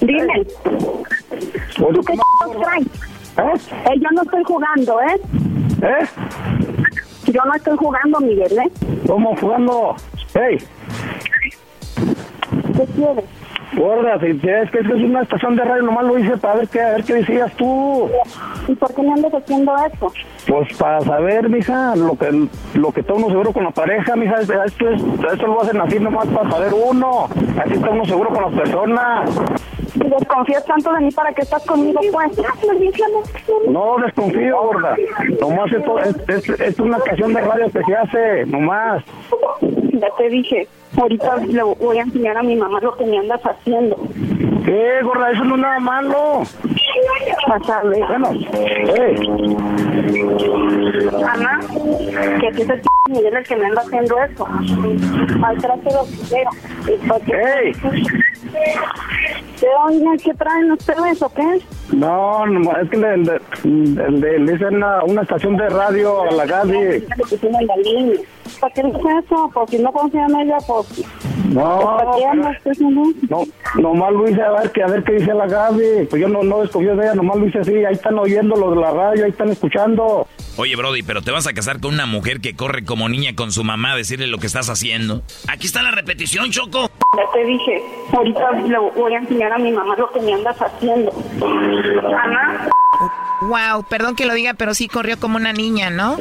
Dime. 0.00 0.44
¿Tú 1.76 2.00
qué 2.06 2.14
traes? 2.60 2.86
Eh, 3.38 4.00
yo 4.00 4.08
no 4.12 4.22
estoy 4.22 4.42
jugando, 4.44 5.00
¿eh? 5.02 5.20
¿Eh? 5.82 6.06
Yo 7.26 7.44
no 7.44 7.54
estoy 7.54 7.76
jugando, 7.76 8.20
Miguel, 8.20 8.58
¿eh? 8.58 8.70
¿Cómo 9.06 9.36
jugando? 9.36 9.96
Hey, 10.34 10.58
¿Qué 12.76 12.84
quieres? 12.94 13.24
Gorda, 13.74 14.18
si 14.20 14.26
es 14.26 14.70
que 14.70 14.78
es 14.78 14.86
una 14.86 15.22
estación 15.22 15.56
de 15.56 15.64
radio, 15.64 15.82
nomás 15.82 16.04
lo 16.04 16.18
hice 16.18 16.36
para 16.36 16.56
ver 16.56 16.68
qué, 16.68 16.80
a 16.80 16.92
ver 16.92 17.04
qué 17.04 17.14
decías 17.14 17.52
tú. 17.56 18.08
¿Y 18.68 18.74
por 18.74 18.94
qué 18.94 19.02
me 19.02 19.12
andas 19.12 19.34
haciendo 19.34 19.74
eso? 19.76 20.12
Pues 20.46 20.76
para 20.76 21.00
saber, 21.00 21.48
mija, 21.48 21.96
lo 21.96 22.16
que 22.16 22.48
lo 22.74 22.92
que 22.92 23.00
está 23.00 23.14
uno 23.14 23.28
seguro 23.28 23.52
con 23.52 23.64
la 23.64 23.70
pareja, 23.70 24.16
mija, 24.16 24.40
esto, 24.40 24.62
es, 24.90 25.02
esto 25.32 25.46
lo 25.46 25.62
hacen 25.62 25.80
así 25.80 25.98
nomás 25.98 26.26
para 26.28 26.50
saber 26.50 26.72
uno. 26.74 27.28
Así 27.64 27.74
está 27.74 27.90
uno 27.90 28.04
seguro 28.04 28.30
con 28.30 28.42
las 28.42 28.54
personas. 28.54 29.30
Si 29.92 30.00
desconfías 30.00 30.64
tanto 30.66 30.92
de 30.92 31.00
mí, 31.00 31.10
¿para 31.10 31.32
qué 31.32 31.42
estás 31.42 31.64
conmigo, 31.64 32.00
pues? 32.12 32.38
No 33.68 33.96
desconfío, 34.04 34.62
gorda. 34.62 34.94
Nomás 35.40 35.72
esto 35.72 35.98
es, 36.00 36.16
es, 36.28 36.60
es 36.60 36.78
una 36.78 36.98
estación 36.98 37.32
de 37.32 37.40
radio 37.40 37.70
que 37.70 37.82
se 37.82 37.94
hace, 37.96 38.46
nomás. 38.46 39.02
Ya 39.62 40.08
te 40.18 40.28
dije, 40.28 40.68
ahorita 40.98 41.36
le 41.36 41.62
voy 41.62 41.98
a 41.98 42.02
enseñar 42.02 42.36
a 42.36 42.42
mi 42.42 42.56
mamá 42.56 42.80
lo 42.80 42.96
que 42.96 43.04
me 43.04 43.18
andas 43.18 43.40
haciendo. 43.42 43.96
¿Qué, 44.64 45.00
gorda? 45.02 45.30
Eso 45.30 45.44
no 45.44 45.54
es 45.54 45.60
nada 45.60 45.78
malo. 45.78 46.42
Ver. 47.84 48.06
Bueno, 48.08 48.30
hey. 48.54 49.16
Ana, 51.28 51.60
que 52.40 52.48
aquí 52.48 52.62
es 52.62 52.68
el 52.68 52.80
p 52.80 52.86
Miguel 53.08 53.36
el 53.36 53.44
que 53.44 53.56
me 53.56 53.66
anda 53.66 53.82
haciendo 53.82 54.22
eso. 54.22 54.46
Maltrato 55.38 56.06
de 56.30 56.44
quiero. 57.24 57.40
¡Ey! 57.62 57.72
¿Qué 59.60 59.66
oigan? 59.86 60.16
¿Qué 60.18 60.34
traen 60.34 60.72
ustedes 60.72 61.22
o 61.22 61.28
qué? 61.32 61.60
No, 61.92 62.46
no, 62.46 62.76
es 62.76 62.90
que 62.90 62.96
le, 62.98 63.16
le, 63.18 63.40
le- 63.64 64.38
le- 64.38 64.52
dicen 64.52 64.76
una, 64.76 65.02
una 65.04 65.22
estación 65.22 65.56
de 65.56 65.68
radio 65.68 66.22
a 66.22 66.30
la 66.32 66.44
línea. 66.44 67.00
¿Para 68.60 68.74
qué 68.74 68.82
dice 68.82 68.98
eso? 69.24 69.50
Pues 69.54 69.70
si 69.70 69.78
no 69.78 69.92
confía 69.92 70.26
en 70.26 70.36
ella, 70.40 70.58
pues... 70.66 71.04
No, 71.48 71.80
¿Para 71.80 72.16
qué 72.16 72.24
andas 72.26 72.56
haciendo 72.64 73.02
eso? 73.02 73.46
no, 73.76 73.82
nomás 73.82 74.12
lo 74.12 74.28
hice 74.28 74.42
a 74.42 74.50
ver, 74.52 74.70
que, 74.72 74.82
a 74.82 74.86
ver 74.86 75.04
qué 75.04 75.12
dice 75.14 75.34
la 75.34 75.46
Gaby. 75.46 76.06
Pues 76.10 76.20
yo 76.20 76.28
no, 76.28 76.42
no 76.42 76.60
desconfío 76.60 76.96
de 76.96 77.04
ella, 77.04 77.14
nomás 77.14 77.36
lo 77.36 77.46
hice 77.46 77.58
así. 77.58 77.84
Ahí 77.84 77.94
están 77.94 78.18
oyendo 78.18 78.56
lo 78.56 78.70
de 78.70 78.80
la 78.80 78.90
radio, 78.90 79.24
ahí 79.24 79.30
están 79.30 79.48
escuchando. 79.50 80.26
Oye, 80.56 80.74
Brody, 80.76 81.02
pero 81.02 81.22
te 81.22 81.30
vas 81.30 81.46
a 81.46 81.52
casar 81.52 81.80
con 81.80 81.94
una 81.94 82.06
mujer 82.06 82.40
que 82.40 82.56
corre 82.56 82.84
como 82.84 83.08
niña 83.08 83.34
con 83.36 83.52
su 83.52 83.62
mamá 83.62 83.92
a 83.92 83.96
decirle 83.96 84.26
lo 84.26 84.38
que 84.38 84.46
estás 84.46 84.70
haciendo. 84.70 85.22
Aquí 85.48 85.66
está 85.66 85.82
la 85.82 85.90
repetición, 85.90 86.50
Choco. 86.50 86.90
Ya 87.16 87.22
te 87.32 87.44
dije, 87.44 87.82
ahorita 88.12 88.52
le 88.52 88.78
voy 88.78 89.14
a 89.14 89.18
enseñar 89.18 89.52
a 89.52 89.58
mi 89.58 89.70
mamá 89.72 89.94
lo 89.96 90.10
que 90.10 90.20
me 90.20 90.34
andas 90.34 90.56
haciendo. 90.60 91.12
Ana, 91.42 92.68
Wow, 93.42 93.84
perdón 93.88 94.16
que 94.16 94.24
lo 94.26 94.34
diga, 94.34 94.54
pero 94.54 94.72
sí 94.74 94.88
corrió 94.88 95.18
como 95.18 95.36
una 95.36 95.52
niña, 95.52 95.90
¿no? 95.90 96.16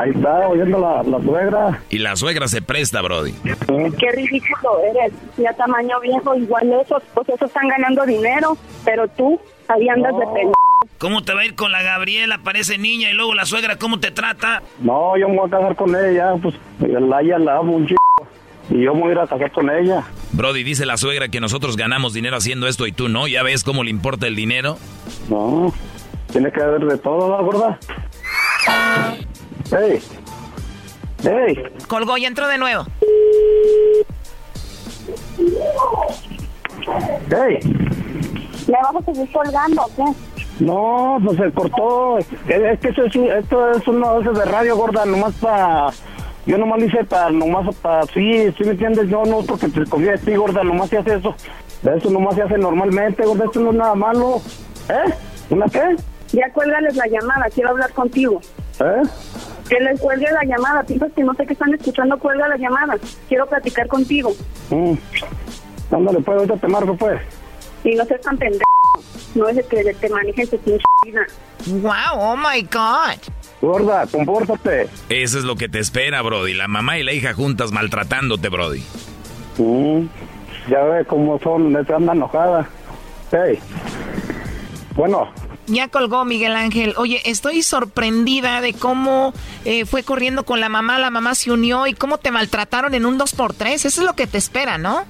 Ahí 0.00 0.10
está 0.10 0.48
oyendo 0.48 0.78
la, 0.78 1.02
la 1.02 1.22
suegra. 1.22 1.82
Y 1.90 1.98
la 1.98 2.16
suegra 2.16 2.48
se 2.48 2.62
presta, 2.62 3.02
Brody. 3.02 3.34
qué 3.98 4.10
ridículo 4.12 4.80
eres. 4.90 5.12
Ya 5.36 5.52
tamaño 5.52 6.00
viejo, 6.00 6.34
igual 6.34 6.72
esos, 6.82 7.02
pues 7.14 7.28
esos 7.28 7.48
están 7.48 7.68
ganando 7.68 8.06
dinero, 8.06 8.56
pero 8.84 9.06
tú 9.08 9.38
ahí 9.68 9.88
andas 9.88 10.14
de 10.18 10.26
pena. 10.34 10.52
¿Cómo 10.98 11.22
te 11.22 11.34
va 11.34 11.42
a 11.42 11.44
ir 11.44 11.54
con 11.54 11.72
la 11.72 11.82
Gabriela? 11.82 12.38
Parece 12.42 12.78
niña 12.78 13.10
y 13.10 13.12
luego 13.12 13.34
la 13.34 13.44
suegra, 13.44 13.76
¿cómo 13.76 14.00
te 14.00 14.10
trata? 14.10 14.62
No, 14.80 15.16
yo 15.18 15.28
me 15.28 15.36
voy 15.36 15.48
a 15.48 15.50
casar 15.50 15.76
con 15.76 15.94
ella, 15.94 16.32
pues 16.40 16.54
la, 16.80 17.20
ella 17.20 17.38
la 17.38 17.58
amo 17.58 17.76
un 17.76 17.86
chico. 17.86 18.00
Y 18.70 18.82
yo 18.82 18.94
me 18.94 19.00
voy 19.02 19.10
a 19.10 19.12
ir 19.12 19.18
a 19.20 19.26
casar 19.26 19.52
con 19.52 19.68
ella. 19.70 20.04
Brody, 20.32 20.64
dice 20.64 20.86
la 20.86 20.96
suegra 20.96 21.28
que 21.28 21.38
nosotros 21.40 21.76
ganamos 21.76 22.14
dinero 22.14 22.36
haciendo 22.38 22.66
esto 22.66 22.86
y 22.86 22.92
tú 22.92 23.08
no. 23.08 23.28
¿Ya 23.28 23.42
ves 23.42 23.62
cómo 23.62 23.84
le 23.84 23.90
importa 23.90 24.26
el 24.26 24.34
dinero? 24.34 24.78
No, 25.28 25.72
tiene 26.32 26.50
que 26.52 26.60
haber 26.62 26.84
de 26.84 26.98
todo, 26.98 27.28
¿no, 27.28 27.44
gorda? 27.44 27.78
¡Ey! 29.78 30.00
¡Ey! 31.24 31.62
Colgó 31.88 32.16
y 32.18 32.24
entró 32.26 32.46
de 32.48 32.58
nuevo. 32.58 32.84
¡Ey! 37.30 37.58
¿Me 38.68 38.72
vas 38.72 38.96
a 38.96 39.04
seguir 39.12 39.32
colgando 39.32 39.82
o 39.82 39.90
qué? 39.96 40.04
No, 40.64 41.18
pues 41.24 41.36
se 41.38 41.52
cortó. 41.52 42.18
Es, 42.18 42.26
que 42.80 42.88
eso 42.88 43.04
es, 43.04 43.14
un- 43.16 43.30
esto 43.30 43.70
es 43.72 43.86
uno 43.88 44.14
de 44.14 44.20
esos 44.22 44.38
de 44.38 44.44
radio, 44.46 44.76
gorda, 44.76 45.04
nomás 45.04 45.34
para... 45.34 45.90
Yo 46.46 46.56
nomás 46.58 46.78
lo 46.78 46.86
hice 46.86 47.04
para, 47.04 47.30
nomás 47.30 47.74
para... 47.76 48.04
Sí, 48.06 48.50
sí 48.56 48.64
me 48.64 48.70
entiendes, 48.70 49.08
yo 49.08 49.24
no 49.24 49.40
porque 49.42 49.68
te 49.68 49.84
confío 49.84 50.12
de 50.12 50.18
ti, 50.18 50.34
gorda, 50.36 50.62
nomás 50.62 50.88
se 50.90 50.98
hace 50.98 51.16
eso. 51.16 51.34
Eso 51.82 52.10
nomás 52.10 52.36
se 52.36 52.42
hace 52.42 52.56
normalmente, 52.56 53.24
gorda, 53.24 53.44
esto 53.44 53.60
no 53.60 53.70
es 53.70 53.76
nada 53.76 53.94
malo. 53.94 54.40
¿Eh? 54.88 55.12
¿Una 55.50 55.66
qué? 55.66 55.96
Ya 56.32 56.50
cuélgales 56.52 56.96
la 56.96 57.06
llamada, 57.06 57.46
quiero 57.54 57.70
hablar 57.70 57.92
contigo. 57.92 58.40
¿Eh? 58.80 59.02
Que 59.68 59.80
les 59.80 60.00
cuelgue 60.00 60.30
la 60.30 60.44
llamada, 60.44 60.82
piensas 60.82 61.12
que 61.12 61.22
no 61.22 61.34
sé 61.34 61.46
qué 61.46 61.52
están 61.52 61.74
escuchando, 61.74 62.18
cuelga 62.18 62.48
la 62.48 62.56
llamada. 62.56 62.96
Quiero 63.28 63.46
platicar 63.46 63.86
contigo. 63.88 64.32
Mm. 64.70 64.94
Ándale, 65.90 66.20
pues, 66.20 66.38
ahorita 66.38 66.56
te 66.56 66.68
marco, 66.68 66.96
pues. 66.96 67.20
Y 67.84 67.94
no 67.94 68.04
seas 68.04 68.20
tan 68.20 68.36
pendejo. 68.36 68.64
No 69.34 69.48
es 69.48 69.56
el 69.58 69.64
que 69.66 69.94
te 69.94 70.08
manejen 70.08 70.46
su 70.46 70.58
pinche 70.58 70.84
vida. 71.04 71.20
Wow, 71.66 72.18
oh 72.18 72.36
my 72.36 72.62
God. 72.62 73.18
Gorda, 73.60 74.06
compórtate. 74.06 74.88
Eso 75.08 75.38
es 75.38 75.44
lo 75.44 75.56
que 75.56 75.68
te 75.68 75.78
espera, 75.78 76.22
Brody. 76.22 76.54
La 76.54 76.68
mamá 76.68 76.98
y 76.98 77.02
la 77.02 77.12
hija 77.12 77.34
juntas 77.34 77.72
maltratándote, 77.72 78.48
Brody. 78.48 78.82
Mm, 79.58 80.06
ya 80.68 80.82
ve 80.84 81.04
cómo 81.04 81.38
son, 81.38 81.72
se 81.86 81.94
anda 81.94 82.12
enojada. 82.12 82.68
Hey. 83.30 83.58
Bueno, 84.94 85.28
Ya 85.66 85.88
colgó 85.88 86.24
Miguel 86.24 86.54
Ángel. 86.54 86.94
Oye, 86.96 87.20
estoy 87.24 87.62
sorprendida 87.62 88.60
de 88.60 88.74
cómo 88.74 89.32
eh, 89.64 89.84
fue 89.84 90.02
corriendo 90.02 90.44
con 90.44 90.60
la 90.60 90.68
mamá, 90.68 90.98
la 90.98 91.10
mamá 91.10 91.34
se 91.34 91.50
unió 91.50 91.86
y 91.86 91.94
cómo 91.94 92.18
te 92.18 92.30
maltrataron 92.30 92.94
en 92.94 93.06
un 93.06 93.18
2x3. 93.18 93.66
Eso 93.66 93.88
es 93.88 93.98
lo 93.98 94.14
que 94.14 94.26
te 94.26 94.38
espera, 94.38 94.78
¿no? 94.78 95.04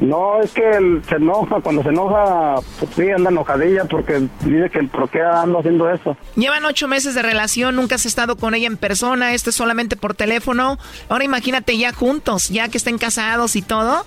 no, 0.00 0.40
es 0.40 0.50
que 0.52 0.68
él 0.70 1.02
se 1.08 1.16
enoja, 1.16 1.60
cuando 1.60 1.82
se 1.82 1.90
enoja, 1.90 2.56
pues 2.78 2.90
sí, 2.96 3.10
anda 3.10 3.30
enojadilla 3.30 3.84
porque 3.84 4.28
dice 4.44 4.70
que 4.70 4.82
por 4.84 5.08
qué 5.08 5.22
ando 5.22 5.58
haciendo 5.58 5.90
eso. 5.90 6.16
Llevan 6.36 6.64
ocho 6.64 6.88
meses 6.88 7.14
de 7.14 7.22
relación, 7.22 7.76
nunca 7.76 7.96
has 7.96 8.06
estado 8.06 8.36
con 8.36 8.54
ella 8.54 8.66
en 8.66 8.76
persona, 8.76 9.34
esto 9.34 9.50
es 9.50 9.56
solamente 9.56 9.96
por 9.96 10.14
teléfono. 10.14 10.78
Ahora 11.08 11.24
imagínate 11.24 11.76
ya 11.76 11.92
juntos, 11.92 12.48
ya 12.48 12.68
que 12.68 12.78
estén 12.78 12.98
casados 12.98 13.56
y 13.56 13.62
todo. 13.62 14.04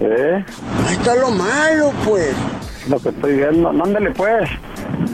¿Eh? 0.00 0.44
Ahí 0.86 0.94
está 0.94 1.14
lo 1.16 1.30
malo, 1.30 1.92
pues. 2.04 2.34
Lo 2.88 3.00
que 3.00 3.08
estoy 3.08 3.36
viendo, 3.36 3.72
no, 3.72 3.84
ándale 3.84 4.10
pues, 4.12 4.48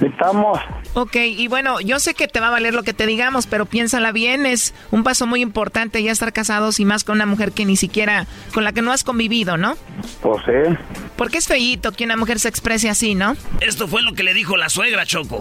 estamos. 0.02 0.58
Ok, 0.94 1.16
y 1.16 1.48
bueno, 1.48 1.80
yo 1.80 1.98
sé 1.98 2.14
que 2.14 2.28
te 2.28 2.38
va 2.38 2.48
a 2.48 2.50
valer 2.50 2.74
lo 2.74 2.82
que 2.82 2.92
te 2.92 3.06
digamos, 3.06 3.46
pero 3.46 3.64
piénsala 3.64 4.12
bien, 4.12 4.44
es 4.44 4.74
un 4.90 5.04
paso 5.04 5.26
muy 5.26 5.40
importante 5.40 6.02
ya 6.02 6.12
estar 6.12 6.32
casados 6.32 6.80
y 6.80 6.84
más 6.84 7.04
con 7.04 7.16
una 7.16 7.26
mujer 7.26 7.52
que 7.52 7.64
ni 7.64 7.76
siquiera, 7.76 8.26
con 8.52 8.64
la 8.64 8.72
que 8.72 8.82
no 8.82 8.92
has 8.92 9.04
convivido, 9.04 9.56
¿no? 9.56 9.76
Pues 10.20 10.42
sí. 10.44 10.76
Porque 11.16 11.38
es 11.38 11.48
feíto 11.48 11.92
que 11.92 12.04
una 12.04 12.16
mujer 12.16 12.38
se 12.38 12.48
exprese 12.48 12.90
así, 12.90 13.14
¿no? 13.14 13.36
Esto 13.60 13.88
fue 13.88 14.02
lo 14.02 14.12
que 14.12 14.22
le 14.22 14.34
dijo 14.34 14.56
la 14.56 14.68
suegra, 14.68 15.06
Choco. 15.06 15.40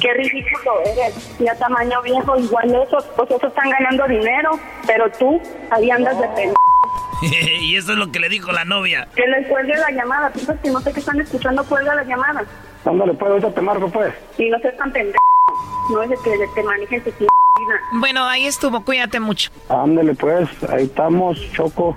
Qué 0.00 0.14
ridículo 0.14 0.72
eres. 0.86 1.38
Ya 1.40 1.54
tamaño 1.56 2.00
viejo, 2.02 2.38
igual 2.38 2.74
esos, 2.86 3.04
pues 3.16 3.30
esos 3.30 3.44
están 3.44 3.70
ganando 3.70 4.06
dinero. 4.06 4.50
Pero 4.86 5.10
tú, 5.18 5.40
ahí 5.70 5.90
andas 5.90 6.18
de 6.20 6.28
pendejo. 6.28 6.69
y 7.60 7.76
eso 7.76 7.92
es 7.92 7.98
lo 7.98 8.10
que 8.10 8.18
le 8.18 8.28
dijo 8.28 8.52
la 8.52 8.64
novia. 8.64 9.08
Que 9.14 9.26
les 9.26 9.46
cuelgue 9.46 9.76
la 9.76 9.90
llamada. 9.90 10.30
Piensas 10.30 10.58
que 10.60 10.70
no 10.70 10.80
sé 10.80 10.92
qué 10.92 11.00
están 11.00 11.20
escuchando, 11.20 11.64
cuelga 11.64 11.94
la 11.94 12.04
llamada. 12.04 12.44
Ándale 12.84 13.14
pues, 13.14 13.30
ahorita 13.30 13.54
te 13.54 13.60
marco 13.60 13.90
pues. 13.90 14.14
Y 14.38 14.48
no 14.48 14.58
seas 14.60 14.76
tan 14.76 14.92
pendejo. 14.92 15.18
No 15.92 16.02
es 16.02 16.10
el 16.10 16.18
que 16.22 16.46
te 16.54 16.62
manejen 16.62 16.98
su 17.04 17.10
pinche 17.10 17.34
vida. 17.58 17.80
Bueno, 17.92 18.24
ahí 18.24 18.46
estuvo, 18.46 18.80
cuídate 18.84 19.20
mucho. 19.20 19.50
Ándale 19.68 20.14
pues, 20.14 20.48
ahí 20.70 20.84
estamos, 20.84 21.38
Choco. 21.52 21.96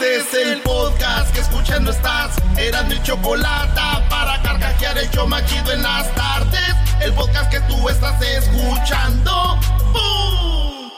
Este 0.00 0.16
es 0.16 0.46
el 0.46 0.60
podcast 0.60 1.32
que 1.32 1.40
escuchando 1.40 1.90
estás. 1.90 2.30
Eran 2.56 2.86
mi 2.86 3.02
chocolate 3.02 3.80
para 4.08 4.40
carcajear 4.42 4.96
el 4.96 5.10
yo 5.10 5.26
machido 5.26 5.72
en 5.72 5.82
las 5.82 6.14
tardes. 6.14 6.72
El 7.00 7.12
podcast 7.14 7.50
que 7.50 7.58
tú 7.62 7.88
estás 7.88 8.22
escuchando. 8.22 9.58
¡Bum! 9.92 10.90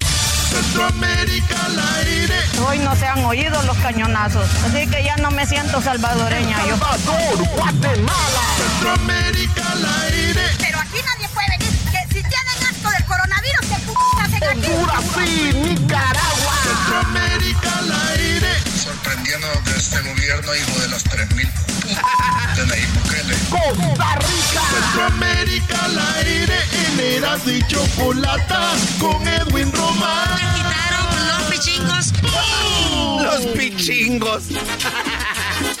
Centroamérica 0.00 1.66
al 1.66 1.78
aire. 1.98 2.34
Hoy 2.66 2.78
no 2.78 2.96
se 2.96 3.06
han 3.06 3.22
oído 3.26 3.62
los 3.64 3.76
cañonazos, 3.76 4.48
así 4.64 4.88
que 4.88 5.04
ya 5.04 5.16
no 5.16 5.30
me 5.30 5.44
siento 5.44 5.82
salvadoreña 5.82 6.64
yo. 6.66 6.78
Salvador, 6.78 7.46
Guatemala. 7.56 8.42
Centroamérica 8.56 9.70
al 9.70 9.84
aire. 10.04 10.42
Pero 10.60 10.78
aquí 10.78 10.98
nadie 11.04 11.28
puede 11.28 11.58
venir. 11.58 11.78
Que 11.92 12.14
si 12.14 12.22
tienen 12.22 12.70
asco 12.70 12.90
del 12.90 13.04
coronavirus, 13.04 13.66
¿qué 13.68 13.76
p 13.84 13.92
hacen 14.22 14.44
aquí? 14.44 14.70
Honduras 14.72 15.28
y 15.28 15.52
Nicaragua. 15.52 16.43
Sorprendiendo 19.04 19.46
que 19.64 19.70
este 19.76 20.00
gobierno, 20.00 20.54
hijo 20.54 20.80
de 20.80 20.88
los 20.88 21.04
3000 21.04 21.46
de 22.56 22.66
Nayib 22.66 22.88
Bukele. 22.94 23.34
Costa 23.50 24.14
Rica. 24.14 24.62
Centroamérica 24.72 25.84
al 25.84 25.98
aire. 26.16 26.58
En 26.72 27.00
Eras 27.00 27.46
y 27.46 27.62
Chocolata 27.66 28.72
con 28.98 29.28
Edwin 29.28 29.70
Román. 29.72 30.30
Me 30.34 30.56
quitaron 30.56 31.28
los 31.28 31.42
pichingos. 31.50 32.12
Los 33.22 33.46
pichingos. 33.56 34.44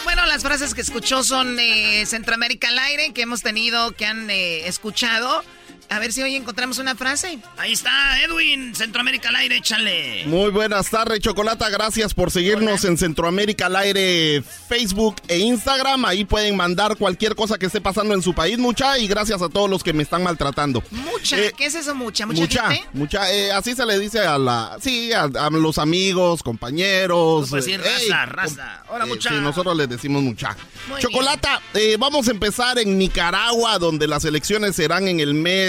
Bueno, 0.04 0.24
las 0.26 0.42
frases 0.42 0.72
que 0.72 0.82
escuchó 0.82 1.24
son 1.24 1.56
de 1.56 2.04
Centroamérica 2.06 2.68
al 2.68 2.78
aire, 2.78 3.12
que 3.12 3.22
hemos 3.22 3.42
tenido, 3.42 3.90
que 3.92 4.06
han 4.06 4.30
eh, 4.30 4.68
escuchado. 4.68 5.42
A 5.90 5.98
ver 5.98 6.12
si 6.12 6.22
hoy 6.22 6.34
encontramos 6.34 6.78
una 6.78 6.94
frase. 6.96 7.38
Ahí 7.56 7.72
está, 7.72 8.20
Edwin, 8.22 8.74
Centroamérica 8.74 9.28
al 9.28 9.36
aire, 9.36 9.56
échale. 9.58 10.24
Muy 10.26 10.50
buenas 10.50 10.90
tardes, 10.90 11.20
Chocolata. 11.20 11.68
Gracias 11.70 12.14
por 12.14 12.30
seguirnos 12.30 12.84
en 12.84 12.98
Centroamérica 12.98 13.66
al 13.66 13.76
aire, 13.76 14.42
Facebook 14.68 15.16
e 15.28 15.38
Instagram. 15.38 16.04
Ahí 16.04 16.24
pueden 16.24 16.56
mandar 16.56 16.96
cualquier 16.96 17.34
cosa 17.36 17.58
que 17.58 17.66
esté 17.66 17.80
pasando 17.80 18.14
en 18.14 18.22
su 18.22 18.34
país, 18.34 18.58
mucha. 18.58 18.98
Y 18.98 19.06
gracias 19.06 19.40
a 19.42 19.48
todos 19.48 19.70
los 19.70 19.82
que 19.84 19.92
me 19.92 20.02
están 20.02 20.22
maltratando. 20.22 20.82
Mucha, 20.90 21.38
Eh, 21.38 21.52
¿qué 21.56 21.66
es 21.66 21.74
eso 21.74 21.94
mucha? 21.94 22.26
¿Mucha, 22.26 22.40
Mucha, 22.40 22.70
gente? 22.72 22.88
mucha, 22.92 23.32
eh, 23.32 23.52
así 23.52 23.74
se 23.74 23.86
le 23.86 23.98
dice 23.98 24.20
a 24.20 24.36
la, 24.38 24.76
sí, 24.80 25.12
a, 25.12 25.22
a 25.24 25.50
los 25.50 25.78
amigos, 25.78 26.42
compañeros. 26.42 27.50
Pues 27.50 27.66
sí, 27.66 27.72
eh, 27.72 27.78
raza, 27.78 28.26
raza. 28.26 28.82
Hola, 28.88 29.04
eh, 29.04 29.08
mucha. 29.08 29.30
Sí, 29.30 29.36
nosotros 29.36 29.76
les 29.76 29.88
decimos 29.88 30.22
mucha. 30.22 30.56
Muy 30.88 31.00
Chocolata, 31.00 31.60
vamos 31.98 32.26
a 32.28 32.30
empezar 32.32 32.78
en 32.78 32.98
Nicaragua, 32.98 33.78
donde 33.78 34.06
las 34.08 34.24
elecciones 34.24 34.74
serán 34.76 35.08
en 35.08 35.20
el 35.20 35.34
mes 35.34 35.63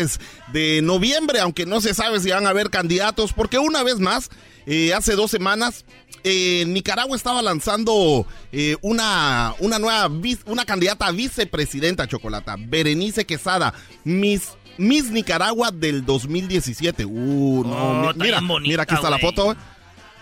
de 0.53 0.81
noviembre, 0.83 1.39
aunque 1.39 1.65
no 1.65 1.81
se 1.81 1.93
sabe 1.93 2.19
si 2.19 2.29
van 2.29 2.45
a 2.47 2.49
haber 2.49 2.69
candidatos, 2.69 3.33
porque 3.33 3.57
una 3.59 3.83
vez 3.83 3.99
más, 3.99 4.29
eh, 4.65 4.93
hace 4.93 5.13
dos 5.15 5.31
semanas, 5.31 5.85
eh, 6.23 6.63
Nicaragua 6.67 7.15
estaba 7.15 7.41
lanzando 7.41 8.25
eh, 8.51 8.75
una, 8.81 9.53
una 9.59 9.77
nueva, 9.79 10.09
una 10.45 10.65
candidata 10.65 11.07
a 11.07 11.11
vicepresidenta, 11.11 12.07
Chocolata, 12.07 12.55
Berenice 12.57 13.25
Quesada, 13.25 13.73
Miss... 14.03 14.49
Miss 14.77 15.05
Nicaragua 15.09 15.71
del 15.71 16.03
2017. 16.05 17.05
Uh, 17.05 17.63
no. 17.65 18.09
Oh, 18.09 18.13
mira, 18.13 18.41
bonita, 18.41 18.69
mira, 18.69 18.83
aquí 18.83 18.93
está 18.93 19.09
la 19.09 19.19
foto. 19.19 19.55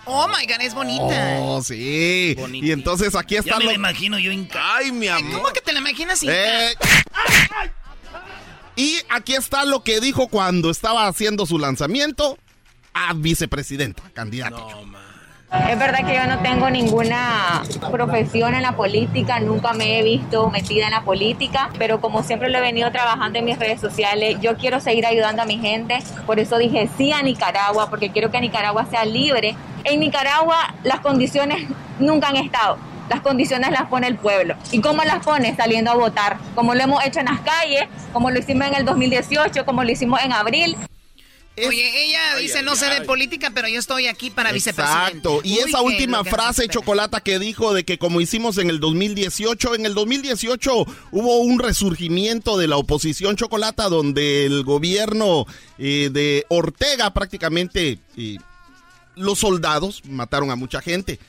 Oh 0.06 0.28
my 0.28 0.45
god, 0.45 0.62
es 0.62 0.76
bonita. 0.76 1.38
Oh, 1.40 1.60
sí. 1.64 2.36
Y 2.62 2.72
entonces 2.72 3.16
aquí 3.16 3.34
Ya 3.34 3.40
está 3.40 3.58
me 3.58 3.64
lo- 3.64 3.70
la 3.72 3.76
imagino 3.78 4.20
yo 4.20 4.32
en 4.32 4.48
Ay, 4.54 4.91
mi 4.91 5.08
amor. 5.08 5.32
¿Cómo 5.41 5.54
que 5.54 5.62
te 5.62 5.74
la 5.74 5.80
imaginas 5.80 6.20
sin 6.20 6.30
Eh, 6.32 6.76
Y 8.76 8.98
aquí 9.10 9.36
está 9.36 9.66
lo 9.66 9.84
que 9.84 10.00
dijo 10.00 10.28
cuando 10.28 10.70
estaba 10.70 11.08
haciendo 11.08 11.45
su 11.45 11.60
lanzamiento 11.60 12.38
a 12.94 13.14
vicepresidenta, 13.14 14.04
candidato. 14.14 14.68
Es 15.70 15.78
verdad 15.78 16.04
que 16.04 16.16
yo 16.16 16.26
no 16.26 16.40
tengo 16.40 16.68
ninguna 16.72 17.62
profesión 17.91 18.56
en 18.56 18.64
la 18.64 18.76
política, 18.76 19.40
nunca 19.40 19.74
me 19.74 20.00
he 20.00 20.04
visto 20.04 20.50
metida 20.50 20.86
en 20.86 20.91
la 20.91 21.04
política, 21.04 21.70
pero 21.78 22.02
como 22.02 22.24
siempre 22.24 22.50
lo 22.50 22.58
he 22.58 22.62
venido 22.62 22.91
trabajando 22.91 23.38
en 23.38 23.45
mis 23.45 23.60
redes 23.60 23.80
sociales, 23.80 24.38
yo 24.41 24.58
quiero 24.58 24.80
seguir 24.80 25.06
ayudando 25.06 25.44
a 25.44 25.45
mi 25.45 25.60
gente, 25.60 26.00
por 26.26 26.40
eso 26.40 26.58
dije 26.58 26.90
sí 26.98 27.12
a 27.12 27.22
Nicaragua, 27.22 27.91
porque 27.91 28.10
quiero 28.12 28.32
que 28.32 28.41
Nicaragua 28.41 28.88
sea 28.88 29.06
libre. 29.06 29.56
En 29.84 30.00
Nicaragua 30.00 30.74
las 30.84 31.02
condiciones 31.02 31.68
nunca 32.00 32.30
han 32.30 32.38
estado. 32.38 32.80
Las 33.09 33.21
condiciones 33.21 33.71
las 33.71 33.88
pone 33.88 34.07
el 34.07 34.17
pueblo. 34.17 34.55
¿Y 34.71 34.81
cómo 34.81 35.03
las 35.03 35.23
pone? 35.23 35.55
Saliendo 35.55 35.91
a 35.91 35.95
votar. 35.95 36.38
Como 36.55 36.73
lo 36.73 36.81
hemos 36.81 37.05
hecho 37.05 37.19
en 37.19 37.25
las 37.25 37.41
calles, 37.41 37.84
como 38.11 38.31
lo 38.31 38.39
hicimos 38.39 38.67
en 38.67 38.75
el 38.75 38.85
2018, 38.85 39.65
como 39.65 39.84
lo 39.84 39.91
hicimos 39.91 40.21
en 40.23 40.31
abril. 40.31 40.77
Oye, 41.55 42.05
ella 42.05 42.35
dice 42.38 42.63
no 42.63 42.75
sé 42.75 42.88
de 42.88 43.01
política, 43.01 43.51
pero 43.53 43.67
yo 43.67 43.77
estoy 43.77 44.07
aquí 44.07 44.31
para 44.31 44.51
vicepresidente. 44.51 45.17
Exacto. 45.17 45.41
Y 45.43 45.59
esa 45.59 45.81
última 45.81 46.23
frase, 46.23 46.67
Chocolata, 46.67 47.21
que 47.21 47.38
dijo 47.38 47.75
de 47.75 47.84
que 47.84 47.99
como 47.99 48.21
hicimos 48.21 48.57
en 48.57 48.71
el 48.71 48.80
2018, 48.80 49.75
en 49.75 49.85
el 49.85 49.93
2018 49.93 50.85
hubo 51.11 51.38
un 51.38 51.59
resurgimiento 51.59 52.57
de 52.57 52.67
la 52.67 52.77
oposición 52.77 53.35
Chocolata 53.35 53.88
donde 53.88 54.47
el 54.47 54.63
gobierno 54.63 55.45
eh, 55.77 56.09
de 56.11 56.43
Ortega 56.49 57.13
prácticamente 57.13 57.99
eh, 58.17 58.38
los 59.15 59.38
soldados 59.38 60.01
mataron 60.05 60.49
a 60.49 60.55
mucha 60.55 60.81
gente. 60.81 61.19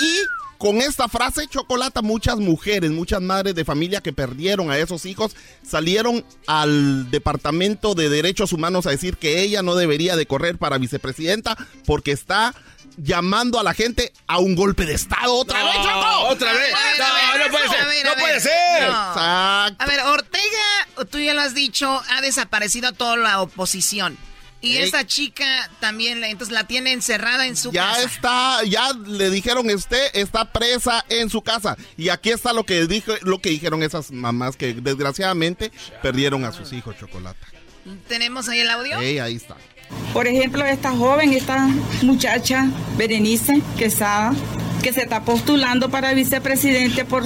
Y 0.00 0.41
con 0.62 0.76
esta 0.76 1.08
frase, 1.08 1.48
Chocolata, 1.48 2.02
muchas 2.02 2.38
mujeres, 2.38 2.92
muchas 2.92 3.20
madres 3.20 3.56
de 3.56 3.64
familia 3.64 4.00
que 4.00 4.12
perdieron 4.12 4.70
a 4.70 4.78
esos 4.78 5.06
hijos 5.06 5.34
salieron 5.68 6.24
al 6.46 7.10
Departamento 7.10 7.96
de 7.96 8.08
Derechos 8.08 8.52
Humanos 8.52 8.86
a 8.86 8.90
decir 8.90 9.16
que 9.16 9.40
ella 9.40 9.64
no 9.64 9.74
debería 9.74 10.14
de 10.14 10.24
correr 10.24 10.58
para 10.58 10.78
vicepresidenta 10.78 11.56
porque 11.84 12.12
está 12.12 12.54
llamando 12.96 13.58
a 13.58 13.64
la 13.64 13.74
gente 13.74 14.12
a 14.28 14.38
un 14.38 14.54
golpe 14.54 14.86
de 14.86 14.94
Estado. 14.94 15.34
¿Otra 15.34 15.64
vez, 15.64 15.74
Choco? 15.74 16.28
¡Otra 16.28 16.52
vez! 16.52 16.74
No, 16.96 17.44
no 17.44 17.50
puede 17.50 17.68
ser, 17.68 18.04
no 18.04 18.14
puede 18.20 18.40
ser. 18.40 18.82
A 18.84 19.84
ver, 19.88 19.98
Ortega, 20.02 21.06
tú 21.10 21.18
ya 21.18 21.34
lo 21.34 21.40
has 21.40 21.54
dicho, 21.54 22.00
ha 22.08 22.20
desaparecido 22.20 22.90
a 22.90 22.92
toda 22.92 23.16
la 23.16 23.40
oposición. 23.40 24.16
Y 24.62 24.76
esa 24.76 25.04
chica 25.04 25.68
también, 25.80 26.22
entonces 26.22 26.54
la 26.54 26.66
tiene 26.66 26.92
encerrada 26.92 27.46
en 27.46 27.56
su 27.56 27.72
ya 27.72 27.88
casa. 27.88 27.98
Ya 27.98 28.06
está, 28.06 28.64
ya 28.64 28.92
le 29.06 29.28
dijeron 29.28 29.68
usted 29.70 30.10
está 30.14 30.52
presa 30.52 31.04
en 31.08 31.28
su 31.28 31.42
casa. 31.42 31.76
Y 31.96 32.08
aquí 32.08 32.30
está 32.30 32.52
lo 32.52 32.64
que 32.64 32.86
dijo, 32.86 33.12
lo 33.22 33.40
que 33.40 33.50
dijeron 33.50 33.82
esas 33.82 34.12
mamás 34.12 34.56
que 34.56 34.72
desgraciadamente 34.72 35.72
perdieron 36.00 36.44
a 36.44 36.52
sus 36.52 36.72
hijos, 36.72 36.96
Chocolata. 36.96 37.46
¿Tenemos 38.08 38.48
ahí 38.48 38.60
el 38.60 38.70
audio? 38.70 39.00
Sí, 39.00 39.18
ahí 39.18 39.34
está. 39.34 39.56
Por 40.12 40.26
ejemplo, 40.26 40.64
esta 40.64 40.92
joven, 40.92 41.32
esta 41.32 41.66
muchacha, 42.02 42.68
Berenice 42.96 43.60
Quesada, 43.76 44.32
que 44.82 44.92
se 44.92 45.02
está 45.02 45.22
postulando 45.22 45.90
para 45.90 46.12
vicepresidente 46.12 47.04
por 47.04 47.24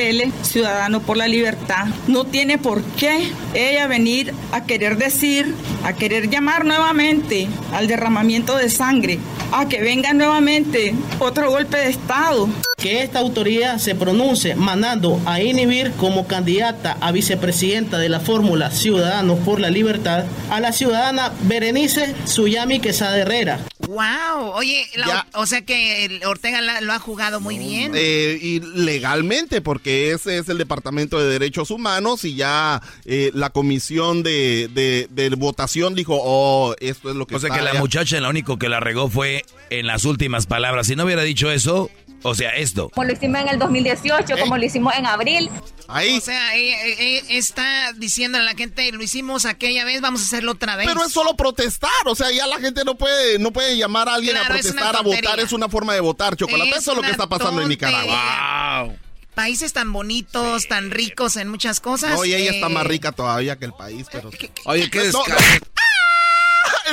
L, 0.00 0.32
Ciudadano 0.42 1.00
por 1.00 1.16
la 1.16 1.26
Libertad. 1.26 1.86
No 2.06 2.24
tiene 2.24 2.58
por 2.58 2.82
qué 2.82 3.32
ella 3.54 3.86
venir 3.86 4.34
a 4.52 4.64
querer 4.64 4.98
decir, 4.98 5.54
a 5.82 5.94
querer 5.94 6.28
llamar 6.28 6.66
nuevamente 6.66 7.48
al 7.72 7.86
derramamiento 7.86 8.56
de 8.56 8.68
sangre, 8.68 9.18
a 9.50 9.66
que 9.66 9.80
venga 9.80 10.12
nuevamente 10.12 10.94
otro 11.18 11.50
golpe 11.50 11.78
de 11.78 11.88
Estado. 11.88 12.48
Que 12.76 13.02
esta 13.02 13.18
autoridad 13.18 13.78
se 13.78 13.94
pronuncie 13.94 14.54
mandando 14.54 15.20
a 15.24 15.40
inhibir 15.40 15.92
como 15.92 16.26
candidata 16.26 16.96
a 17.00 17.10
vicepresidenta 17.12 17.98
de 17.98 18.08
la 18.08 18.20
fórmula 18.20 18.70
Ciudadanos 18.70 19.38
por 19.40 19.58
la 19.58 19.70
Libertad 19.70 20.26
a 20.50 20.60
la 20.60 20.72
ciudadana 20.72 21.32
Berenice 21.42 22.14
Suyami 22.26 22.78
Quesada 22.78 23.18
Herrera. 23.18 23.58
Wow, 23.88 24.50
oye, 24.52 24.86
o 25.32 25.46
sea 25.46 25.62
que 25.62 26.20
Ortega 26.26 26.57
lo 26.60 26.92
ha 26.92 26.98
jugado 26.98 27.40
muy 27.40 27.58
bien. 27.58 27.92
Eh, 27.94 28.38
y 28.40 28.60
legalmente, 28.60 29.60
porque 29.60 30.12
ese 30.12 30.38
es 30.38 30.48
el 30.48 30.58
Departamento 30.58 31.18
de 31.18 31.26
Derechos 31.30 31.70
Humanos 31.70 32.24
y 32.24 32.34
ya 32.34 32.82
eh, 33.04 33.30
la 33.34 33.50
comisión 33.50 34.22
de, 34.22 34.68
de, 34.70 35.28
votación 35.36 35.94
dijo, 35.94 36.18
oh, 36.20 36.74
esto 36.80 37.10
es 37.10 37.16
lo 37.16 37.26
que... 37.26 37.36
O 37.36 37.38
sea 37.38 37.50
que 37.50 37.62
la 37.62 37.74
muchacha 37.74 38.20
lo 38.20 38.28
único 38.28 38.58
que 38.58 38.68
la 38.68 38.80
regó 38.80 39.08
fue 39.08 39.44
en 39.70 39.86
las 39.86 40.04
últimas 40.04 40.46
palabras. 40.46 40.86
Si 40.86 40.96
no 40.96 41.04
hubiera 41.04 41.22
dicho 41.22 41.50
eso, 41.50 41.90
o 42.22 42.34
sea, 42.34 42.50
esto. 42.50 42.90
Como 42.90 43.06
lo 43.06 43.12
hicimos 43.12 43.40
en 43.40 43.48
el 43.48 43.58
2018, 43.58 44.38
como 44.38 44.56
lo 44.56 44.64
hicimos 44.64 44.94
en 44.96 45.06
abril. 45.06 45.50
Ahí. 45.86 46.18
O 46.18 46.20
sea, 46.20 46.54
está 46.54 47.92
diciendo 47.94 48.38
a 48.38 48.42
la 48.42 48.54
gente, 48.54 48.90
lo 48.92 49.02
hicimos 49.02 49.46
aquella 49.46 49.84
vez, 49.84 50.00
vamos 50.00 50.22
a 50.22 50.24
hacerlo 50.24 50.52
otra 50.52 50.76
vez. 50.76 50.86
Pero 50.86 51.04
es 51.04 51.12
solo 51.12 51.36
protestar, 51.36 51.90
o 52.06 52.14
sea, 52.14 52.30
ya 52.30 52.46
la 52.46 52.58
gente 52.58 52.84
no 52.84 52.96
puede, 52.96 53.38
no 53.38 53.52
puede 53.52 53.76
llamar 53.76 54.08
a 54.08 54.14
alguien 54.14 54.36
a 54.36 54.46
protestar, 54.46 54.96
a 54.96 55.02
votar, 55.02 55.40
es 55.40 55.52
una 55.52 55.68
forma 55.68 55.94
de 55.94 56.00
votar, 56.00 56.36
chocolate. 56.36 56.70
eso 56.70 56.90
es 56.92 56.96
lo 56.96 57.02
que 57.02 57.10
está 57.10 57.28
pasando 57.28 57.62
en 57.62 57.68
Nicaragua. 57.68 58.84
Wow. 58.84 58.96
Países 59.34 59.72
tan 59.72 59.92
bonitos, 59.92 60.66
tan 60.66 60.90
ricos 60.90 61.36
en 61.36 61.48
muchas 61.48 61.78
cosas. 61.78 62.18
Oye, 62.18 62.36
ella 62.36 62.50
está 62.50 62.68
más 62.68 62.84
rica 62.84 63.12
todavía 63.12 63.56
que 63.56 63.66
el 63.66 63.72
país, 63.72 64.06
pero. 64.10 64.30
Oye, 64.64 64.90
qué 64.90 65.12
no, 65.12 65.22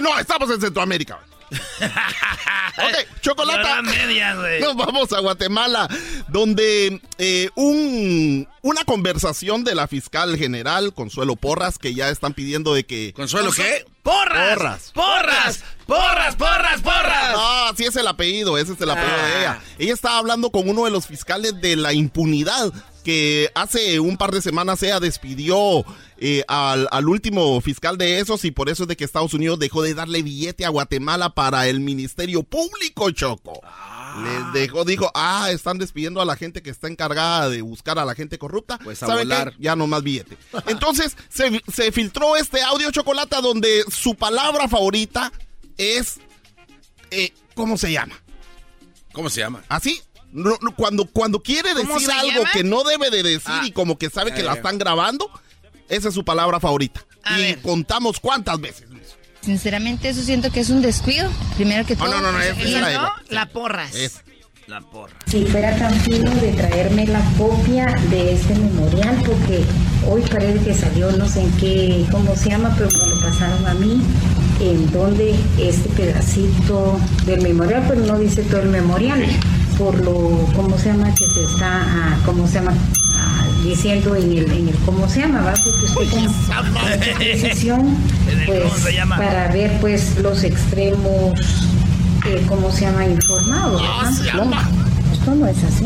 no, 0.01 0.19
estamos 0.19 0.51
en 0.51 0.61
Centroamérica. 0.61 1.19
ok, 2.77 3.21
chocolate. 3.21 4.59
Nos 4.61 4.75
vamos 4.75 5.13
a 5.13 5.19
Guatemala, 5.19 5.87
donde 6.27 7.01
eh, 7.17 7.49
un, 7.55 8.47
una 8.61 8.83
conversación 8.83 9.63
de 9.63 9.75
la 9.75 9.87
fiscal 9.87 10.37
general, 10.37 10.93
Consuelo 10.93 11.35
Porras, 11.35 11.77
que 11.77 11.93
ya 11.93 12.09
están 12.09 12.33
pidiendo 12.33 12.73
de 12.73 12.85
que... 12.85 13.13
¿Consuelo 13.13 13.51
qué? 13.51 13.85
¡Porras! 14.03 14.91
¡Porras! 14.93 15.63
¡Porras, 15.85 16.35
porras, 16.35 16.81
porras! 16.81 17.35
Ah, 17.37 17.71
sí 17.77 17.85
es 17.85 17.95
el 17.95 18.07
apellido, 18.07 18.57
ese 18.57 18.73
es 18.73 18.81
el 18.81 18.89
apellido 18.89 19.17
de 19.17 19.39
ella. 19.39 19.61
Ella 19.77 19.93
estaba 19.93 20.17
hablando 20.17 20.49
con 20.49 20.67
uno 20.67 20.85
de 20.85 20.91
los 20.91 21.07
fiscales 21.07 21.59
de 21.61 21.75
la 21.75 21.93
impunidad 21.93 22.71
que 23.05 23.51
hace 23.53 23.99
un 23.99 24.17
par 24.17 24.31
de 24.31 24.41
semanas 24.41 24.81
ella 24.81 24.99
despidió 24.99 25.85
eh, 26.17 26.43
al, 26.47 26.87
al, 26.91 27.07
último 27.07 27.61
fiscal 27.61 27.99
de 27.99 28.19
esos 28.19 28.43
y 28.45 28.51
por 28.51 28.67
eso 28.67 28.83
es 28.83 28.89
de 28.89 28.97
que 28.97 29.03
Estados 29.03 29.35
Unidos 29.35 29.59
dejó 29.59 29.83
de 29.83 29.93
darle 29.93 30.23
billete 30.23 30.65
a 30.65 30.69
Guatemala 30.69 31.29
para 31.29 31.67
el 31.67 31.81
Ministerio 31.81 32.41
Público, 32.41 33.11
Choco. 33.11 33.61
Les 34.23 34.53
dejó, 34.53 34.85
dijo, 34.85 35.11
ah, 35.13 35.49
están 35.51 35.77
despidiendo 35.77 36.19
a 36.19 36.25
la 36.25 36.35
gente 36.35 36.63
que 36.63 36.71
está 36.71 36.87
encargada 36.87 37.47
de 37.49 37.61
buscar 37.61 37.99
a 37.99 38.05
la 38.05 38.15
gente 38.15 38.39
corrupta. 38.39 38.79
Pues 38.83 39.03
a 39.03 39.15
volar. 39.15 39.53
Ya 39.59 39.75
no 39.75 39.85
más 39.85 40.01
billete. 40.01 40.35
Entonces, 40.67 41.15
se, 41.29 41.61
se 41.71 41.91
filtró 41.91 42.35
este 42.35 42.63
audio 42.63 42.89
chocolate 42.89 43.35
donde 43.41 43.83
su 43.87 44.15
palabra 44.15 44.67
favorita 44.67 45.31
es, 45.77 46.19
eh, 47.11 47.33
¿cómo 47.53 47.77
se 47.77 47.91
llama? 47.91 48.15
¿Cómo 49.11 49.29
se 49.29 49.41
llama? 49.41 49.63
¿Así? 49.69 50.01
No, 50.35 50.57
no, 50.61 50.75
cuando, 50.75 51.05
cuando 51.05 51.41
quiere 51.41 51.73
decir 51.73 52.11
algo 52.11 52.43
que 52.53 52.63
no 52.63 52.83
debe 52.83 53.09
de 53.09 53.23
decir 53.23 53.41
Ah. 53.47 53.63
y 53.65 53.71
como 53.71 53.97
que 53.97 54.09
sabe 54.09 54.33
que 54.33 54.43
la 54.43 54.53
están 54.53 54.77
grabando, 54.77 55.29
esa 55.89 56.09
es 56.09 56.13
su 56.13 56.23
palabra 56.25 56.59
favorita. 56.59 57.03
y 57.39 57.55
contamos 57.55 58.19
cuántas 58.19 58.59
veces. 58.61 58.85
Sinceramente, 59.41 60.09
eso 60.09 60.21
siento 60.21 60.51
que 60.51 60.59
es 60.59 60.69
un 60.69 60.81
descuido. 60.81 61.29
Primero 61.55 61.85
que 61.85 61.93
Oh, 61.93 61.97
todo. 61.97 62.09
no, 62.09 62.21
no, 62.21 62.31
no, 62.31 62.39
es- 62.41 62.49
Esa 62.57 62.61
esa 62.89 63.01
no, 63.01 63.07
es 63.25 63.31
la 63.31 63.45
porras. 63.47 63.95
Es. 63.95 64.21
La 64.67 64.81
porra. 64.81 65.13
Si 65.27 65.45
fuera 65.45 65.75
tan 65.77 65.93
fino 66.01 66.31
de 66.31 66.51
traerme 66.53 67.05
la 67.07 67.21
copia 67.37 67.85
de 68.09 68.33
este 68.33 68.55
memorial, 68.55 69.21
porque 69.25 69.63
hoy 70.07 70.21
parece 70.23 70.63
que 70.65 70.73
salió 70.73 71.11
no 71.11 71.27
sé 71.29 71.41
en 71.41 71.51
qué, 71.57 72.05
cómo 72.11 72.35
se 72.35 72.49
llama, 72.49 72.73
pero 72.75 72.89
me 72.91 73.15
lo 73.15 73.21
pasaron 73.21 73.67
a 73.67 73.73
mí, 73.75 74.01
en 74.59 74.91
donde 74.91 75.35
este 75.59 75.89
pedacito 75.89 76.97
del 77.25 77.41
memorial, 77.41 77.83
pero 77.87 78.05
no 78.05 78.17
dice 78.19 78.43
todo 78.43 78.61
el 78.61 78.69
memorial, 78.69 79.23
por 79.77 79.99
lo, 80.03 80.47
¿cómo 80.55 80.77
se 80.77 80.89
llama? 80.89 81.13
Que 81.13 81.25
se 81.25 81.43
está, 81.43 81.81
ah, 81.83 82.17
¿cómo 82.25 82.47
se 82.47 82.55
llama? 82.55 82.73
Ah, 83.15 83.45
diciendo 83.63 84.15
en 84.15 84.31
el, 84.31 84.51
en 84.51 84.67
el, 84.69 84.75
¿cómo 84.85 85.07
se 85.09 85.21
llama? 85.21 85.41
¿va? 85.41 85.53
Porque 85.53 85.85
usted 85.85 86.19
como 86.73 87.19
decisión, 87.19 87.97
pues, 88.45 88.63
¿cómo 88.63 88.75
se 88.75 88.93
llama? 88.93 89.17
para 89.17 89.47
ver 89.49 89.77
pues 89.81 90.17
los 90.19 90.43
extremos, 90.43 91.39
eh, 92.25 92.41
¿cómo 92.47 92.71
se 92.71 92.81
llama? 92.81 93.05
Informados. 93.05 93.81
¿verdad? 94.23 94.45
No, 94.45 95.13
esto 95.13 95.35
no 95.35 95.47
es 95.47 95.63
así. 95.63 95.85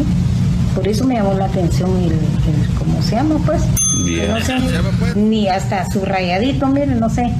Por 0.76 0.88
eso 0.88 1.04
me 1.06 1.16
llamó 1.16 1.34
la 1.34 1.46
atención 1.46 1.90
el, 1.98 2.12
el 2.12 2.76
¿cómo 2.78 3.02
se 3.02 3.16
llama? 3.16 3.36
Pues, 3.46 3.64
Bien. 4.06 4.30
no 4.30 4.40
sé, 4.40 4.56
ni 5.16 5.48
hasta 5.48 5.90
subrayadito, 5.92 6.68
miren, 6.68 7.00
no 7.00 7.10
sé, 7.10 7.34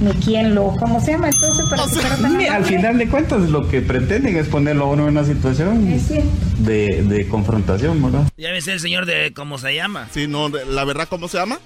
ni 0.00 0.12
quién 0.14 0.54
lo, 0.54 0.74
¿cómo 0.78 1.00
se 1.00 1.12
llama? 1.12 1.28
Entonces, 1.28 1.66
para 1.68 1.84
que 1.84 1.88
fuera 1.90 2.16
tan 2.16 2.38
Sí, 2.38 2.46
al 2.46 2.64
final 2.64 2.98
de 2.98 3.08
cuentas 3.08 3.40
lo 3.50 3.68
que 3.68 3.80
pretenden 3.82 4.36
es 4.36 4.48
ponerlo 4.48 4.84
a 4.84 4.88
uno 4.88 5.02
en 5.08 5.16
una 5.18 5.24
situación 5.24 5.86
Es 5.92 6.08
de, 6.08 7.02
de 7.02 7.28
confrontación, 7.28 8.02
¿verdad? 8.02 8.28
Ya 8.36 8.50
ves 8.50 8.66
el 8.68 8.80
señor 8.80 9.06
de 9.06 9.32
cómo 9.34 9.58
se 9.58 9.74
llama. 9.74 10.08
Sí, 10.12 10.26
no, 10.26 10.48
la 10.48 10.84
verdad, 10.84 11.06
¿cómo 11.08 11.28
se 11.28 11.36
llama? 11.38 11.58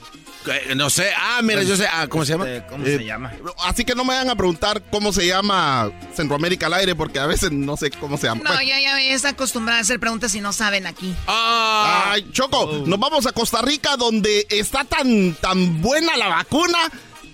Eh, 0.46 0.74
No 0.74 0.90
sé. 0.90 1.08
Ah, 1.18 1.40
mira, 1.42 1.62
yo 1.62 1.76
sé. 1.76 1.86
Ah, 1.90 2.06
¿Cómo 2.08 2.24
se 2.24 2.32
llama? 2.32 2.48
Este, 2.50 2.66
¿Cómo 2.68 2.84
Eh, 2.84 2.98
se 2.98 3.04
llama? 3.04 3.32
Así 3.64 3.84
que 3.84 3.94
no 3.94 4.04
me 4.04 4.08
vayan 4.14 4.28
a 4.30 4.36
preguntar 4.36 4.82
cómo 4.90 5.12
se 5.12 5.26
llama 5.26 5.90
Centroamérica 6.14 6.66
al 6.66 6.74
aire, 6.74 6.94
porque 6.94 7.18
a 7.18 7.26
veces 7.26 7.50
no 7.52 7.76
sé 7.76 7.90
cómo 7.92 8.18
se 8.18 8.26
llama. 8.26 8.42
No, 8.44 8.60
ya, 8.62 8.78
ya 8.80 9.00
está 9.00 9.30
acostumbrada 9.30 9.78
a 9.78 9.82
hacer 9.82 9.98
preguntas 10.00 10.34
y 10.34 10.40
no 10.40 10.52
saben 10.52 10.86
aquí. 10.86 11.14
Ay, 11.26 12.28
Choco, 12.32 12.82
nos 12.86 12.98
vamos 12.98 13.26
a 13.26 13.32
Costa 13.32 13.62
Rica 13.62 13.96
donde 13.96 14.46
está 14.50 14.84
tan, 14.84 15.34
tan 15.34 15.80
buena 15.80 16.16
la 16.16 16.28
vacuna 16.28 16.78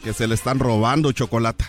que 0.02 0.12
se 0.12 0.26
le 0.26 0.34
están 0.34 0.58
robando 0.58 1.12
chocolate. 1.12 1.64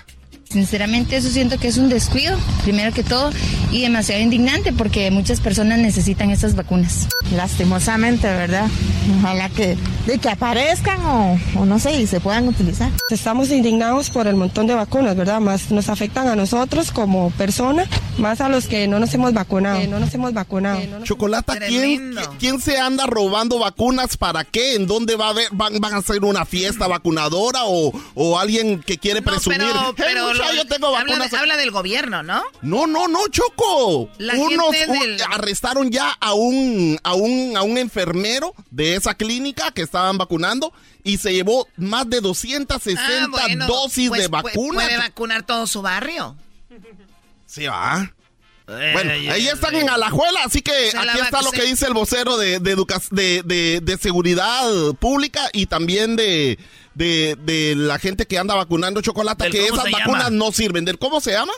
Sinceramente 0.51 1.15
eso 1.15 1.29
siento 1.29 1.57
que 1.57 1.67
es 1.69 1.77
un 1.77 1.87
descuido, 1.89 2.37
primero 2.63 2.93
que 2.93 3.03
todo, 3.03 3.31
y 3.71 3.81
demasiado 3.81 4.21
indignante 4.21 4.73
porque 4.73 5.09
muchas 5.11 5.39
personas 5.39 5.79
necesitan 5.79 6.29
estas 6.29 6.55
vacunas. 6.55 7.07
Lastimosamente, 7.33 8.27
¿verdad? 8.27 8.67
Ojalá 9.19 9.49
que, 9.49 9.77
de 10.05 10.17
que 10.17 10.29
aparezcan 10.29 10.99
o, 11.05 11.37
o 11.55 11.65
no 11.65 11.79
sé, 11.79 11.99
y 12.01 12.07
se 12.07 12.19
puedan 12.19 12.47
utilizar. 12.47 12.91
Estamos 13.09 13.49
indignados 13.49 14.09
por 14.09 14.27
el 14.27 14.35
montón 14.35 14.67
de 14.67 14.73
vacunas, 14.75 15.15
¿verdad? 15.15 15.39
Más 15.39 15.71
nos 15.71 15.89
afectan 15.89 16.27
a 16.27 16.35
nosotros 16.35 16.91
como 16.91 17.31
personas, 17.31 17.87
más 18.17 18.41
a 18.41 18.49
los 18.49 18.67
que 18.67 18.87
no 18.87 18.99
nos 18.99 19.13
hemos 19.13 19.33
vacunado. 19.33 19.79
Que 19.79 19.87
no 19.87 19.99
nos 19.99 20.13
hemos 20.13 20.33
vacunado. 20.33 20.79
Chocolata, 21.03 21.57
¿quién, 21.59 22.15
¿quién 22.39 22.59
se 22.61 22.77
anda 22.77 23.05
robando 23.07 23.57
vacunas? 23.59 24.17
¿Para 24.17 24.43
qué? 24.43 24.75
¿En 24.75 24.85
dónde 24.87 25.15
va 25.15 25.27
a 25.27 25.29
haber, 25.29 25.47
van, 25.51 25.79
van 25.79 25.93
a 25.93 25.97
hacer 25.97 26.23
una 26.23 26.45
fiesta 26.45 26.87
vacunadora 26.87 27.61
o, 27.65 27.91
o 28.15 28.37
alguien 28.39 28.81
que 28.81 28.97
quiere 28.97 29.21
presumir? 29.21 29.59
Pero, 29.59 29.79
"Hey, 29.87 29.93
pero 29.97 30.33
yo 30.53 30.65
tengo 30.65 30.87
habla, 30.95 30.99
vacunas. 31.13 31.31
de- 31.31 31.37
habla 31.37 31.57
del 31.57 31.71
gobierno, 31.71 32.23
¿no? 32.23 32.41
No, 32.61 32.87
no, 32.87 33.07
no, 33.07 33.27
Choco. 33.29 34.09
La 34.17 34.33
Unos 34.35 34.75
gente 34.75 34.91
un- 34.91 34.99
del- 34.99 35.21
arrestaron 35.31 35.91
ya 35.91 36.09
a 36.19 36.33
un, 36.33 36.99
a 37.03 37.13
un 37.13 37.55
a 37.57 37.61
un 37.63 37.77
enfermero 37.77 38.53
de 38.69 38.95
esa 38.95 39.13
clínica 39.15 39.71
que 39.71 39.81
estaban 39.81 40.17
vacunando 40.17 40.73
y 41.03 41.17
se 41.17 41.33
llevó 41.33 41.67
más 41.77 42.09
de 42.09 42.21
260 42.21 43.03
Ah, 43.23 43.27
bueno, 43.29 43.67
dosis 43.67 44.09
pues, 44.09 44.21
de 44.21 44.27
vacuna. 44.27 44.83
Puede 44.85 44.97
vacunar 44.97 45.43
todo 45.45 45.65
su 45.67 45.81
barrio. 45.81 46.35
Sí, 47.45 47.65
va. 47.65 48.11
Bueno, 48.67 49.11
ahí 49.11 49.49
están 49.49 49.75
en 49.75 49.89
Alajuela, 49.89 50.39
así 50.45 50.61
que 50.61 50.71
aquí 50.71 51.19
está 51.19 51.41
lo 51.41 51.51
que 51.51 51.63
dice 51.63 51.87
el 51.87 51.93
vocero 51.93 52.37
de, 52.37 52.59
de, 52.59 53.41
de- 53.43 53.79
de 53.81 53.97
seguridad 53.97 54.63
pública 54.97 55.49
y 55.51 55.65
también 55.65 56.15
de, 56.15 56.57
de, 56.93 57.37
de 57.43 57.75
la 57.75 57.99
gente 57.99 58.25
que 58.25 58.37
anda 58.37 58.55
vacunando 58.55 59.01
chocolate, 59.01 59.45
¿Del 59.45 59.53
que 59.53 59.65
esas 59.65 59.89
vacunas 59.91 60.25
llama? 60.25 60.37
no 60.37 60.51
sirven. 60.51 60.85
¿Del 60.85 60.97
cómo 60.97 61.21
se 61.21 61.31
llama? 61.31 61.53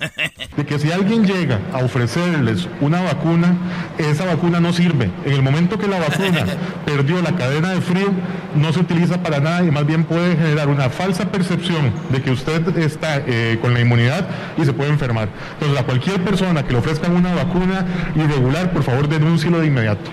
de 0.56 0.66
que 0.66 0.78
si 0.78 0.90
alguien 0.90 1.26
llega 1.26 1.60
a 1.72 1.84
ofrecerles 1.84 2.68
una 2.80 3.02
vacuna, 3.02 3.56
esa 3.98 4.24
vacuna 4.24 4.60
no 4.60 4.72
sirve. 4.72 5.10
En 5.24 5.32
el 5.32 5.42
momento 5.42 5.78
que 5.78 5.86
la 5.86 5.98
vacuna 5.98 6.46
perdió 6.86 7.20
la 7.20 7.36
cadena 7.36 7.70
de 7.72 7.80
frío, 7.80 8.10
no 8.54 8.72
se 8.72 8.80
utiliza 8.80 9.22
para 9.22 9.40
nada 9.40 9.62
y 9.62 9.70
más 9.70 9.86
bien 9.86 10.04
puede 10.04 10.36
generar 10.36 10.68
una 10.68 10.88
falsa 10.90 11.30
percepción 11.30 11.92
de 12.10 12.22
que 12.22 12.30
usted 12.30 12.78
está 12.78 13.22
eh, 13.26 13.58
con 13.60 13.74
la 13.74 13.80
inmunidad 13.80 14.26
y 14.56 14.64
se 14.64 14.72
puede 14.72 14.90
enfermar. 14.90 15.28
Entonces, 15.54 15.78
a 15.78 15.84
cualquier 15.84 16.24
persona 16.24 16.64
que 16.64 16.72
le 16.72 16.78
ofrezcan 16.78 17.14
una 17.14 17.34
vacuna 17.34 17.86
irregular, 18.16 18.72
por 18.72 18.82
favor, 18.82 19.08
denúncielo 19.08 19.60
de 19.60 19.66
inmediato. 19.66 20.10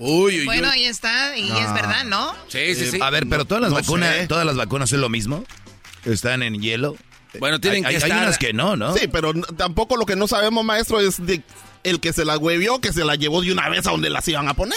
Uy, 0.00 0.40
uy, 0.40 0.44
Bueno, 0.46 0.68
ahí 0.70 0.84
está, 0.84 1.36
y 1.36 1.48
No. 1.50 1.58
es 1.58 1.72
verdad, 1.74 2.04
¿no? 2.04 2.34
Sí, 2.48 2.74
sí, 2.74 2.90
sí. 2.90 2.98
A 3.00 3.10
ver, 3.10 3.26
pero 3.28 3.44
todas 3.44 3.60
las 3.62 3.70
no 3.70 3.76
vacunas, 3.76 4.14
sé. 4.16 4.26
todas 4.26 4.44
las 4.46 4.56
vacunas 4.56 4.92
es 4.92 4.98
lo 4.98 5.08
mismo. 5.08 5.44
Están 6.04 6.42
en 6.42 6.60
hielo. 6.60 6.96
Bueno, 7.38 7.60
tienen 7.60 7.84
Hay- 7.86 7.96
que 7.96 8.02
hay 8.04 8.10
estar- 8.10 8.22
unas 8.24 8.38
que 8.38 8.52
no, 8.52 8.76
¿no? 8.76 8.96
Sí, 8.96 9.06
pero 9.06 9.32
tampoco 9.56 9.96
lo 9.96 10.06
que 10.06 10.16
no 10.16 10.26
sabemos, 10.26 10.64
maestro, 10.64 10.98
es 11.00 11.24
de 11.24 11.42
el 11.84 12.00
que 12.00 12.12
se 12.12 12.24
la 12.24 12.36
huevió, 12.38 12.80
que 12.80 12.92
se 12.92 13.04
la 13.04 13.14
llevó 13.14 13.42
de 13.42 13.52
una 13.52 13.68
vez 13.68 13.86
a 13.86 13.90
donde 13.92 14.10
las 14.10 14.26
iban 14.26 14.48
a 14.48 14.54
poner. 14.54 14.76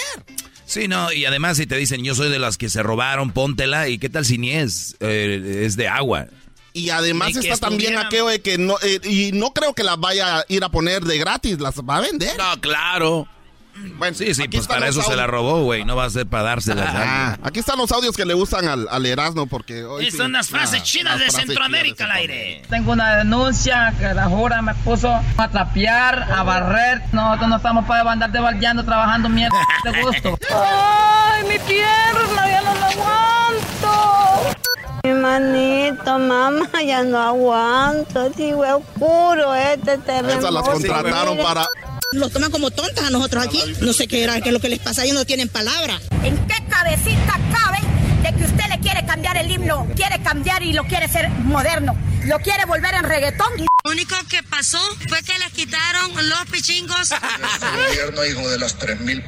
Sí, 0.66 0.88
no, 0.88 1.12
y 1.12 1.26
además 1.26 1.58
si 1.58 1.66
te 1.68 1.76
dicen 1.76 2.04
yo 2.04 2.16
soy 2.16 2.30
de 2.30 2.40
las 2.40 2.58
que 2.58 2.70
se 2.70 2.84
robaron, 2.84 3.32
póntela, 3.32 3.90
¿y 3.90 3.98
qué 3.98 4.10
tal 4.10 4.26
si 4.26 4.38
ni 4.38 4.52
es? 4.52 4.96
Eh, 5.00 5.64
es 5.66 5.76
de 5.76 5.88
agua. 5.88 6.28
Y 6.74 6.90
además 6.90 7.36
está 7.36 7.58
también 7.58 7.98
aquello 7.98 8.28
de 8.28 8.42
que 8.42 8.58
no, 8.58 8.76
eh, 8.82 9.00
y 9.04 9.32
no 9.34 9.52
creo 9.52 9.74
que 9.74 9.84
las 9.84 9.98
vaya 10.00 10.40
a 10.40 10.46
ir 10.48 10.64
a 10.64 10.70
poner 10.70 11.04
de 11.04 11.18
gratis, 11.18 11.60
las 11.60 11.76
va 11.80 11.98
a 11.98 12.02
vender. 12.02 12.36
No, 12.38 12.60
claro. 12.62 13.28
Bueno, 13.98 14.16
Sí, 14.16 14.34
sí, 14.36 14.48
pues 14.48 14.68
para 14.68 14.88
eso 14.88 15.02
se 15.02 15.16
la 15.16 15.28
robó, 15.28 15.64
güey, 15.64 15.84
no 15.86 15.96
va 15.96 16.06
a 16.06 16.10
ser 16.10 16.28
para 16.28 16.44
dárselas. 16.44 16.90
Ah, 16.94 17.38
aquí 17.44 17.60
están 17.60 17.78
los 17.78 17.92
audios 17.92 18.16
que 18.16 18.26
le 18.26 18.34
gustan 18.34 18.68
al, 18.68 18.88
al 18.90 19.06
Erasmo 19.06 19.48
porque 19.48 19.84
hoy 19.84 20.04
Estas 20.06 20.12
sí- 20.12 20.18
son 20.18 20.32
las 20.34 20.50
frases 20.50 20.82
Ah, 20.82 20.84
chinas 20.84 21.20
de 21.20 21.30
Centroamérica 21.32 22.06
al 22.06 22.12
aire. 22.12 22.62
Tengo 22.70 22.92
una 22.92 23.18
denuncia 23.18 23.94
que 24.00 24.14
la 24.14 24.26
jura 24.26 24.62
me 24.62 24.74
puso 24.76 25.10
a 25.38 25.48
trapear, 25.50 26.24
a 26.32 26.44
barrer. 26.44 27.02
Nosotros 27.12 27.50
no 27.50 27.56
estamos 27.58 27.86
para 27.86 28.10
andar 28.12 28.32
debaldeando, 28.32 28.84
trabajando 28.86 29.30
mierda 29.30 29.58
de 29.84 30.02
gusto. 30.02 30.38
¡Ay, 30.56 31.44
mi 31.44 31.58
pierna! 31.60 32.48
¡Ya 32.48 32.62
no 32.62 32.74
la 32.76 32.88
aguanto! 32.88 34.56
Mi 35.04 35.12
manito, 35.14 36.20
mamá, 36.20 36.70
ya 36.86 37.04
no 37.04 37.20
aguanto. 37.22 38.32
Sí, 38.36 38.54
oscuro 38.54 39.54
este 39.56 39.98
terremoto. 39.98 40.40
Esas 40.40 40.52
las 40.54 40.64
contrataron 40.64 41.38
para... 41.40 41.66
Los 42.14 42.32
toman 42.32 42.52
como 42.52 42.72
tontas 42.72 43.06
a 43.06 43.10
nosotros 43.10 43.46
aquí. 43.46 43.62
No 43.82 43.94
sé 43.94 44.08
qué 44.08 44.24
era, 44.24 44.40
qué 44.42 44.50
es 44.50 44.54
lo 44.54 44.60
que 44.60 44.70
les 44.70 44.80
pasa, 44.80 45.04
ellos 45.04 45.16
no 45.16 45.26
tienen 45.26 45.50
palabra. 45.50 46.00
¿En 46.24 46.38
qué 46.48 46.56
cabecita 46.70 47.40
cabe 47.52 47.80
de 48.24 48.38
que 48.38 48.46
usted 48.46 48.66
le 48.70 48.80
quiere 48.80 49.06
cambiar 49.06 49.38
el 49.38 49.52
himno? 49.52 49.88
Quiere 49.96 50.22
cambiar 50.22 50.64
y 50.64 50.74
lo 50.74 50.84
quiere 50.86 51.08
ser 51.08 51.30
moderno. 51.30 51.98
Lo 52.26 52.40
quiere 52.40 52.66
volver 52.66 52.94
en 52.96 53.04
reggaetón. 53.04 53.52
Lo 53.84 53.92
único 53.92 54.16
que 54.30 54.44
pasó 54.44 54.80
fue 55.10 55.22
que 55.24 55.38
les 55.40 55.52
quitaron 55.52 56.12
los 56.30 56.46
pichingos. 56.52 57.12
El 57.12 57.88
gobierno, 57.90 58.26
hijo 58.26 58.50
de 58.50 58.60
las 58.60 58.80
3.000 58.80 59.24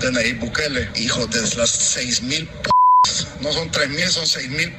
de 0.00 0.12
Nayib 0.12 0.40
Bukele, 0.40 0.90
hijo 0.96 1.26
de 1.26 1.40
las 1.56 1.96
6.000 1.96 2.48
no 3.40 3.52
son 3.52 3.70
3.000, 3.70 4.08
son 4.08 4.24
6.000 4.24 4.72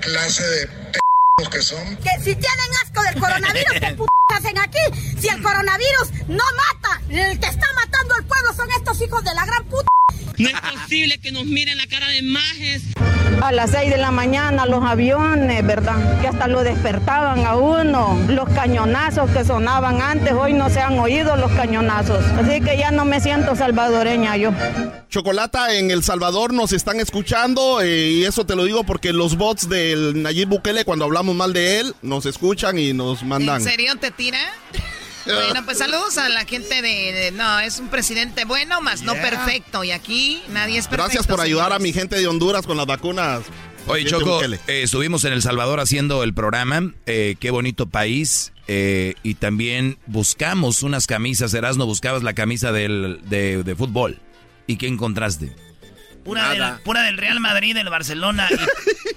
clase 0.00 0.42
de 0.42 0.68
que 1.50 1.62
son. 1.62 1.96
Que 1.98 2.10
si 2.18 2.34
tienen 2.34 2.70
asco 2.82 3.02
del 3.02 3.20
coronavirus, 3.20 3.72
¿qué 3.72 3.80
p 3.96 4.17
hacen 4.34 4.58
aquí? 4.58 4.78
Si 5.18 5.28
el 5.28 5.42
coronavirus 5.42 6.28
no 6.28 6.44
mata, 6.56 7.00
el 7.08 7.38
que 7.38 7.46
está 7.46 7.66
matando 7.74 8.14
al 8.14 8.24
pueblo 8.24 8.52
son 8.54 8.70
estos 8.72 9.00
hijos 9.00 9.24
de 9.24 9.34
la 9.34 9.44
gran 9.44 9.64
puta. 9.64 9.88
No 10.38 10.48
es 10.48 10.60
posible 10.60 11.18
que 11.18 11.32
nos 11.32 11.46
miren 11.46 11.78
la 11.78 11.86
cara 11.88 12.08
de 12.08 12.22
majes. 12.22 12.82
A 13.42 13.52
las 13.52 13.70
6 13.70 13.90
de 13.90 13.98
la 13.98 14.10
mañana 14.10 14.66
los 14.66 14.84
aviones, 14.84 15.64
¿verdad? 15.66 16.20
Que 16.20 16.28
hasta 16.28 16.48
lo 16.48 16.62
despertaban 16.64 17.44
a 17.44 17.56
uno. 17.56 18.18
Los 18.28 18.48
cañonazos 18.48 19.30
que 19.30 19.44
sonaban 19.44 20.00
antes, 20.00 20.32
hoy 20.32 20.52
no 20.52 20.70
se 20.70 20.80
han 20.80 20.98
oído 20.98 21.36
los 21.36 21.50
cañonazos. 21.52 22.24
Así 22.24 22.60
que 22.60 22.76
ya 22.76 22.90
no 22.90 23.04
me 23.04 23.20
siento 23.20 23.54
salvadoreña 23.56 24.36
yo. 24.36 24.52
Chocolata 25.08 25.74
en 25.74 25.90
El 25.90 26.02
Salvador 26.02 26.52
nos 26.52 26.72
están 26.72 27.00
escuchando 27.00 27.80
eh, 27.80 28.10
y 28.10 28.24
eso 28.24 28.44
te 28.44 28.54
lo 28.54 28.64
digo 28.64 28.84
porque 28.84 29.12
los 29.12 29.36
bots 29.36 29.68
del 29.68 30.22
Nayib 30.22 30.48
Bukele 30.48 30.84
cuando 30.84 31.04
hablamos 31.04 31.34
mal 31.34 31.52
de 31.52 31.80
él 31.80 31.94
nos 32.02 32.26
escuchan 32.26 32.78
y 32.78 32.92
nos 32.92 33.22
mandan. 33.22 33.56
¿En 33.56 33.62
serio 33.62 33.96
te 33.96 34.10
tira? 34.18 34.40
Bueno, 35.26 35.62
pues 35.66 35.76
saludos 35.76 36.16
a 36.16 36.30
la 36.30 36.46
gente 36.46 36.80
de, 36.80 37.12
de- 37.12 37.32
No, 37.32 37.60
es 37.60 37.78
un 37.80 37.88
presidente 37.88 38.46
bueno, 38.46 38.80
más 38.80 39.02
no 39.02 39.12
perfecto. 39.12 39.84
Y 39.84 39.90
aquí 39.90 40.40
nadie 40.48 40.78
es 40.78 40.86
perfecto. 40.86 41.04
Gracias 41.12 41.26
por 41.26 41.40
ayudar 41.42 41.70
a 41.74 41.78
mi 41.78 41.92
gente 41.92 42.16
de 42.16 42.26
Honduras 42.26 42.66
con 42.66 42.78
las 42.78 42.86
vacunas. 42.86 43.42
Oye, 43.88 44.06
Choco, 44.06 44.40
eh, 44.42 44.58
estuvimos 44.68 45.24
en 45.24 45.34
El 45.34 45.42
Salvador 45.42 45.80
haciendo 45.80 46.22
el 46.22 46.32
programa. 46.32 46.94
eh, 47.04 47.36
qué 47.40 47.50
bonito 47.50 47.86
país. 47.90 48.52
eh, 48.68 49.16
y 49.22 49.34
también 49.34 49.98
buscamos 50.06 50.82
unas 50.82 51.06
camisas. 51.06 51.52
Erasno, 51.52 51.84
buscabas 51.84 52.22
la 52.22 52.32
camisa 52.32 52.72
del, 52.72 53.20
de, 53.24 53.62
de 53.64 53.76
fútbol. 53.76 54.20
¿Y 54.66 54.76
qué 54.76 54.86
encontraste? 54.86 55.54
Pura 56.28 56.48
del, 56.50 56.58
Nada. 56.58 56.80
pura 56.84 57.02
del 57.02 57.16
Real 57.16 57.40
Madrid, 57.40 57.74
del 57.74 57.88
Barcelona. 57.88 58.48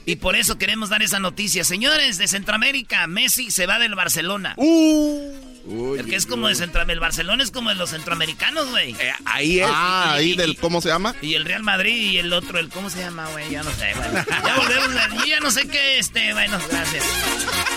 Y, 0.05 0.13
y 0.13 0.15
por 0.15 0.35
eso 0.35 0.57
queremos 0.57 0.89
dar 0.89 1.03
esa 1.03 1.19
noticia. 1.19 1.63
Señores 1.63 2.17
de 2.17 2.27
Centroamérica, 2.27 3.05
Messi 3.07 3.51
se 3.51 3.65
va 3.67 3.79
del 3.79 3.95
Barcelona. 3.95 4.55
Porque 4.57 6.15
es 6.15 6.25
como 6.25 6.47
de 6.47 6.55
Centroamérica. 6.55 6.93
El 6.93 6.99
Barcelona 6.99 7.43
es 7.43 7.51
como 7.51 7.69
de 7.69 7.75
los 7.75 7.91
centroamericanos, 7.91 8.69
güey. 8.69 8.95
ahí 9.25 9.59
es. 9.59 9.67
Ah, 9.71 10.13
ahí 10.13 10.33
del, 10.35 10.57
¿cómo 10.57 10.81
se 10.81 10.89
llama? 10.89 11.15
Y 11.21 11.35
el 11.35 11.45
Real 11.45 11.63
Madrid 11.63 11.95
y 12.13 12.17
el 12.17 12.33
otro, 12.33 12.57
el 12.59 12.69
¿cómo 12.69 12.89
se 12.89 12.99
llama, 12.99 13.27
güey? 13.27 13.49
Ya 13.51 13.61
no 13.63 13.71
sé, 13.71 13.91
bueno. 13.95 14.25
Ya 14.45 14.55
volvemos. 14.55 14.95
a- 14.95 15.15
Yo 15.17 15.25
ya 15.25 15.39
no 15.39 15.51
sé 15.51 15.67
qué, 15.67 15.99
este, 15.99 16.33
bueno, 16.33 16.59
gracias. 16.71 17.05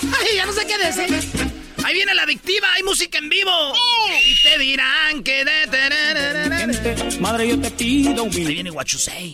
Ay, 0.02 0.36
ya 0.36 0.46
no 0.46 0.52
sé 0.52 0.66
qué 0.66 0.78
decir. 0.78 1.53
Ahí 1.84 1.94
viene 1.94 2.14
la 2.14 2.22
adictiva, 2.22 2.72
hay 2.74 2.82
música 2.82 3.18
en 3.18 3.28
vivo. 3.28 3.50
Y 4.26 4.42
te 4.42 4.58
dirán 4.58 5.22
que... 5.22 5.44
de- 5.44 7.18
Madre, 7.20 7.48
yo 7.48 7.60
te 7.60 7.70
pido 7.70 8.24
Ahí 8.24 8.44
viene 8.44 8.70
Guachusei. 8.70 9.33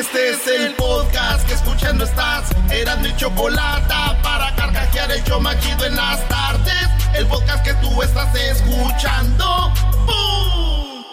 Este 0.00 0.30
es 0.30 0.46
el 0.46 0.74
podcast 0.76 1.46
que 1.46 1.52
escuchando 1.52 2.04
estás. 2.04 2.48
Eran 2.70 3.02
mi 3.02 3.14
chocolate 3.16 3.94
para 4.22 4.56
carcajear 4.56 5.12
el 5.12 5.22
yo 5.24 5.38
machido 5.38 5.84
en 5.84 5.94
las 5.94 6.26
tardes. 6.26 6.88
El 7.14 7.26
podcast 7.26 7.62
que 7.62 7.74
tú 7.74 8.00
estás 8.02 8.34
escuchando. 8.34 9.70
¡Bum! 10.06 11.04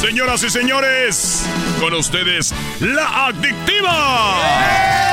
Señoras 0.00 0.44
y 0.44 0.48
señores, 0.48 1.44
con 1.78 1.92
ustedes, 1.92 2.54
la 2.80 3.26
adictiva. 3.26 4.38
Siento, 4.40 5.05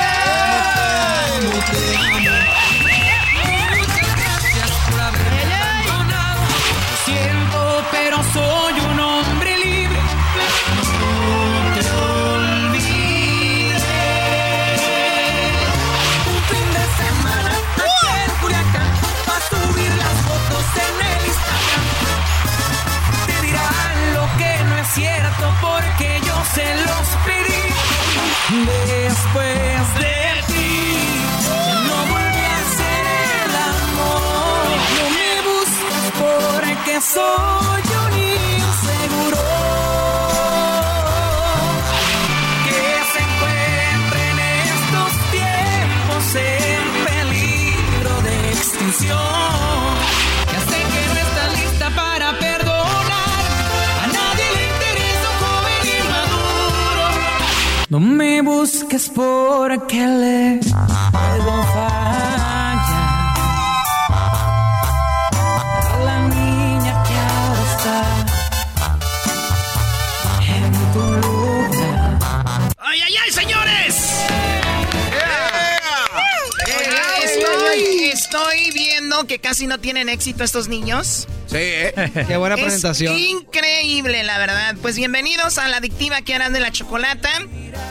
me 28.54 29.10
busques 35.42 36.12
porque 36.20 37.02
soy 37.02 37.63
No 57.94 58.00
me 58.00 58.42
busques 58.42 59.08
porque 59.08 60.08
le 60.08 60.60
puedo 61.12 61.64
estoy, 78.34 78.72
viendo 78.72 79.28
que 79.28 79.38
casi 79.40 79.68
no 79.68 79.80
tienen 79.80 80.10
éxito 80.10 80.44
estos 80.44 80.68
niños. 80.68 81.28
Sí, 81.46 81.58
¿eh? 81.60 81.94
Qué 82.28 82.38
buena 82.38 82.56
Es 82.56 82.62
presentación. 82.62 83.16
increíble, 83.18 84.24
la 84.24 84.40
verdad. 84.40 84.76
Pues 84.82 84.96
bienvenidos 84.96 85.60
a 85.60 85.68
la 85.68 85.78
adictiva 85.78 86.22
que 86.22 86.34
harán 86.34 86.52
de 86.52 86.60
la 86.60 86.72
chocolata. 86.72 87.30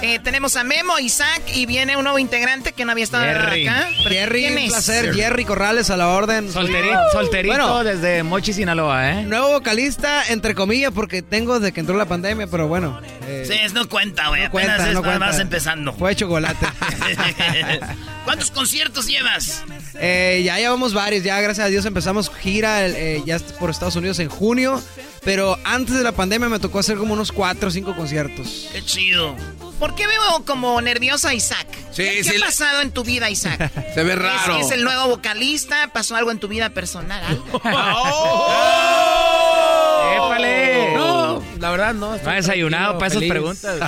Eh, 0.01 0.19
tenemos 0.25 0.57
a 0.57 0.65
Memo, 0.65 0.99
Isaac 0.99 1.43
y 1.55 1.67
viene 1.67 1.97
un 1.97 2.03
nuevo 2.03 2.19
integrante 2.19 2.73
que 2.73 2.85
no 2.85 2.91
había 2.91 3.05
estado 3.05 3.23
Jerry. 3.23 3.69
acá. 3.69 3.89
Jerry, 4.09 4.41
¿quién 4.41 4.59
un 4.59 4.69
placer. 4.69 5.15
Jerry 5.15 5.45
Corrales 5.45 5.91
a 5.91 5.97
la 5.97 6.09
orden. 6.09 6.53
Solterito, 6.53 6.99
solterito 7.13 7.55
Bueno, 7.55 7.85
desde 7.85 8.25
Mochi, 8.25 8.53
Sinaloa, 8.53 9.11
¿eh? 9.11 9.23
nuevo 9.25 9.51
vocalista, 9.51 10.25
entre 10.29 10.57
comillas, 10.57 10.91
porque 10.93 11.23
tengo 11.23 11.61
desde 11.61 11.73
que 11.73 11.81
entró 11.81 11.97
la 11.97 12.07
pandemia, 12.07 12.49
pero 12.49 12.67
bueno. 12.67 13.01
eh, 13.29 13.45
Sí, 13.47 13.55
no 13.75 13.89
cuenta, 13.89 14.27
güey. 14.29 14.41
no 14.41 14.47
Apenas 14.49 14.77
cuenta, 14.77 14.93
no 14.93 15.03
cuenta. 15.03 15.19
más 15.21 15.39
empezando. 15.39 15.93
Fue 15.93 16.17
chocolate. 16.17 16.67
¿Cuántos 18.25 18.51
conciertos 18.51 19.07
llevas? 19.07 19.63
Eh, 19.95 20.43
ya 20.45 20.59
llevamos 20.59 20.95
varios, 20.95 21.23
ya 21.25 21.41
gracias 21.41 21.67
a 21.67 21.71
Dios 21.71 21.85
empezamos 21.85 22.31
gira 22.31 22.87
eh, 22.87 23.23
ya 23.27 23.39
por 23.61 23.71
Estados 23.71 23.97
Unidos 23.97 24.19
en 24.21 24.29
junio, 24.29 24.81
pero 25.25 25.59
antes 25.65 25.97
de 25.97 26.03
la 26.03 26.13
pandemia 26.13 26.49
me 26.49 26.59
tocó 26.59 26.79
hacer 26.79 26.97
como 26.97 27.13
unos 27.15 27.33
cuatro 27.33 27.69
o 27.69 27.71
cinco 27.71 27.95
conciertos. 27.95 28.69
Qué 28.73 28.83
chido. 28.85 29.37
¿Por 29.79 29.95
qué 29.97 30.07
veo 30.07 30.45
como 30.47 30.81
nervioso 30.81 31.27
a 31.29 31.35
Isaac? 31.35 31.67
Sí, 31.91 32.05
¿Qué, 32.05 32.11
qué 32.19 32.25
sí, 32.25 32.37
ha 32.37 32.39
la- 32.39 32.47
pasado 32.47 32.81
en 32.83 32.93
tu 32.93 33.03
vida, 33.05 33.29
Isaac? 33.31 33.71
Se 33.95 34.03
ve 34.05 34.15
raro. 34.15 34.59
¿Es, 34.59 34.67
es 34.67 34.73
el 34.73 34.85
nuevo 34.85 35.09
vocalista? 35.09 35.91
¿Pasó 35.93 36.15
algo 36.17 36.31
en 36.31 36.39
tu 36.39 36.47
vida 36.49 36.71
personal? 36.71 37.23
¿Algo? 37.25 37.61
¡Épale! 40.17 40.95
No, 40.97 41.43
la 41.59 41.71
verdad 41.71 41.95
no. 41.95 42.17
No 42.17 42.31
ha 42.31 42.35
desayunado 42.35 42.99
para 42.99 43.09
esas 43.09 43.23
preguntas. 43.25 43.79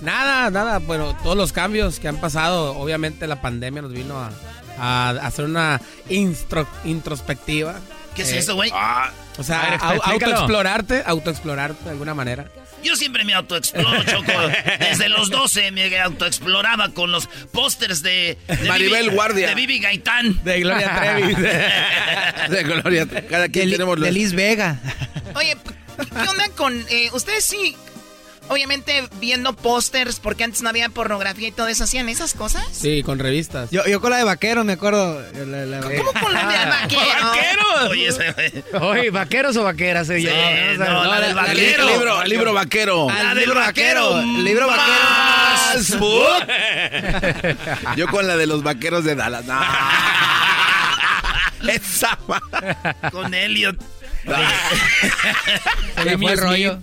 nada, 0.00 0.50
nada. 0.50 0.78
Bueno, 0.78 1.16
todos 1.22 1.36
los 1.36 1.52
cambios 1.52 1.98
que 1.98 2.08
han 2.08 2.18
pasado, 2.18 2.76
obviamente 2.78 3.26
la 3.26 3.40
pandemia 3.40 3.82
nos 3.82 3.92
vino 3.92 4.18
a, 4.20 4.30
a 4.84 5.10
hacer 5.26 5.44
una 5.44 5.80
instro- 6.08 6.66
introspectiva. 6.84 7.78
¿Qué 8.16 8.22
es 8.22 8.32
Eh, 8.32 8.38
eso, 8.38 8.54
güey? 8.56 8.70
O 9.38 9.42
sea, 9.42 9.62
ver, 9.70 9.78
autoexplorarte, 10.02 11.02
autoexplorarte 11.06 11.84
de 11.84 11.90
alguna 11.90 12.14
manera. 12.14 12.46
Yo 12.82 12.96
siempre 12.96 13.24
me 13.24 13.32
autoexploro, 13.32 14.02
Choco. 14.04 14.32
Desde 14.80 15.08
los 15.08 15.30
12 15.30 15.70
me 15.70 15.98
autoexploraba 16.00 16.88
con 16.90 17.12
los 17.12 17.28
pósters 17.52 18.02
de, 18.02 18.36
de 18.48 18.68
Maribel 18.68 19.06
Vivi- 19.10 19.14
Guardia. 19.14 19.48
De 19.48 19.54
Vivi 19.54 19.78
Gaitán. 19.78 20.42
De 20.42 20.60
Gloria 20.60 20.94
Trevi. 21.00 21.34
De 22.50 22.62
Gloria, 22.64 23.06
cada 23.30 23.48
quien 23.48 23.70
tenemos 23.70 23.98
los... 23.98 24.04
de 24.06 24.12
Liz 24.12 24.32
Vega. 24.32 24.78
Oye, 25.36 25.56
¿qué 25.96 26.28
onda 26.28 26.48
con... 26.56 26.74
eh, 26.90 27.08
ustedes 27.12 27.44
sí, 27.44 27.76
obviamente 28.48 29.08
viendo 29.20 29.52
pósters, 29.54 30.20
porque 30.20 30.44
antes 30.44 30.62
no 30.62 30.68
había 30.68 30.88
pornografía 30.88 31.48
y 31.48 31.52
todo 31.52 31.68
eso, 31.68 31.84
¿hacían 31.84 32.08
esas 32.08 32.34
cosas? 32.34 32.64
Sí, 32.72 33.02
con 33.02 33.18
revistas. 33.18 33.70
Yo, 33.70 33.84
yo 33.86 34.00
con 34.00 34.10
la 34.10 34.18
de 34.18 34.24
vaquero, 34.24 34.64
me 34.64 34.74
acuerdo. 34.74 35.20
La- 35.46 35.66
la- 35.66 35.80
¿Cómo 35.80 36.12
con 36.20 36.32
la 36.32 36.46
de 36.48 36.70
vaquero? 36.70 37.00
¡Vaqueros! 37.22 37.90
Oye, 37.90 38.08
ese. 38.08 38.64
Oye, 38.80 39.10
¿vaqueros 39.10 39.56
o 39.56 39.64
vaqueras? 39.64 40.06
Sí, 40.08 40.22
Yo, 40.22 40.30
no, 40.78 41.04
la 41.04 41.20
del 41.20 41.34
vaquero. 41.34 41.86
El 41.88 41.92
libro, 41.92 42.22
el 42.22 42.30
libro 42.30 42.52
vaquero. 42.54 43.08
Ah, 43.10 43.14
La 43.14 43.20
el 43.32 43.38
del 43.38 43.44
libro 43.46 43.60
vaquero. 43.60 44.14
vaquero, 44.14 44.36
el 44.38 44.44
libro 44.44 44.68
Más 44.68 45.88
Yo 47.96 48.06
con 48.08 48.26
la 48.26 48.36
de 48.36 48.46
los 48.46 48.62
vaqueros 48.62 49.04
de 49.04 49.14
Dallas. 49.14 49.44
No. 49.44 49.60
Esa. 51.68 52.18
Con 53.10 53.34
Elliot. 53.34 53.76
Se 55.96 56.04
me 56.04 56.18
fue 56.18 56.32
el 56.32 56.38
rollo. 56.38 56.78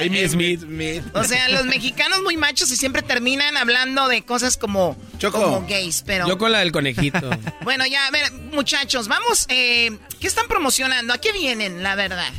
Amy 0.00 0.28
Smith. 0.28 0.60
Smith. 0.62 1.04
O 1.14 1.24
sea, 1.24 1.48
los 1.48 1.64
mexicanos 1.66 2.22
muy 2.22 2.36
machos 2.36 2.70
y 2.70 2.76
siempre 2.76 3.02
terminan 3.02 3.56
hablando 3.56 4.08
de 4.08 4.22
cosas 4.22 4.56
como, 4.56 4.96
Choco. 5.18 5.42
como 5.42 5.66
gays, 5.66 6.02
pero... 6.06 6.26
Yo 6.28 6.38
con 6.38 6.52
la 6.52 6.60
del 6.60 6.72
conejito. 6.72 7.30
Bueno, 7.62 7.84
ya, 7.86 8.06
a 8.06 8.10
ver, 8.10 8.32
muchachos, 8.32 9.08
vamos, 9.08 9.44
eh, 9.48 9.98
¿qué 10.20 10.26
están 10.26 10.48
promocionando? 10.48 11.12
¿A 11.12 11.18
qué 11.18 11.32
vienen, 11.32 11.82
la 11.82 11.96
verdad? 11.96 12.32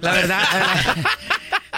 La 0.00 0.12
verdad, 0.12 0.42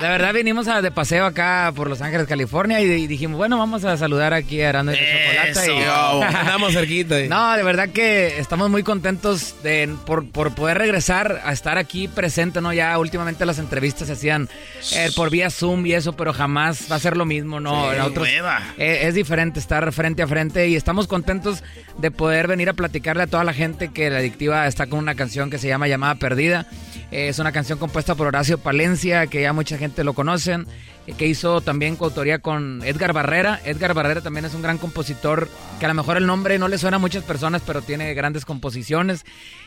la 0.00 0.08
verdad 0.10 0.34
vinimos 0.34 0.66
a- 0.66 0.82
de 0.82 0.90
paseo 0.90 1.24
acá 1.24 1.72
por 1.74 1.88
Los 1.88 2.00
Ángeles, 2.02 2.26
California 2.26 2.80
y, 2.80 2.84
y 2.90 3.06
dijimos, 3.06 3.36
bueno, 3.38 3.58
vamos 3.58 3.84
a 3.84 3.96
saludar 3.96 4.34
aquí 4.34 4.60
a 4.60 4.70
Arando 4.70 4.92
y 4.92 4.96
la 4.96 5.52
Chocolata. 5.54 5.66
y-. 5.66 6.34
Andamos 6.36 6.72
cerquita. 6.72 7.20
eh. 7.20 7.28
No, 7.28 7.56
de 7.56 7.62
verdad 7.62 7.88
que 7.90 8.38
estamos 8.38 8.70
muy 8.70 8.82
contentos 8.82 9.54
de, 9.62 9.94
por, 10.04 10.28
por 10.28 10.52
poder 10.54 10.78
regresar 10.78 11.40
a 11.44 11.52
estar 11.52 11.78
aquí 11.78 12.08
presente, 12.08 12.60
¿no? 12.60 12.72
Ya 12.72 12.98
últimamente 12.98 13.46
las 13.46 13.58
entrevistas 13.60 14.08
se 14.08 14.14
hacían 14.14 14.48
eh, 14.94 15.10
por 15.14 15.30
vía 15.30 15.48
Zoom 15.48 15.86
y 15.86 15.92
eso, 15.92 16.12
pero 16.14 16.32
jamás 16.32 16.86
va 16.90 16.96
a 16.96 17.00
ser 17.00 17.16
lo 17.16 17.24
mismo, 17.24 17.60
¿no? 17.60 17.90
Sí, 17.92 17.98
nueva. 18.14 18.62
eh, 18.78 19.00
es 19.02 19.14
diferente 19.14 19.60
estar 19.60 19.90
frente 19.92 20.22
a 20.22 20.26
frente 20.26 20.66
y 20.68 20.74
estamos 20.76 21.06
contentos 21.06 21.62
de 21.98 22.10
poder 22.10 22.48
venir 22.48 22.68
a 22.68 22.72
platicarle 22.72 23.22
a 23.22 23.26
toda 23.28 23.44
la 23.44 23.52
gente 23.54 23.90
que 23.92 24.10
la 24.10 24.18
adictiva 24.18 24.66
está 24.66 24.86
con 24.86 24.98
una 24.98 25.14
canción 25.14 25.50
que 25.50 25.58
se 25.58 25.68
llama 25.68 25.86
Llamada 25.86 26.16
Perdida. 26.16 26.66
Es 27.14 27.38
una 27.38 27.52
canción 27.52 27.78
compuesta 27.78 28.16
por 28.16 28.26
Horacio 28.26 28.58
Palencia, 28.58 29.28
que 29.28 29.42
ya 29.42 29.52
mucha 29.52 29.78
gente 29.78 30.02
lo 30.02 30.14
conocen, 30.14 30.66
eh, 31.06 31.12
que 31.16 31.28
hizo 31.28 31.60
también 31.60 31.94
coautoría 31.94 32.40
con 32.40 32.82
Edgar 32.84 33.12
Barrera. 33.12 33.60
Edgar 33.64 33.94
Barrera 33.94 34.20
también 34.20 34.46
es 34.46 34.52
un 34.52 34.62
gran 34.62 34.78
compositor, 34.78 35.48
que 35.78 35.84
a 35.84 35.88
lo 35.88 35.94
mejor 35.94 36.16
el 36.16 36.26
nombre 36.26 36.58
no 36.58 36.66
le 36.66 36.76
suena 36.76 36.96
a 36.96 36.98
muchas 36.98 37.22
personas, 37.22 37.62
pero 37.64 37.82
tiene 37.82 38.12
grandes 38.14 38.44
composiciones. 38.44 39.24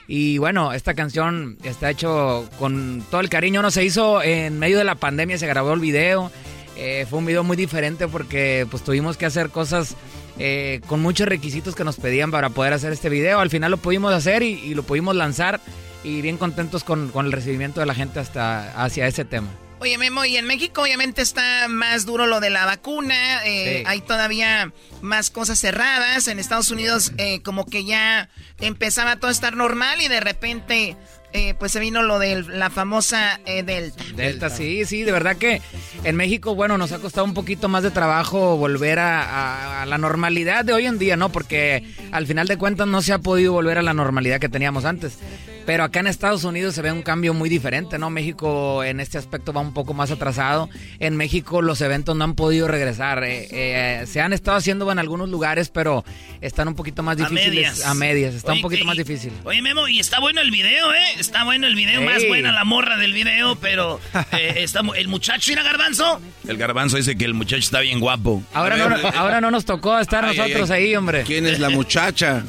Y 0.09 0.39
bueno, 0.39 0.73
esta 0.73 0.93
canción 0.93 1.57
está 1.63 1.89
hecho 1.89 2.49
con 2.59 3.01
todo 3.09 3.21
el 3.21 3.29
cariño. 3.29 3.61
No 3.61 3.71
se 3.71 3.85
hizo 3.85 4.21
en 4.21 4.59
medio 4.59 4.77
de 4.77 4.83
la 4.83 4.95
pandemia, 4.95 5.37
se 5.37 5.47
grabó 5.47 5.71
el 5.71 5.79
video. 5.79 6.29
Eh, 6.75 7.05
fue 7.09 7.19
un 7.19 7.25
video 7.27 7.45
muy 7.45 7.55
diferente 7.55 8.09
porque 8.09 8.67
pues 8.69 8.83
tuvimos 8.83 9.15
que 9.15 9.25
hacer 9.25 9.51
cosas 9.51 9.95
eh, 10.37 10.81
con 10.87 11.01
muchos 11.01 11.29
requisitos 11.29 11.75
que 11.75 11.85
nos 11.85 11.95
pedían 11.95 12.29
para 12.29 12.49
poder 12.49 12.73
hacer 12.73 12.91
este 12.91 13.07
video. 13.07 13.39
Al 13.39 13.49
final 13.49 13.71
lo 13.71 13.77
pudimos 13.77 14.13
hacer 14.13 14.43
y 14.43 14.73
lo 14.73 14.83
pudimos 14.83 15.15
lanzar 15.15 15.61
y 16.07 16.21
bien 16.21 16.37
contentos 16.37 16.83
con, 16.83 17.09
con 17.09 17.25
el 17.25 17.31
recibimiento 17.31 17.79
de 17.79 17.85
la 17.85 17.93
gente 17.93 18.19
hasta 18.19 18.83
hacia 18.83 19.07
ese 19.07 19.25
tema. 19.25 19.49
Oye, 19.79 19.97
Memo, 19.99 20.25
y 20.25 20.37
en 20.37 20.45
México 20.45 20.81
obviamente 20.81 21.21
está 21.21 21.67
más 21.67 22.05
duro 22.07 22.25
lo 22.25 22.39
de 22.39 22.49
la 22.49 22.65
vacuna. 22.65 23.45
eh, 23.45 23.79
Sí. 23.79 23.83
Hay 23.85 24.01
todavía 24.01 24.71
más 25.01 25.29
cosas 25.29 25.59
cerradas. 25.59 26.27
En 26.27 26.39
Estados 26.39 26.71
Unidos 26.71 27.11
eh, 27.17 27.41
como 27.43 27.65
que 27.65 27.85
ya 27.85 28.27
empezaba 28.59 29.17
todo 29.17 29.27
a 29.27 29.31
estar 29.31 29.55
normal 29.55 30.01
y 30.01 30.07
de 30.07 30.19
repente 30.19 30.97
eh, 31.33 31.53
pues 31.59 31.73
se 31.73 31.79
vino 31.79 32.01
lo 32.01 32.17
de 32.17 32.41
la 32.41 32.71
famosa 32.71 33.39
eh, 33.45 33.61
Delta. 33.61 34.03
Delta, 34.15 34.49
sí, 34.49 34.83
sí, 34.85 35.03
de 35.03 35.11
verdad 35.11 35.35
que 35.35 35.61
en 36.03 36.15
México, 36.15 36.55
bueno, 36.55 36.79
nos 36.79 36.91
ha 36.91 36.97
costado 36.97 37.25
un 37.25 37.35
poquito 37.35 37.67
más 37.69 37.83
de 37.83 37.91
trabajo 37.91 38.57
volver 38.57 38.97
a, 38.97 39.21
a- 39.21 39.81
a 39.83 39.85
la 39.85 39.99
normalidad 39.99 40.65
de 40.65 40.73
hoy 40.73 40.87
en 40.87 40.97
día, 40.97 41.17
¿no? 41.17 41.29
Porque 41.29 41.83
al 42.11 42.25
final 42.25 42.47
de 42.47 42.57
cuentas 42.57 42.87
no 42.87 43.03
se 43.03 43.13
ha 43.13 43.19
podido 43.19 43.53
volver 43.53 43.77
a 43.77 43.83
la 43.83 43.93
normalidad 43.93 44.39
que 44.39 44.49
teníamos 44.49 44.85
antes. 44.85 45.19
Pero 45.67 45.83
acá 45.83 45.99
en 45.99 46.07
Estados 46.07 46.45
Unidos 46.45 46.73
se 46.75 46.81
ve 46.81 46.91
un 46.93 47.01
cambio 47.03 47.33
muy 47.35 47.49
diferente, 47.49 47.99
¿no? 47.99 48.09
México 48.09 48.83
en 48.85 49.01
este 49.01 49.17
aspecto 49.17 49.51
va 49.51 49.59
un 49.61 49.73
poco 49.73 49.93
más 49.93 50.09
atrasado. 50.11 50.69
En 50.99 51.17
México 51.17 51.61
los 51.61 51.81
eventos 51.81 52.15
no 52.15 52.23
han 52.23 52.33
podido 52.35 52.67
regresar. 52.69 53.21
eh, 53.25 53.49
eh, 53.51 54.05
se 54.07 54.21
han 54.21 54.31
estado 54.31 54.55
haciendo 54.57 54.89
en 54.89 54.97
algunos 54.97 55.27
lugares, 55.29 55.67
pero 55.67 56.05
están 56.39 56.69
un 56.69 56.75
poquito 56.75 57.03
más 57.03 57.19
A 57.19 57.27
difíciles. 57.27 57.53
medias. 57.53 57.85
A 57.85 57.93
medias, 57.93 58.33
está 58.33 58.53
Oye, 58.53 58.59
un 58.59 58.61
poquito 58.61 58.81
que- 58.83 58.87
más 58.87 58.97
difícil. 58.97 59.33
Oye, 59.43 59.61
Memo, 59.61 59.89
y 59.89 59.99
está 59.99 60.21
bueno 60.21 60.39
el 60.39 60.51
video, 60.51 60.93
¿eh? 60.93 61.03
Está 61.19 61.43
bueno 61.43 61.67
el 61.67 61.75
video, 61.75 62.01
más 62.01 62.25
buena 62.25 62.53
la 62.53 62.63
morra 62.63 62.95
del 62.95 63.11
video, 63.11 63.57
pero 63.57 63.99
eh, 64.31 64.53
está, 64.63 64.79
el 64.95 65.07
muchacho, 65.09 65.51
¿era 65.51 65.63
Garbanzo? 65.63 66.21
El 66.47 66.55
garbanzo 66.57 66.95
dice 66.95 67.17
que 67.17 67.25
el 67.25 67.33
muchacho 67.33 67.59
está 67.59 67.81
bien 67.81 67.99
guapo. 67.99 68.41
Ahora 68.53 68.77
no, 68.77 68.95
ahora 69.15 69.41
no 69.41 69.51
nos 69.51 69.65
tocó 69.65 69.99
estar 69.99 70.23
Ay, 70.23 70.31
ay, 70.31 70.37
nosotros 70.37 70.71
ay. 70.71 70.83
ahí, 70.85 70.95
hombre. 70.95 71.23
¿Quién 71.23 71.45
es 71.45 71.59
la 71.59 71.69
muchacha? 71.69 72.43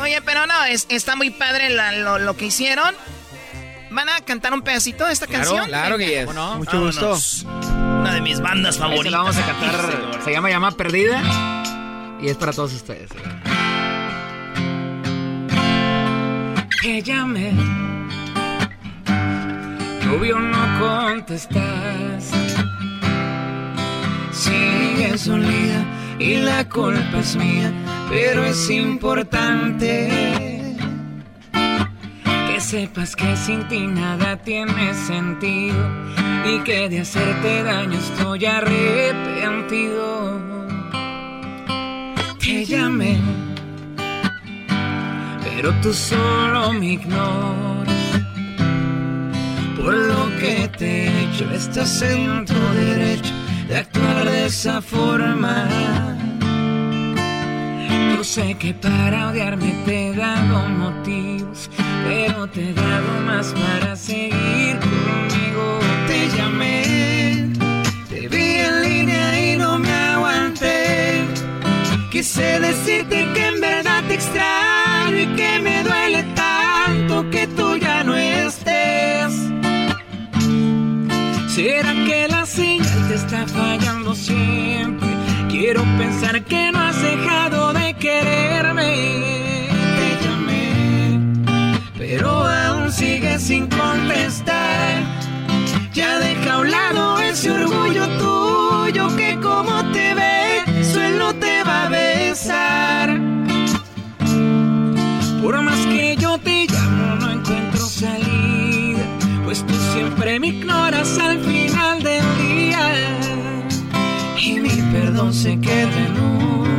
Oye, 0.00 0.20
pero 0.22 0.46
no, 0.46 0.64
es- 0.64 0.86
está 0.88 1.16
muy 1.16 1.30
padre 1.30 1.70
la- 1.70 1.92
lo, 1.92 2.18
lo 2.18 2.36
que 2.36 2.46
hicieron. 2.46 2.94
¿Van 3.90 4.08
a 4.08 4.20
cantar 4.24 4.52
un 4.54 4.62
pedacito 4.62 5.04
de 5.06 5.12
esta 5.12 5.26
canción? 5.26 5.66
claro 5.66 5.98
que 5.98 6.06
yes. 6.06 6.26
¿Cómo 6.26 6.32
no? 6.38 6.56
Mucho 6.58 6.80
gusto. 6.80 7.00
Vámonos. 7.10 7.44
Una 8.00 8.14
de 8.14 8.20
mis 8.20 8.40
bandas 8.40 8.76
Ahí 8.76 8.78
se 8.78 8.80
favoritas. 8.80 9.12
la 9.12 9.18
vamos 9.18 9.36
a 9.36 9.46
cantar. 9.46 10.20
Se 10.24 10.30
llama 10.32 10.48
Llama 10.48 10.70
Perdida. 10.72 11.20
Y 12.22 12.28
es 12.28 12.36
para 12.36 12.52
todos 12.52 12.72
ustedes. 12.72 13.10
Que 16.82 17.02
llame. 17.02 17.52
Obvio 20.16 20.38
no 20.38 20.78
contestas. 20.80 22.30
Sigues 24.32 25.26
dolida 25.26 25.84
y 26.20 26.36
la 26.36 26.68
culpa 26.68 27.18
es 27.18 27.34
mía. 27.34 27.72
Pero 28.10 28.44
es 28.44 28.70
importante 28.70 30.10
que 31.52 32.60
sepas 32.60 33.16
que 33.16 33.36
sin 33.36 33.66
ti 33.68 33.86
nada 33.86 34.36
tiene 34.36 34.94
sentido 34.94 35.78
y 36.44 36.58
que 36.60 36.88
de 36.88 37.00
hacerte 37.00 37.62
daño 37.62 37.98
estoy 37.98 38.44
arrepentido. 38.44 40.38
Te 42.38 42.64
llamé, 42.64 43.18
pero 45.44 45.72
tú 45.82 45.94
solo 45.94 46.72
me 46.72 46.94
ignoras. 46.94 47.94
Por 49.76 49.94
lo 49.94 50.36
que 50.38 50.68
te 50.76 51.06
he 51.06 51.24
hecho, 51.24 51.50
estás 51.52 52.02
en 52.02 52.44
tu 52.44 52.58
derecho 52.74 53.39
de 53.70 53.76
actuar 53.76 54.24
de 54.24 54.46
esa 54.46 54.82
forma. 54.82 55.68
Yo 58.16 58.24
sé 58.24 58.54
que 58.58 58.74
para 58.74 59.28
odiarme 59.28 59.72
te 59.86 60.08
he 60.08 60.14
dado 60.14 60.68
motivos, 60.68 61.70
pero 62.04 62.48
te 62.48 62.70
he 62.70 62.74
dado 62.74 63.12
más 63.24 63.54
para 63.54 63.94
seguir 63.94 64.76
conmigo. 64.80 65.78
Te 66.08 66.28
llamé, 66.36 67.52
te 68.08 68.28
vi 68.28 68.48
en 68.68 68.82
línea 68.82 69.52
y 69.52 69.56
no 69.56 69.78
me 69.78 69.92
aguanté. 70.14 71.24
Quise 72.10 72.58
decirte 72.58 73.28
que 73.34 73.46
en 73.46 73.60
verdad 73.60 74.02
te 74.08 74.14
extraño 74.14 75.16
y 75.16 75.26
que 75.36 75.60
me 75.60 75.84
duele 75.84 76.24
tanto 76.34 77.30
que 77.30 77.46
tú 77.46 77.76
ya 77.76 77.99
¿Será 81.62 81.92
que 81.92 82.26
la 82.26 82.46
señal 82.46 83.08
te 83.08 83.16
está 83.16 83.46
fallando 83.46 84.14
siempre? 84.14 85.10
Quiero 85.50 85.82
pensar 85.98 86.42
que 86.42 86.72
no 86.72 86.78
has 86.80 87.02
dejado 87.02 87.74
de 87.74 87.92
quererme. 87.96 89.28
Te 89.98 90.24
llamé, 90.24 91.18
pero 91.98 92.30
aún 92.46 92.90
sigues 92.90 93.42
sin 93.42 93.66
contestar. 93.66 95.02
Ya 95.92 96.18
deja 96.18 96.54
a 96.54 96.58
un 96.60 96.70
lado 96.70 97.20
ese 97.20 97.50
orgullo 97.50 98.08
tuyo 98.16 99.14
que 99.18 99.38
como 99.42 99.84
te 99.92 100.14
ve, 100.14 100.82
suelo 100.82 101.34
te 101.34 101.62
va 101.62 101.84
a 101.84 101.88
besar. 101.90 103.39
Me 110.40 110.48
ignoras 110.48 111.18
al 111.18 111.38
final 111.40 112.02
del 112.02 112.24
día. 112.38 112.80
Y 114.40 114.58
mi 114.58 114.76
perdón 114.90 115.34
se 115.34 115.60
queda 115.60 115.98
en 116.06 116.18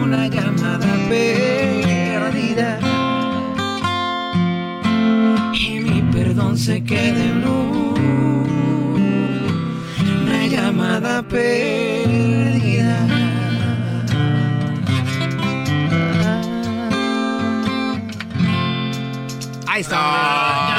una 0.03 0.27
llamada 0.27 0.87
perdida. 1.07 2.79
Y 5.53 5.79
mi 5.79 6.01
perdón 6.11 6.57
se 6.57 6.83
queda 6.83 7.23
en 7.23 7.47
una 10.25 10.47
llamada 10.47 11.21
perdida. 11.21 12.97
Ahí 19.67 19.81
está. 19.81 20.70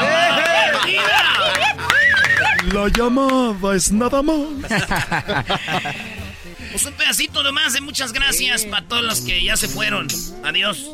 La 2.73 2.87
llamada 2.87 3.75
es 3.75 3.91
nada 3.91 4.21
más. 4.23 4.47
Pues 6.71 6.87
un 6.87 6.93
pedacito 6.93 7.43
nomás 7.43 7.73
de 7.73 7.81
muchas 7.81 8.13
gracias 8.13 8.65
para 8.65 8.83
todos 8.87 9.03
los 9.03 9.21
que 9.21 9.43
ya 9.43 9.55
se 9.55 9.67
fueron. 9.67 10.07
Adiós. 10.43 10.89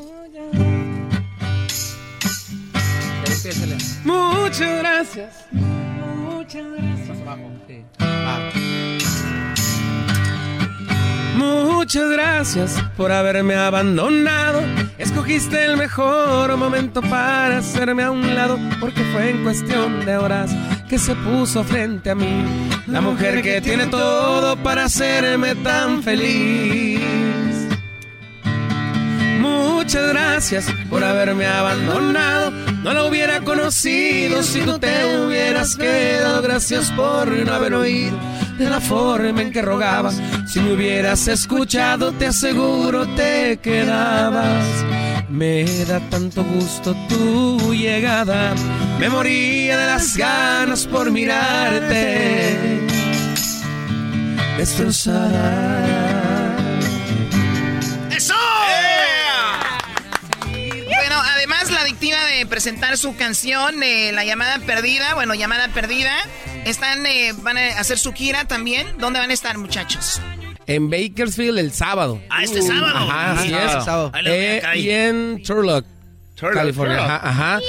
Muchas 3.23 3.57
gracias. 3.63 3.99
Muchas 4.03 4.77
gracias. 4.79 5.45
Muchas 11.37 12.09
gracias 12.09 12.83
por 12.97 13.13
haberme 13.13 13.55
abandonado. 13.55 14.61
Escogiste 14.97 15.63
el 15.63 15.77
mejor 15.77 16.57
momento 16.57 17.01
para 17.01 17.59
hacerme 17.59 18.03
a 18.03 18.11
un 18.11 18.35
lado, 18.35 18.59
porque 18.81 19.01
fue 19.13 19.29
en 19.29 19.43
cuestión 19.43 20.05
de 20.05 20.17
horas 20.17 20.51
que 20.89 20.97
se 20.97 21.15
puso 21.15 21.63
frente 21.63 22.09
a 22.09 22.15
mí. 22.15 22.43
La 22.87 22.99
mujer 22.99 23.43
que 23.43 23.61
tiene 23.61 23.85
todo 23.85 24.57
para 24.57 24.85
hacerme 24.85 25.53
tan 25.55 26.01
feliz. 26.01 26.99
Muchas 29.39 30.09
gracias 30.09 30.65
por 30.89 31.03
haberme 31.03 31.45
abandonado. 31.45 32.51
No 32.83 32.91
la 32.91 33.05
hubiera 33.05 33.41
conocido 33.41 34.41
si 34.41 34.61
tú 34.61 34.79
te 34.79 35.17
hubieras 35.17 35.75
quedado. 35.75 36.41
Gracias 36.41 36.91
por 36.91 37.27
no 37.27 37.53
haber 37.53 37.75
oído 37.75 38.17
de 38.57 38.67
la 38.67 38.81
forma 38.81 39.43
en 39.43 39.51
que 39.51 39.61
rogabas. 39.61 40.19
Si 40.47 40.59
me 40.59 40.73
hubieras 40.73 41.27
escuchado, 41.27 42.11
te 42.13 42.27
aseguro 42.27 43.05
te 43.15 43.57
quedabas. 43.61 44.65
Me 45.29 45.65
da 45.85 45.99
tanto 46.09 46.43
gusto 46.43 46.95
tu 47.07 47.73
llegada. 47.73 48.55
Me 48.99 49.09
moría 49.09 49.77
de 49.77 49.85
las 49.85 50.17
ganas 50.17 50.85
por 50.85 51.09
mirarte. 51.11 52.81
Destrozada. 54.57 56.57
¡Eso! 58.11 58.33
Bueno, 60.43 61.15
además 61.33 61.71
la 61.71 61.81
adictiva 61.81 62.17
de 62.25 62.45
presentar 62.45 62.97
su 62.97 63.15
canción, 63.15 63.81
eh, 63.83 64.11
La 64.11 64.25
llamada 64.25 64.59
perdida, 64.59 65.13
bueno, 65.13 65.33
llamada 65.33 65.69
perdida, 65.69 66.13
están, 66.65 67.05
eh, 67.05 67.33
van 67.37 67.57
a 67.57 67.67
hacer 67.79 67.97
su 67.97 68.11
gira 68.13 68.45
también. 68.45 68.97
¿Dónde 68.97 69.19
van 69.19 69.29
a 69.29 69.33
estar, 69.33 69.57
muchachos? 69.57 70.21
En 70.67 70.89
Bakersfield 70.89 71.57
el 71.57 71.71
sábado. 71.71 72.21
Ah, 72.29 72.43
este 72.43 72.61
sábado. 72.61 72.95
Ajá, 72.95 73.31
así 73.31 73.53
Ah, 73.53 73.57
es. 73.63 73.71
este 73.71 73.85
sábado. 73.85 74.11
Eh, 74.25 74.61
y 74.75 74.89
en 74.89 75.41
Turlock, 75.41 75.85
California. 76.39 77.03
Ajá, 77.15 77.29
ajá. 77.29 77.59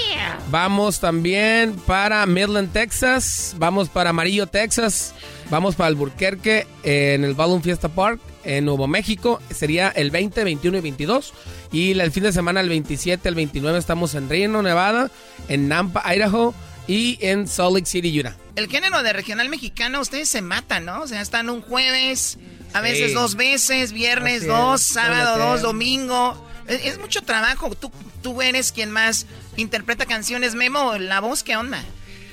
Vamos 0.50 1.00
también 1.00 1.74
para 1.86 2.24
Midland, 2.26 2.72
Texas. 2.72 3.54
Vamos 3.58 3.88
para 3.88 4.10
Amarillo, 4.10 4.46
Texas. 4.46 5.14
Vamos 5.50 5.74
para 5.74 5.88
Alburquerque 5.88 6.66
eh, 6.84 7.14
en 7.14 7.24
el 7.24 7.34
Balloon 7.34 7.62
Fiesta 7.62 7.88
Park 7.88 8.20
en 8.44 8.64
Nuevo 8.64 8.86
México. 8.86 9.40
Sería 9.50 9.88
el 9.88 10.10
20, 10.10 10.44
21 10.44 10.78
y 10.78 10.80
22. 10.80 11.32
Y 11.72 11.98
el 11.98 12.10
fin 12.12 12.22
de 12.24 12.32
semana, 12.32 12.60
el 12.60 12.68
27, 12.68 13.28
el 13.28 13.34
29, 13.34 13.78
estamos 13.78 14.14
en 14.14 14.28
Reno, 14.28 14.62
Nevada, 14.62 15.10
en 15.48 15.68
Nampa, 15.68 16.02
Idaho 16.14 16.54
y 16.86 17.18
en 17.20 17.46
Salt 17.46 17.74
Lake 17.74 17.86
City, 17.86 18.18
Utah. 18.18 18.34
el 18.56 18.68
género 18.68 19.02
de 19.04 19.12
regional 19.12 19.48
mexicano, 19.48 20.00
ustedes 20.00 20.28
se 20.28 20.42
matan, 20.42 20.84
¿no? 20.84 21.02
O 21.02 21.06
sea, 21.06 21.20
están 21.20 21.48
un 21.48 21.60
jueves, 21.62 22.38
a 22.72 22.80
veces 22.80 23.08
Sí. 23.08 23.14
dos 23.14 23.36
veces, 23.36 23.92
viernes 23.92 24.38
Así 24.38 24.46
dos, 24.48 24.80
es, 24.80 24.86
sábado 24.88 25.38
dos, 25.38 25.62
domingo. 25.62 26.44
Es, 26.70 26.98
mucho 26.98 27.22
trabajo. 27.22 27.74
Tú, 27.74 27.90
tú 28.22 28.40
eres 28.40 28.72
quien 28.72 28.90
más 28.90 29.26
interpreta 29.56 30.06
canciones. 30.06 30.54
Memo, 30.54 30.96
¿la 30.98 31.20
voz 31.20 31.42
qué 31.42 31.56
onda? 31.56 31.82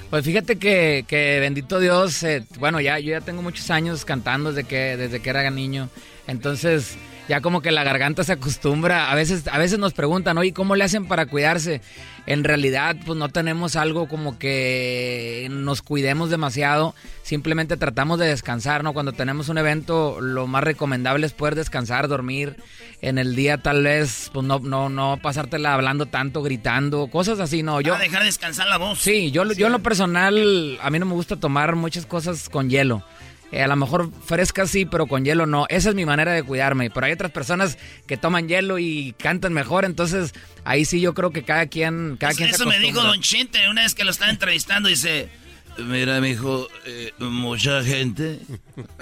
Pues 0.09 0.23
fíjate 0.23 0.57
que, 0.57 1.03
que 1.07 1.39
bendito 1.41 1.79
Dios, 1.79 2.23
eh, 2.23 2.45
bueno, 2.59 2.79
ya 2.79 2.97
yo 2.99 3.11
ya 3.11 3.21
tengo 3.21 3.41
muchos 3.41 3.69
años 3.71 4.05
cantando 4.05 4.53
desde 4.53 4.67
que, 4.67 4.95
desde 4.95 5.19
que 5.19 5.29
era 5.29 5.49
niño. 5.49 5.89
Entonces, 6.27 6.95
ya 7.27 7.41
como 7.41 7.61
que 7.61 7.71
la 7.71 7.83
garganta 7.83 8.23
se 8.23 8.33
acostumbra. 8.33 9.11
A 9.11 9.15
veces, 9.15 9.47
a 9.47 9.57
veces 9.57 9.79
nos 9.79 9.93
preguntan, 9.93 10.37
oye, 10.37 10.53
¿cómo 10.53 10.75
le 10.75 10.83
hacen 10.83 11.07
para 11.07 11.25
cuidarse? 11.25 11.81
En 12.27 12.43
realidad, 12.43 12.97
pues 13.05 13.17
no 13.17 13.29
tenemos 13.29 13.77
algo 13.77 14.07
como 14.09 14.37
que 14.37 15.47
nos 15.49 15.81
cuidemos 15.81 16.29
demasiado. 16.29 16.93
Simplemente 17.23 17.77
tratamos 17.77 18.19
de 18.19 18.27
descansar, 18.27 18.83
¿no? 18.83 18.93
Cuando 18.93 19.13
tenemos 19.13 19.47
un 19.47 19.57
evento, 19.57 20.19
lo 20.19 20.45
más 20.45 20.63
recomendable 20.63 21.25
es 21.25 21.31
poder 21.31 21.55
descansar, 21.55 22.09
dormir. 22.09 22.57
En 23.01 23.17
el 23.17 23.35
día 23.35 23.57
tal 23.59 23.83
vez, 23.83 24.29
pues 24.33 24.45
no, 24.45 24.59
no, 24.59 24.89
no 24.89 25.19
pasártela 25.21 25.73
hablando 25.73 26.05
tanto, 26.07 26.43
gritando, 26.43 27.07
cosas 27.07 27.39
así, 27.39 27.63
no. 27.63 27.79
Yo, 27.79 27.95
Ah, 27.95 27.99
dejar 27.99 28.23
descansar 28.23 28.67
la 28.67 28.77
voz. 28.77 28.99
Sí, 28.99 29.31
yo, 29.31 29.45
yo 29.53 29.67
en 29.67 29.71
lo 29.71 29.79
personal, 29.79 30.77
a 30.81 30.89
mí 30.89 30.99
no 30.99 31.05
me 31.05 31.13
gusta 31.13 31.37
tomar 31.37 31.75
muchas 31.75 32.05
cosas 32.05 32.49
con 32.49 32.69
hielo. 32.69 33.03
Eh, 33.51 33.61
a 33.63 33.67
lo 33.67 33.75
mejor 33.77 34.11
fresca 34.25 34.67
sí, 34.67 34.85
pero 34.85 35.07
con 35.07 35.23
hielo 35.23 35.45
no. 35.45 35.65
Esa 35.69 35.89
es 35.89 35.95
mi 35.95 36.05
manera 36.05 36.33
de 36.33 36.43
cuidarme. 36.43 36.89
Pero 36.89 37.05
hay 37.05 37.13
otras 37.13 37.31
personas 37.31 37.77
que 38.05 38.17
toman 38.17 38.47
hielo 38.49 38.77
y 38.77 39.15
cantan 39.17 39.53
mejor, 39.53 39.85
entonces 39.85 40.33
ahí 40.65 40.83
sí 40.83 40.99
yo 40.99 41.13
creo 41.13 41.31
que 41.31 41.43
cada 41.43 41.67
quien, 41.67 42.17
cada 42.19 42.33
quien 42.33 42.49
se 42.49 42.55
Eso 42.55 42.65
me 42.65 42.79
dijo. 42.79 43.01
Don 43.01 43.21
Chente 43.21 43.69
una 43.69 43.83
vez 43.83 43.95
que 43.95 44.03
lo 44.03 44.11
estaba 44.11 44.31
entrevistando. 44.31 44.89
Dice: 44.89 45.29
Mira, 45.77 46.19
mijo, 46.19 46.67
eh, 46.85 47.13
mucha 47.19 47.83
gente 47.83 48.39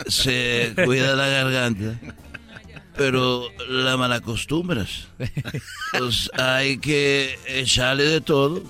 se 0.07 0.73
cuida 0.85 1.15
la 1.15 1.27
garganta, 1.27 1.99
pero 2.95 3.49
la 3.67 3.97
malacostumbras. 3.97 5.07
Pues 5.97 6.29
hay 6.37 6.77
que 6.77 7.39
echarle 7.47 8.03
de 8.03 8.19
todo. 8.19 8.61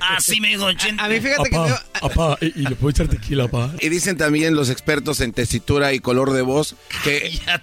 Así 0.00 0.40
me 0.40 0.48
dijo. 0.48 0.66
A 0.66 1.08
mí 1.08 1.20
fíjate 1.20 1.50
que... 1.50 1.56
Apá, 1.56 1.82
apá, 2.02 2.38
y, 2.40 2.62
le 2.62 2.76
puedo 2.76 2.90
echar 2.90 3.08
tequila, 3.08 3.44
apá. 3.44 3.70
Y 3.80 3.88
dicen 3.88 4.16
también 4.16 4.54
los 4.54 4.70
expertos 4.70 5.20
en 5.20 5.32
tesitura 5.32 5.92
y 5.92 6.00
color 6.00 6.32
de 6.32 6.42
voz 6.42 6.76
que... 7.02 7.40
Ah, 7.46 7.60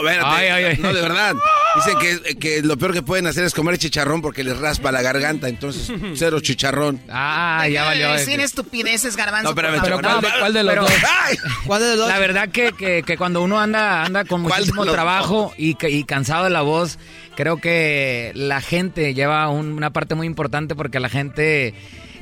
espérate. 0.00 0.24
Ay, 0.24 0.46
ay, 0.48 0.64
ay. 0.64 0.76
No, 0.78 0.92
de 0.92 1.00
verdad. 1.00 1.34
Dicen 1.76 1.98
que, 1.98 2.36
que 2.36 2.62
lo 2.62 2.76
peor 2.76 2.92
que 2.92 3.02
pueden 3.02 3.26
hacer 3.26 3.44
es 3.44 3.54
comer 3.54 3.78
chicharrón 3.78 4.22
porque 4.22 4.44
les 4.44 4.56
raspa 4.58 4.92
la 4.92 5.02
garganta. 5.02 5.48
Entonces, 5.48 5.92
cero 6.14 6.40
chicharrón. 6.40 7.00
Ah, 7.08 7.66
ya 7.68 7.84
valió. 7.84 8.12
Decir 8.12 8.40
estupideces, 8.40 9.16
garbanzo. 9.16 9.50
No, 9.50 9.54
pero 9.54 9.74
favor. 9.74 10.00
¿cuál 10.02 10.20
de- 10.20 10.28
cuál 10.38 10.52
de 10.52 10.62
los 10.62 10.76
dos? 10.76 10.90
¡Ay! 11.22 11.36
¿Cuál 11.66 11.82
de 11.82 11.88
los 11.88 11.98
dos? 11.98 12.08
La 12.08 12.18
verdad 12.18 12.48
que, 12.50 12.72
que, 12.72 13.02
que 13.02 13.16
cuando 13.16 13.42
uno 13.42 13.60
anda, 13.60 14.04
anda 14.04 14.24
con 14.24 14.42
¿Cuál 14.42 14.64
de 14.64 14.72
muchísimo 14.72 14.84
trabajo 14.92 15.52
y, 15.58 15.76
y 15.88 16.04
cansado 16.04 16.44
de 16.44 16.50
la 16.50 16.62
voz, 16.62 16.98
creo 17.36 17.56
que 17.58 18.32
la 18.34 18.60
gente 18.60 19.14
lleva 19.14 19.48
un- 19.48 19.72
una 19.72 19.90
parte 19.90 20.14
muy 20.14 20.26
importante 20.26 20.74
porque 20.74 21.00
la 21.00 21.08
gente 21.08 21.74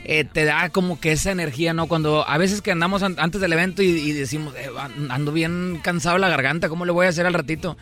eh, 0.04 0.24
te 0.24 0.44
da 0.44 0.68
como 0.70 0.98
que 0.98 1.12
esa 1.12 1.30
energía, 1.30 1.74
¿no? 1.74 1.86
Cuando 1.86 2.28
a 2.28 2.36
veces 2.36 2.60
que 2.60 2.72
andamos 2.72 3.04
an- 3.04 3.14
antes 3.18 3.40
del 3.40 3.52
evento 3.52 3.82
y, 3.84 4.10
decimos, 4.12 4.52
"Eh, 4.56 4.66
an- 4.76 5.12
ando 5.12 5.30
bien 5.30 5.78
cansado 5.80 6.18
la 6.18 6.28
garganta, 6.28 6.68
¿cómo 6.68 6.84
le 6.84 6.90
voy 6.90 7.06
a 7.06 7.10
hacer 7.10 7.24
al 7.24 7.34
ratito? 7.34 7.76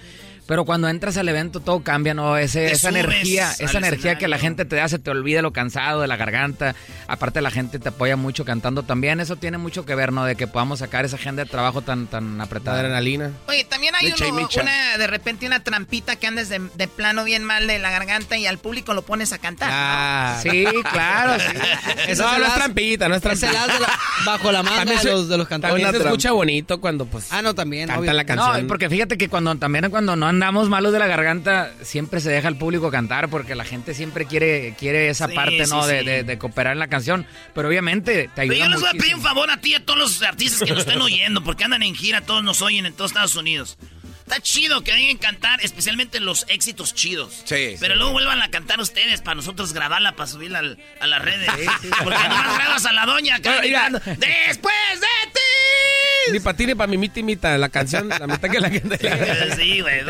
Pero 0.51 0.65
cuando 0.65 0.89
entras 0.89 1.17
al 1.17 1.29
evento 1.29 1.61
todo 1.61 1.79
cambia, 1.85 2.13
¿no? 2.13 2.37
Ese, 2.37 2.73
esa 2.73 2.89
energía, 2.89 3.53
esa 3.61 3.79
energía 3.79 4.19
que 4.19 4.27
la 4.27 4.37
gente 4.37 4.65
te 4.65 4.75
da, 4.75 4.89
se 4.89 4.99
te 4.99 5.09
olvida 5.09 5.43
lo 5.43 5.53
cansado 5.53 6.01
de 6.01 6.09
la 6.09 6.17
garganta. 6.17 6.75
Aparte 7.07 7.41
la 7.41 7.53
gente 7.53 7.79
te 7.79 7.91
apoya 7.91 8.17
mucho 8.17 8.45
cantando 8.45 8.83
también. 8.83 9.21
Eso 9.21 9.37
tiene 9.37 9.59
mucho 9.59 9.87
que 9.87 9.95
ver, 9.95 10.13
¿no? 10.13 10.25
De 10.25 10.35
que 10.35 10.49
podamos 10.49 10.81
sacar 10.81 11.05
esa 11.05 11.15
agenda 11.15 11.45
de 11.45 11.51
trabajo 11.51 11.83
tan, 11.83 12.09
tan 12.09 12.41
apretada. 12.41 12.81
Adrenalina. 12.81 13.31
Oye, 13.47 13.63
también 13.63 13.95
hay 13.95 14.13
uno- 14.13 14.49
una, 14.61 14.99
de 14.99 15.07
repente 15.07 15.47
una 15.47 15.61
trampita 15.63 16.17
que 16.17 16.27
andes 16.27 16.49
de, 16.49 16.61
de 16.75 16.89
plano 16.89 17.23
bien 17.23 17.45
mal 17.45 17.69
de 17.69 17.79
la 17.79 17.91
garganta 17.93 18.37
y 18.37 18.47
al 18.47 18.59
público 18.59 18.93
lo 18.93 19.03
pones 19.03 19.33
a 19.33 19.39
cantar. 19.39 19.71
Ah. 19.73 20.41
Sí, 20.43 20.65
claro. 20.91 21.39
sí. 21.39 21.57
Esa 22.09 22.25
no, 22.25 22.33
es 22.33 22.39
no 22.41 22.47
es 22.47 22.55
trampita, 22.55 23.09
no 23.09 23.15
es 23.15 23.25
es 23.25 23.33
el 23.45 23.51
trampita. 23.51 23.79
la- 23.79 23.99
bajo 24.27 24.51
la 24.51 24.65
También 24.65 24.97
de 24.97 24.99
se- 24.99 25.11
los, 25.13 25.29
de 25.29 25.39
los 25.39 25.47
cantores. 25.47 25.77
También 25.77 26.03
se 26.03 26.09
escucha 26.09 26.33
bonito 26.33 26.81
cuando, 26.81 27.07
pues, 27.07 27.29
Ah, 27.31 27.41
no, 27.41 27.55
también. 27.55 27.87
canta 27.87 28.01
obvio. 28.01 28.13
la 28.15 28.25
canción. 28.25 28.63
No, 28.63 28.67
porque 28.67 28.91
fíjate 28.91 29.17
que 29.17 29.29
cuando 29.29 29.55
también 29.55 29.89
cuando 29.91 30.17
no 30.17 30.33
andamos 30.43 30.69
malos 30.71 30.93
de 30.93 30.99
la 30.99 31.07
garganta, 31.07 31.71
siempre 31.83 32.21
se 32.21 32.31
deja 32.31 32.49
al 32.49 32.57
público 32.57 32.91
cantar 32.91 33.29
porque 33.29 33.55
la 33.55 33.65
gente 33.65 33.93
siempre 33.93 34.25
quiere, 34.25 34.75
quiere 34.79 35.09
esa 35.11 35.29
Sí, 35.29 35.35
parte, 35.35 35.67
¿no? 35.69 35.83
sí, 35.83 35.91
de, 35.93 35.99
sí. 36.01 36.05
de- 36.07 36.23
de 36.25 36.39
cooperar 36.39 36.73
en 36.73 36.79
la 36.79 36.89
canción. 36.89 37.27
Pero 37.55 37.69
obviamente 37.69 38.25
te 38.25 38.29
Pero 38.35 38.53
ayuda 38.55 38.65
yo 38.67 38.71
les 38.71 38.81
voy 38.81 38.89
a 38.89 38.93
pedir 38.93 39.15
un 39.17 39.23
favor 39.23 39.51
a 39.51 39.59
ti 39.61 39.73
y 39.73 39.75
a 39.75 39.85
todos 39.85 39.99
los 39.99 40.23
artistas 40.23 40.63
que 40.67 40.71
nos 40.71 40.81
estén 40.87 41.01
oyendo, 41.03 41.45
porque 41.45 41.65
andan 41.65 41.83
en 41.83 41.95
gira, 41.95 42.23
todos 42.23 42.43
nos 42.43 42.63
oyen 42.63 42.87
en 42.87 42.95
todos 42.95 43.11
Estados 43.11 43.37
Unidos. 43.37 43.77
Está 44.31 44.43
chido 44.43 44.85
que 44.85 44.93
vengan 44.93 45.17
a 45.17 45.21
cantar, 45.21 45.61
especialmente 45.65 46.21
los 46.21 46.47
éxitos 46.49 46.95
chidos. 46.95 47.43
Sí. 47.45 47.75
Pero 47.81 47.97
luego 47.97 48.13
vuelvan 48.13 48.41
a 48.43 48.49
cantar 48.49 48.79
ustedes 48.81 49.21
para 49.23 49.35
nosotros 49.35 49.73
grabarla, 49.73 50.13
para 50.15 50.29
subirla 50.29 50.61
al- 50.61 50.79
a 51.01 51.07
las 51.09 51.21
redes. 51.21 51.51
Porque 52.05 52.19
nomás 52.29 52.55
grabas 52.55 52.87
a 52.87 52.93
la 52.93 53.07
doña 53.07 53.39
mira. 53.39 53.59
gritando, 53.61 53.99
¡Después 54.05 55.01
de 55.01 55.31
ti! 55.33 56.33
Ni 56.33 56.39
para 56.39 56.57
ti 56.57 56.67
ni 56.67 56.75
para 56.77 56.87
mi 56.87 56.97
mita 56.97 57.19
y 57.19 57.23
mita. 57.25 57.59
La 57.59 57.71
canción, 57.71 58.09
la 58.09 58.25
mitad 58.29 58.49
que 58.49 58.61
la 58.61 58.71
gente. 58.71 58.99
Sí, 59.57 59.81
güey. 59.81 60.01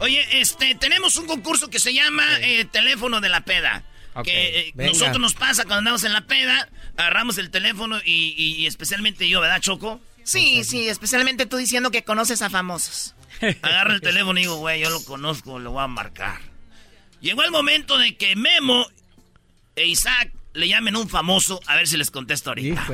Oye, 0.00 0.40
este, 0.40 0.74
tenemos 0.76 1.16
un 1.18 1.26
concurso 1.26 1.68
que 1.68 1.78
se 1.80 1.92
llama 1.92 2.24
eh, 2.40 2.64
Teléfono 2.64 3.20
de 3.20 3.28
la 3.28 3.42
Peda. 3.42 3.82
Ok, 4.14 4.24
Que 4.24 4.58
eh, 4.68 4.72
nosotros 4.76 5.18
nos 5.20 5.34
pasa 5.34 5.64
cuando 5.64 5.78
andamos 5.80 6.04
en 6.04 6.12
la 6.14 6.22
peda, 6.22 6.68
agarramos 6.96 7.36
el 7.36 7.50
teléfono 7.50 7.98
y, 8.06 8.34
y- 8.38 8.62
y 8.62 8.66
especialmente 8.66 9.28
yo, 9.28 9.40
¿verdad, 9.42 9.60
Choco? 9.60 10.00
Sí, 10.22 10.64
sí, 10.64 10.88
especialmente 10.88 11.44
tú 11.44 11.58
diciendo 11.58 11.90
que 11.90 12.02
conoces 12.04 12.40
a 12.40 12.48
famosos. 12.48 13.13
Agarro 13.62 13.94
el 13.94 14.00
teléfono 14.00 14.38
y 14.38 14.42
digo, 14.42 14.56
güey, 14.56 14.80
yo 14.80 14.90
lo 14.90 15.04
conozco, 15.04 15.58
lo 15.58 15.72
voy 15.72 15.82
a 15.84 15.88
marcar. 15.88 16.40
Llegó 17.20 17.42
el 17.42 17.50
momento 17.50 17.98
de 17.98 18.16
que 18.16 18.36
Memo 18.36 18.86
e 19.76 19.86
Isaac 19.86 20.32
le 20.54 20.68
llamen 20.68 20.94
a 20.94 20.98
un 21.00 21.08
famoso 21.08 21.60
a 21.66 21.76
ver 21.76 21.88
si 21.88 21.96
les 21.96 22.10
contesto 22.10 22.50
ahorita. 22.50 22.86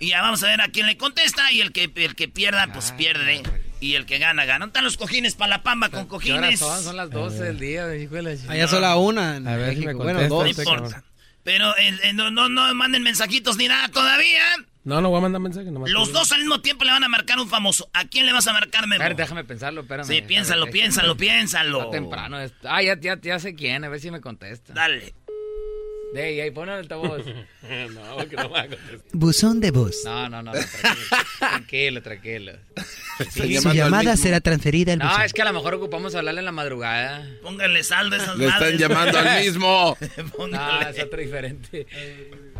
Y 0.00 0.08
ya 0.08 0.22
vamos 0.22 0.42
a 0.42 0.46
ver 0.46 0.60
a 0.60 0.68
quién 0.68 0.86
le 0.86 0.96
contesta 0.96 1.52
y 1.52 1.60
el 1.60 1.72
que, 1.72 1.90
el 1.94 2.14
que 2.14 2.28
pierda, 2.28 2.72
pues 2.72 2.92
pierde. 2.92 3.42
Y 3.78 3.94
el 3.94 4.06
que 4.06 4.18
gana, 4.18 4.46
gana. 4.46 4.60
¿Dónde 4.60 4.70
están 4.70 4.84
los 4.84 4.96
cojines 4.96 5.34
para 5.34 5.50
la 5.50 5.62
pamba 5.62 5.90
con 5.90 6.08
¿Qué 6.08 6.32
horas 6.32 6.58
cojines? 6.58 6.58
son? 6.60 6.82
Son 6.82 6.96
las 6.96 7.10
12 7.10 7.44
del 7.44 7.58
día, 7.58 7.94
hijo 7.94 8.14
de. 8.14 8.38
Allá 8.48 8.68
solo 8.68 8.86
a 8.86 8.96
una 8.96 9.36
en 9.36 9.46
A 9.46 9.56
ver 9.56 9.74
si 9.76 9.84
me. 9.84 9.92
Bueno, 9.92 10.26
contesta 10.28 10.34
dos. 10.34 10.44
No 10.44 10.48
importa. 10.48 11.04
Pero 11.44 11.76
eh, 11.76 11.94
eh, 12.02 12.12
no, 12.14 12.30
no, 12.30 12.48
no 12.48 12.74
manden 12.74 13.02
mensajitos 13.02 13.58
ni 13.58 13.68
nada 13.68 13.88
todavía. 13.88 14.42
No, 14.86 15.00
no 15.00 15.10
voy 15.10 15.18
a 15.18 15.22
mandar 15.22 15.40
mensaje. 15.42 15.68
nomás 15.70 15.90
Los 15.90 16.12
dos 16.12 16.30
al 16.30 16.38
mismo 16.38 16.60
tiempo 16.60 16.84
le 16.84 16.92
van 16.92 17.02
a 17.02 17.08
marcar 17.08 17.40
un 17.40 17.48
famoso. 17.48 17.90
¿A 17.92 18.04
quién 18.06 18.24
le 18.24 18.32
vas 18.32 18.46
a 18.46 18.52
marcar, 18.52 18.86
Memo? 18.86 19.02
A 19.02 19.08
ver, 19.08 19.16
déjame 19.16 19.42
pensarlo, 19.42 19.80
espérame. 19.80 20.06
Sí, 20.06 20.12
déjame, 20.14 20.28
piénsalo, 20.28 20.60
déjame. 20.66 20.72
piénsalo, 20.72 21.16
piénsalo. 21.18 21.78
Está 21.80 21.90
temprano. 21.90 22.40
es- 22.40 22.52
Ah, 22.62 22.82
ya, 22.82 22.96
ya, 22.98 23.18
ya 23.20 23.38
sé 23.40 23.56
quién, 23.56 23.82
a 23.84 23.88
ver 23.88 23.98
si 24.00 24.12
me 24.12 24.20
contesta. 24.20 24.72
Dale. 24.72 25.12
De 26.14 26.22
ahí, 26.22 26.40
ahí, 26.40 26.50
pon 26.52 26.68
el 26.68 26.76
altavoz. 26.76 27.26
no, 27.66 28.28
que 28.28 28.36
no 28.36 28.42
me 28.44 28.48
va 28.48 28.60
a 28.60 28.68
contestar. 28.68 29.00
Buzón 29.12 29.60
de 29.60 29.72
voz. 29.72 29.96
No, 30.04 30.28
no, 30.28 30.40
no, 30.40 30.52
tranquilo, 30.52 31.02
tranquilo, 31.40 32.02
tranquilo. 32.02 32.52
Están 33.18 33.62
Su 33.62 33.72
llamada 33.72 34.16
será 34.16 34.40
transferida 34.40 34.92
al 34.92 35.00
No, 35.00 35.06
buzón. 35.08 35.22
es 35.22 35.32
que 35.32 35.42
a 35.42 35.46
lo 35.46 35.52
mejor 35.52 35.74
ocupamos 35.74 36.14
hablarle 36.14 36.40
en 36.42 36.44
la 36.44 36.52
madrugada. 36.52 37.26
Pónganle 37.42 37.82
saldo 37.82 38.14
a 38.14 38.18
esas 38.18 38.38
Le 38.38 38.46
están 38.46 38.76
llamando 38.78 39.18
al 39.18 39.40
mismo. 39.42 39.96
Ah, 40.54 40.90
es 40.94 41.02
otro 41.02 41.18
diferente. 41.20 41.86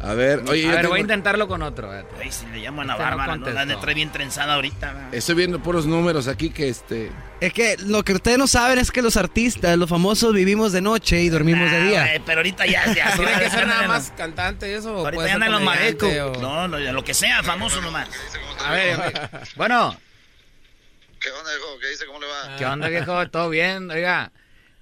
A 0.02 0.12
ver, 0.14 0.42
oye, 0.48 0.66
a 0.66 0.70
ver, 0.72 0.76
tengo- 0.82 0.90
voy 0.90 0.98
a 0.98 1.02
intentarlo 1.02 1.48
con 1.48 1.62
otro. 1.62 1.90
Ay, 1.90 2.30
si 2.30 2.46
le 2.46 2.60
llaman 2.60 2.90
a 2.90 2.92
Este 2.92 3.02
no 3.02 3.08
Bárbara, 3.10 3.36
no, 3.36 3.46
la 3.46 3.50
contestó. 3.52 3.66
de 3.66 3.76
trae 3.80 3.94
bien 3.94 4.12
trenzada 4.12 4.54
ahorita. 4.54 4.92
¿verdad? 4.92 5.14
estoy 5.14 5.34
viendo 5.34 5.58
puros 5.62 5.86
números 5.86 6.28
aquí 6.28 6.50
que 6.50 6.68
este... 6.68 7.10
Es 7.40 7.52
que 7.52 7.76
lo 7.78 8.02
que 8.04 8.12
ustedes 8.14 8.38
no 8.38 8.46
saben 8.46 8.78
es 8.78 8.90
que 8.90 9.02
los 9.02 9.16
artistas, 9.16 9.76
los 9.78 9.88
famosos, 9.88 10.32
vivimos 10.34 10.72
de 10.72 10.80
noche 10.82 11.22
y 11.22 11.28
dormimos 11.28 11.70
de 11.70 11.76
Ah, 11.76 11.84
día. 11.84 12.00
güey, 12.06 12.22
pero 12.24 12.38
ahorita 12.40 12.66
ya, 12.66 12.92
ya. 12.94 13.14
¿Tiene 13.16 13.38
que 13.38 13.50
ser 13.50 13.66
nada 13.66 13.88
más 13.88 14.12
cantante 14.16 14.74
eso? 14.74 14.90
Ahorita 14.90 15.12
puede 15.12 15.28
ya 15.28 15.34
andan 15.34 15.52
los 15.52 15.62
marecos. 15.62 16.12
o- 16.12 16.40
No, 16.40 16.68
no, 16.68 16.78
ya 16.78 16.92
lo 16.92 17.02
que 17.02 17.14
sea, 17.14 17.42
famoso 17.42 17.80
nomás. 17.80 18.08
A 18.64 18.72
ver, 18.72 18.98
bueno, 19.56 19.96
¿Qué 21.20 21.30
onda, 21.30 21.50
hijo? 21.56 21.78
¿Qué 21.80 21.88
dice? 21.88 22.06
¿Cómo 22.06 22.20
le 22.20 22.26
va? 22.26 22.56
¿qué 22.58 22.66
onda, 22.66 22.88
viejo? 22.88 23.28
¿Todo 23.30 23.48
bien? 23.48 23.90
Oiga, 23.90 24.30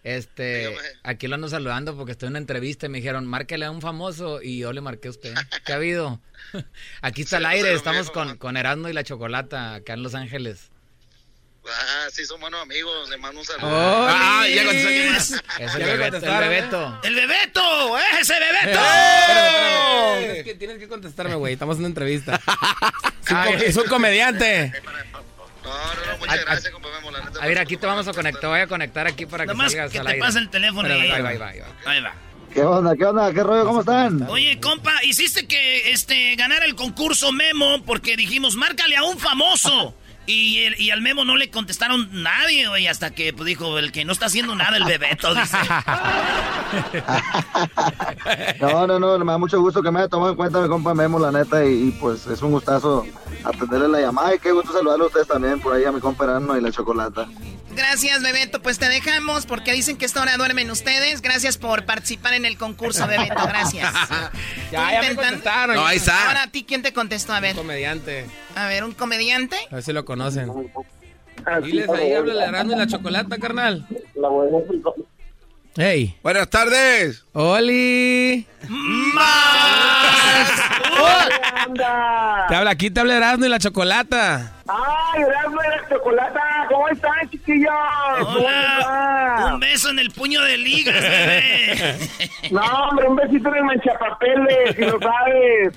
este, 0.04 0.68
Dígame. 0.68 0.88
aquí 1.02 1.26
lo 1.26 1.34
ando 1.34 1.48
saludando 1.48 1.96
porque 1.96 2.12
estoy 2.12 2.26
en 2.28 2.32
una 2.32 2.38
entrevista 2.38 2.86
y 2.86 2.88
me 2.90 2.98
dijeron, 2.98 3.26
márquele 3.26 3.64
a 3.64 3.70
un 3.70 3.80
famoso 3.80 4.40
y 4.42 4.58
yo 4.58 4.72
le 4.72 4.80
marqué 4.80 5.08
a 5.08 5.10
usted. 5.10 5.34
¿Qué 5.64 5.72
ha 5.72 5.76
habido? 5.76 6.20
Aquí 7.02 7.22
está 7.22 7.38
el 7.38 7.46
aire, 7.46 7.74
estamos 7.74 8.10
con, 8.10 8.36
con 8.36 8.56
Erasmo 8.56 8.88
y 8.88 8.92
la 8.92 9.02
Chocolata 9.02 9.74
acá 9.74 9.94
en 9.94 10.02
Los 10.02 10.14
Ángeles. 10.14 10.70
Ah, 11.66 12.08
sí, 12.12 12.26
son 12.26 12.40
buenos 12.40 12.60
amigos. 12.60 13.08
Le 13.08 13.16
mando 13.16 13.40
un 13.40 13.46
saludo. 13.46 13.66
Oh. 13.68 14.06
Ah, 14.08 14.46
ya 14.46 14.64
contestó 14.64 14.88
quién 14.88 15.14
es. 15.14 15.30
Es 15.60 15.74
el 15.74 15.80
Ya 15.80 15.86
me 15.86 15.96
Bebeto, 15.96 16.16
el 16.16 16.24
¿eh? 16.24 16.38
Bebeto. 16.48 17.00
¡El 17.04 17.14
Bebeto! 17.14 17.98
¡Ese 18.20 18.34
Bebeto! 18.38 18.80
Tienes 20.18 20.44
que, 20.44 20.54
tienes 20.54 20.78
que 20.78 20.88
contestarme, 20.88 21.34
güey. 21.36 21.54
Estamos 21.54 21.76
en 21.76 21.80
una 21.80 21.88
entrevista. 21.88 22.40
Es 23.56 23.62
es 23.62 23.76
un 23.76 23.84
comediante. 23.84 24.72
No, 25.64 25.70
no, 25.70 26.06
no, 26.06 26.12
A- 26.12 26.16
muchas 26.18 26.38
a- 26.38 26.44
gracias, 26.44 26.72
compa 26.72 26.88
Memo. 26.90 27.10
La 27.10 27.20
neta, 27.24 27.42
A 27.42 27.46
ver, 27.46 27.58
aquí 27.58 27.76
te 27.76 27.86
vamos 27.86 28.06
a 28.06 28.12
conectar, 28.12 28.50
voy 28.50 28.60
a 28.60 28.66
conectar 28.66 29.06
aquí 29.06 29.26
para 29.26 29.46
que 29.46 29.54
salgas 29.56 29.90
que 29.90 29.98
al 29.98 30.06
te 30.06 30.12
aire. 30.12 30.20
pase 30.24 30.38
el 30.38 30.50
teléfono 30.50 30.88
ahí 30.88 31.08
va, 31.08 31.16
ahí 31.16 31.22
va, 31.22 31.28
ahí 31.48 31.58
va. 31.60 31.90
Ahí 31.90 32.00
va. 32.02 32.14
¿Qué 32.52 32.62
onda? 32.62 32.94
¿Qué 32.96 33.04
onda? 33.04 33.32
¿Qué 33.32 33.42
rollo? 33.42 33.64
¿Cómo 33.64 33.80
están? 33.80 34.22
Oye, 34.28 34.60
compa, 34.60 34.92
hiciste 35.02 35.48
que 35.48 35.90
este 35.90 36.36
ganara 36.36 36.64
el 36.66 36.76
concurso 36.76 37.32
Memo 37.32 37.82
porque 37.84 38.16
dijimos, 38.16 38.54
márcale 38.54 38.96
a 38.96 39.02
un 39.04 39.18
famoso. 39.18 39.96
Y, 40.26 40.62
el- 40.64 40.80
y 40.80 40.90
al 40.90 41.02
Memo 41.02 41.24
no 41.24 41.36
le 41.36 41.50
contestaron 41.50 42.08
nadie, 42.22 42.66
güey, 42.68 42.86
hasta 42.86 43.10
que 43.10 43.32
pues, 43.34 43.46
dijo, 43.46 43.78
el 43.78 43.92
que 43.92 44.04
no 44.06 44.12
está 44.12 44.26
haciendo 44.26 44.54
nada, 44.54 44.76
el 44.76 44.84
Bebeto, 44.84 45.34
dice. 45.34 45.56
No, 48.60 48.86
no, 48.86 48.98
no, 48.98 49.18
me 49.18 49.32
da 49.32 49.38
mucho 49.38 49.60
gusto 49.60 49.82
que 49.82 49.90
me 49.90 50.00
haya 50.00 50.08
tomado 50.08 50.30
en 50.30 50.36
cuenta 50.36 50.60
mi 50.60 50.68
compa 50.68 50.94
Memo, 50.94 51.18
la 51.18 51.30
neta, 51.30 51.64
y, 51.64 51.88
y, 51.88 51.90
pues 51.92 52.26
es 52.26 52.40
un 52.42 52.52
gustazo 52.52 53.06
atenderle 53.44 53.88
la 53.88 54.00
llamada 54.00 54.34
y 54.34 54.38
qué 54.38 54.52
gusto 54.52 54.72
saludarle 54.72 55.04
a 55.04 55.08
ustedes 55.08 55.28
también 55.28 55.60
por 55.60 55.74
ahí 55.74 55.84
a 55.84 55.92
mi 55.92 56.00
compa 56.00 56.24
Erasmo 56.24 56.56
y 56.56 56.60
la 56.60 56.72
chocolata. 56.72 57.26
Gracias, 57.76 58.22
Bebeto. 58.22 58.62
Pues 58.62 58.78
te 58.78 58.88
dejamos 58.88 59.46
porque 59.46 59.72
dicen 59.72 59.96
que 59.96 60.04
esta 60.04 60.22
hora 60.22 60.36
duermen 60.36 60.70
ustedes. 60.70 61.20
Gracias 61.22 61.58
por 61.58 61.84
participar 61.84 62.34
en 62.34 62.44
el 62.44 62.56
concurso, 62.56 63.04
Bebeto. 63.08 63.44
Gracias. 63.46 63.92
Ya, 64.72 64.90
ya 64.90 65.02
me 65.08 65.14
contestaron. 65.14 65.76
No, 65.76 65.86
ahí 65.86 65.98
está. 65.98 66.26
Ahora 66.28 66.42
a 66.44 66.50
ti, 66.50 66.64
¿quién 66.64 66.82
te 66.82 66.92
contestó? 66.92 67.32
A 67.32 67.38
ver. 67.38 67.54
Comediante. 67.54 68.26
A 68.56 68.66
ver, 68.66 68.82
¿un 68.82 68.92
comediante? 68.92 69.56
A 69.70 69.76
ver 69.76 69.84
si 69.84 69.92
lo 69.92 70.04
conocen. 70.14 70.50
Diles 71.62 71.88
ahí, 71.88 72.12
habla 72.12 72.34
la 72.34 72.46
grande 72.46 72.74
y 72.74 72.78
la 72.78 72.86
chocolata, 72.86 73.36
carnal. 73.38 73.86
Hey. 75.76 76.16
Buenas 76.22 76.48
tardes. 76.50 77.24
Oli. 77.32 78.46
Te 82.48 82.54
habla 82.54 82.70
aquí, 82.70 82.90
te 82.90 83.00
habla 83.00 83.16
Erasmo 83.16 83.46
y 83.46 83.48
la 83.48 83.58
chocolata. 83.58 84.52
¡Ay, 84.68 85.22
Erasmo 85.22 85.60
de 85.60 85.68
la 85.68 85.88
chocolata! 85.88 86.40
¿Cómo 86.68 86.88
están, 86.88 87.28
chiquillos? 87.30 87.72
¿Cómo 88.20 88.38
Hola. 88.38 89.50
Un 89.54 89.60
beso 89.60 89.90
en 89.90 89.98
el 89.98 90.12
puño 90.12 90.40
de 90.42 90.58
ligas, 90.58 90.94
bebé. 91.00 91.98
No, 92.52 92.62
hombre, 92.62 93.08
un 93.08 93.16
besito 93.16 93.48
en 93.48 93.56
el 93.56 93.64
manchapapeles, 93.64 94.76
si 94.76 94.82
lo 94.82 94.98
sabes. 95.00 95.74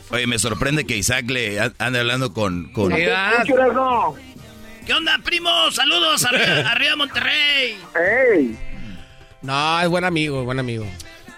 Oye, 0.10 0.26
me 0.26 0.38
sorprende 0.38 0.86
que 0.86 0.96
Isaac 0.96 1.26
le 1.28 1.60
ande 1.78 1.98
hablando 1.98 2.32
con... 2.32 2.72
con... 2.72 2.90
¿Qué 2.92 3.04
Erasmo? 3.04 4.16
¿Qué 4.86 4.94
onda, 4.94 5.18
primo? 5.22 5.50
Saludos, 5.72 6.24
arriba, 6.32 6.70
arriba 6.70 6.96
Monterrey. 6.96 7.76
¡Ey! 8.32 8.56
No, 9.42 9.80
es 9.80 9.88
buen 9.88 10.04
amigo, 10.04 10.44
buen 10.44 10.60
amigo. 10.60 10.86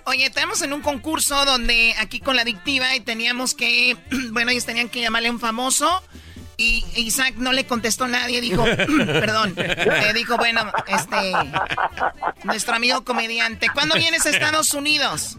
Oye, 0.05 0.27
estamos 0.27 0.61
en 0.61 0.75
un 0.75 0.83
concurso 0.83 1.45
donde 1.47 1.95
aquí 1.99 2.21
con 2.21 2.37
la 2.37 2.43
adictiva 2.43 2.95
y 2.95 3.01
teníamos 3.01 3.55
que, 3.55 3.97
bueno, 4.33 4.51
ellos 4.51 4.67
tenían 4.67 4.91
que 4.91 5.01
llamarle 5.01 5.29
a 5.29 5.33
un 5.33 5.41
famoso 5.41 6.03
y 6.59 6.85
Isaac 6.97 7.37
no 7.37 7.53
le 7.53 7.65
contestó 7.67 8.05
a 8.05 8.09
nadie, 8.09 8.43
dijo, 8.43 8.65
perdón, 8.87 9.55
eh, 9.57 10.13
dijo, 10.15 10.37
bueno, 10.37 10.71
este, 10.87 11.33
nuestro 12.45 12.75
amigo 12.75 13.03
comediante, 13.03 13.69
¿cuándo 13.73 13.95
vienes 13.95 14.27
a 14.27 14.31
Estados 14.31 14.75
Unidos? 14.75 15.39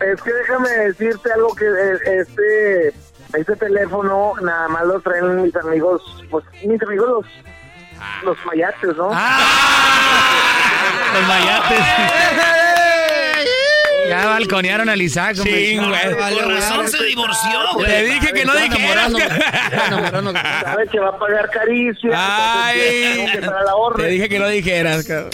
Es 0.00 0.22
que 0.22 0.32
déjame 0.32 0.70
decirte 0.70 1.30
algo 1.32 1.54
que 1.54 1.66
eh, 1.66 2.20
este, 2.20 2.94
este 3.34 3.56
teléfono 3.56 4.34
nada 4.42 4.68
más 4.68 4.84
lo 4.84 5.00
traen 5.00 5.42
mis 5.42 5.54
amigos, 5.56 6.02
pues 6.30 6.44
mis 6.64 6.82
amigos 6.82 7.08
los, 7.08 7.26
los 8.24 8.46
mayates, 8.46 8.96
¿no? 8.96 9.08
Los 11.14 11.28
mayates. 11.28 11.78
Ya 14.08 14.26
balconearon 14.26 14.88
al 14.88 15.00
Isaac. 15.00 15.36
Sí, 15.36 15.78
güey. 15.78 16.14
Por 16.34 16.52
razón 16.52 16.88
se 16.88 17.04
divorció, 17.04 17.60
güey. 17.74 17.86
Te 17.86 18.02
dije 18.02 18.32
que 18.32 18.44
no 18.44 18.54
dijeras. 18.56 19.12
Sabes 20.64 20.90
que 20.90 20.98
va 20.98 21.10
a 21.10 21.18
pagar 21.18 21.48
caricia. 21.50 22.10
Ay. 22.12 23.26
Te 23.96 24.06
dije 24.06 24.28
que 24.28 24.38
no 24.40 24.48
dijeras, 24.48 25.06
cabrón. 25.06 25.30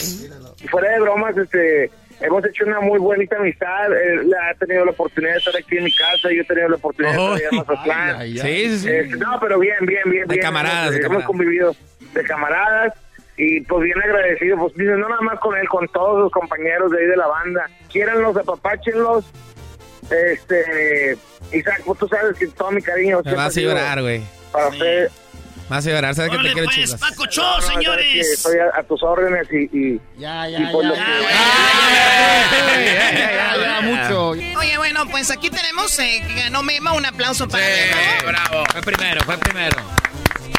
Y 0.62 0.68
fuera 0.68 0.90
de 0.90 1.00
bromas, 1.00 1.36
este, 1.38 1.90
hemos 2.20 2.44
hecho 2.46 2.64
una 2.64 2.80
muy 2.80 2.98
bonita 2.98 3.36
amistad. 3.36 3.92
Él 3.92 4.32
ha 4.34 4.54
tenido 4.54 4.84
la 4.84 4.90
oportunidad 4.92 5.32
de 5.32 5.38
estar 5.38 5.56
aquí 5.56 5.76
en 5.78 5.84
mi 5.84 5.92
casa, 5.92 6.30
yo 6.32 6.42
he 6.42 6.44
tenido 6.44 6.68
la 6.70 6.76
oportunidad 6.76 7.12
de 7.14 7.18
estar 7.22 7.36
allá 7.36 7.48
en 7.50 7.56
Mazatlán. 7.58 8.16
Ay, 8.20 8.32
ay, 8.32 8.40
ay. 8.40 8.68
Sí, 8.68 8.70
sí, 8.70 8.78
sí. 8.78 8.90
Este, 8.90 9.16
no, 9.16 9.38
pero 9.40 9.58
bien, 9.58 9.76
bien, 9.82 10.02
bien. 10.06 10.26
De 10.26 10.34
bien. 10.34 10.42
camaradas, 10.42 10.78
Hemos, 10.88 10.90
de 10.92 10.96
hemos 10.98 11.06
camaradas. 11.08 11.26
convivido 11.26 11.76
de 12.14 12.22
camaradas 12.24 12.94
y 13.36 13.60
pues 13.62 13.82
bien 13.84 14.02
agradecido. 14.02 14.56
Pues 14.58 14.74
dice, 14.74 14.92
no 14.92 15.08
nada 15.08 15.20
más 15.22 15.38
con 15.40 15.56
él, 15.56 15.68
con 15.68 15.86
todos 15.88 16.20
los 16.20 16.32
compañeros 16.32 16.90
de 16.90 17.00
ahí 17.00 17.06
de 17.06 17.16
la 17.16 17.26
banda. 17.26 17.68
Quiéranlos, 17.92 18.36
apapáchenlos. 18.36 19.24
Este, 20.10 21.16
Isaac, 21.52 21.82
pues 21.84 21.98
tú 21.98 22.08
sabes 22.08 22.36
que 22.38 22.46
todo 22.48 22.70
mi 22.70 22.80
cariño. 22.82 23.20
Me 23.24 23.34
vas 23.34 23.56
a 23.56 23.60
llorar, 23.60 24.00
güey. 24.00 24.22
Para 24.52 24.68
usted. 24.68 25.08
Vas 25.68 25.84
a 25.86 25.90
llorar, 25.90 26.14
sabes 26.14 26.30
que 26.30 26.36
te 26.38 26.52
quiero 26.52 26.64
pues, 26.66 26.76
chivas. 26.76 27.00
Paco 27.00 27.26
Cho, 27.26 27.42
No, 27.42 27.56
no, 27.56 27.62
sabes 27.62 27.68
que 27.78 27.82
señores. 27.82 28.30
Estoy 28.32 28.58
a, 28.58 28.78
a 28.78 28.82
tus 28.84 29.02
órdenes 29.02 29.48
y, 29.52 29.64
y, 29.76 30.00
Ya, 30.16 30.48
y 30.48 30.66
pues 30.72 30.86
lo 30.86 30.94
que- 30.94 31.00
mucho. 33.82 34.28
Oye, 34.30 34.76
bueno, 34.78 35.06
pues 35.10 35.30
aquí 35.30 35.50
tenemos, 35.50 35.98
eh, 35.98 36.22
que 36.26 36.34
ganó 36.34 36.62
Memo, 36.62 36.94
un 36.94 37.04
aplauso 37.06 37.46
para 37.48 37.64
Memo. 37.64 38.26
bravo. 38.26 38.64
Fue 38.72 38.80
primero, 38.82 39.20
fue 39.24 39.38
primero. 39.38 39.76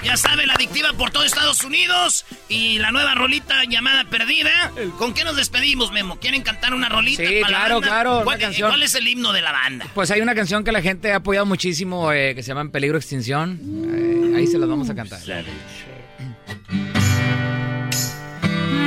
Ya 0.03 0.15
sabe, 0.15 0.45
la 0.45 0.53
adictiva 0.53 0.93
por 0.93 1.11
todo 1.11 1.23
Estados 1.23 1.63
Unidos 1.63 2.25
y 2.47 2.79
la 2.79 2.91
nueva 2.91 3.13
rolita 3.15 3.63
llamada 3.69 4.05
Perdida. 4.05 4.71
¿Con 4.97 5.13
qué 5.13 5.23
nos 5.23 5.35
despedimos, 5.35 5.91
Memo? 5.91 6.17
¿Quieren 6.19 6.43
cantar 6.43 6.73
una 6.73 6.87
rolita? 6.87 7.23
Sí, 7.23 7.39
para 7.41 7.51
la 7.51 7.57
claro, 7.57 7.73
banda? 7.75 7.87
claro, 7.87 8.21
¿Cuál, 8.23 8.39
canción. 8.39 8.69
cuál 8.69 8.83
es 8.83 8.95
el 8.95 9.07
himno 9.07 9.33
de 9.33 9.41
la 9.41 9.51
banda? 9.51 9.85
Pues 9.93 10.09
hay 10.11 10.21
una 10.21 10.33
canción 10.35 10.63
que 10.63 10.71
la 10.71 10.81
gente 10.81 11.11
ha 11.11 11.17
apoyado 11.17 11.45
muchísimo 11.45 12.11
eh, 12.13 12.33
que 12.35 12.43
se 12.43 12.49
llama 12.49 12.61
En 12.61 12.71
Peligro 12.71 12.93
de 12.95 12.99
Extinción. 12.99 13.59
Eh, 13.91 14.37
ahí 14.37 14.47
se 14.47 14.57
las 14.57 14.69
vamos 14.69 14.89
a 14.89 14.95
cantar. 14.95 15.19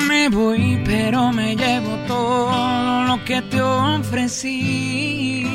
Me 0.07 0.28
voy, 0.28 0.81
pero 0.85 1.32
me 1.32 1.55
llevo 1.57 1.97
todo 2.07 3.05
lo 3.05 3.24
que 3.24 3.43
te 3.43 3.61
ofrecí. 3.61 5.47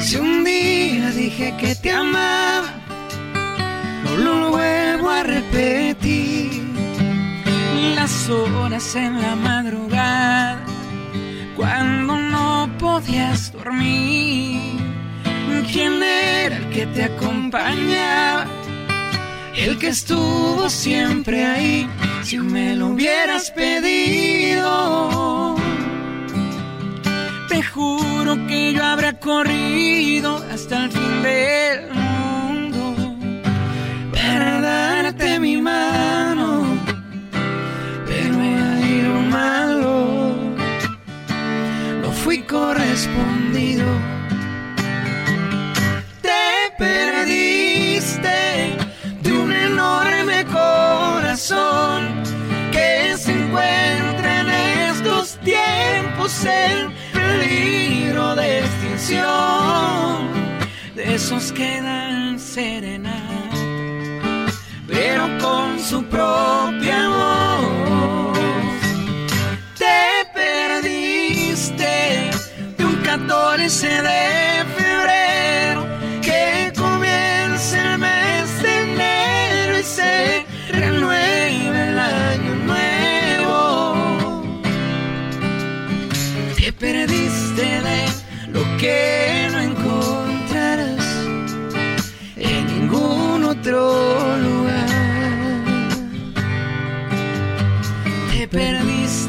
Si 0.00 0.16
un 0.16 0.42
día 0.44 1.10
dije 1.10 1.54
que 1.58 1.74
te 1.76 1.90
amaba, 1.92 2.79
no 4.18 4.40
lo 4.40 4.50
vuelvo 4.50 5.10
a 5.10 5.22
repetir. 5.22 6.50
Las 7.94 8.28
horas 8.28 8.96
en 8.96 9.20
la 9.20 9.36
madrugada, 9.36 10.64
cuando 11.56 12.16
no 12.16 12.68
podías 12.78 13.52
dormir. 13.52 14.80
¿Quién 15.72 16.02
era 16.02 16.56
el 16.56 16.68
que 16.70 16.86
te 16.86 17.04
acompañaba? 17.04 18.46
El 19.56 19.78
que 19.78 19.88
estuvo 19.88 20.68
siempre 20.68 21.44
ahí, 21.44 21.88
si 22.22 22.38
me 22.38 22.74
lo 22.74 22.88
hubieras 22.88 23.52
pedido. 23.52 25.54
Te 27.48 27.62
juro 27.62 28.46
que 28.48 28.72
yo 28.72 28.84
habría 28.84 29.12
corrido 29.20 30.44
hasta 30.52 30.84
el 30.84 30.90
fin 30.90 31.22
del 31.22 31.92
mundo 31.92 32.09
para 34.30 34.60
darte 34.60 35.40
mi 35.40 35.56
mano. 35.56 36.48
Pero 38.06 38.34
ahí 38.40 39.02
lo 39.02 39.20
malo, 39.38 40.34
no 42.02 42.10
fui 42.22 42.38
correspondido. 42.42 43.86
Te 46.28 46.46
perdiste 46.78 48.38
de 49.22 49.32
un 49.42 49.52
enorme 49.52 50.38
corazón 50.60 52.00
que 52.74 53.16
se 53.22 53.32
encuentra 53.32 54.30
en 54.42 54.48
estos 54.92 55.38
tiempos 55.52 56.32
en 56.44 56.78
peligro 57.12 58.34
de 58.36 58.60
extinción. 58.60 59.28
De 60.94 61.14
esos 61.14 61.52
que 61.52 61.80
dan 61.80 62.38
serenata, 62.38 63.19
pero 65.20 65.38
con 65.38 65.78
su 65.78 66.02
propia 66.04 67.08
voz. 67.08 68.38
Te 69.78 70.26
perdiste 70.34 72.30
de 72.76 72.84
un 72.84 72.96
14 72.96 74.02
de 74.02 74.39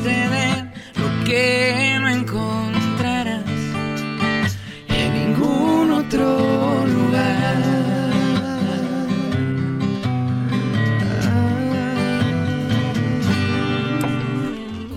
perdiste 0.04 0.30
de 0.30 1.02
lo 1.02 1.24
que 1.26 1.98
no 2.00 2.10
encontrarás 2.10 3.44
en 4.90 5.14
ningún 5.14 5.92
otro 5.92 6.86
lugar. 6.86 7.82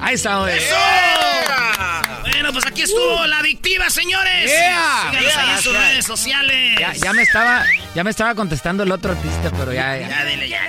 Ahí 0.00 0.14
Ahí 0.44 0.58
está. 0.58 2.02
Bueno, 2.20 2.52
pues 2.52 2.66
aquí 2.66 2.82
estuvo 2.82 3.26
la 3.26 3.38
adictiva, 3.38 3.88
señores. 3.88 4.50
Yeah. 4.50 5.10
Síganos 5.10 5.36
ahí 5.36 5.50
en 5.50 5.62
sus 5.62 5.72
Yeah. 5.72 5.88
redes 5.88 6.04
sociales. 6.04 6.78
Ya, 6.78 6.92
ya 6.92 7.12
me 7.12 7.22
estaba, 7.22 7.64
ya 7.94 8.04
me 8.04 8.10
estaba 8.10 8.34
contestando 8.34 8.82
el 8.82 8.92
otro 8.92 9.12
artista, 9.12 9.50
pero 9.56 9.72
ya, 9.72 9.96
ya. 9.98 10.08
Ya, 10.08 10.24
dile 10.24 10.48
ya. 10.48 10.60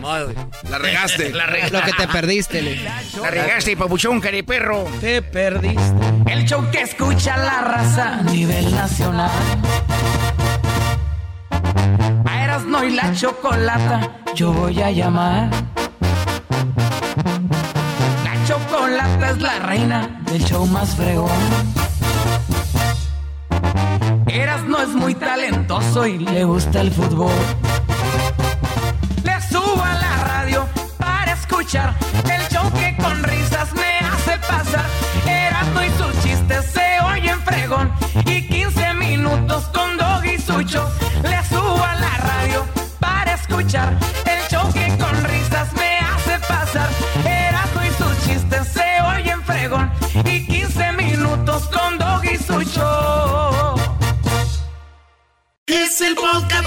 Modo. 0.00 0.32
La 0.68 0.78
regaste. 0.78 1.30
La 1.34 1.46
regaste. 1.46 1.76
Lo 1.76 1.84
que 1.84 1.92
te 1.92 2.08
perdiste, 2.08 2.62
le. 2.62 2.76
La 3.22 3.30
regaste, 3.30 3.76
papuchón, 3.76 4.20
cariperro. 4.20 4.84
Te 5.00 5.22
perdiste. 5.22 5.82
El 6.26 6.46
show 6.46 6.64
que 6.70 6.82
escucha 6.82 7.36
la 7.36 7.60
raza 7.60 8.18
a 8.18 8.22
nivel 8.22 8.74
nacional. 8.74 9.30
A 12.24 12.44
Erasmo 12.44 12.84
y 12.84 12.90
la 12.90 13.12
chocolata 13.14 14.20
yo 14.34 14.52
voy 14.52 14.80
a 14.80 14.90
llamar. 14.90 15.50
La 18.24 18.46
chocolata 18.46 19.30
es 19.30 19.38
la 19.38 19.58
reina 19.58 20.22
del 20.24 20.44
show 20.44 20.66
más 20.66 20.94
fregón. 20.94 21.30
Erasmo 24.26 24.78
es 24.78 24.88
muy 24.88 25.14
talentoso 25.14 26.06
y 26.06 26.18
le 26.18 26.44
gusta 26.44 26.80
el 26.80 26.90
fútbol. 26.90 27.32
Le 29.70 29.76
subo 29.76 29.84
a 29.84 29.94
la 29.94 30.16
radio 30.24 30.68
para 30.98 31.32
escuchar 31.32 31.94
el 32.24 32.48
show 32.48 32.68
con 33.00 33.22
risas 33.22 33.72
me 33.74 33.98
hace 34.00 34.36
pasar. 34.38 34.84
Erasmo 35.24 35.82
y 35.82 35.90
sus 35.90 36.22
chistes 36.24 36.64
se 36.72 37.00
oyen 37.04 37.40
fregón. 37.42 37.92
Y 38.26 38.48
15 38.48 38.94
minutos 38.94 39.64
con 39.72 39.96
Dog 39.96 40.24
y 40.24 40.38
Sucho. 40.38 40.90
Le 41.22 41.44
subo 41.48 41.84
a 41.84 41.94
la 41.94 42.16
radio 42.16 42.66
para 42.98 43.34
escuchar 43.34 43.96
el 44.26 44.48
show 44.50 44.72
con 44.98 45.24
risas 45.24 45.72
me 45.74 45.98
hace 45.98 46.38
pasar. 46.48 46.88
Erasmo 47.24 47.82
y 47.84 47.90
sus 47.90 48.26
chistes 48.26 48.66
se 48.72 49.02
oyen 49.14 49.40
fregón. 49.44 49.88
Y 50.24 50.46
15 50.46 50.92
minutos 50.94 51.68
con 51.68 51.96
Dog 51.96 52.24
y 52.24 52.36
Sucho. 52.38 53.76
Es 55.66 56.00
el 56.00 56.16
podcast 56.16 56.60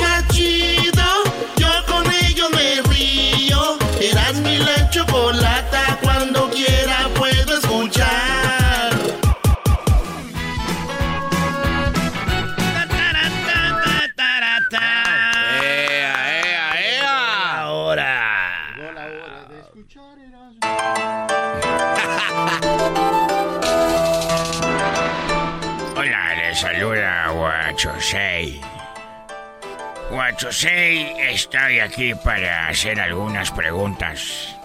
Guachosei, 30.54 31.16
estoy 31.32 31.80
aquí 31.80 32.14
para 32.14 32.68
hacer 32.68 33.00
algunas 33.00 33.50
preguntas. 33.50 34.56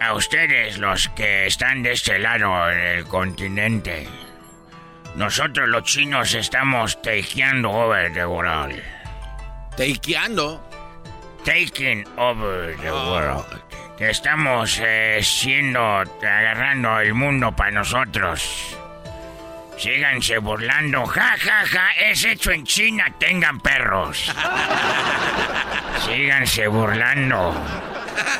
A 0.00 0.14
ustedes, 0.14 0.78
los 0.78 1.10
que 1.10 1.46
están 1.46 1.82
de 1.82 1.92
este 1.92 2.18
lado 2.18 2.66
del 2.68 3.04
continente. 3.04 4.08
Nosotros 5.14 5.68
los 5.68 5.82
chinos 5.82 6.32
estamos 6.32 7.02
takeando 7.02 7.70
over 7.72 8.10
the 8.14 8.24
world. 8.24 8.82
¿Takeando? 9.76 10.66
Taking 11.44 12.06
over 12.16 12.74
the 12.78 12.90
world. 12.90 13.44
Que 13.98 14.08
estamos 14.08 14.80
eh, 14.82 15.20
siendo, 15.22 15.78
agarrando 15.78 17.00
el 17.00 17.12
mundo 17.12 17.54
para 17.54 17.70
nosotros. 17.70 18.78
Síganse 19.76 20.38
burlando. 20.38 21.06
Ja, 21.06 21.36
ja, 21.38 21.66
ja. 21.66 21.90
Es 22.00 22.24
hecho 22.24 22.50
en 22.50 22.64
China. 22.64 23.12
Tengan 23.18 23.60
perros. 23.60 24.34
Síganse 26.06 26.66
burlando. 26.68 27.54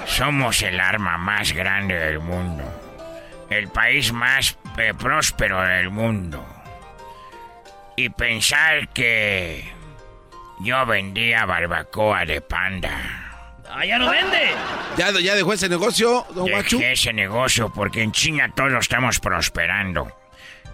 Somos 0.07 0.63
el 0.63 0.81
arma 0.81 1.19
más 1.19 1.53
grande 1.53 1.95
del 1.95 2.21
mundo. 2.21 2.65
El 3.51 3.69
país 3.69 4.13
más 4.13 4.59
eh, 4.79 4.95
próspero 4.99 5.63
del 5.63 5.91
mundo. 5.91 6.45
Y 7.97 8.09
pensar 8.09 8.89
que 8.89 9.73
yo 10.61 10.85
vendía 10.87 11.45
barbacoa 11.45 12.25
de 12.25 12.41
panda. 12.41 13.27
Ah, 13.71 13.85
ya 13.85 13.99
no 13.99 14.11
vende. 14.11 14.53
¿Ya, 14.97 15.11
ya 15.13 15.35
dejó 15.35 15.53
ese 15.53 15.69
negocio, 15.69 16.27
don 16.35 16.49
Guachu? 16.49 16.79
Dejé 16.79 16.93
ese 16.93 17.13
negocio 17.13 17.71
porque 17.73 18.03
en 18.03 18.13
China 18.13 18.51
todos 18.55 18.73
estamos 18.81 19.21
prosperando. 19.21 20.11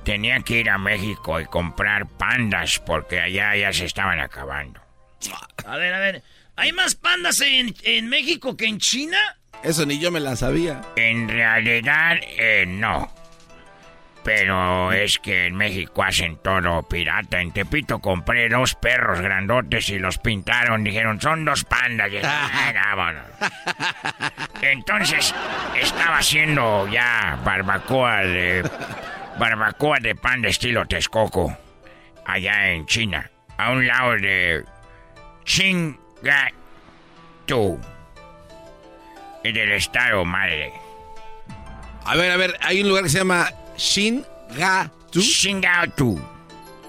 Tenía 0.04 0.40
que 0.40 0.58
ir 0.58 0.70
a 0.70 0.78
México 0.78 1.40
y 1.40 1.44
comprar 1.46 2.06
pandas 2.08 2.80
porque 2.84 3.20
allá 3.20 3.54
ya 3.56 3.72
se 3.72 3.84
estaban 3.84 4.18
acabando. 4.20 4.80
A 5.66 5.76
ver, 5.76 5.94
a 5.94 5.98
ver. 5.98 6.22
¿Hay 6.56 6.72
más 6.72 6.94
pandas 6.96 7.40
en, 7.40 7.74
en 7.84 8.08
México 8.08 8.56
que 8.56 8.66
en 8.66 8.78
China? 8.78 9.18
Eso 9.62 9.86
ni 9.86 9.98
yo 10.00 10.10
me 10.10 10.18
la 10.20 10.34
sabía. 10.36 10.80
En 10.96 11.28
realidad, 11.28 12.16
eh, 12.20 12.64
no. 12.66 13.12
Pero 14.24 14.92
es 14.92 15.18
que 15.18 15.46
en 15.46 15.56
México 15.56 16.02
hacen 16.02 16.36
todo 16.36 16.82
pirata. 16.84 17.40
En 17.40 17.52
Tepito 17.52 17.98
compré 18.00 18.48
dos 18.48 18.74
perros 18.74 19.20
grandotes 19.20 19.88
y 19.88 19.98
los 19.98 20.18
pintaron. 20.18 20.84
Dijeron, 20.84 21.20
son 21.20 21.44
dos 21.44 21.64
pandas. 21.64 22.10
Y, 22.12 22.18
"Ah, 22.24 22.92
vámonos". 22.96 23.24
Entonces, 24.60 25.34
estaba 25.80 26.18
haciendo 26.18 26.86
ya 26.88 27.38
barbacoa 27.44 28.20
de... 28.22 28.68
Barbacoa 29.42 29.98
de 29.98 30.14
pan 30.14 30.40
de 30.40 30.50
estilo 30.50 30.86
Texcoco. 30.86 31.58
Allá 32.24 32.70
en 32.70 32.86
China. 32.86 33.28
A 33.58 33.72
un 33.72 33.84
lado 33.84 34.12
de... 34.12 34.64
Chingatu. 35.44 36.00
En 39.42 39.56
el 39.56 39.72
estado 39.72 40.24
madre. 40.24 40.72
A 42.04 42.14
ver, 42.14 42.30
a 42.30 42.36
ver, 42.36 42.56
hay 42.60 42.82
un 42.82 42.88
lugar 42.88 43.02
que 43.02 43.10
se 43.10 43.18
llama 43.18 43.50
Shingatu. 43.76 45.20
Shingatu. 45.20 46.20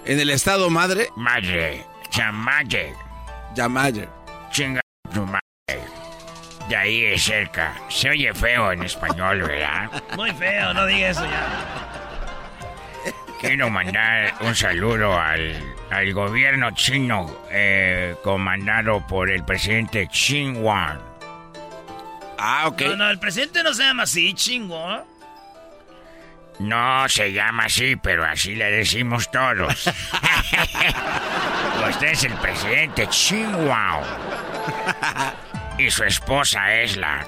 En 0.06 0.20
el 0.20 0.30
estado 0.30 0.70
madre. 0.70 1.10
Madre. 1.16 1.84
Chamaye. 2.12 2.94
Yamayer. 3.56 4.10
Chingatu 4.52 5.26
madre. 5.26 5.42
De 6.70 6.76
ahí 6.76 7.06
es 7.06 7.24
cerca. 7.24 7.74
Se 7.90 8.12
oye 8.12 8.32
feo 8.32 8.72
en 8.72 8.84
español, 8.84 9.42
¿verdad? 9.42 9.90
Muy 10.16 10.32
feo, 10.34 10.72
no 10.76 10.86
diga 10.86 11.10
eso 11.10 11.26
ya. 11.26 11.83
Quiero 13.44 13.70
mandar 13.70 14.34
un 14.40 14.56
saludo 14.56 15.20
al, 15.20 15.53
al 15.90 16.14
gobierno 16.14 16.72
chino 16.72 17.30
eh, 17.52 18.15
comandado 18.24 19.06
por 19.06 19.30
el 19.30 19.44
presidente 19.44 20.07
Xi 20.07 20.45
Jinping. 20.45 20.64
Ah, 22.40 22.64
ok. 22.68 22.82
No, 22.84 22.95
no, 22.95 23.10
el 23.10 23.20
presidente 23.20 23.61
no 23.61 23.74
se 23.74 23.84
llama 23.84 24.03
así, 24.03 24.34
chingo. 24.34 25.06
No 26.60 27.10
se 27.10 27.34
llama 27.34 27.65
así, 27.65 27.98
pero 27.98 28.24
así 28.24 28.56
le 28.56 28.72
decimos 28.72 29.30
todos. 29.30 29.88
Usted 31.90 32.07
es 32.07 32.24
el 32.24 32.36
presidente 32.36 33.07
Xi 33.07 33.44
Jinping. 33.44 34.06
Y 35.78 35.91
su 35.91 36.06
esposa 36.06 36.74
es 36.76 36.95
la... 36.95 37.26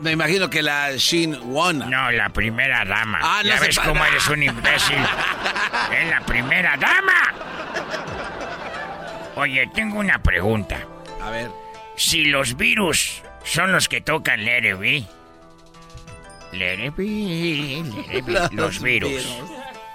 Me 0.00 0.12
imagino 0.12 0.50
que 0.50 0.62
la 0.62 0.92
Shin 0.96 1.38
Won. 1.52 1.78
No, 1.90 2.10
la 2.10 2.28
primera 2.28 2.84
dama. 2.84 3.18
Ah, 3.22 3.40
no 3.42 3.48
ya 3.50 3.60
ves 3.60 3.76
para. 3.76 3.88
cómo 3.88 4.04
eres 4.04 4.28
un 4.28 4.42
imbécil. 4.42 4.96
es 5.98 6.10
la 6.10 6.20
primera 6.20 6.76
dama. 6.76 7.32
Oye, 9.36 9.66
tengo 9.74 9.98
una 9.98 10.18
pregunta. 10.22 10.78
A 11.22 11.30
ver. 11.30 11.50
Si 11.96 12.24
los 12.26 12.56
virus 12.56 13.22
son 13.44 13.72
los 13.72 13.88
que 13.88 14.00
tocan 14.00 14.44
Let 14.44 14.70
It 14.70 14.78
Be. 14.78 15.04
Let 16.52 16.86
It 16.86 16.94
Be, 16.96 17.82
Let 18.08 18.18
It 18.18 18.24
Be, 18.24 18.48
Los 18.52 18.80
virus. 18.80 19.26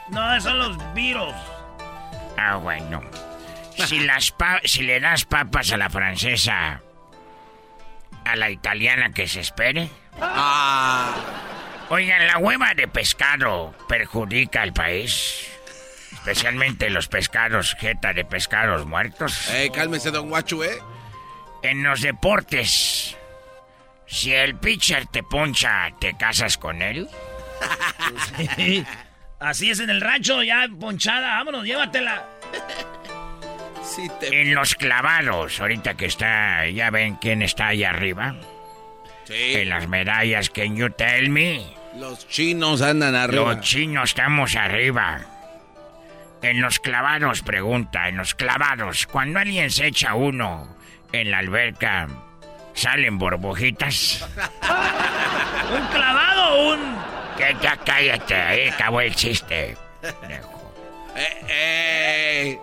No, 0.10 0.40
son 0.42 0.58
los 0.60 0.94
virus. 0.94 1.34
Ah, 2.38 2.56
bueno. 2.58 3.02
Si, 3.86 4.00
las 4.00 4.32
pa- 4.32 4.62
si 4.64 4.84
le 4.84 5.00
das 5.00 5.26
papas 5.26 5.72
a 5.72 5.78
la 5.78 5.90
francesa, 5.90 6.82
a 8.26 8.36
la 8.36 8.50
italiana 8.50 9.12
que 9.14 9.28
se 9.28 9.40
espere. 9.40 9.90
Ah. 10.20 11.14
Oigan, 11.90 12.26
la 12.26 12.38
hueva 12.38 12.74
de 12.74 12.88
pescado 12.88 13.76
perjudica 13.88 14.62
al 14.62 14.74
país. 14.74 15.48
Especialmente 16.14 16.90
los 16.90 17.08
pescados, 17.08 17.76
jeta 17.80 18.14
de 18.14 18.24
pescados 18.24 18.86
muertos. 18.86 19.50
Eh, 19.50 19.72
cálmese, 19.74 20.12
don 20.12 20.30
Guachu, 20.30 20.64
¿eh? 20.64 20.80
En 21.64 21.84
los 21.84 22.02
deportes, 22.02 23.18
si 24.08 24.34
el 24.34 24.56
pitcher 24.56 25.08
te 25.08 25.24
poncha, 25.24 25.90
¿te 26.00 26.16
casas 26.16 26.58
con 26.58 26.82
él? 26.82 27.10
Sí. 28.56 28.86
Así 29.40 29.72
es 29.72 29.80
en 29.80 29.90
el 29.90 30.02
rancho, 30.02 30.44
ya 30.44 30.68
ponchada. 30.80 31.36
Vámonos, 31.36 31.66
llévatela. 31.66 32.24
En 34.22 34.56
los 34.56 34.76
clavados, 34.76 35.60
ahorita 35.60 35.96
que 35.96 36.06
está, 36.06 36.68
ya 36.68 36.90
ven 36.90 37.16
quién 37.16 37.42
está 37.42 37.68
ahí 37.68 37.84
arriba. 37.84 38.36
En 39.30 39.70
las 39.70 39.88
medallas, 39.88 40.50
can 40.50 40.76
you 40.76 40.90
tell 40.90 41.30
me? 41.30 41.66
Los 41.98 42.28
chinos 42.28 42.82
andan 42.82 43.16
arriba. 43.16 43.54
Los 43.54 43.62
chinos 43.62 44.10
estamos 44.10 44.56
arriba. 44.56 45.22
En 46.42 46.62
los 46.62 46.80
clavados, 46.80 47.42
pregunta, 47.42 48.08
en 48.08 48.18
los 48.18 48.34
clavados, 48.34 49.08
cuando 49.08 49.40
alguien 49.40 49.70
se 49.70 49.88
echa 49.88 50.16
uno 50.16 50.76
en 51.12 51.30
la 51.30 51.40
alberca, 51.40 52.08
¿salen 52.74 53.18
burbujitas? 53.18 54.28
¿Un 55.78 55.88
clavado 55.88 56.56
o 56.56 56.74
un...? 56.74 56.96
Que 57.38 57.56
ya 57.62 57.78
cállate, 57.78 58.36
ahí 58.36 58.70
acabó 58.70 59.02
el 59.02 59.16
chiste. 59.16 59.78
Dejo. 60.02 60.74
Eh, 61.16 61.46
eh. 61.50 62.60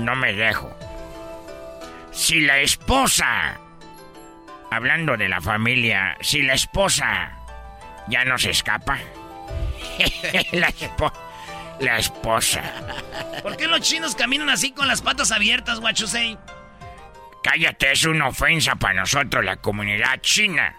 No 0.00 0.16
me 0.16 0.32
dejo. 0.32 0.74
Si 2.12 2.40
la 2.40 2.58
esposa, 2.58 3.58
hablando 4.70 5.16
de 5.16 5.28
la 5.28 5.40
familia, 5.40 6.16
si 6.20 6.42
la 6.42 6.54
esposa 6.54 7.32
ya 8.08 8.24
no 8.24 8.36
se 8.38 8.50
escapa, 8.50 8.98
la, 10.52 10.68
espo- 10.68 11.12
la 11.80 11.98
esposa. 11.98 12.62
¿Por 13.42 13.56
qué 13.56 13.66
los 13.66 13.80
chinos 13.80 14.14
caminan 14.16 14.50
así 14.50 14.72
con 14.72 14.88
las 14.88 15.02
patas 15.02 15.30
abiertas, 15.32 15.80
guachusei? 15.80 16.36
Cállate, 17.42 17.92
es 17.92 18.04
una 18.04 18.28
ofensa 18.28 18.74
para 18.76 19.00
nosotros, 19.00 19.44
la 19.44 19.56
comunidad 19.56 20.20
china. 20.20 20.74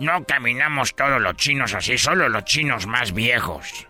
No 0.00 0.24
caminamos 0.24 0.94
todos 0.94 1.20
los 1.20 1.36
chinos 1.36 1.72
así, 1.74 1.96
solo 1.96 2.28
los 2.28 2.44
chinos 2.44 2.86
más 2.86 3.12
viejos. 3.12 3.86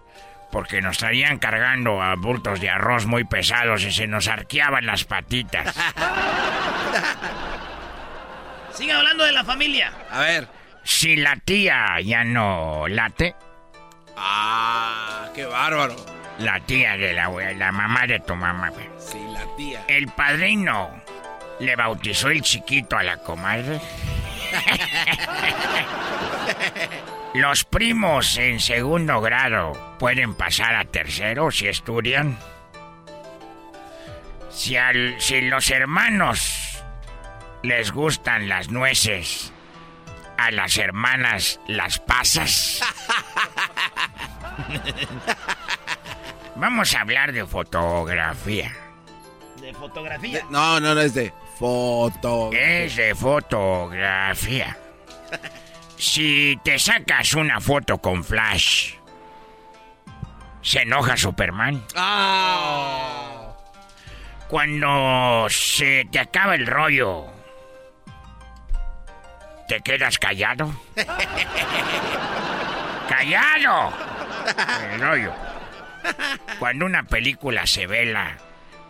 Porque 0.55 0.81
nos 0.81 0.93
estarían 0.93 1.39
cargando 1.39 2.01
a 2.01 2.15
bultos 2.15 2.61
de 2.61 2.71
arroz 2.71 3.07
muy 3.07 3.25
pesados 3.25 3.83
y 3.83 3.91
se 3.91 4.07
nos 4.07 4.29
arqueaban 4.29 4.87
las 4.87 5.03
patitas. 5.03 5.75
Sigue 8.73 8.93
hablando 8.93 9.25
de 9.25 9.33
la 9.33 9.43
familia. 9.43 9.93
A 10.13 10.21
ver. 10.21 10.47
Si 10.85 11.17
la 11.17 11.35
tía 11.37 11.99
ya 12.05 12.23
no 12.23 12.87
late, 12.87 13.35
Ah, 14.17 15.27
qué 15.35 15.45
bárbaro. 15.45 15.97
la 16.39 16.61
tía 16.61 16.97
de 16.97 17.15
la, 17.15 17.29
la 17.55 17.73
mamá 17.73 18.07
de 18.07 18.21
tu 18.21 18.37
mamá. 18.37 18.71
Sí, 18.99 19.19
la 19.33 19.45
tía. 19.57 19.83
el 19.89 20.07
padrino 20.07 21.03
le 21.59 21.75
bautizó 21.75 22.29
el 22.29 22.43
chiquito 22.43 22.97
a 22.97 23.03
la 23.03 23.17
comadre. 23.17 23.81
Los 27.35 27.65
primos 27.65 28.37
en 28.39 28.61
segundo 28.61 29.21
grado 29.21 29.73
pueden 29.99 30.35
pasar 30.35 30.75
a 30.77 30.85
tercero 30.85 31.51
si 31.51 31.67
estudian. 31.67 32.39
Si, 34.51 34.77
al- 34.77 35.17
si 35.21 35.41
los 35.43 35.69
hermanos 35.71 36.79
les 37.65 37.91
gustan 37.91 38.49
las 38.49 38.71
nueces, 38.71 39.53
a 40.39 40.53
las 40.53 40.79
hermanas 40.79 41.59
las 41.67 41.99
pasas. 41.99 42.81
Vamos 46.55 46.95
a 46.95 47.01
hablar 47.01 47.33
de 47.33 47.45
fotografía. 47.47 48.73
De 49.61 49.75
fotografía. 49.75 50.43
No, 50.51 50.79
no, 50.79 50.95
no 50.95 51.01
es 51.01 51.15
de 51.15 51.33
foto. 51.59 52.51
Es 52.53 52.95
de 52.95 53.13
fotografía. 53.15 54.77
Si 56.05 56.61
te 56.63 56.79
sacas 56.79 57.33
una 57.33 57.63
foto 57.63 57.97
con 57.99 58.23
flash, 58.23 58.93
¿se 60.61 60.83
enoja 60.83 61.17
Superman? 61.17 61.83
Ah. 61.97 63.55
Cuando 64.47 65.47
se 65.49 66.07
te 66.13 66.21
acaba 66.21 66.57
el 66.57 66.67
rollo, 66.67 67.25
¿te 69.67 69.81
quedas 69.81 70.19
callado? 70.19 70.79
¡Callado! 73.09 73.91
El 74.93 75.01
rollo. 75.01 75.33
Cuando 76.59 76.85
una 76.85 77.05
película 77.05 77.67
se 77.67 77.87
vela, 77.87 78.37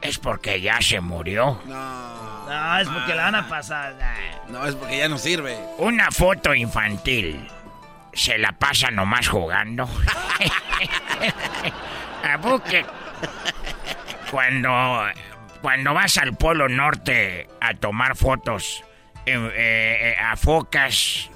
es 0.04 0.18
porque 0.18 0.60
ya 0.60 0.80
se 0.82 1.00
murió. 1.00 1.60
No, 1.64 2.78
es 2.78 2.86
porque 2.88 3.14
la 3.14 3.24
van 3.24 3.34
a 3.36 3.48
pasar. 3.48 3.94
No, 4.48 4.66
es 4.66 4.74
porque 4.74 4.98
ya 4.98 5.08
no 5.08 5.16
sirve. 5.16 5.56
Una 5.78 6.10
foto 6.10 6.54
infantil. 6.54 7.48
Se 8.12 8.36
la 8.38 8.52
pasa 8.52 8.90
nomás 8.90 9.28
jugando. 9.28 9.88
A 12.22 12.36
buque. 12.36 12.84
Cuando, 14.30 15.04
cuando 15.62 15.94
vas 15.94 16.18
al 16.18 16.36
Polo 16.36 16.68
Norte 16.68 17.48
a 17.60 17.72
tomar 17.74 18.16
fotos 18.16 18.84
eh, 19.26 19.50
eh, 19.54 20.16
a 20.20 20.36
focas 20.36 21.30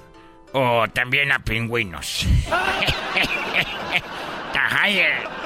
o 0.53 0.87
también 0.89 1.31
a 1.31 1.39
pingüinos. 1.39 2.27
Tajayer. 4.53 5.38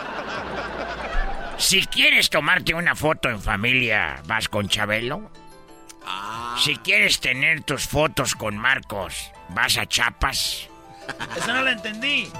Si 1.57 1.85
quieres 1.85 2.29
tomarte 2.29 2.73
una 2.73 2.95
foto 2.95 3.29
en 3.29 3.41
familia, 3.41 4.21
vas 4.25 4.49
con 4.49 4.67
Chabelo. 4.67 5.31
Si 6.57 6.75
quieres 6.77 7.19
tener 7.19 7.63
tus 7.63 7.87
fotos 7.87 8.35
con 8.35 8.57
Marcos, 8.57 9.31
vas 9.49 9.77
a 9.77 9.85
Chapas. 9.85 10.69
Eso 11.35 11.53
no 11.53 11.61
lo 11.63 11.69
entendí. 11.69 12.31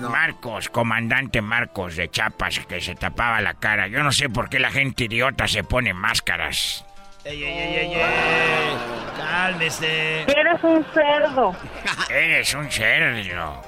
Marcos, 0.00 0.68
comandante 0.68 1.40
Marcos 1.40 1.96
de 1.96 2.10
Chapas, 2.10 2.60
que 2.60 2.80
se 2.80 2.94
tapaba 2.94 3.40
la 3.40 3.54
cara. 3.54 3.88
Yo 3.88 4.02
no 4.02 4.12
sé 4.12 4.28
por 4.28 4.48
qué 4.48 4.58
la 4.58 4.70
gente 4.70 5.04
idiota 5.04 5.48
se 5.48 5.64
pone 5.64 5.94
máscaras. 5.94 6.84
Ey, 7.24 7.42
ey, 7.42 7.58
ey, 7.58 7.76
ey, 7.76 7.94
ey. 7.94 8.76
Cálmese. 9.16 10.22
Eres 10.22 10.62
un 10.62 10.86
cerdo. 10.94 11.56
Eres 12.10 12.54
un 12.54 12.70
cerdo. 12.70 13.62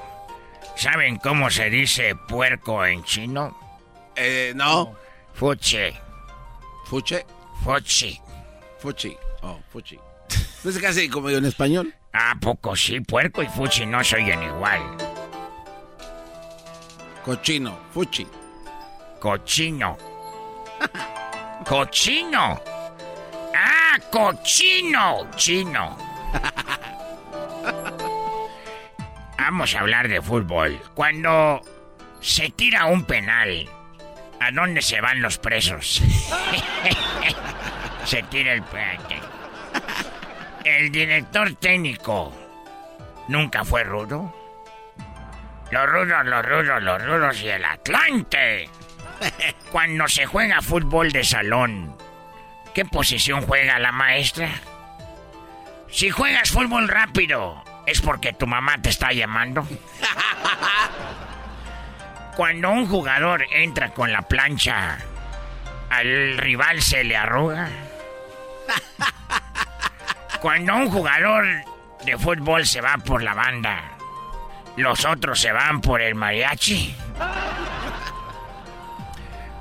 ¿Saben 0.77 1.17
cómo 1.17 1.51
se 1.51 1.69
dice 1.69 2.15
puerco 2.15 2.85
en 2.87 3.03
chino? 3.05 3.70
Eh, 4.23 4.53
no. 4.55 4.95
Fuche. 5.33 5.99
¿Fuche? 6.85 7.25
Fuchi. 7.65 8.21
Fuchi. 8.79 9.17
Oh, 9.41 9.59
fuchi. 9.73 9.99
No 10.63 10.71
es 10.71 10.79
casi 10.79 11.09
como 11.09 11.31
en 11.31 11.47
español. 11.47 11.95
¿A 12.13 12.35
poco 12.39 12.77
sí? 12.77 13.01
Puerco 13.01 13.43
y 13.43 13.47
fuchi 13.47 13.87
no 13.87 14.05
se 14.05 14.17
oyen 14.17 14.43
igual. 14.43 14.83
Cochino, 17.25 17.79
fuchi. 17.95 18.27
Cochino. 19.19 19.97
Cochino. 21.65 22.61
Ah, 23.57 23.99
cochino. 24.11 25.31
Chino. 25.35 25.97
Vamos 29.39 29.75
a 29.75 29.81
hablar 29.81 30.09
de 30.09 30.21
fútbol. 30.21 30.79
Cuando 30.95 31.63
se 32.21 32.51
tira 32.51 32.85
un 32.85 33.05
penal, 33.05 33.67
¿a 34.41 34.51
dónde 34.51 34.83
se 34.83 35.01
van 35.01 35.23
los 35.23 35.39
presos? 35.39 36.03
se 38.05 38.23
tira 38.25 38.55
el 38.55 38.63
penal. 38.63 38.99
El 40.65 40.91
director 40.91 41.55
técnico 41.55 42.33
nunca 43.29 43.65
fue 43.65 43.85
rudo. 43.85 44.35
Los 45.71 45.89
rudos, 45.89 46.27
los 46.27 46.45
rudos, 46.45 46.83
los 46.83 47.05
rudos 47.05 47.43
y 47.43 47.49
el 47.49 47.65
Atlante. 47.65 48.69
Cuando 49.71 50.09
se 50.09 50.27
juega 50.27 50.61
fútbol 50.61 51.13
de 51.13 51.23
salón, 51.23 51.97
¿qué 52.75 52.85
posición 52.85 53.43
juega 53.43 53.79
la 53.79 53.93
maestra? 53.93 54.51
Si 55.89 56.11
juegas 56.11 56.51
fútbol 56.51 56.89
rápido, 56.89 57.63
¿es 57.87 58.01
porque 58.01 58.33
tu 58.33 58.47
mamá 58.47 58.81
te 58.83 58.91
está 58.91 59.13
llamando? 59.13 59.67
Cuando 62.37 62.71
un 62.71 62.87
jugador 62.87 63.45
entra 63.51 63.91
con 63.91 64.13
la 64.13 64.23
plancha, 64.23 64.99
¿al 65.91 66.39
rival 66.39 66.81
se 66.81 67.05
le 67.05 67.17
arruga? 67.17 67.69
Cuando 70.41 70.75
un 70.75 70.91
jugador 70.91 71.47
de 72.05 72.17
fútbol 72.17 72.67
se 72.67 72.81
va 72.81 72.97
por 72.99 73.23
la 73.23 73.35
banda, 73.35 73.83
¿los 74.77 75.05
otros 75.05 75.41
se 75.41 75.53
van 75.53 75.81
por 75.81 76.01
el 76.01 76.15
mariachi? 76.15 76.95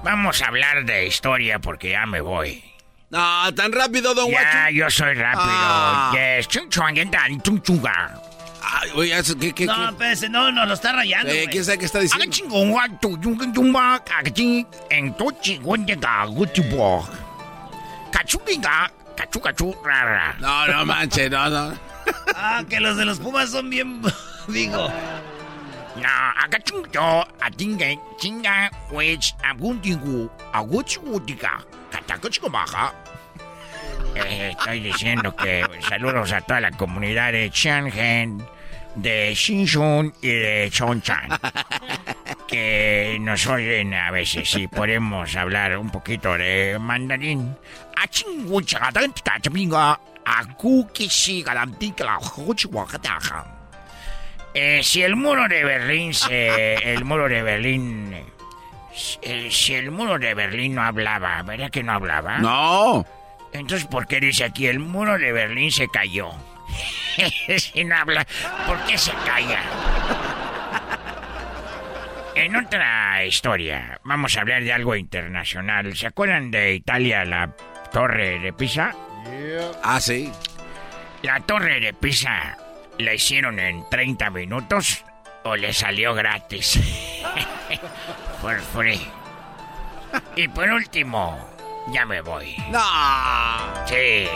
Vamos 0.04 0.42
a 0.42 0.48
hablar 0.48 0.86
de 0.86 1.08
historia 1.08 1.60
porque 1.60 1.90
ya 1.90 2.06
me 2.06 2.22
voy. 2.22 2.64
No, 3.10 3.54
tan 3.56 3.72
rápido, 3.72 4.14
don 4.14 4.30
Ya, 4.32 4.70
yo 4.70 4.90
soy 4.90 5.16
rápido. 5.16 5.50
Ah. 5.50 6.12
Yes. 6.14 6.48
Ay, 8.72 8.92
oye, 8.96 9.14
¿qué, 9.40 9.54
qué, 9.54 9.66
No, 9.66 9.76
qué? 9.76 9.84
espérese, 9.90 10.30
no, 10.30 10.52
no, 10.52 10.66
lo 10.66 10.74
está 10.74 10.92
rayando. 10.92 11.32
Eh. 11.32 11.48
¿Quién 11.50 11.66
sabe 11.66 11.80
qué 11.80 11.86
está 11.86 12.00
diciendo? 12.00 12.24
En 14.90 15.14
to 15.14 15.32
chi 15.42 15.58
gon 15.58 15.86
de 15.86 15.96
ga 15.96 16.26
gu 16.26 16.46
tu 16.48 16.64
bo. 16.64 17.08
Cachu 18.12 18.40
cachu 19.16 19.40
cachu 19.40 19.76
ra 19.84 20.04
ra. 20.04 20.36
No, 20.40 20.68
no 20.68 20.86
manche, 20.86 21.30
no, 21.30 21.50
no. 21.50 21.78
Ah, 22.36 22.64
que 22.68 22.80
los 22.80 22.98
de 22.98 23.06
los 23.06 23.20
Pumas 23.20 23.50
son 23.52 23.70
bien. 23.70 24.02
Digo. 24.48 24.92
Na 25.96 26.32
aga 26.44 26.60
chung 26.64 26.86
yo 26.92 27.26
a 27.42 27.50
tinga 27.52 27.88
chinga 28.20 28.70
which 28.92 29.34
a 29.44 29.54
gun 29.54 29.80
tingu 29.82 30.30
a 30.54 30.62
gu 30.64 30.84
chu 30.84 31.20
diga. 31.26 31.64
Kata 31.92 32.18
ko 32.20 32.30
chico 32.30 32.50
baja. 32.50 32.94
Eh, 34.16 34.56
estoy 34.58 34.80
diciendo 34.80 35.36
que 35.36 35.66
saludos 35.88 36.32
a 36.32 36.42
toda 36.42 36.62
la 36.62 36.72
comunidad 36.72 37.32
de 37.32 37.50
Shenzhen, 37.50 38.42
de 39.02 39.34
Xinchun 39.36 40.14
y 40.22 40.30
de 40.30 40.70
Chonchan. 40.72 41.30
Que 42.48 43.18
nos 43.22 43.46
oyen 43.46 43.94
a 43.94 44.10
veces 44.10 44.56
y 44.56 44.68
podemos 44.68 45.36
hablar 45.36 45.78
un 45.78 45.92
poquito 45.92 46.36
de 46.36 46.78
mandarín. 46.80 47.56
Eh, 54.56 54.82
si 54.84 55.04
el 55.04 55.16
muro 55.16 55.48
de 55.48 55.64
Berlín 55.64 56.14
se. 56.16 56.74
El 56.94 57.06
muro 57.06 57.30
de 57.30 57.44
Berlín. 57.44 58.16
eh, 59.22 59.50
si 59.52 59.76
el 59.76 59.92
muro 59.92 60.18
de 60.18 60.34
Berlín 60.34 60.74
no 60.74 60.82
hablaba, 60.82 61.44
¿verdad 61.44 61.70
que 61.70 61.84
no 61.84 61.92
hablaba? 61.92 62.40
No. 62.40 63.06
Entonces, 63.54 63.88
¿por 63.88 64.08
qué 64.08 64.20
dice 64.20 64.44
aquí 64.44 64.66
el 64.66 64.80
muro 64.80 65.20
de 65.20 65.32
Berlín 65.32 65.72
se 65.72 65.88
cayó? 65.88 66.32
si 67.58 67.84
no 67.84 67.96
habla, 67.96 68.26
¿por 68.68 68.78
qué 68.86 68.98
se 68.98 69.12
calla? 69.26 69.60
En 72.36 72.56
otra 72.56 73.26
historia, 73.26 74.00
vamos 74.04 74.38
a 74.38 74.42
hablar 74.42 74.64
de 74.64 74.72
algo 74.72 74.96
internacional. 74.96 75.96
¿Se 75.98 76.08
acuerdan 76.08 76.52
de 76.52 76.74
Italia, 76.74 77.26
la 77.26 77.54
torre 77.92 78.40
de 78.40 78.54
Pisa? 78.54 78.96
Ah, 79.84 80.00
sí. 80.00 80.32
La 81.22 81.42
torre 81.42 81.82
de 81.82 81.94
Pisa 81.94 82.58
la 82.98 83.14
hicieron 83.14 83.60
en 83.60 83.84
30 83.90 84.30
minutos 84.30 85.04
o 85.44 85.56
le 85.56 85.74
salió 85.74 86.14
gratis. 86.14 86.80
por 88.42 88.60
free. 88.60 89.02
Y 90.36 90.48
por 90.48 90.70
último, 90.70 91.38
ya 91.92 92.06
me 92.06 92.22
voy. 92.22 92.56
No. 92.70 93.86
Sí. 93.86 94.28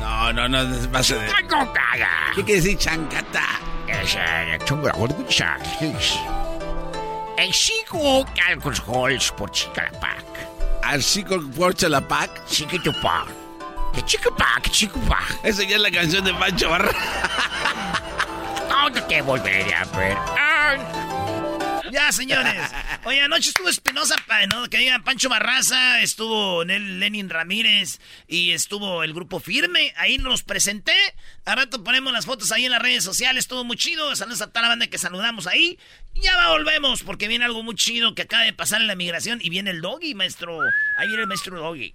No, 0.00 0.32
no, 0.32 0.48
no, 0.48 0.64
no 0.64 0.80
se 0.80 0.88
pase 0.88 1.14
de... 1.16 1.26
¿Qué 2.34 2.44
quiere 2.44 2.60
decir 2.60 2.78
chancata? 2.78 3.42
El 7.36 7.52
chico 7.52 8.24
que 8.34 8.40
alcohol 8.40 9.18
por 9.36 9.50
chicalapac. 9.50 10.24
¿Al 10.82 11.02
chico 11.02 11.40
por 11.56 11.74
chalapac? 11.74 12.46
Chiquitupac. 12.46 13.26
Que 13.94 14.02
chiquipac, 14.02 14.70
chiquipac. 14.70 15.40
Esa 15.42 15.62
ya 15.64 15.76
es 15.76 15.82
la 15.82 15.90
canción 15.90 16.24
de 16.24 16.34
Pancho 16.34 16.70
Barra. 16.70 16.90
¿Dónde 18.68 19.00
te 19.02 19.22
volveré 19.22 19.74
a 19.74 19.84
ver? 19.96 20.16
Ya, 21.94 22.10
señores. 22.10 22.60
Oye, 23.04 23.20
anoche 23.20 23.50
estuvo 23.50 23.68
Espinosa, 23.68 24.16
¿no? 24.52 24.68
que 24.68 24.78
diga 24.78 24.98
Pancho 25.04 25.28
Barraza, 25.28 26.02
estuvo 26.02 26.64
Lenin 26.64 27.30
Ramírez 27.30 28.00
y 28.26 28.50
estuvo 28.50 29.04
el 29.04 29.14
grupo 29.14 29.38
Firme. 29.38 29.94
Ahí 29.96 30.18
nos 30.18 30.42
presenté. 30.42 30.96
A 31.44 31.54
rato 31.54 31.84
ponemos 31.84 32.12
las 32.12 32.26
fotos 32.26 32.50
ahí 32.50 32.64
en 32.64 32.72
las 32.72 32.82
redes 32.82 33.04
sociales. 33.04 33.44
Estuvo 33.44 33.62
muy 33.62 33.76
chido. 33.76 34.16
Saludos 34.16 34.42
a 34.42 34.48
toda 34.48 34.62
la 34.62 34.68
banda 34.70 34.88
que 34.88 34.98
saludamos 34.98 35.46
ahí. 35.46 35.78
Ya 36.16 36.36
va, 36.36 36.48
volvemos 36.48 37.04
porque 37.04 37.28
viene 37.28 37.44
algo 37.44 37.62
muy 37.62 37.76
chido 37.76 38.16
que 38.16 38.22
acaba 38.22 38.42
de 38.42 38.52
pasar 38.52 38.80
en 38.80 38.88
la 38.88 38.96
migración 38.96 39.38
y 39.40 39.48
viene 39.48 39.70
el 39.70 39.80
doggy, 39.80 40.16
maestro. 40.16 40.62
Ahí 40.98 41.06
viene 41.06 41.22
el 41.22 41.28
maestro 41.28 41.60
doggy. 41.60 41.94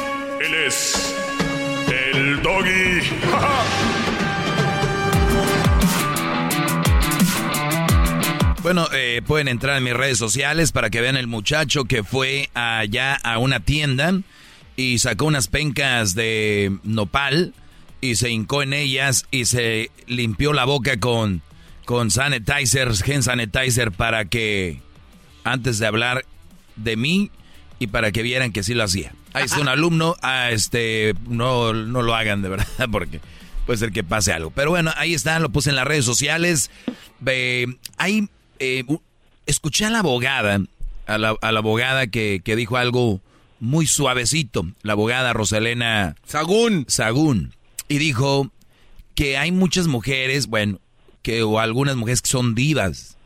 Él 0.43 0.53
es. 0.67 1.15
El 2.13 2.41
doggy. 2.41 3.01
Bueno, 8.63 8.87
eh, 8.93 9.23
pueden 9.25 9.47
entrar 9.47 9.75
en 9.75 9.83
mis 9.83 9.93
redes 9.93 10.19
sociales 10.19 10.71
para 10.71 10.91
que 10.91 11.01
vean 11.01 11.17
el 11.17 11.25
muchacho 11.25 11.85
que 11.85 12.03
fue 12.03 12.51
allá 12.53 13.15
a 13.15 13.39
una 13.39 13.59
tienda 13.59 14.21
y 14.75 14.99
sacó 14.99 15.25
unas 15.25 15.47
pencas 15.47 16.13
de 16.13 16.77
nopal 16.83 17.55
y 18.01 18.15
se 18.15 18.29
hincó 18.29 18.61
en 18.61 18.73
ellas 18.73 19.25
y 19.31 19.45
se 19.45 19.89
limpió 20.05 20.53
la 20.53 20.65
boca 20.65 20.99
con, 20.99 21.41
con 21.85 22.11
sanitizer, 22.11 22.89
hand 22.89 23.23
sanitizer 23.23 23.91
para 23.91 24.25
que 24.25 24.79
antes 25.43 25.79
de 25.79 25.87
hablar 25.87 26.23
de 26.75 26.97
mí 26.97 27.31
y 27.79 27.87
para 27.87 28.11
que 28.11 28.21
vieran 28.21 28.51
que 28.51 28.61
sí 28.61 28.75
lo 28.75 28.83
hacía. 28.83 29.11
Ahí 29.33 29.45
está 29.45 29.59
un 29.59 29.67
alumno, 29.67 30.15
ah, 30.21 30.49
este, 30.51 31.13
no, 31.27 31.73
no 31.73 32.01
lo 32.01 32.15
hagan 32.15 32.41
de 32.41 32.49
verdad 32.49 32.67
porque 32.91 33.21
puede 33.65 33.77
ser 33.79 33.91
que 33.91 34.03
pase 34.03 34.33
algo. 34.33 34.51
Pero 34.51 34.71
bueno, 34.71 34.91
ahí 34.97 35.13
está, 35.13 35.39
lo 35.39 35.49
puse 35.49 35.69
en 35.69 35.75
las 35.75 35.85
redes 35.87 36.05
sociales. 36.05 36.69
Eh, 37.25 37.67
eh, 38.59 38.83
u- 38.87 39.01
escuché 39.45 39.85
a 39.85 39.89
la 39.89 39.99
abogada, 39.99 40.59
a 41.07 41.17
la, 41.17 41.35
a 41.41 41.51
la 41.51 41.59
abogada 41.59 42.07
que, 42.07 42.41
que 42.43 42.55
dijo 42.55 42.77
algo 42.77 43.21
muy 43.59 43.85
suavecito, 43.87 44.65
la 44.81 44.93
abogada 44.93 45.33
Rosalena 45.33 46.15
Sagún. 46.25 46.85
Sagún, 46.87 47.53
y 47.87 47.99
dijo 47.99 48.51
que 49.15 49.37
hay 49.37 49.51
muchas 49.51 49.87
mujeres, 49.87 50.47
bueno, 50.47 50.79
que 51.21 51.43
o 51.43 51.59
algunas 51.59 51.95
mujeres 51.95 52.21
que 52.21 52.29
son 52.29 52.55
divas. 52.55 53.17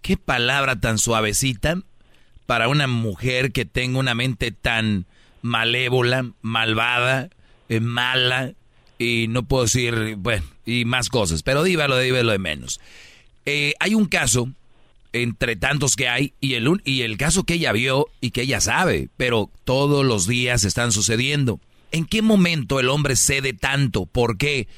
Qué 0.00 0.16
palabra 0.16 0.80
tan 0.80 0.98
suavecita 0.98 1.76
para 2.46 2.68
una 2.68 2.86
mujer 2.86 3.52
que 3.52 3.64
tenga 3.64 3.98
una 3.98 4.14
mente 4.14 4.50
tan 4.50 5.06
malévola, 5.42 6.32
malvada, 6.40 7.28
eh, 7.68 7.80
mala, 7.80 8.54
y 8.98 9.26
no 9.28 9.42
puedo 9.42 9.64
decir, 9.64 10.16
bueno, 10.16 10.44
y 10.64 10.84
más 10.84 11.08
cosas, 11.08 11.42
pero 11.42 11.62
diva 11.62 11.88
lo 11.88 11.96
de 11.96 12.38
menos. 12.38 12.80
Eh, 13.44 13.74
hay 13.80 13.94
un 13.94 14.06
caso, 14.06 14.48
entre 15.12 15.56
tantos 15.56 15.96
que 15.96 16.08
hay, 16.08 16.32
y 16.40 16.54
el, 16.54 16.68
y 16.84 17.02
el 17.02 17.16
caso 17.16 17.44
que 17.44 17.54
ella 17.54 17.72
vio 17.72 18.06
y 18.20 18.30
que 18.30 18.42
ella 18.42 18.60
sabe, 18.60 19.08
pero 19.16 19.50
todos 19.64 20.04
los 20.04 20.26
días 20.26 20.64
están 20.64 20.92
sucediendo. 20.92 21.60
¿En 21.90 22.06
qué 22.06 22.22
momento 22.22 22.80
el 22.80 22.88
hombre 22.88 23.16
cede 23.16 23.52
tanto? 23.52 24.06
¿Por 24.06 24.38
qué? 24.38 24.68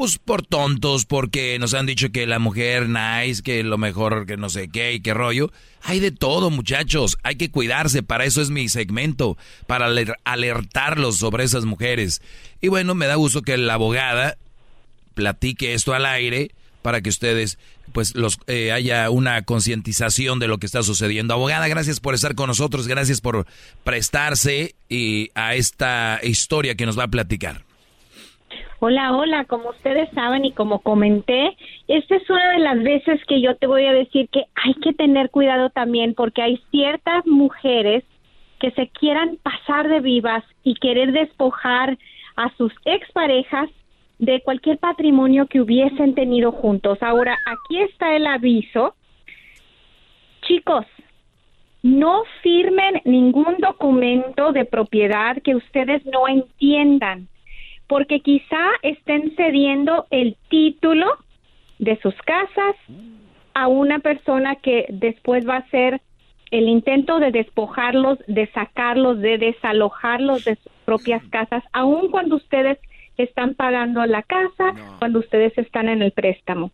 Pues 0.00 0.16
por 0.16 0.46
tontos, 0.46 1.04
porque 1.04 1.58
nos 1.58 1.74
han 1.74 1.84
dicho 1.84 2.10
que 2.10 2.26
la 2.26 2.38
mujer 2.38 2.88
nice, 2.88 3.42
que 3.42 3.62
lo 3.62 3.76
mejor, 3.76 4.24
que 4.24 4.38
no 4.38 4.48
sé 4.48 4.70
qué 4.70 4.94
y 4.94 5.00
qué 5.00 5.12
rollo. 5.12 5.52
Hay 5.82 6.00
de 6.00 6.10
todo, 6.10 6.48
muchachos. 6.48 7.18
Hay 7.22 7.36
que 7.36 7.50
cuidarse. 7.50 8.02
Para 8.02 8.24
eso 8.24 8.40
es 8.40 8.48
mi 8.48 8.70
segmento, 8.70 9.36
para 9.66 9.88
aler- 9.88 10.16
alertarlos 10.24 11.18
sobre 11.18 11.44
esas 11.44 11.66
mujeres. 11.66 12.22
Y 12.62 12.68
bueno, 12.68 12.94
me 12.94 13.04
da 13.08 13.16
gusto 13.16 13.42
que 13.42 13.58
la 13.58 13.74
abogada 13.74 14.38
platique 15.12 15.74
esto 15.74 15.92
al 15.92 16.06
aire 16.06 16.52
para 16.80 17.02
que 17.02 17.10
ustedes 17.10 17.58
pues 17.92 18.14
los 18.14 18.38
eh, 18.46 18.72
haya 18.72 19.10
una 19.10 19.42
concientización 19.42 20.38
de 20.38 20.48
lo 20.48 20.56
que 20.56 20.64
está 20.64 20.82
sucediendo. 20.82 21.34
Abogada, 21.34 21.68
gracias 21.68 22.00
por 22.00 22.14
estar 22.14 22.34
con 22.34 22.46
nosotros, 22.46 22.88
gracias 22.88 23.20
por 23.20 23.46
prestarse 23.84 24.76
y 24.88 25.28
a 25.34 25.56
esta 25.56 26.20
historia 26.22 26.74
que 26.74 26.86
nos 26.86 26.98
va 26.98 27.04
a 27.04 27.08
platicar. 27.08 27.68
Hola, 28.82 29.14
hola, 29.14 29.44
como 29.44 29.68
ustedes 29.68 30.08
saben 30.14 30.46
y 30.46 30.52
como 30.52 30.78
comenté, 30.78 31.54
esta 31.86 32.16
es 32.16 32.30
una 32.30 32.52
de 32.52 32.60
las 32.60 32.82
veces 32.82 33.20
que 33.26 33.42
yo 33.42 33.54
te 33.56 33.66
voy 33.66 33.84
a 33.84 33.92
decir 33.92 34.30
que 34.30 34.44
hay 34.54 34.72
que 34.72 34.94
tener 34.94 35.28
cuidado 35.28 35.68
también 35.68 36.14
porque 36.14 36.40
hay 36.40 36.56
ciertas 36.70 37.26
mujeres 37.26 38.04
que 38.58 38.70
se 38.70 38.88
quieran 38.88 39.36
pasar 39.42 39.86
de 39.86 40.00
vivas 40.00 40.42
y 40.64 40.76
querer 40.76 41.12
despojar 41.12 41.98
a 42.36 42.56
sus 42.56 42.72
exparejas 42.86 43.68
de 44.18 44.40
cualquier 44.40 44.78
patrimonio 44.78 45.46
que 45.46 45.60
hubiesen 45.60 46.14
tenido 46.14 46.50
juntos. 46.50 47.02
Ahora, 47.02 47.36
aquí 47.44 47.82
está 47.82 48.16
el 48.16 48.26
aviso. 48.26 48.94
Chicos, 50.40 50.86
no 51.82 52.22
firmen 52.42 53.02
ningún 53.04 53.58
documento 53.58 54.52
de 54.52 54.64
propiedad 54.64 55.36
que 55.42 55.54
ustedes 55.54 56.02
no 56.06 56.26
entiendan 56.26 57.28
porque 57.90 58.20
quizá 58.20 58.70
estén 58.82 59.34
cediendo 59.34 60.06
el 60.10 60.36
título 60.48 61.06
de 61.80 61.98
sus 62.00 62.14
casas 62.22 62.76
a 63.52 63.66
una 63.66 63.98
persona 63.98 64.54
que 64.54 64.86
después 64.90 65.44
va 65.46 65.56
a 65.56 65.64
hacer 65.66 66.00
el 66.52 66.68
intento 66.68 67.18
de 67.18 67.32
despojarlos, 67.32 68.20
de 68.28 68.46
sacarlos, 68.52 69.18
de 69.18 69.38
desalojarlos 69.38 70.44
de 70.44 70.54
sus 70.54 70.70
propias 70.84 71.24
casas, 71.30 71.64
aun 71.72 72.12
cuando 72.12 72.36
ustedes 72.36 72.78
están 73.16 73.54
pagando 73.54 74.06
la 74.06 74.22
casa, 74.22 74.72
cuando 75.00 75.18
ustedes 75.18 75.58
están 75.58 75.88
en 75.88 76.02
el 76.02 76.12
préstamo. 76.12 76.70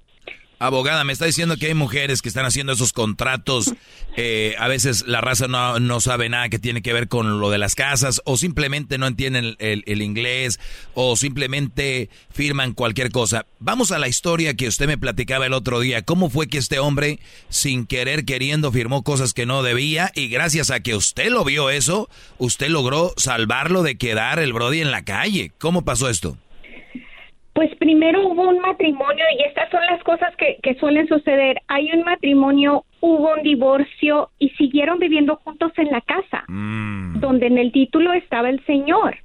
Abogada, 0.58 1.04
me 1.04 1.12
está 1.12 1.26
diciendo 1.26 1.58
que 1.58 1.66
hay 1.66 1.74
mujeres 1.74 2.22
que 2.22 2.28
están 2.30 2.46
haciendo 2.46 2.72
esos 2.72 2.94
contratos. 2.94 3.74
eh, 4.16 4.54
a 4.58 4.68
veces 4.68 5.04
la 5.06 5.20
raza 5.20 5.48
no, 5.48 5.78
no 5.80 6.00
sabe 6.00 6.30
nada 6.30 6.48
que 6.48 6.58
tiene 6.58 6.80
que 6.80 6.94
ver 6.94 7.08
con 7.08 7.40
lo 7.40 7.50
de 7.50 7.58
las 7.58 7.74
casas, 7.74 8.22
o 8.24 8.38
simplemente 8.38 8.96
no 8.96 9.06
entienden 9.06 9.44
el, 9.44 9.56
el- 9.58 9.84
el 9.86 10.00
inglés, 10.00 10.58
o 10.94 11.14
simplemente 11.16 12.08
firman 12.32 12.72
cualquier 12.72 13.10
cosa. 13.10 13.44
Vamos 13.58 13.92
a 13.92 13.98
la 13.98 14.08
historia 14.08 14.54
que 14.54 14.66
usted 14.68 14.86
me 14.86 14.96
platicaba 14.96 15.44
el 15.44 15.52
otro 15.52 15.80
día. 15.80 16.00
¿Cómo 16.02 16.30
fue 16.30 16.48
que 16.48 16.56
este 16.56 16.78
hombre, 16.78 17.18
sin 17.50 17.84
querer, 17.86 18.24
queriendo, 18.24 18.72
firmó 18.72 19.02
cosas 19.02 19.34
que 19.34 19.44
no 19.44 19.62
debía? 19.62 20.10
Y 20.14 20.28
gracias 20.28 20.70
a 20.70 20.80
que 20.80 20.94
usted 20.94 21.28
lo 21.30 21.44
vio 21.44 21.68
eso, 21.68 22.08
usted 22.38 22.68
logró 22.68 23.12
salvarlo 23.18 23.82
de 23.82 23.98
quedar 23.98 24.38
el 24.38 24.54
Brody 24.54 24.80
en 24.80 24.90
la 24.90 25.04
calle. 25.04 25.52
¿Cómo 25.58 25.84
pasó 25.84 26.08
esto? 26.08 26.38
Pues 27.56 27.74
primero 27.76 28.28
hubo 28.28 28.50
un 28.50 28.58
matrimonio 28.58 29.24
y 29.38 29.42
estas 29.44 29.70
son 29.70 29.80
las 29.90 30.02
cosas 30.04 30.36
que, 30.36 30.58
que 30.62 30.74
suelen 30.74 31.08
suceder. 31.08 31.62
Hay 31.68 31.90
un 31.90 32.02
matrimonio, 32.04 32.84
hubo 33.00 33.32
un 33.32 33.42
divorcio 33.42 34.28
y 34.38 34.50
siguieron 34.50 34.98
viviendo 34.98 35.36
juntos 35.36 35.72
en 35.78 35.90
la 35.90 36.02
casa, 36.02 36.44
donde 36.48 37.46
en 37.46 37.56
el 37.56 37.72
título 37.72 38.12
estaba 38.12 38.50
el 38.50 38.62
señor. 38.66 39.16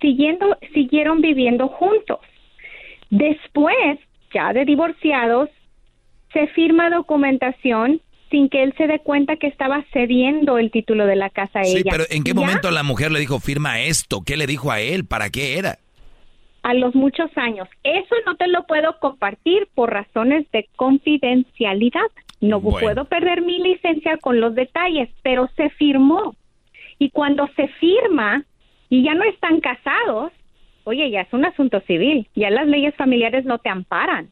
Siguiendo, 0.00 0.58
siguieron 0.74 1.20
viviendo 1.20 1.68
juntos. 1.68 2.18
Después, 3.10 4.00
ya 4.34 4.52
de 4.52 4.64
divorciados, 4.64 5.48
se 6.32 6.48
firma 6.48 6.90
documentación 6.90 8.00
sin 8.32 8.48
que 8.48 8.64
él 8.64 8.74
se 8.76 8.88
dé 8.88 8.98
cuenta 8.98 9.36
que 9.36 9.46
estaba 9.46 9.84
cediendo 9.92 10.58
el 10.58 10.72
título 10.72 11.06
de 11.06 11.14
la 11.14 11.30
casa 11.30 11.60
a 11.60 11.64
Sí, 11.64 11.76
ella. 11.78 11.92
pero 11.92 12.04
¿en 12.10 12.24
qué 12.24 12.32
Ya 12.34 12.40
momento 12.40 12.70
la 12.72 12.82
mujer 12.82 13.12
le 13.12 13.20
dijo, 13.20 13.38
firma 13.38 13.80
esto? 13.80 14.22
¿Qué 14.26 14.36
le 14.36 14.48
dijo 14.48 14.72
a 14.72 14.80
él? 14.80 15.06
¿Para 15.06 15.30
qué 15.30 15.56
era? 15.56 15.78
A 16.64 16.72
los 16.74 16.94
muchos 16.94 17.30
años. 17.36 17.68
Eso 17.84 18.14
no 18.26 18.36
te 18.36 18.48
lo 18.48 18.64
puedo 18.66 18.98
compartir 18.98 19.68
por 19.74 19.92
razones 19.92 20.50
de 20.50 20.66
confidencialidad. 20.76 22.10
No 22.40 22.58
Bueno. 22.60 22.78
puedo 22.80 23.04
perder 23.04 23.42
mi 23.42 23.58
licencia 23.62 24.16
con 24.16 24.40
los 24.40 24.54
detalles, 24.54 25.08
pero 25.22 25.48
se 25.56 25.68
firmó. 25.70 26.34
Y 26.98 27.10
cuando 27.10 27.48
se 27.54 27.68
firma 27.68 28.44
y 28.88 29.02
ya 29.04 29.14
no 29.14 29.24
están 29.24 29.60
casados, 29.60 30.32
oye, 30.84 31.10
ya 31.10 31.20
es 31.22 31.32
un 31.32 31.44
asunto 31.44 31.80
civil. 31.86 32.26
Ya 32.34 32.48
las 32.50 32.66
leyes 32.66 32.94
familiares 32.96 33.44
no 33.44 33.58
te 33.58 33.68
amparan. 33.68 34.30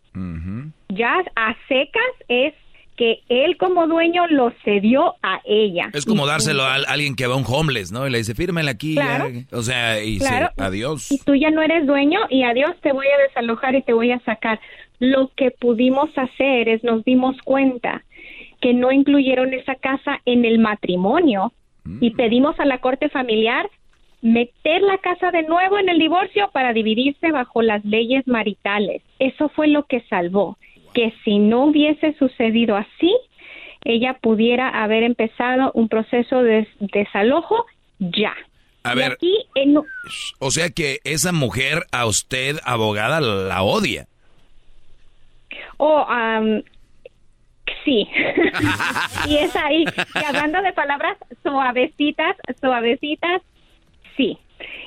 Ya 0.88 1.22
a 1.36 1.54
secas 1.68 2.12
es 2.28 2.54
que 2.96 3.20
él 3.28 3.56
como 3.56 3.86
dueño 3.86 4.26
lo 4.28 4.52
cedió 4.64 5.14
a 5.22 5.40
ella. 5.44 5.90
Es 5.94 6.04
como 6.04 6.26
dárselo 6.26 6.62
a 6.62 6.74
alguien 6.74 7.16
que 7.16 7.26
va 7.26 7.34
a 7.34 7.38
un 7.38 7.44
homeless, 7.46 7.90
¿no? 7.90 8.06
Y 8.06 8.10
le 8.10 8.18
dice, 8.18 8.34
fírmela 8.34 8.70
aquí. 8.72 8.94
Claro. 8.94 9.28
ya". 9.30 9.56
O 9.56 9.62
sea, 9.62 10.02
y 10.02 10.18
Claro. 10.18 10.50
se, 10.56 10.62
adiós. 10.62 11.10
y 11.10 11.18
tú 11.18 11.34
ya 11.34 11.50
no 11.50 11.62
eres 11.62 11.86
dueño 11.86 12.20
y 12.30 12.42
adiós 12.42 12.72
te 12.82 12.92
voy 12.92 13.06
a 13.06 13.22
desalojar 13.28 13.74
y 13.74 13.82
te 13.82 13.92
voy 13.92 14.12
a 14.12 14.20
sacar. 14.20 14.60
Lo 14.98 15.30
que 15.36 15.50
pudimos 15.50 16.10
hacer 16.16 16.68
es 16.68 16.84
nos 16.84 17.04
dimos 17.04 17.36
cuenta 17.44 18.04
que 18.60 18.72
no 18.74 18.92
incluyeron 18.92 19.52
esa 19.54 19.74
casa 19.74 20.20
en 20.24 20.44
el 20.44 20.58
matrimonio 20.60 21.52
y 22.00 22.10
pedimos 22.10 22.60
a 22.60 22.64
la 22.64 22.78
corte 22.78 23.08
familiar 23.08 23.68
meter 24.20 24.82
la 24.82 24.98
casa 24.98 25.32
de 25.32 25.42
nuevo 25.42 25.78
en 25.78 25.88
el 25.88 25.98
divorcio 25.98 26.48
para 26.52 26.72
dividirse 26.72 27.32
bajo 27.32 27.60
las 27.62 27.84
leyes 27.84 28.26
maritales. 28.28 29.02
Eso 29.18 29.48
fue 29.48 29.66
lo 29.66 29.82
que 29.86 30.00
salvó, 30.08 30.58
que 30.92 31.12
si 31.24 31.38
no 31.38 31.66
hubiese 31.66 32.14
sucedido 32.14 32.76
así, 32.76 33.16
ella 33.84 34.14
pudiera 34.14 34.68
haber 34.68 35.02
empezado 35.02 35.72
un 35.74 35.88
proceso 35.88 36.42
de 36.42 36.68
desalojo 36.80 37.66
ya. 37.98 38.34
A 38.84 38.94
Y 38.94 38.96
ver, 38.96 39.12
aquí 39.12 39.38
o 40.38 40.50
sea 40.50 40.70
que 40.70 40.98
esa 41.04 41.32
mujer 41.32 41.84
a 41.92 42.06
usted, 42.06 42.56
abogada, 42.64 43.20
la 43.20 43.62
odia. 43.62 44.06
Oh, 45.76 46.06
sí. 47.84 48.08
y 49.28 49.36
es 49.36 49.54
ahí. 49.56 49.84
Y 50.14 50.24
hablando 50.24 50.62
de 50.62 50.72
palabras 50.72 51.16
suavecitas, 51.42 52.36
suavecitas, 52.60 53.42
sí. 54.16 54.38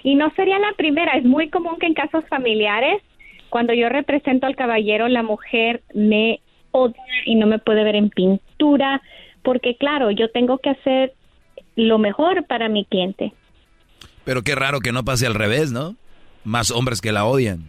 Y 0.03 0.15
no 0.15 0.31
sería 0.35 0.59
la 0.59 0.73
primera. 0.73 1.13
Es 1.17 1.23
muy 1.23 1.49
común 1.49 1.77
que 1.79 1.87
en 1.87 1.93
casos 1.93 2.23
familiares, 2.29 3.01
cuando 3.55 3.73
yo 3.73 3.87
represento 3.87 4.47
al 4.47 4.57
caballero, 4.57 5.07
la 5.07 5.23
mujer 5.23 5.81
me 5.93 6.41
odia 6.71 7.01
y 7.25 7.35
no 7.35 7.47
me 7.47 7.57
puede 7.57 7.85
ver 7.85 7.95
en 7.95 8.09
pintura, 8.09 9.01
porque 9.43 9.77
claro, 9.77 10.11
yo 10.11 10.29
tengo 10.29 10.57
que 10.57 10.71
hacer 10.71 11.13
lo 11.77 11.97
mejor 11.97 12.45
para 12.47 12.67
mi 12.67 12.83
cliente. 12.83 13.31
Pero 14.25 14.41
qué 14.43 14.55
raro 14.55 14.81
que 14.81 14.91
no 14.91 15.05
pase 15.05 15.25
al 15.25 15.35
revés, 15.35 15.71
¿no? 15.71 15.95
Más 16.43 16.69
hombres 16.69 16.99
que 16.99 17.13
la 17.13 17.23
odian. 17.23 17.63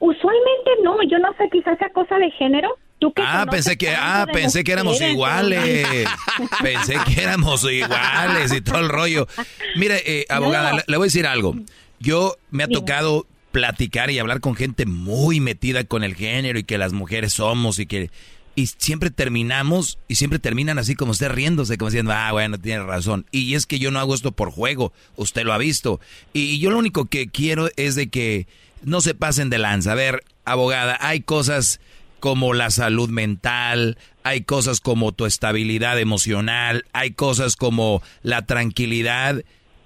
Usualmente 0.00 0.70
no, 0.82 0.96
yo 1.08 1.20
no 1.20 1.32
sé, 1.38 1.48
quizás 1.52 1.78
sea 1.78 1.90
cosa 1.90 2.18
de 2.18 2.32
género. 2.32 2.76
Tú 2.98 3.12
que 3.12 3.22
Ah, 3.24 3.46
pensé 3.48 3.78
que, 3.78 3.90
ah, 3.96 4.26
pensé 4.32 4.64
que 4.64 4.72
éramos 4.72 5.00
iguales. 5.00 5.86
pensé 6.64 6.96
que 7.06 7.22
éramos 7.22 7.62
iguales 7.70 8.52
y 8.52 8.60
todo 8.60 8.80
el 8.80 8.88
rollo. 8.88 9.28
Mire, 9.76 10.02
eh, 10.04 10.26
abogada, 10.28 10.70
No. 10.72 10.76
le, 10.78 10.82
le 10.88 10.96
voy 10.96 11.04
a 11.04 11.06
decir 11.06 11.28
algo. 11.28 11.54
Yo 12.00 12.34
me 12.50 12.64
ha 12.64 12.68
tocado 12.68 13.26
platicar 13.54 14.10
y 14.10 14.18
hablar 14.18 14.40
con 14.40 14.56
gente 14.56 14.84
muy 14.84 15.38
metida 15.38 15.84
con 15.84 16.02
el 16.02 16.16
género 16.16 16.58
y 16.58 16.64
que 16.64 16.76
las 16.76 16.92
mujeres 16.92 17.34
somos 17.34 17.78
y 17.78 17.86
que 17.86 18.10
y 18.56 18.66
siempre 18.66 19.10
terminamos 19.10 19.96
y 20.08 20.16
siempre 20.16 20.40
terminan 20.40 20.80
así 20.80 20.96
como 20.96 21.12
usted 21.12 21.30
riéndose, 21.30 21.78
como 21.78 21.88
diciendo, 21.88 22.12
ah, 22.12 22.32
bueno, 22.32 22.58
tiene 22.58 22.82
razón. 22.82 23.26
Y 23.30 23.54
es 23.54 23.66
que 23.66 23.78
yo 23.78 23.92
no 23.92 24.00
hago 24.00 24.12
esto 24.12 24.32
por 24.32 24.50
juego, 24.50 24.92
usted 25.14 25.44
lo 25.44 25.52
ha 25.52 25.58
visto. 25.58 26.00
Y 26.32 26.58
yo 26.58 26.70
lo 26.70 26.78
único 26.78 27.04
que 27.04 27.28
quiero 27.28 27.68
es 27.76 27.94
de 27.94 28.08
que 28.08 28.48
no 28.82 29.00
se 29.00 29.14
pasen 29.14 29.50
de 29.50 29.58
lanza. 29.58 29.92
A 29.92 29.96
ver, 29.96 30.24
abogada, 30.44 30.98
hay 31.00 31.20
cosas 31.20 31.80
como 32.18 32.54
la 32.54 32.70
salud 32.70 33.08
mental, 33.08 33.98
hay 34.24 34.40
cosas 34.40 34.80
como 34.80 35.12
tu 35.12 35.26
estabilidad 35.26 36.00
emocional, 36.00 36.86
hay 36.92 37.12
cosas 37.12 37.54
como 37.54 38.02
la 38.24 38.46
tranquilidad. 38.46 39.44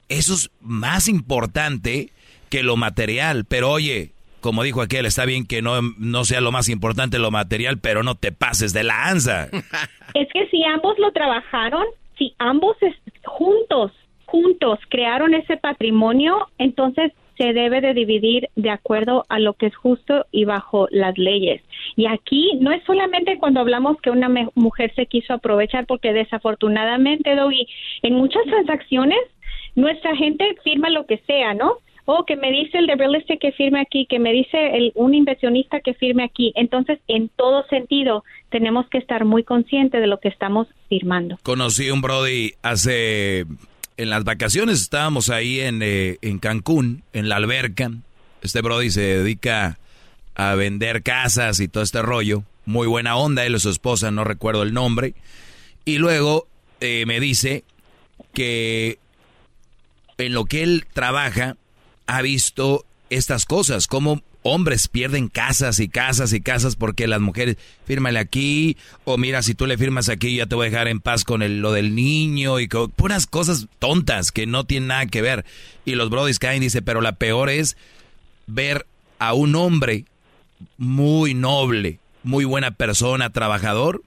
Eso 0.09 0.35
es 0.35 0.51
más 0.63 1.07
importante 1.07 2.13
que 2.49 2.63
lo 2.63 2.77
material. 2.77 3.45
Pero 3.45 3.71
oye, 3.71 4.13
como 4.41 4.63
dijo 4.63 4.83
aquel, 4.83 5.07
está 5.07 5.25
bien 5.25 5.47
que 5.47 5.63
no, 5.63 5.81
no 5.99 6.25
sea 6.25 6.41
lo 6.41 6.53
más 6.53 6.69
importante 6.69 7.19
lo 7.19 7.31
material, 7.31 7.79
pero 7.79 8.03
no 8.03 8.15
te 8.15 8.33
pases 8.33 8.73
de 8.73 8.85
lanza. 8.85 9.49
Es 10.15 10.27
que 10.33 10.49
si 10.49 10.65
ambos 10.65 10.99
lo 10.99 11.13
trabajaron, 11.13 11.85
si 12.17 12.35
ambos 12.39 12.79
juntos, 13.25 13.93
juntos 14.25 14.79
crearon 14.89 15.35
ese 15.35 15.59
patrimonio, 15.59 16.49
entonces 16.57 17.13
se 17.37 17.53
debe 17.53 17.81
de 17.81 17.95
dividir 17.95 18.49
de 18.57 18.71
acuerdo 18.71 19.25
a 19.29 19.39
lo 19.39 19.53
que 19.53 19.67
es 19.67 19.77
justo 19.77 20.27
y 20.33 20.45
bajo 20.45 20.89
las 20.91 21.17
leyes. 21.17 21.63
Y 21.95 22.07
aquí 22.07 22.53
no 22.61 22.73
es 22.73 22.83
solamente 22.85 23.39
cuando 23.39 23.61
hablamos 23.61 24.01
que 24.01 24.11
una 24.11 24.29
mujer 24.55 24.93
se 24.95 25.07
quiso 25.07 25.35
aprovechar, 25.35 25.87
porque 25.87 26.13
desafortunadamente, 26.13 27.37
Doggy, 27.37 27.69
en 28.03 28.15
muchas 28.15 28.43
transacciones 28.45 29.21
nuestra 29.77 30.17
gente 30.17 30.57
firma 30.65 30.91
lo 30.91 31.07
que 31.07 31.19
sea, 31.19 31.55
¿no? 31.55 31.75
O 32.11 32.25
que 32.25 32.37
me 32.37 32.51
dice 32.51 32.79
el 32.79 32.87
de 32.87 32.95
real 32.95 33.17
estate 33.17 33.39
que 33.39 33.53
firme 33.53 33.83
aquí, 33.83 34.07
que 34.09 34.19
me 34.19 34.33
dice 34.33 34.57
el, 34.73 34.93
un 34.95 35.13
inversionista 35.13 35.81
que 35.81 35.93
firme 35.93 36.25
aquí. 36.25 36.55
Entonces, 36.57 36.99
en 37.07 37.29
todo 37.29 37.67
sentido, 37.69 38.25
tenemos 38.49 38.89
que 38.89 38.97
estar 38.97 39.27
muy 39.27 39.45
conscientes 39.45 40.01
de 40.01 40.07
lo 40.07 40.19
que 40.19 40.29
estamos 40.29 40.69
firmando. 40.89 41.39
Conocí 41.43 41.91
un 41.91 42.01
Brody 42.01 42.55
hace. 42.63 43.45
En 43.99 44.09
las 44.09 44.25
vacaciones 44.25 44.81
estábamos 44.81 45.29
ahí 45.29 45.61
en, 45.61 45.83
eh, 45.83 46.17
en 46.23 46.39
Cancún, 46.39 47.03
en 47.13 47.29
la 47.29 47.37
alberca. 47.37 47.91
Este 48.41 48.63
Brody 48.63 48.89
se 48.89 49.03
dedica 49.03 49.79
a 50.35 50.55
vender 50.55 51.03
casas 51.03 51.61
y 51.61 51.69
todo 51.69 51.83
este 51.83 52.01
rollo. 52.01 52.43
Muy 52.65 52.87
buena 52.87 53.17
onda, 53.17 53.45
él 53.45 53.55
o 53.55 53.59
su 53.59 53.69
esposa, 53.69 54.11
no 54.11 54.25
recuerdo 54.25 54.63
el 54.63 54.73
nombre. 54.73 55.13
Y 55.85 55.99
luego 55.99 56.47
eh, 56.81 57.05
me 57.05 57.21
dice 57.21 57.65
que 58.33 58.99
en 60.17 60.33
lo 60.33 60.47
que 60.47 60.63
él 60.63 60.87
trabaja 60.95 61.59
ha 62.09 62.21
visto 62.23 62.85
estas 63.11 63.45
cosas, 63.47 63.87
como 63.87 64.23
hombres 64.43 64.89
pierden 64.89 65.29
casas 65.29 65.79
y 65.79 65.89
casas 65.89 66.33
y 66.33 66.41
casas 66.41 66.75
porque 66.77 67.07
las 67.07 67.21
mujeres, 67.21 67.57
fírmale 67.87 68.19
aquí, 68.19 68.77
o 69.05 69.19
mira, 69.19 69.43
si 69.43 69.55
tú 69.55 69.67
le 69.67 69.79
firmas 69.79 70.09
aquí 70.09 70.37
ya 70.37 70.47
te 70.47 70.55
voy 70.55 70.67
a 70.67 70.71
dejar 70.71 70.89
en 70.89 71.01
paz 71.01 71.25
con 71.25 71.43
el- 71.43 71.61
lo 71.61 71.73
del 71.73 71.95
niño 71.95 72.59
y 72.61 72.69
con 72.69 72.91
puras 72.91 73.27
cosas 73.27 73.67
tontas 73.79 74.33
que 74.33 74.47
no 74.47 74.65
tienen 74.65 74.89
nada 74.89 75.07
que 75.07 75.23
ver. 75.23 75.45
Y 75.85 75.95
los 75.95 76.11
brodis 76.11 76.39
caen, 76.39 76.61
dice, 76.63 76.83
pero 76.83 77.01
la 77.01 77.13
peor 77.13 77.51
es 77.51 77.77
ver 78.47 78.87
a 79.19 79.35
un 79.35 79.55
hombre 79.55 80.05
muy 80.77 81.35
noble, 81.35 81.99
muy 82.23 82.45
buena 82.45 82.71
persona, 82.71 83.31
trabajador, 83.31 84.03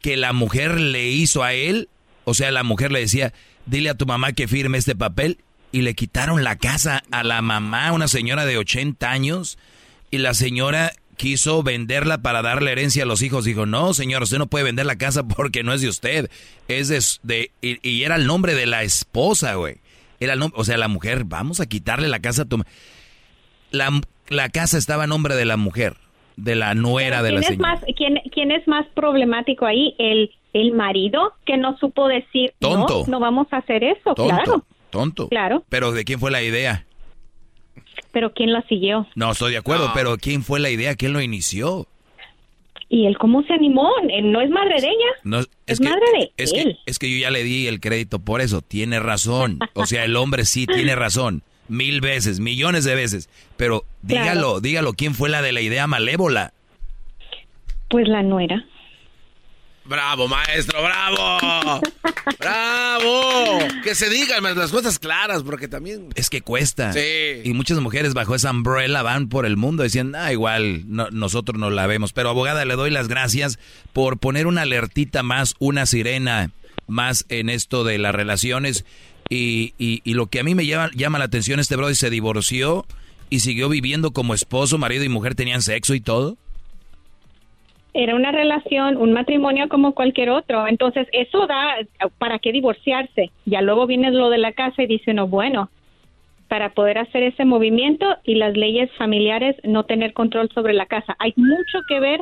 que 0.00 0.16
la 0.16 0.32
mujer 0.32 0.80
le 0.80 1.08
hizo 1.08 1.42
a 1.42 1.52
él, 1.54 1.88
o 2.24 2.34
sea, 2.34 2.50
la 2.50 2.62
mujer 2.62 2.92
le 2.92 3.00
decía, 3.00 3.32
dile 3.66 3.90
a 3.90 3.94
tu 3.96 4.06
mamá 4.06 4.32
que 4.32 4.48
firme 4.48 4.78
este 4.78 4.94
papel, 4.96 5.38
y 5.72 5.82
le 5.82 5.94
quitaron 5.94 6.44
la 6.44 6.56
casa 6.56 7.02
a 7.10 7.22
la 7.24 7.42
mamá, 7.42 7.92
una 7.92 8.08
señora 8.08 8.46
de 8.46 8.56
80 8.58 9.10
años, 9.10 9.58
y 10.10 10.18
la 10.18 10.34
señora 10.34 10.92
quiso 11.16 11.62
venderla 11.62 12.18
para 12.18 12.42
darle 12.42 12.70
herencia 12.72 13.02
a 13.02 13.06
los 13.06 13.22
hijos. 13.22 13.44
Dijo, 13.44 13.66
no, 13.66 13.92
señor, 13.92 14.22
usted 14.22 14.38
no 14.38 14.46
puede 14.46 14.64
vender 14.64 14.86
la 14.86 14.96
casa 14.96 15.24
porque 15.26 15.62
no 15.64 15.72
es 15.72 15.80
de 15.80 15.88
usted, 15.88 16.30
es 16.68 16.88
de... 16.88 17.00
de- 17.22 17.50
y, 17.60 17.88
y 17.88 18.04
era 18.04 18.14
el 18.16 18.26
nombre 18.26 18.54
de 18.54 18.66
la 18.66 18.82
esposa, 18.84 19.54
güey. 19.54 19.76
Era 20.20 20.32
el 20.34 20.38
nombre, 20.38 20.58
o 20.60 20.64
sea, 20.64 20.78
la 20.78 20.88
mujer, 20.88 21.24
vamos 21.24 21.60
a 21.60 21.66
quitarle 21.66 22.08
la 22.08 22.20
casa 22.20 22.42
a 22.42 22.44
tu... 22.46 22.58
ma-". 22.58 22.64
La, 23.70 23.90
la 24.28 24.48
casa 24.48 24.78
estaba 24.78 25.04
a 25.04 25.06
nombre 25.06 25.34
de 25.34 25.44
la 25.44 25.56
mujer. 25.56 25.96
de 26.36 26.54
la 26.54 26.74
nuera 26.74 27.22
de 27.22 27.30
¿Quién 27.30 27.34
la 27.34 27.40
es 27.40 27.46
señora. 27.48 27.70
más 27.72 27.80
quién, 27.96 28.14
quién 28.32 28.52
es 28.52 28.66
más 28.68 28.86
problemático 28.94 29.66
ahí? 29.66 29.94
El 29.98 30.30
el 30.54 30.72
marido 30.72 31.34
que 31.44 31.58
no 31.58 31.76
supo 31.78 32.08
decir 32.08 32.54
Tonto. 32.58 33.00
no, 33.06 33.12
no 33.12 33.20
vamos 33.20 33.48
a 33.50 33.58
hacer 33.58 33.84
eso, 33.84 34.14
Tonto, 34.14 34.28
claro. 34.28 34.64
Tonto. 34.90 35.28
Claro. 35.28 35.64
Pero 35.68 35.92
¿de 35.92 36.04
quién 36.04 36.18
fue 36.20 36.30
la 36.30 36.42
idea? 36.42 36.84
Pero 38.12 38.32
quién 38.32 38.52
lo 38.52 38.60
siguió? 38.62 39.06
No, 39.14 39.32
estoy 39.32 39.52
de 39.52 39.58
acuerdo, 39.58 39.90
pero 39.94 40.16
¿quién 40.18 40.42
fue 40.42 40.60
la 40.60 40.70
idea? 40.70 40.94
¿Quién 40.96 41.12
lo 41.12 41.20
inició? 41.20 41.86
¿Y 42.88 43.06
él 43.06 43.18
cómo 43.18 43.42
se 43.42 43.52
animó? 43.52 43.90
Él 44.10 44.32
no 44.32 44.40
es 44.40 44.48
madre 44.50 44.80
de 44.80 44.86
ella. 44.88 45.10
No, 45.22 45.40
es, 45.40 45.48
Es 45.66 45.78
que, 45.78 45.84
madre 45.90 46.00
de 46.18 46.32
es 46.38 46.52
él. 46.54 46.78
Que, 46.84 46.90
es 46.90 46.98
que 46.98 47.10
yo 47.10 47.18
ya 47.18 47.30
le 47.30 47.42
di 47.44 47.66
el 47.66 47.80
crédito 47.80 48.18
por 48.18 48.40
eso. 48.40 48.62
Tiene 48.62 48.98
razón. 48.98 49.58
O 49.74 49.84
sea, 49.84 50.04
el 50.04 50.16
hombre 50.16 50.44
sí 50.46 50.66
tiene 50.66 50.96
razón. 50.96 51.42
Mil 51.68 52.00
veces, 52.00 52.40
millones 52.40 52.84
de 52.84 52.94
veces. 52.94 53.28
Pero 53.58 53.80
Claro. 54.06 54.22
dígalo, 54.24 54.60
dígalo, 54.60 54.92
¿quién 54.94 55.14
fue 55.14 55.28
la 55.28 55.42
de 55.42 55.52
la 55.52 55.60
idea 55.60 55.86
malévola? 55.86 56.54
Pues 57.90 58.08
la 58.08 58.22
nuera. 58.22 58.64
Bravo, 59.88 60.28
maestro, 60.28 60.82
bravo. 60.82 61.80
bravo. 62.38 63.58
Que 63.82 63.94
se 63.94 64.08
digan 64.10 64.42
las 64.42 64.70
cosas 64.70 64.98
claras, 64.98 65.42
porque 65.42 65.68
también... 65.68 66.08
Es 66.14 66.28
que 66.30 66.42
cuesta. 66.42 66.92
Sí. 66.92 67.00
Y 67.44 67.52
muchas 67.54 67.78
mujeres 67.80 68.14
bajo 68.14 68.34
esa 68.34 68.50
umbrella 68.50 69.02
van 69.02 69.28
por 69.28 69.46
el 69.46 69.56
mundo 69.56 69.82
diciendo, 69.82 70.18
ah, 70.20 70.32
igual, 70.32 70.84
no- 70.86 71.10
nosotros 71.10 71.58
no 71.58 71.70
la 71.70 71.86
vemos. 71.86 72.12
Pero 72.12 72.28
abogada, 72.30 72.64
le 72.64 72.74
doy 72.74 72.90
las 72.90 73.08
gracias 73.08 73.58
por 73.92 74.18
poner 74.18 74.46
una 74.46 74.62
alertita 74.62 75.22
más, 75.22 75.54
una 75.58 75.86
sirena 75.86 76.50
más 76.86 77.24
en 77.28 77.48
esto 77.48 77.84
de 77.84 77.98
las 77.98 78.14
relaciones. 78.14 78.84
Y, 79.30 79.74
y- 79.78 80.00
y 80.04 80.14
lo 80.14 80.26
que 80.26 80.40
a 80.40 80.44
mí 80.44 80.54
me 80.54 80.66
llama, 80.66 80.90
llama 80.94 81.18
la 81.18 81.26
atención, 81.26 81.60
este 81.60 81.76
brother 81.76 81.96
se 81.96 82.10
divorció 82.10 82.86
y 83.30 83.40
siguió 83.40 83.68
viviendo 83.68 84.12
como 84.12 84.34
esposo, 84.34 84.78
marido 84.78 85.04
y 85.04 85.08
mujer, 85.08 85.34
tenían 85.34 85.62
sexo 85.62 85.94
y 85.94 86.00
todo. 86.00 86.36
Era 87.94 88.14
una 88.14 88.32
relación, 88.32 88.96
un 88.96 89.12
matrimonio 89.12 89.68
como 89.68 89.94
cualquier 89.94 90.30
otro. 90.30 90.66
Entonces, 90.66 91.08
eso 91.12 91.46
da, 91.46 91.76
¿para 92.18 92.38
qué 92.38 92.52
divorciarse? 92.52 93.30
Ya 93.46 93.62
luego 93.62 93.86
viene 93.86 94.10
lo 94.10 94.30
de 94.30 94.38
la 94.38 94.52
casa 94.52 94.82
y 94.82 94.86
dice 94.86 95.12
uno, 95.12 95.26
bueno, 95.26 95.70
para 96.48 96.70
poder 96.70 96.98
hacer 96.98 97.22
ese 97.22 97.44
movimiento 97.44 98.16
y 98.24 98.34
las 98.34 98.56
leyes 98.56 98.90
familiares 98.96 99.56
no 99.64 99.84
tener 99.84 100.12
control 100.12 100.48
sobre 100.54 100.72
la 100.72 100.86
casa. 100.86 101.16
Hay 101.18 101.34
mucho 101.36 101.80
que 101.88 102.00
ver 102.00 102.20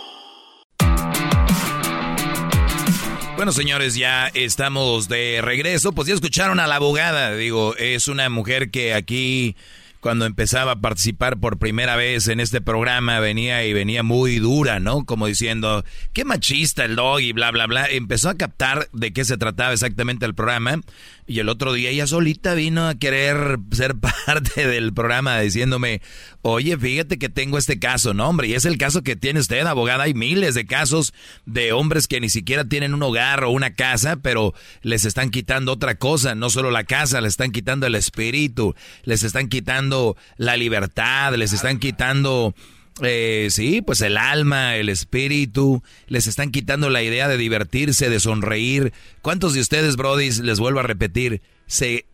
Bueno, 3.34 3.50
señores, 3.50 3.96
ya 3.96 4.28
estamos 4.34 5.08
de 5.08 5.40
regreso. 5.42 5.90
Pues 5.90 6.06
ya 6.06 6.14
escucharon 6.14 6.60
a 6.60 6.68
la 6.68 6.76
abogada. 6.76 7.34
Digo, 7.34 7.74
es 7.76 8.06
una 8.06 8.28
mujer 8.28 8.70
que 8.70 8.94
aquí, 8.94 9.56
cuando 10.00 10.26
empezaba 10.26 10.72
a 10.72 10.80
participar 10.80 11.38
por 11.38 11.58
primera 11.58 11.96
vez 11.96 12.28
en 12.28 12.40
este 12.40 12.60
programa, 12.60 13.20
venía 13.20 13.64
y 13.64 13.72
venía 13.72 14.02
muy 14.02 14.38
dura, 14.38 14.80
¿no? 14.80 15.04
Como 15.04 15.26
diciendo, 15.26 15.84
qué 16.12 16.24
machista 16.24 16.84
el 16.84 16.96
dog 16.96 17.20
y 17.20 17.32
bla, 17.32 17.50
bla, 17.50 17.66
bla. 17.66 17.86
Empezó 17.86 18.28
a 18.28 18.36
captar 18.36 18.88
de 18.92 19.12
qué 19.12 19.24
se 19.24 19.36
trataba 19.36 19.72
exactamente 19.72 20.26
el 20.26 20.34
programa. 20.34 20.80
Y 21.26 21.40
el 21.40 21.48
otro 21.48 21.72
día 21.72 21.90
ella 21.90 22.06
solita 22.06 22.54
vino 22.54 22.86
a 22.86 22.94
querer 22.94 23.58
ser 23.72 23.96
parte 24.26 24.66
del 24.66 24.92
programa 24.92 25.40
diciéndome, 25.40 26.00
oye, 26.42 26.78
fíjate 26.78 27.18
que 27.18 27.28
tengo 27.28 27.58
este 27.58 27.78
caso, 27.78 28.14
¿no, 28.14 28.28
hombre? 28.28 28.48
Y 28.48 28.54
es 28.54 28.64
el 28.64 28.78
caso 28.78 29.02
que 29.02 29.16
tiene 29.16 29.40
usted, 29.40 29.66
abogada. 29.66 30.04
Hay 30.04 30.14
miles 30.14 30.54
de 30.54 30.66
casos 30.66 31.12
de 31.44 31.72
hombres 31.72 32.06
que 32.06 32.20
ni 32.20 32.28
siquiera 32.28 32.64
tienen 32.64 32.94
un 32.94 33.02
hogar 33.02 33.44
o 33.44 33.50
una 33.50 33.74
casa, 33.74 34.16
pero 34.16 34.54
les 34.82 35.04
están 35.04 35.30
quitando 35.30 35.72
otra 35.72 35.96
cosa, 35.96 36.34
no 36.34 36.48
solo 36.48 36.70
la 36.70 36.84
casa, 36.84 37.20
les 37.20 37.30
están 37.30 37.50
quitando 37.50 37.86
el 37.86 37.96
espíritu, 37.96 38.74
les 39.02 39.24
están 39.24 39.48
quitando 39.48 40.16
la 40.36 40.56
libertad, 40.56 41.34
les 41.34 41.52
están 41.52 41.78
quitando... 41.78 42.54
Eh, 43.02 43.48
sí, 43.50 43.82
pues 43.82 44.00
el 44.00 44.16
alma, 44.16 44.76
el 44.76 44.88
espíritu, 44.88 45.82
les 46.06 46.26
están 46.26 46.50
quitando 46.50 46.88
la 46.88 47.02
idea 47.02 47.28
de 47.28 47.36
divertirse, 47.36 48.08
de 48.08 48.20
sonreír. 48.20 48.92
¿Cuántos 49.20 49.52
de 49.52 49.60
ustedes, 49.60 49.96
Brody, 49.96 50.30
les 50.42 50.58
vuelvo 50.58 50.80
a 50.80 50.84
repetir, 50.84 51.42
se 51.66 52.06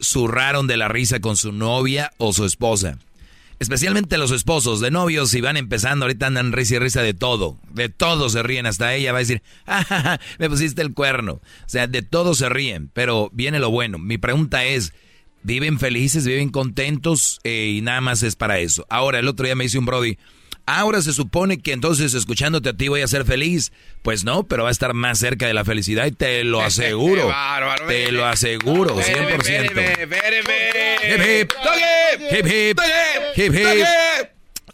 zurraron 0.00 0.66
de 0.66 0.76
la 0.76 0.88
risa 0.88 1.20
con 1.20 1.36
su 1.36 1.52
novia 1.52 2.12
o 2.18 2.32
su 2.32 2.44
esposa? 2.44 2.98
Especialmente 3.58 4.16
los 4.16 4.30
esposos 4.30 4.80
de 4.80 4.90
novios, 4.90 5.30
si 5.30 5.42
van 5.42 5.58
empezando, 5.58 6.06
ahorita 6.06 6.28
andan 6.28 6.52
risa 6.52 6.76
y 6.76 6.78
risa 6.78 7.02
de 7.02 7.12
todo. 7.12 7.58
De 7.74 7.90
todo 7.90 8.30
se 8.30 8.42
ríen, 8.42 8.64
hasta 8.66 8.94
ella 8.94 9.12
va 9.12 9.18
a 9.18 9.20
decir, 9.20 9.42
"Ah, 9.66 10.18
me 10.38 10.48
pusiste 10.48 10.80
el 10.80 10.94
cuerno. 10.94 11.32
O 11.34 11.68
sea, 11.68 11.86
de 11.86 12.02
todo 12.02 12.34
se 12.34 12.48
ríen, 12.48 12.88
pero 12.94 13.30
viene 13.34 13.58
lo 13.58 13.70
bueno. 13.70 13.98
Mi 13.98 14.16
pregunta 14.16 14.64
es, 14.64 14.94
¿viven 15.42 15.78
felices, 15.78 16.26
viven 16.26 16.50
contentos? 16.50 17.40
Eh, 17.44 17.74
y 17.76 17.80
nada 17.80 18.00
más 18.00 18.22
es 18.22 18.36
para 18.36 18.58
eso. 18.58 18.86
Ahora, 18.88 19.18
el 19.18 19.28
otro 19.28 19.44
día 19.46 19.54
me 19.54 19.64
dice 19.64 19.78
un 19.78 19.86
Brody, 19.86 20.18
ahora 20.66 21.02
se 21.02 21.12
supone 21.12 21.58
que 21.58 21.72
entonces 21.72 22.14
escuchándote 22.14 22.68
a 22.68 22.72
ti 22.76 22.88
voy 22.88 23.00
a 23.02 23.08
ser 23.08 23.24
feliz. 23.24 23.72
Pues 24.02 24.24
no, 24.24 24.44
pero 24.44 24.62
va 24.64 24.68
a 24.68 24.72
estar 24.72 24.94
más 24.94 25.18
cerca 25.18 25.46
de 25.46 25.54
la 25.54 25.64
felicidad 25.64 26.06
y 26.06 26.12
te 26.12 26.44
lo 26.44 26.60
aseguro. 26.62 27.28
bárbaro, 27.28 27.86
te 27.86 28.04
ven, 28.06 28.14
lo 28.16 28.26
aseguro, 28.26 28.96
100%. 28.96 29.70
Hip, 31.02 31.20
hip. 31.20 31.52
Hip, 32.30 32.46
hip. 32.46 32.78
Hip, 33.36 33.54
hip. 33.54 33.86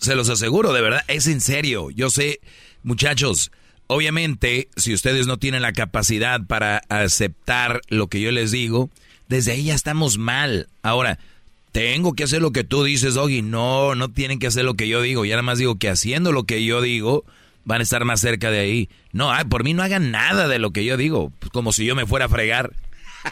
Se 0.01 0.15
los 0.15 0.29
aseguro, 0.29 0.73
de 0.73 0.83
verdad, 0.83 1.03
es 1.09 1.27
en 1.27 1.41
serio. 1.41 1.91
Yo 1.91 2.11
sé, 2.11 2.41
muchachos, 2.83 3.51
obviamente, 3.87 4.69
si 4.77 4.93
ustedes 4.93 5.27
no 5.27 5.39
tienen 5.39 5.63
la 5.63 5.73
capacidad 5.73 6.41
para 6.47 6.83
aceptar 6.89 7.81
lo 7.89 8.09
que 8.09 8.21
yo 8.21 8.31
les 8.31 8.51
digo, 8.51 8.91
desde 9.29 9.53
ahí 9.53 9.65
ya 9.65 9.75
estamos 9.75 10.19
mal. 10.19 10.69
Ahora, 10.83 11.19
tengo 11.73 12.15
que 12.15 12.25
hacer 12.25 12.41
lo 12.41 12.53
que 12.53 12.65
tú 12.65 12.85
dices, 12.85 13.15
Doggy. 13.15 13.43
No, 13.43 13.95
no 13.95 14.11
tienen 14.11 14.39
que 14.39 14.47
hacer 14.47 14.65
lo 14.65 14.75
que 14.75 14.89
yo 14.89 15.03
digo. 15.03 15.25
Ya 15.25 15.35
nada 15.35 15.43
más 15.43 15.59
digo 15.59 15.77
que 15.77 15.89
haciendo 15.89 16.33
lo 16.33 16.45
que 16.45 16.65
yo 16.65 16.81
digo, 16.81 17.25
van 17.65 17.81
a 17.81 17.85
estar 17.85 18.05
más 18.05 18.21
cerca 18.21 18.51
de 18.51 18.61
ahí. 18.61 18.89
No, 19.13 19.31
por 19.49 19.65
mí 19.65 19.75
no 19.75 19.83
hagan 19.83 20.11
nada 20.11 20.49
de 20.49 20.59
lo 20.59 20.71
que 20.71 20.85
yo 20.85 20.97
digo. 20.97 21.33
Como 21.53 21.73
si 21.73 21.85
yo 21.85 21.95
me 21.95 22.07
fuera 22.07 22.27
a 22.27 22.31
fregar. 22.31 22.73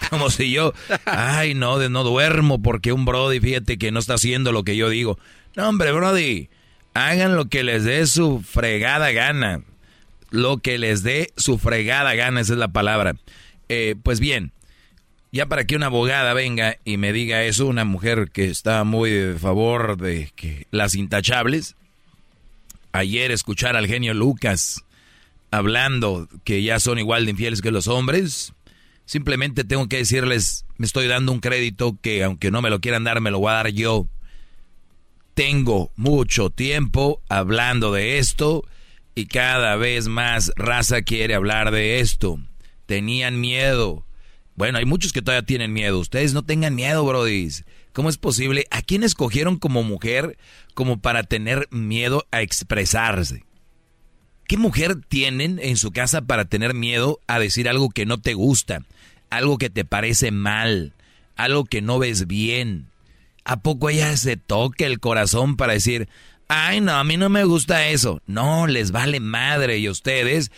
Como 0.11 0.29
si 0.29 0.51
yo, 0.51 0.73
ay, 1.05 1.55
no, 1.55 1.79
de 1.79 1.89
no 1.89 2.03
duermo 2.03 2.61
porque 2.61 2.93
un 2.93 3.05
Brody, 3.05 3.39
fíjate 3.39 3.79
que 3.79 3.93
no 3.93 4.01
está 4.01 4.15
haciendo 4.15 4.51
lo 4.51 4.65
que 4.65 4.77
yo 4.77 4.89
digo. 4.89 5.19
No, 5.55 5.69
hombre, 5.69 5.93
Brody, 5.93 6.49
hagan 6.95 7.37
lo 7.37 7.47
que 7.47 7.63
les 7.63 7.85
dé 7.85 8.07
su 8.07 8.43
fregada 8.43 9.13
gana. 9.13 9.63
Lo 10.31 10.59
que 10.59 10.79
les 10.79 11.05
dé 11.05 11.33
su 11.37 11.59
fregada 11.59 12.15
gana, 12.15 12.41
esa 12.41 12.55
es 12.55 12.59
la 12.59 12.69
palabra. 12.69 13.15
Eh, 13.69 13.95
pues 14.03 14.19
bien, 14.19 14.53
ya 15.35 15.47
para 15.47 15.65
que 15.65 15.75
una 15.75 15.87
abogada 15.87 16.33
venga 16.33 16.79
y 16.85 16.97
me 16.97 17.13
diga 17.13 17.43
eso, 17.43 17.67
una 17.67 17.85
mujer 17.85 18.31
que 18.31 18.45
está 18.45 18.85
muy 18.85 19.11
de 19.11 19.37
favor 19.37 19.97
de 19.97 20.31
las 20.71 20.95
intachables, 20.95 21.75
ayer 22.93 23.33
escuchar 23.33 23.75
al 23.75 23.89
genio 23.89 24.15
Lucas 24.15 24.85
hablando 25.51 26.29
que 26.45 26.63
ya 26.63 26.79
son 26.79 27.01
igual 27.01 27.25
de 27.25 27.33
infieles 27.33 27.63
que 27.63 27.73
los 27.73 27.89
hombres, 27.89 28.53
simplemente 29.07 29.65
tengo 29.65 29.89
que 29.89 29.97
decirles, 29.97 30.67
me 30.77 30.87
estoy 30.87 31.09
dando 31.09 31.33
un 31.33 31.41
crédito 31.41 31.99
que 32.01 32.23
aunque 32.23 32.53
no 32.53 32.63
me 32.63 32.71
lo 32.71 32.81
quieran 32.81 33.03
dar, 33.03 33.21
me 33.21 33.33
lo 33.33 33.41
voy 33.41 33.51
a 33.51 33.55
dar 33.55 33.69
yo. 33.71 34.07
Tengo 35.35 35.91
mucho 35.97 36.51
tiempo 36.51 37.21
hablando 37.29 37.93
de 37.93 38.19
esto 38.19 38.63
Y 39.17 39.27
cada 39.27 39.75
vez 39.75 40.07
más 40.07 40.53
raza 40.55 41.03
quiere 41.03 41.35
hablar 41.35 41.73
de 41.73 41.99
esto. 41.99 42.39
Tenían 42.87 43.41
miedo. 43.41 44.05
Bueno, 44.57 44.79
hay 44.79 44.85
muchos 44.85 45.13
que 45.13 45.23
todavía 45.23 45.47
tienen 45.47 45.73
miedo. 45.73 45.99
Ustedes 45.99 46.33
no 46.33 46.45
tengan 46.45 46.75
miedo, 46.75 47.05
brodis. 47.05 47.65
¿Cómo 47.93 48.09
es 48.09 48.19
posible? 48.19 48.67
¿A 48.71 48.83
quién 48.83 49.03
escogieron 49.03 49.59
como 49.59 49.83
mujer 49.83 50.37
como 50.75 51.01
para 51.01 51.25
tener 51.25 51.69
miedo 51.71 52.27
a 52.31 52.43
expresarse? 52.43 53.45
¿Qué 54.47 54.57
mujer 54.57 54.97
tienen 55.09 55.59
en 55.63 55.77
su 55.77 55.91
casa 55.91 56.23
para 56.23 56.45
tener 56.45 56.75
miedo 56.75 57.21
a 57.27 57.39
decir 57.39 57.69
algo 57.69 57.91
que 57.91 58.07
no 58.07 58.21
te 58.21 58.35
gusta? 58.35 58.81
Algo 59.31 59.59
que 59.59 59.71
te 59.71 59.85
parece 59.85 60.31
mal, 60.31 60.93
algo 61.37 61.65
que 61.65 61.83
no 61.83 61.99
ves 61.99 62.27
bien. 62.27 62.89
¿A 63.45 63.61
poco 63.61 63.91
ella 63.91 64.17
se 64.17 64.37
toque 64.37 64.87
el 64.87 65.01
corazón 65.01 65.57
para 65.57 65.73
decir, 65.73 66.09
ay 66.49 66.81
no, 66.81 66.93
a 66.93 67.05
mí 67.05 67.17
no 67.17 67.29
me 67.29 67.45
gusta 67.45 67.89
eso? 67.89 68.21
No, 68.27 68.67
les 68.67 68.91
vale 68.91 69.19
madre 69.19 69.79
y 69.79 69.89
ustedes, 69.89 70.51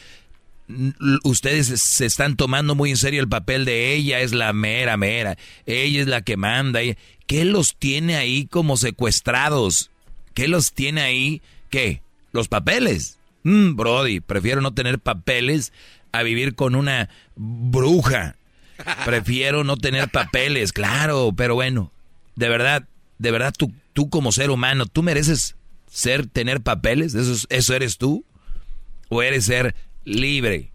ustedes 1.23 1.81
se 1.81 2.07
están 2.07 2.37
tomando 2.37 2.75
muy 2.75 2.91
en 2.91 2.97
serio 2.97 3.21
el 3.21 3.29
papel 3.29 3.65
de 3.65 3.95
ella 3.95 4.21
es 4.21 4.33
la 4.33 4.53
mera 4.53 4.97
mera, 4.97 5.37
ella 5.65 6.01
es 6.01 6.07
la 6.07 6.23
que 6.23 6.37
manda. 6.37 6.81
¿Qué 7.27 7.45
los 7.45 7.77
tiene 7.77 8.17
ahí 8.17 8.47
como 8.47 8.77
secuestrados? 8.77 9.91
¿Qué 10.35 10.49
los 10.49 10.73
tiene 10.73 11.03
ahí? 11.03 11.43
¿Qué? 11.71 12.03
Los 12.33 12.49
papeles. 12.49 13.19
Mm, 13.43 13.75
Brody, 13.77 14.21
prefiero 14.21 14.61
no 14.61 14.75
tener 14.75 14.99
papeles 14.99 15.73
a 16.13 16.23
vivir 16.23 16.55
con 16.55 16.75
una 16.75 17.09
bruja. 17.35 18.37
Prefiero 19.05 19.65
no 19.65 19.77
tener 19.77 20.11
papeles, 20.11 20.73
claro, 20.73 21.33
pero 21.35 21.55
bueno, 21.55 21.91
de 22.35 22.49
verdad, 22.49 22.87
de 23.19 23.31
verdad 23.31 23.55
tú, 23.57 23.73
tú 23.95 24.11
como 24.11 24.33
ser 24.33 24.51
humano, 24.51 24.85
¿tú 24.87 25.03
mereces 25.03 25.57
ser, 25.91 26.27
tener 26.27 26.61
papeles? 26.61 27.15
¿Eso, 27.15 27.47
¿Eso 27.49 27.75
eres 27.75 27.97
tú? 27.97 28.25
¿O 29.09 29.23
eres 29.23 29.47
ser 29.47 29.75
libre? 30.07 30.73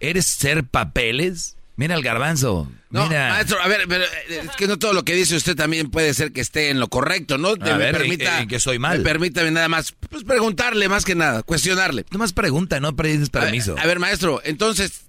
¿Eres 0.00 0.26
ser 0.26 0.64
papeles? 0.64 1.56
Mira 1.76 1.94
el 1.94 2.02
garbanzo. 2.02 2.70
No, 2.90 3.06
mira. 3.06 3.30
maestro, 3.30 3.60
a 3.60 3.68
ver, 3.68 3.86
pero 3.88 4.04
eh, 4.04 4.42
es 4.44 4.56
que 4.56 4.66
no 4.66 4.78
todo 4.78 4.92
lo 4.92 5.04
que 5.04 5.14
dice 5.14 5.36
usted 5.36 5.54
también 5.54 5.90
puede 5.90 6.14
ser 6.14 6.32
que 6.32 6.40
esté 6.40 6.70
en 6.70 6.80
lo 6.80 6.88
correcto, 6.88 7.36
¿no? 7.38 7.50
A 7.60 7.76
ver, 7.76 7.96
permita, 7.96 8.40
¿en 8.40 8.48
qué 8.48 8.60
soy 8.60 8.78
mal? 8.78 8.98
Me 8.98 9.04
permítame 9.04 9.50
nada 9.50 9.68
más, 9.68 9.94
pues 10.08 10.24
preguntarle 10.24 10.88
más 10.88 11.04
que 11.04 11.14
nada, 11.14 11.42
cuestionarle. 11.42 12.04
No 12.10 12.18
más 12.18 12.32
pregunta, 12.32 12.80
no 12.80 12.96
pides 12.96 13.30
permiso. 13.30 13.72
A 13.72 13.74
ver, 13.76 13.84
a 13.84 13.86
ver, 13.86 13.98
maestro, 13.98 14.40
entonces, 14.44 15.02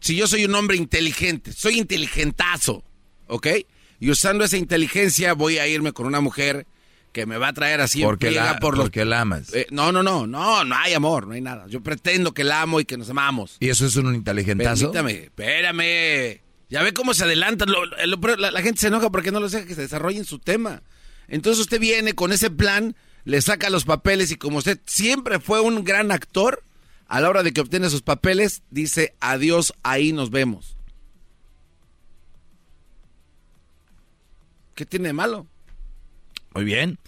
si 0.00 0.16
yo 0.16 0.26
soy 0.26 0.44
un 0.44 0.54
hombre 0.54 0.76
inteligente, 0.76 1.52
soy 1.52 1.78
inteligentazo, 1.78 2.82
¿ok? 3.28 3.46
Y 4.00 4.10
usando 4.10 4.44
esa 4.44 4.56
inteligencia 4.56 5.34
voy 5.34 5.58
a 5.58 5.68
irme 5.68 5.92
con 5.92 6.06
una 6.06 6.20
mujer 6.20 6.66
que 7.18 7.26
me 7.26 7.36
va 7.36 7.48
a 7.48 7.52
traer 7.52 7.80
así 7.80 8.00
porque 8.00 8.28
en 8.28 8.36
la, 8.36 8.60
por 8.60 8.76
porque 8.76 9.04
la 9.04 9.22
amas. 9.22 9.52
Eh, 9.52 9.66
no, 9.72 9.90
no, 9.90 10.04
no, 10.04 10.28
no, 10.28 10.64
no 10.64 10.76
hay 10.76 10.94
amor, 10.94 11.26
no 11.26 11.34
hay 11.34 11.40
nada. 11.40 11.66
Yo 11.66 11.82
pretendo 11.82 12.32
que 12.32 12.44
la 12.44 12.62
amo 12.62 12.78
y 12.78 12.84
que 12.84 12.96
nos 12.96 13.10
amamos. 13.10 13.56
¿Y 13.58 13.70
eso 13.70 13.86
es 13.86 13.96
un 13.96 14.14
inteligentazo? 14.14 14.92
Permítame, 14.92 15.24
espérame. 15.24 16.40
Ya 16.68 16.84
ve 16.84 16.92
cómo 16.92 17.14
se 17.14 17.24
adelantan. 17.24 17.70
Lo, 17.72 17.84
lo, 17.86 18.36
la, 18.36 18.52
la, 18.52 18.62
gente 18.62 18.80
se 18.80 18.86
enoja 18.86 19.10
porque 19.10 19.32
no 19.32 19.40
los 19.40 19.50
deja 19.50 19.66
que 19.66 19.74
se 19.74 19.80
desarrollen 19.80 20.24
su 20.24 20.38
tema. 20.38 20.82
Entonces 21.26 21.60
usted 21.60 21.80
viene 21.80 22.12
con 22.12 22.30
ese 22.30 22.52
plan, 22.52 22.94
le 23.24 23.42
saca 23.42 23.68
los 23.68 23.84
papeles 23.84 24.30
y 24.30 24.36
como 24.36 24.58
usted 24.58 24.78
siempre 24.86 25.40
fue 25.40 25.60
un 25.60 25.82
gran 25.82 26.12
actor, 26.12 26.62
a 27.08 27.20
la 27.20 27.30
hora 27.30 27.42
de 27.42 27.52
que 27.52 27.60
obtiene 27.60 27.90
sus 27.90 28.02
papeles, 28.02 28.62
dice 28.70 29.16
adiós, 29.18 29.72
ahí 29.82 30.12
nos 30.12 30.30
vemos. 30.30 30.76
¿Qué 34.76 34.86
tiene 34.86 35.08
de 35.08 35.14
malo? 35.14 35.48
Muy 36.58 36.64
bien. 36.64 36.98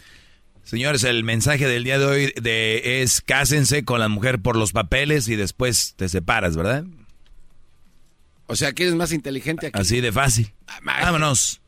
Señores, 0.62 1.02
el 1.02 1.24
mensaje 1.24 1.66
del 1.66 1.82
día 1.82 1.98
de 1.98 2.05
hoy 2.05 2.32
de, 2.40 3.02
es 3.02 3.20
cásense 3.20 3.85
con 3.85 3.98
la 3.98 4.06
mujer 4.06 4.40
por 4.40 4.55
los 4.55 4.70
papeles 4.70 5.27
y 5.27 5.35
después 5.35 5.94
te 5.97 6.09
separas, 6.09 6.56
¿verdad? 6.56 6.85
O 8.47 8.55
sea, 8.55 8.72
¿quién 8.72 8.90
es 8.90 8.94
más 8.94 9.10
inteligente 9.10 9.66
aquí? 9.66 9.77
Así 9.81 10.01
de 10.01 10.12
fácil. 10.12 10.52
Ah, 10.68 10.78
Vámonos. 10.85 11.60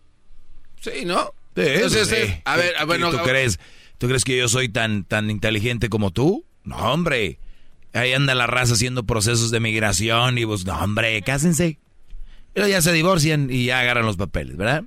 Sí, 0.81 1.05
¿no? 1.05 1.35
Sí, 1.57 1.63
Entonces, 1.65 2.07
sí. 2.07 2.15
eh, 2.15 2.43
a 2.45 2.57
ver, 2.57 2.77
a 2.79 2.85
ver, 2.85 3.01
¿Tú, 3.01 3.07
no, 3.07 3.11
tú 3.11 3.25
crees, 3.25 3.59
¿Tú 3.99 4.07
crees 4.07 4.23
que 4.23 4.37
yo 4.37 4.47
soy 4.47 4.69
tan, 4.69 5.03
tan 5.03 5.29
inteligente 5.29 5.89
como 5.89 6.13
tú? 6.13 6.45
No, 6.63 6.77
hombre. 6.77 7.41
Ahí 7.95 8.13
anda 8.13 8.37
la 8.37 8.47
raza 8.47 8.75
haciendo 8.75 9.03
procesos 9.03 9.51
de 9.51 9.59
migración 9.59 10.39
y 10.39 10.45
vos, 10.45 10.65
no, 10.67 10.79
hombre, 10.79 11.21
cásense. 11.23 11.81
Pero 12.53 12.69
ya 12.69 12.81
se 12.81 12.93
divorcian 12.93 13.49
y 13.51 13.65
ya 13.65 13.81
agarran 13.81 14.07
los 14.07 14.17
papeles, 14.17 14.57
¿verdad? 14.57 14.85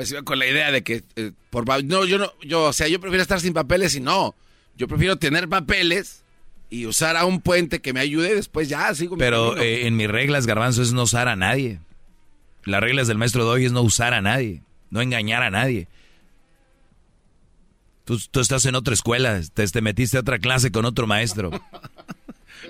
Pues 0.00 0.10
iba 0.12 0.22
con 0.22 0.38
la 0.38 0.46
idea 0.46 0.72
de 0.72 0.82
que 0.82 1.04
eh, 1.16 1.32
por 1.50 1.66
no 1.84 2.06
yo 2.06 2.16
no 2.16 2.32
yo 2.40 2.64
o 2.64 2.72
sea 2.72 2.88
yo 2.88 2.98
prefiero 3.02 3.20
estar 3.20 3.38
sin 3.38 3.52
papeles 3.52 3.94
y 3.94 4.00
no. 4.00 4.34
Yo 4.74 4.88
prefiero 4.88 5.16
tener 5.16 5.46
papeles 5.46 6.22
y 6.70 6.86
usar 6.86 7.18
a 7.18 7.26
un 7.26 7.42
puente 7.42 7.82
que 7.82 7.92
me 7.92 8.00
ayude 8.00 8.34
después 8.34 8.70
ya 8.70 8.94
sigo 8.94 9.18
pero 9.18 9.58
eh, 9.58 9.86
en 9.86 9.96
mis 9.96 10.08
reglas 10.08 10.46
garbanzo 10.46 10.80
es 10.80 10.94
no 10.94 11.02
usar 11.02 11.28
a 11.28 11.36
nadie. 11.36 11.80
Las 12.64 12.80
reglas 12.80 13.08
del 13.08 13.18
maestro 13.18 13.44
de 13.44 13.50
hoy 13.50 13.64
es 13.66 13.72
no 13.72 13.82
usar 13.82 14.14
a 14.14 14.22
nadie 14.22 14.62
no 14.88 15.02
engañar 15.02 15.42
a 15.42 15.50
nadie. 15.50 15.86
Tú, 18.06 18.18
tú 18.30 18.40
estás 18.40 18.64
en 18.64 18.76
otra 18.76 18.94
escuela 18.94 19.38
te, 19.52 19.66
te, 19.66 19.82
metiste 19.82 20.16
a 20.16 20.20
otra 20.20 20.38
clase 20.38 20.72
con 20.72 20.86
otro 20.86 21.06
maestro 21.06 21.50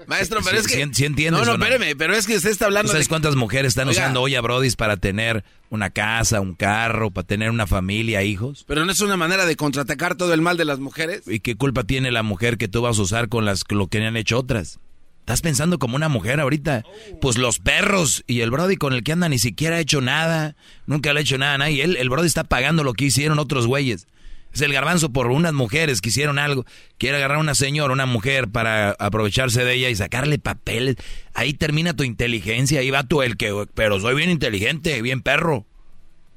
Maestro, 0.06 0.40
pero 0.44 0.56
sí, 0.56 0.66
es 0.66 0.66
que... 0.66 0.84
Sí, 0.84 0.90
sí 0.92 1.04
entiendes, 1.04 1.40
no, 1.40 1.46
no, 1.46 1.62
espéreme, 1.62 1.96
pero 1.96 2.14
es 2.14 2.26
que 2.26 2.36
usted 2.36 2.50
está 2.50 2.66
hablando 2.66 2.92
¿Sabes 2.92 3.06
de... 3.06 3.10
cuántas 3.10 3.36
mujeres 3.36 3.70
están 3.70 3.88
Oiga. 3.88 4.00
usando 4.00 4.22
hoy 4.22 4.34
a 4.34 4.40
Brodis 4.40 4.76
para 4.76 4.96
tener 4.96 5.44
una 5.70 5.90
casa, 5.90 6.40
un 6.40 6.54
carro, 6.54 7.10
para 7.10 7.26
tener 7.26 7.50
una 7.50 7.66
familia, 7.66 8.22
hijos? 8.22 8.64
Pero 8.66 8.84
no 8.84 8.92
es 8.92 9.00
una 9.00 9.16
manera 9.16 9.46
de 9.46 9.56
contraatacar 9.56 10.16
todo 10.16 10.34
el 10.34 10.42
mal 10.42 10.56
de 10.56 10.64
las 10.64 10.78
mujeres. 10.78 11.22
¿Y 11.26 11.40
qué 11.40 11.56
culpa 11.56 11.84
tiene 11.84 12.10
la 12.10 12.22
mujer 12.22 12.58
que 12.58 12.68
tú 12.68 12.82
vas 12.82 12.98
a 12.98 13.02
usar 13.02 13.28
con 13.28 13.44
las 13.44 13.64
lo 13.68 13.86
que 13.88 14.04
han 14.04 14.16
hecho 14.16 14.38
otras? 14.38 14.78
¿Estás 15.20 15.42
pensando 15.42 15.78
como 15.78 15.94
una 15.94 16.08
mujer 16.08 16.40
ahorita? 16.40 16.84
Pues 17.20 17.38
los 17.38 17.60
perros 17.60 18.24
y 18.26 18.40
el 18.40 18.50
Brody 18.50 18.76
con 18.76 18.92
el 18.92 19.04
que 19.04 19.12
anda 19.12 19.28
ni 19.28 19.38
siquiera 19.38 19.76
ha 19.76 19.80
hecho 19.80 20.00
nada, 20.00 20.56
nunca 20.86 21.12
le 21.12 21.20
ha 21.20 21.22
hecho 21.22 21.38
nada 21.38 21.54
a 21.54 21.58
nadie. 21.58 21.84
Él, 21.84 21.96
el 21.96 22.08
Brody 22.08 22.26
está 22.26 22.42
pagando 22.42 22.82
lo 22.82 22.94
que 22.94 23.04
hicieron 23.04 23.38
otros 23.38 23.68
güeyes. 23.68 24.08
Es 24.52 24.60
el 24.62 24.72
garbanzo 24.72 25.12
por 25.12 25.28
unas 25.28 25.52
mujeres 25.52 26.00
que 26.00 26.08
hicieron 26.08 26.38
algo. 26.38 26.64
Quiere 26.98 27.18
agarrar 27.18 27.38
a 27.38 27.40
una 27.40 27.54
señora, 27.54 27.92
una 27.92 28.06
mujer, 28.06 28.48
para 28.48 28.90
aprovecharse 28.98 29.64
de 29.64 29.74
ella 29.74 29.88
y 29.88 29.96
sacarle 29.96 30.38
papeles. 30.38 30.96
Ahí 31.34 31.54
termina 31.54 31.94
tu 31.94 32.02
inteligencia. 32.02 32.80
Ahí 32.80 32.90
va 32.90 33.04
tú 33.04 33.22
el 33.22 33.36
que... 33.36 33.66
Pero 33.74 34.00
soy 34.00 34.14
bien 34.14 34.30
inteligente, 34.30 35.02
bien 35.02 35.22
perro. 35.22 35.66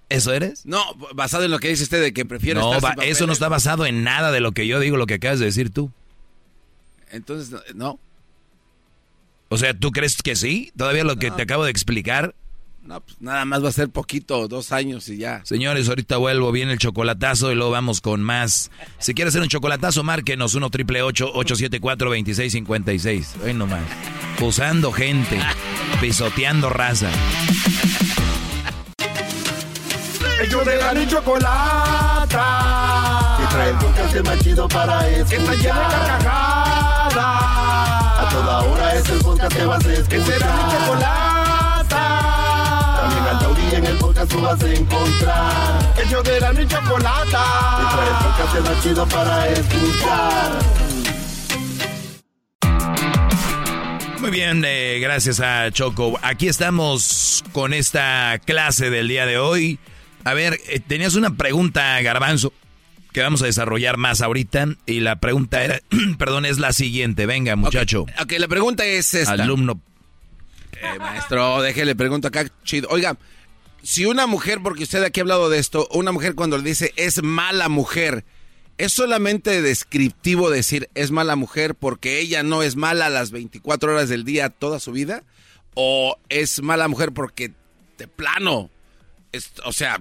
¿Eso 0.09 0.31
eres? 0.31 0.65
No, 0.65 0.83
basado 1.15 1.43
en 1.43 1.51
lo 1.51 1.57
que 1.57 1.69
dice 1.69 1.83
usted 1.83 2.01
de 2.01 2.13
que 2.13 2.23
prefiero 2.23 2.61
No, 2.61 2.75
estar 2.75 2.93
sin 2.99 3.09
eso 3.09 3.25
no 3.25 3.33
está 3.33 3.49
basado 3.49 3.85
en 3.87 4.03
nada 4.03 4.31
de 4.31 4.41
lo 4.41 4.51
que 4.51 4.67
yo 4.67 4.79
digo, 4.79 4.95
lo 4.95 5.07
que 5.07 5.15
acabas 5.15 5.39
de 5.39 5.45
decir 5.45 5.71
tú. 5.71 5.91
Entonces, 7.09 7.59
no. 7.73 7.99
O 9.49 9.57
sea, 9.57 9.73
¿tú 9.73 9.91
crees 9.91 10.21
que 10.21 10.35
sí? 10.35 10.71
Todavía 10.77 11.03
lo 11.03 11.15
que 11.15 11.31
te 11.31 11.41
acabo 11.41 11.63
de 11.63 11.71
explicar. 11.71 12.35
No, 12.83 12.99
pues 12.99 13.15
nada 13.21 13.45
más 13.45 13.63
va 13.63 13.69
a 13.69 13.71
ser 13.71 13.89
poquito, 13.89 14.49
dos 14.49 14.73
años 14.73 15.07
y 15.07 15.17
ya. 15.17 15.41
Señores, 15.45 15.87
ahorita 15.87 16.17
vuelvo, 16.17 16.51
viene 16.51 16.73
el 16.73 16.79
chocolatazo 16.79 17.49
y 17.51 17.55
luego 17.55 17.71
vamos 17.71 18.01
con 18.01 18.21
más. 18.21 18.71
Si 18.99 19.13
quieres 19.13 19.31
hacer 19.31 19.41
un 19.41 19.47
chocolatazo, 19.47 20.03
márquenos 20.03 20.53
1 20.53 20.69
triple 20.69 21.01
874 21.01 22.09
2656. 22.09 23.35
Ven 23.41 23.57
nomás. 23.57 23.83
Usando 24.41 24.91
gente, 24.91 25.39
pisoteando 26.01 26.69
raza. 26.69 27.09
Ellos 30.41 30.65
de 30.65 30.75
la 30.75 30.93
ni 30.93 31.07
chocolata. 31.07 32.37
Que 33.39 33.45
trae 33.55 33.69
el 33.69 33.77
podcast 33.77 34.15
más 34.25 34.39
chido 34.39 34.67
para 34.67 35.07
escuchar. 35.09 35.29
Que 35.29 35.35
está 35.35 35.55
llena 35.55 35.79
de 35.79 35.95
carcajadas. 35.95 37.15
A 37.15 38.29
toda 38.29 38.61
hora 38.63 38.95
es 38.95 39.09
el 39.09 39.19
podcast 39.19 39.55
que 39.55 39.65
vas 39.65 39.85
a 39.85 39.93
escuchar. 39.93 40.09
Que 40.09 40.21
será 40.25 40.53
mi 40.53 40.63
chocolata. 40.73 41.32
En 43.73 43.83
el 43.85 43.97
podcast 43.97 44.31
tú 44.31 44.39
vas 44.39 44.61
a 44.63 44.71
encontrar. 44.71 45.93
Ellos 46.05 46.23
de 46.23 46.39
la 46.39 46.53
ni 46.53 46.67
chocolata. 46.67 47.43
Que 47.79 47.95
trae 47.95 48.07
el 48.07 48.15
podcast 48.23 48.69
más 48.69 48.83
chido 48.83 49.07
para 49.07 49.49
escuchar. 49.49 50.51
Muy 54.19 54.29
bien, 54.29 54.63
eh, 54.63 54.99
gracias 55.01 55.39
a 55.39 55.71
Choco. 55.71 56.19
Aquí 56.21 56.47
estamos 56.47 57.43
con 57.51 57.73
esta 57.73 58.39
clase 58.45 58.91
del 58.91 59.07
día 59.07 59.25
de 59.25 59.39
hoy. 59.39 59.79
A 60.23 60.35
ver, 60.35 60.59
eh, 60.69 60.79
tenías 60.79 61.15
una 61.15 61.35
pregunta, 61.35 61.99
Garbanzo, 62.01 62.53
que 63.11 63.21
vamos 63.21 63.41
a 63.41 63.47
desarrollar 63.47 63.97
más 63.97 64.21
ahorita. 64.21 64.67
Y 64.85 64.99
la 64.99 65.15
pregunta 65.15 65.63
era, 65.63 65.79
perdón, 66.19 66.45
es 66.45 66.59
la 66.59 66.73
siguiente. 66.73 67.25
Venga, 67.25 67.55
muchacho. 67.55 68.05
Ok, 68.21 68.33
la 68.37 68.47
pregunta 68.47 68.85
es 68.85 69.15
esta. 69.15 69.33
Alumno. 69.33 69.81
Eh, 70.73 70.99
maestro, 70.99 71.61
déjele 71.63 71.95
pregunto 71.95 72.27
acá, 72.27 72.45
chido. 72.63 72.87
Oiga, 72.91 73.17
si 73.83 74.05
una 74.05 74.25
mujer, 74.27 74.59
porque 74.63 74.83
usted 74.83 75.03
aquí 75.03 75.19
ha 75.19 75.23
hablado 75.23 75.49
de 75.49 75.59
esto, 75.59 75.87
una 75.91 76.11
mujer 76.11 76.33
cuando 76.35 76.57
le 76.57 76.63
dice 76.63 76.93
es 76.95 77.21
mala 77.21 77.69
mujer, 77.69 78.23
¿es 78.77 78.93
solamente 78.93 79.61
descriptivo 79.61 80.49
decir 80.49 80.89
es 80.95 81.11
mala 81.11 81.35
mujer 81.35 81.75
porque 81.75 82.19
ella 82.19 82.41
no 82.43 82.63
es 82.63 82.75
mala 82.75 83.09
las 83.09 83.31
24 83.31 83.91
horas 83.93 84.09
del 84.09 84.23
día 84.23 84.49
toda 84.49 84.79
su 84.79 84.91
vida? 84.93 85.23
¿O 85.75 86.17
es 86.29 86.61
mala 86.61 86.87
mujer 86.87 87.11
porque 87.11 87.51
de 87.97 88.07
plano, 88.07 88.69
es- 89.31 89.51
o 89.65 89.71
sea, 89.73 89.99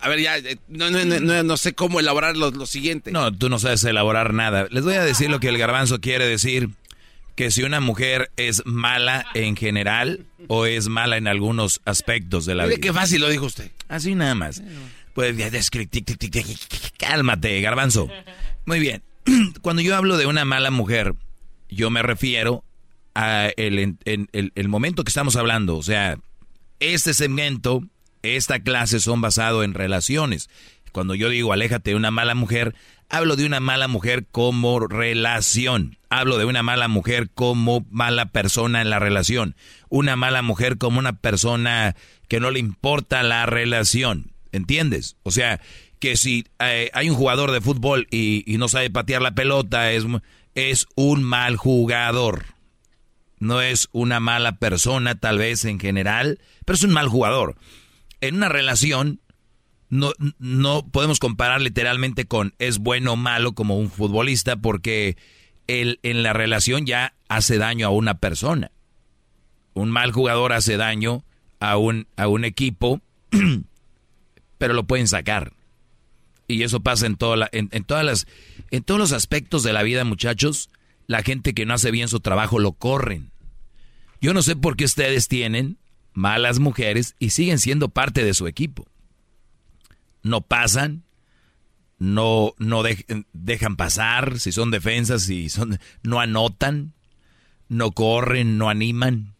A 0.00 0.08
ver, 0.08 0.20
ya, 0.20 0.36
eh, 0.36 0.58
no, 0.68 0.90
no, 0.90 1.02
no, 1.02 1.42
no, 1.42 1.56
sé 1.56 1.72
cómo 1.72 1.98
elaborar 1.98 2.36
lo, 2.36 2.50
lo 2.50 2.66
siguiente. 2.66 3.10
No, 3.10 3.34
tú 3.34 3.48
no 3.48 3.58
sabes 3.58 3.82
elaborar 3.84 4.34
nada. 4.34 4.66
Les 4.70 4.84
voy 4.84 4.94
a 4.94 5.02
decir 5.02 5.30
lo 5.30 5.40
que 5.40 5.48
el 5.48 5.56
garbanzo 5.56 5.98
quiere 5.98 6.26
decir. 6.28 6.68
Que 7.34 7.50
si 7.50 7.62
una 7.64 7.80
mujer 7.80 8.30
es 8.36 8.62
mala 8.64 9.26
en 9.34 9.56
general 9.56 10.26
o 10.48 10.66
es 10.66 10.88
mala 10.88 11.16
en 11.16 11.26
algunos 11.26 11.80
aspectos 11.84 12.46
de 12.46 12.54
la 12.54 12.66
vida. 12.66 12.78
qué 12.80 12.92
fácil 12.92 13.20
lo 13.20 13.28
dijo 13.28 13.46
usted. 13.46 13.70
Así 13.88 14.14
nada 14.14 14.34
más. 14.34 14.62
Pues 15.14 15.36
cálmate, 16.98 17.60
garbanzo. 17.60 18.08
Muy 18.66 18.80
bien. 18.80 19.02
Cuando 19.62 19.82
yo 19.82 19.96
hablo 19.96 20.16
de 20.16 20.26
una 20.26 20.44
mala 20.44 20.70
mujer, 20.70 21.14
yo 21.68 21.90
me 21.90 22.02
refiero 22.02 22.64
a 23.14 23.48
el, 23.56 23.78
en- 23.78 23.98
en- 24.04 24.28
el, 24.32 24.52
el 24.54 24.68
momento 24.68 25.04
que 25.04 25.10
estamos 25.10 25.36
hablando. 25.36 25.76
O 25.76 25.82
sea, 25.82 26.18
este 26.80 27.14
segmento, 27.14 27.82
esta 28.22 28.60
clase 28.60 29.00
son 29.00 29.20
basados 29.20 29.64
en 29.64 29.74
relaciones. 29.74 30.48
Cuando 30.92 31.14
yo 31.14 31.28
digo 31.28 31.52
aléjate 31.52 31.90
de 31.90 31.96
una 31.96 32.10
mala 32.10 32.34
mujer, 32.34 32.74
hablo 33.16 33.36
de 33.36 33.46
una 33.46 33.60
mala 33.60 33.86
mujer 33.86 34.26
como 34.26 34.80
relación. 34.80 35.98
Hablo 36.10 36.36
de 36.36 36.46
una 36.46 36.64
mala 36.64 36.88
mujer 36.88 37.30
como 37.32 37.86
mala 37.88 38.26
persona 38.26 38.82
en 38.82 38.90
la 38.90 38.98
relación. 38.98 39.54
Una 39.88 40.16
mala 40.16 40.42
mujer 40.42 40.78
como 40.78 40.98
una 40.98 41.12
persona 41.20 41.94
que 42.26 42.40
no 42.40 42.50
le 42.50 42.58
importa 42.58 43.22
la 43.22 43.46
relación. 43.46 44.32
¿Entiendes? 44.50 45.16
O 45.22 45.30
sea, 45.30 45.60
que 46.00 46.16
si 46.16 46.46
eh, 46.58 46.90
hay 46.92 47.08
un 47.08 47.14
jugador 47.14 47.52
de 47.52 47.60
fútbol 47.60 48.08
y, 48.10 48.42
y 48.52 48.58
no 48.58 48.68
sabe 48.68 48.90
patear 48.90 49.22
la 49.22 49.36
pelota, 49.36 49.92
es, 49.92 50.04
es 50.56 50.88
un 50.96 51.22
mal 51.22 51.56
jugador. 51.56 52.46
No 53.38 53.60
es 53.60 53.88
una 53.92 54.18
mala 54.18 54.58
persona, 54.58 55.14
tal 55.14 55.38
vez 55.38 55.64
en 55.64 55.78
general, 55.78 56.40
pero 56.64 56.74
es 56.74 56.82
un 56.82 56.92
mal 56.92 57.08
jugador. 57.08 57.54
En 58.20 58.36
una 58.36 58.48
relación, 58.48 59.20
no, 59.94 60.12
no 60.38 60.86
podemos 60.88 61.18
comparar 61.20 61.60
literalmente 61.60 62.24
con 62.26 62.54
es 62.58 62.78
bueno 62.78 63.12
o 63.12 63.16
malo 63.16 63.52
como 63.52 63.78
un 63.78 63.90
futbolista, 63.90 64.56
porque 64.56 65.16
el, 65.68 66.00
en 66.02 66.22
la 66.22 66.32
relación 66.32 66.84
ya 66.84 67.14
hace 67.28 67.58
daño 67.58 67.86
a 67.86 67.90
una 67.90 68.18
persona. 68.18 68.72
Un 69.72 69.90
mal 69.90 70.10
jugador 70.12 70.52
hace 70.52 70.76
daño 70.76 71.24
a 71.60 71.76
un, 71.76 72.06
a 72.16 72.26
un 72.28 72.44
equipo, 72.44 73.00
pero 74.58 74.74
lo 74.74 74.84
pueden 74.84 75.08
sacar. 75.08 75.52
Y 76.46 76.62
eso 76.62 76.80
pasa 76.80 77.06
en, 77.06 77.16
toda 77.16 77.36
la- 77.36 77.48
en, 77.52 77.68
en 77.72 77.84
todas 77.84 78.04
las, 78.04 78.26
en 78.70 78.82
todos 78.82 78.98
los 79.00 79.12
aspectos 79.12 79.62
de 79.62 79.72
la 79.72 79.82
vida, 79.82 80.04
muchachos. 80.04 80.70
La 81.06 81.22
gente 81.22 81.54
que 81.54 81.66
no 81.66 81.74
hace 81.74 81.90
bien 81.90 82.08
su 82.08 82.20
trabajo 82.20 82.58
lo 82.58 82.72
corren. 82.72 83.30
Yo 84.20 84.32
no 84.34 84.42
sé 84.42 84.56
por 84.56 84.76
qué 84.76 84.84
ustedes 84.84 85.28
tienen 85.28 85.78
malas 86.14 86.58
mujeres 86.58 87.14
y 87.18 87.30
siguen 87.30 87.58
siendo 87.58 87.88
parte 87.90 88.24
de 88.24 88.34
su 88.34 88.46
equipo. 88.46 88.86
No 90.24 90.40
pasan, 90.40 91.04
no, 91.98 92.54
no 92.58 92.82
dej- 92.82 93.24
dejan 93.32 93.76
pasar, 93.76 94.40
si 94.40 94.50
son 94.50 94.72
defensas, 94.72 95.22
si 95.22 95.48
son, 95.48 95.78
no 96.02 96.18
anotan, 96.18 96.94
no 97.68 97.92
corren, 97.92 98.58
no 98.58 98.68
animan. 98.68 99.34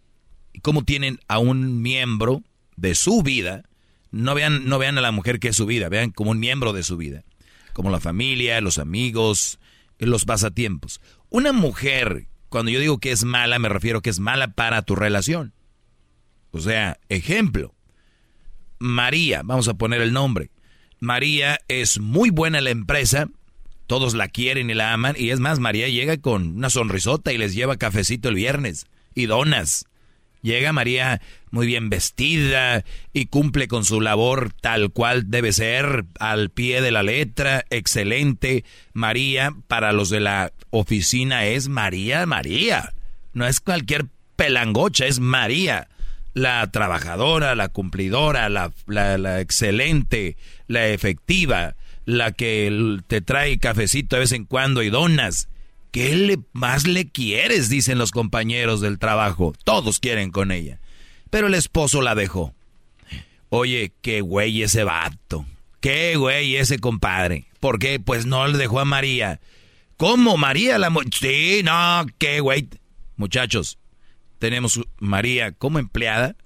¿Y 0.53 0.61
cómo 0.61 0.85
tienen 0.85 1.19
a 1.27 1.39
un 1.39 1.83
miembro 1.83 2.43
de 2.77 2.95
su 2.95 3.23
vida? 3.23 3.65
No 4.13 4.35
vean, 4.37 4.67
no 4.69 4.79
vean 4.79 4.97
a 4.99 5.01
la 5.01 5.11
mujer 5.11 5.41
que 5.41 5.49
es 5.49 5.57
su 5.57 5.67
vida, 5.67 5.89
vean 5.89 6.11
como 6.11 6.31
un 6.31 6.39
miembro 6.39 6.73
de 6.73 6.85
su 6.85 6.97
vida. 6.97 7.25
Como 7.73 7.91
la 7.91 7.99
familia, 7.99 8.61
los 8.61 8.79
amigos, 8.79 9.59
los 9.99 10.25
pasatiempos. 10.25 11.01
Una 11.31 11.53
mujer, 11.53 12.29
cuando 12.49 12.71
yo 12.71 12.79
digo 12.79 12.99
que 12.99 13.11
es 13.11 13.25
mala, 13.25 13.59
me 13.59 13.69
refiero 13.69 14.01
que 14.01 14.11
es 14.11 14.21
mala 14.21 14.49
para 14.49 14.83
tu 14.83 14.95
relación. 14.95 15.53
O 16.53 16.61
sea, 16.61 17.01
ejemplo, 17.09 17.75
María, 18.79 19.43
vamos 19.45 19.67
a 19.67 19.75
poner 19.75 20.01
el 20.03 20.13
nombre. 20.13 20.51
María 21.05 21.61
es 21.69 22.01
muy 22.01 22.31
buena 22.31 22.59
en 22.59 22.65
la 22.65 22.71
empresa, 22.71 23.29
todos 23.87 24.15
la 24.15 24.29
quieren 24.29 24.71
y 24.71 24.75
la 24.75 24.93
aman, 24.93 25.15
y 25.19 25.31
es 25.31 25.39
más, 25.39 25.61
María 25.61 25.89
llega 25.89 26.17
con 26.17 26.57
una 26.57 26.71
sonrisota 26.71 27.33
y 27.33 27.39
les 27.39 27.55
lleva 27.55 27.77
cafecito 27.77 28.31
el 28.31 28.35
viernes 28.35 28.87
y 29.15 29.27
donas. 29.27 29.87
Llega 30.43 30.73
María 30.75 31.23
muy 31.51 31.67
bien 31.67 31.89
vestida 31.89 32.85
y 33.15 33.27
cumple 33.27 33.67
con 33.67 33.85
su 33.85 34.01
labor 34.01 34.53
tal 34.61 34.91
cual 34.91 35.31
debe 35.31 35.53
ser, 35.53 36.05
al 36.19 36.51
pie 36.51 36.83
de 36.83 36.91
la 36.91 37.03
letra, 37.03 37.65
excelente. 37.71 38.65
María, 38.93 39.55
para 39.69 39.93
los 39.93 40.11
de 40.11 40.21
la 40.21 40.53
oficina, 40.69 41.47
es 41.47 41.69
María, 41.69 42.27
María. 42.27 42.93
No 43.33 43.47
es 43.47 43.61
cualquier 43.61 44.07
pelangocha, 44.37 45.07
es 45.07 45.19
María. 45.19 45.89
La 46.35 46.71
trabajadora, 46.71 47.55
la 47.55 47.69
cumplidora, 47.69 48.49
la, 48.49 48.73
la- 48.87 49.19
la 49.19 49.41
excelente, 49.41 50.37
la 50.67 50.89
efectiva, 50.89 51.77
la 52.05 52.33
que 52.33 52.99
te 53.07 53.21
trae 53.21 53.59
cafecito 53.59 54.17
de 54.17 54.21
vez 54.21 54.33
en 54.33 54.45
cuando 54.45 54.83
y 54.83 54.91
donas. 54.91 55.49
¿Qué 55.93 56.17
le, 56.17 56.39
más 56.53 56.87
le 56.89 57.09
quieres? 57.09 57.69
Dicen 57.69 57.99
los 57.99 58.11
compañeros 58.11 58.81
del 58.81 58.99
trabajo. 58.99 59.55
Todos 59.65 60.01
quieren 60.01 60.33
con 60.33 60.51
ella. 60.51 60.81
Pero 61.31 61.47
el 61.47 61.55
esposo 61.55 62.03
la 62.03 62.17
dejó. 62.17 62.53
Oye, 63.49 63.93
qué 64.03 64.21
güey 64.21 64.63
ese 64.65 64.83
vato. 64.83 65.47
Qué 65.81 66.17
güey 66.17 66.57
ese 66.57 66.81
compadre. 66.81 67.45
¿Por 67.61 67.79
qué? 67.79 68.01
Pues 68.01 68.27
no 68.27 68.47
le 68.49 68.59
dejó 68.59 68.81
a 68.81 68.85
María. 68.85 69.41
¿Cómo 69.97 70.37
María 70.37 70.79
la... 70.79 70.93
Sí, 71.17 71.61
no, 71.65 72.05
qué 72.19 72.41
güey. 72.41 72.69
Muchachos, 73.17 73.79
tenemos 74.45 74.79
María 74.99 75.53
como 75.53 75.79
empleada. 75.79 76.37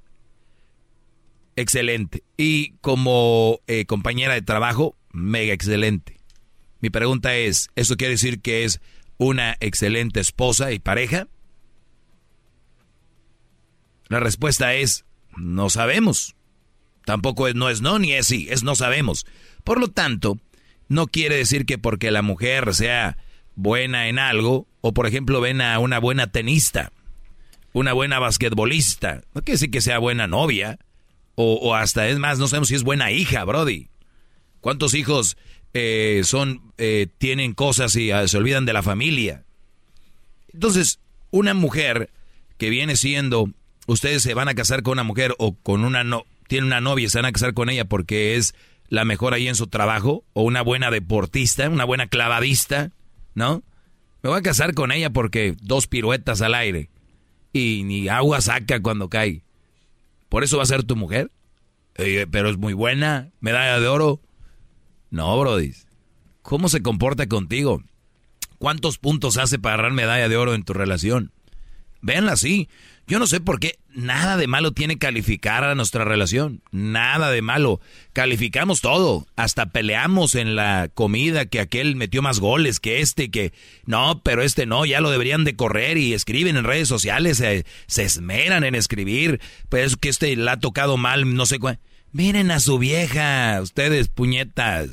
Excelente. 1.57 2.23
Y 2.37 2.75
como 2.81 3.59
eh, 3.66 3.87
compañera 3.87 4.35
de 4.35 4.43
trabajo, 4.43 4.97
mega 5.11 5.53
excelente. 5.53 6.20
Mi 6.79 6.91
pregunta 6.91 7.35
es, 7.35 7.70
¿eso 7.75 7.97
quiere 7.97 8.12
decir 8.12 8.41
que 8.41 8.62
es 8.62 8.81
una 9.16 9.57
excelente 9.59 10.20
esposa 10.20 10.70
y 10.70 10.79
pareja? 10.79 11.27
La 14.07 14.20
respuesta 14.20 14.75
es, 14.75 15.05
no 15.37 15.69
sabemos. 15.69 16.37
Tampoco 17.05 17.49
es 17.49 17.57
no 17.57 17.69
es 17.69 17.81
no 17.81 17.99
ni 17.99 18.12
es 18.12 18.29
sí, 18.29 18.47
es 18.49 18.62
no 18.62 18.77
sabemos. 18.77 19.27
Por 19.65 19.81
lo 19.81 19.89
tanto, 19.89 20.39
no 20.87 21.09
quiere 21.09 21.35
decir 21.35 21.66
que 21.66 21.79
porque 21.79 22.12
la 22.12 22.23
mujer 22.23 22.77
sea 22.77 23.19
buena 23.57 24.07
en 24.07 24.20
algo, 24.20 24.69
o 24.83 24.95
por 24.95 25.09
ejemplo 25.09 25.41
ven 25.41 25.61
a 25.62 25.81
una 25.81 25.99
buena 25.99 26.29
tenista, 26.29 26.93
una 27.79 27.93
buena 27.93 28.19
basquetbolista, 28.19 29.23
no 29.35 29.43
quiere 29.43 29.53
decir 29.53 29.71
que 29.71 29.81
sea 29.81 29.99
buena 29.99 30.27
novia, 30.27 30.79
o, 31.41 31.77
hasta 31.77 32.09
es 32.09 32.19
más, 32.19 32.41
no 32.41 32.49
sabemos 32.49 32.69
si 32.69 32.75
es 32.75 32.83
buena 32.83 33.13
hija, 33.13 33.45
Brody. 33.45 33.91
¿Cuántos 34.61 34.95
hijos 34.95 35.37
eh, 35.73 36.23
son, 36.25 36.73
eh, 36.79 37.07
tienen 37.19 37.55
cosas 37.55 37.95
y 37.95 38.11
ah, 38.11 38.27
se 38.27 38.37
olvidan 38.37 38.67
de 38.67 38.73
la 38.73 38.83
familia? 38.83 39.45
Entonces, 40.53 40.99
una 41.31 41.55
mujer 41.55 42.11
que 42.57 42.71
viene 42.71 42.97
siendo, 42.97 43.53
ustedes 43.87 44.25
se 44.25 44.35
van 44.35 44.49
a 44.49 44.55
casar 44.55 44.83
con 44.83 44.95
una 44.95 45.05
mujer 45.05 45.37
o 45.39 45.55
con 45.55 45.85
una 45.85 46.03
no, 46.03 46.25
tiene 46.49 46.67
una 46.67 46.81
novia 46.81 47.07
y 47.07 47.09
se 47.09 47.19
van 47.19 47.27
a 47.27 47.33
casar 47.33 47.55
con 47.55 47.71
ella 47.71 47.85
porque 47.85 48.35
es 48.35 48.57
la 48.89 49.05
mejor 49.05 49.33
ahí 49.33 49.47
en 49.47 49.55
su 49.55 49.69
trabajo, 49.69 50.25
o 50.33 50.43
una 50.43 50.63
buena 50.63 50.91
deportista, 50.91 51.69
una 51.69 51.85
buena 51.85 52.09
clavadista, 52.09 52.91
¿no? 53.35 53.63
Me 54.25 54.31
voy 54.31 54.41
a 54.41 54.43
casar 54.43 54.75
con 54.75 54.91
ella 54.91 55.11
porque 55.11 55.55
dos 55.61 55.87
piruetas 55.87 56.43
al 56.43 56.57
aire 56.57 56.91
y 57.53 57.83
ni 57.85 58.09
agua 58.09 58.41
saca 58.41 58.81
cuando 58.81 59.09
cae. 59.09 59.43
¿Por 60.29 60.45
eso 60.45 60.59
va 60.59 60.62
a 60.62 60.66
ser 60.66 60.83
tu 60.85 60.97
mujer? 60.97 61.31
Eh, 61.95 62.27
pero 62.31 62.51
es 62.51 62.59
muy 62.59 62.75
buena, 62.75 63.31
medalla 63.41 63.81
de 63.81 63.89
oro. 63.89 64.20
No, 65.11 65.39
Brody. 65.39 65.72
¿Cómo 66.43 66.69
se 66.69 66.82
comporta 66.82 67.27
contigo? 67.27 67.82
¿Cuántos 68.59 68.98
puntos 68.98 69.37
hace 69.37 69.59
para 69.59 69.74
agarrar 69.74 69.93
medalla 69.93 70.29
de 70.29 70.37
oro 70.37 70.55
en 70.55 70.64
tu 70.64 70.72
relación? 70.72 71.32
Véanla 72.01 72.32
así. 72.32 72.69
Yo 73.06 73.19
no 73.19 73.27
sé 73.27 73.40
por 73.40 73.59
qué 73.61 73.79
nada 73.98 74.36
de 74.36 74.46
malo 74.46 74.70
tiene 74.72 74.96
calificar 74.96 75.64
a 75.64 75.74
nuestra 75.74 76.04
relación. 76.04 76.62
Nada 76.70 77.30
de 77.30 77.43
malo. 77.43 77.80
Calificamos 78.12 78.80
todo. 78.80 79.27
Hasta 79.35 79.66
peleamos 79.66 80.36
en 80.36 80.54
la 80.54 80.88
comida 80.94 81.46
que 81.46 81.60
aquel 81.60 81.96
metió 81.96 82.22
más 82.22 82.38
goles 82.38 82.78
que 82.78 83.01
este, 83.01 83.30
que 83.30 83.52
no, 83.86 84.22
pero 84.22 84.43
este 84.43 84.66
no, 84.66 84.86
ya 84.86 85.01
lo 85.01 85.10
deberían 85.10 85.44
de 85.44 85.56
correr 85.56 85.98
y 85.98 86.14
escriben 86.14 86.56
en 86.56 86.64
redes 86.64 86.88
sociales, 86.88 87.38
se, 87.38 87.64
esmeran 88.02 88.62
en 88.62 88.77
escribir, 88.77 89.40
pues 89.68 89.96
que 89.96 90.09
este 90.09 90.35
le 90.36 90.51
ha 90.51 90.59
tocado 90.59 90.96
mal, 90.96 91.35
no 91.35 91.44
sé 91.44 91.59
cuál. 91.59 91.80
Miren 92.12 92.51
a 92.52 92.60
su 92.60 92.78
vieja, 92.78 93.60
ustedes 93.60 94.09
puñetas. 94.09 94.90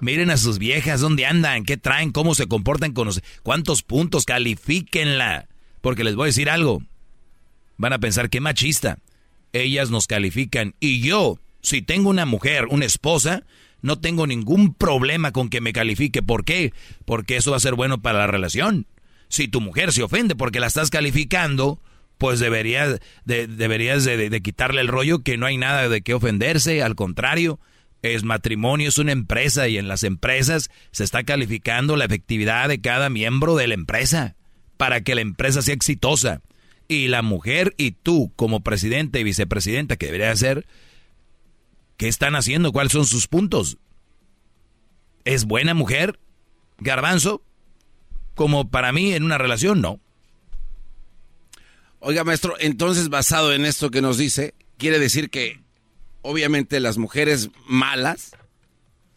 Miren 0.00 0.30
a 0.30 0.36
sus 0.38 0.58
viejas, 0.58 1.00
dónde 1.00 1.26
andan, 1.26 1.64
qué 1.64 1.76
traen, 1.76 2.12
cómo 2.12 2.34
se 2.34 2.46
comportan 2.46 2.92
con 2.92 3.06
los... 3.06 3.20
¿Cuántos 3.42 3.82
puntos? 3.82 4.24
Califíquenla. 4.24 5.48
Porque 5.80 6.04
les 6.04 6.14
voy 6.14 6.24
a 6.24 6.26
decir 6.26 6.50
algo. 6.50 6.82
Van 7.78 7.92
a 7.92 7.98
pensar 7.98 8.28
que 8.28 8.40
machista. 8.40 8.98
Ellas 9.52 9.90
nos 9.90 10.06
califican. 10.06 10.74
Y 10.80 11.00
yo, 11.00 11.38
si 11.62 11.80
tengo 11.80 12.10
una 12.10 12.26
mujer, 12.26 12.66
una 12.66 12.84
esposa, 12.84 13.44
no 13.80 13.98
tengo 13.98 14.26
ningún 14.26 14.74
problema 14.74 15.32
con 15.32 15.48
que 15.48 15.60
me 15.60 15.72
califique. 15.72 16.22
¿Por 16.22 16.44
qué? 16.44 16.72
Porque 17.06 17.36
eso 17.36 17.52
va 17.52 17.56
a 17.56 17.60
ser 17.60 17.74
bueno 17.74 18.02
para 18.02 18.18
la 18.18 18.26
relación. 18.26 18.86
Si 19.28 19.48
tu 19.48 19.60
mujer 19.60 19.92
se 19.92 20.02
ofende 20.02 20.34
porque 20.34 20.60
la 20.60 20.66
estás 20.66 20.90
calificando, 20.90 21.80
pues 22.18 22.40
deberías 22.40 22.98
de, 23.24 23.46
deberías 23.46 24.04
de, 24.04 24.40
quitarle 24.42 24.80
el 24.80 24.88
rollo 24.88 25.22
que 25.22 25.36
no 25.36 25.46
hay 25.46 25.56
nada 25.56 25.88
de 25.88 26.02
qué 26.02 26.14
ofenderse. 26.14 26.82
Al 26.82 26.94
contrario, 26.94 27.60
Es 28.00 28.22
matrimonio, 28.22 28.88
es 28.88 28.98
una 28.98 29.10
empresa 29.10 29.66
y 29.66 29.76
en 29.76 29.88
las 29.88 30.04
empresas 30.04 30.70
se 30.92 31.02
está 31.02 31.24
calificando 31.24 31.96
la 31.96 32.04
efectividad 32.04 32.68
de 32.68 32.80
cada 32.80 33.10
miembro 33.10 33.56
de 33.56 33.66
la 33.66 33.74
empresa 33.74 34.36
para 34.76 35.00
que 35.00 35.16
la 35.16 35.20
empresa 35.20 35.62
sea 35.62 35.74
exitosa. 35.74 36.40
Y 36.88 37.08
la 37.08 37.22
mujer 37.22 37.74
y 37.76 37.92
tú 37.92 38.32
como 38.34 38.60
presidente 38.60 39.20
y 39.20 39.24
vicepresidenta 39.24 39.96
que 39.96 40.06
debería 40.06 40.34
ser, 40.34 40.66
¿qué 41.98 42.08
están 42.08 42.34
haciendo? 42.34 42.72
¿Cuáles 42.72 42.92
son 42.92 43.04
sus 43.04 43.26
puntos? 43.26 43.76
¿Es 45.24 45.44
buena 45.44 45.74
mujer? 45.74 46.18
Garbanzo, 46.78 47.42
como 48.34 48.70
para 48.70 48.92
mí 48.92 49.12
en 49.12 49.24
una 49.24 49.36
relación, 49.36 49.82
no. 49.82 50.00
Oiga, 52.00 52.24
maestro, 52.24 52.54
entonces 52.60 53.08
basado 53.08 53.52
en 53.52 53.66
esto 53.66 53.90
que 53.90 54.00
nos 54.00 54.16
dice, 54.16 54.54
quiere 54.78 54.98
decir 54.98 55.28
que 55.28 55.60
obviamente 56.22 56.80
las 56.80 56.96
mujeres 56.96 57.50
malas 57.66 58.32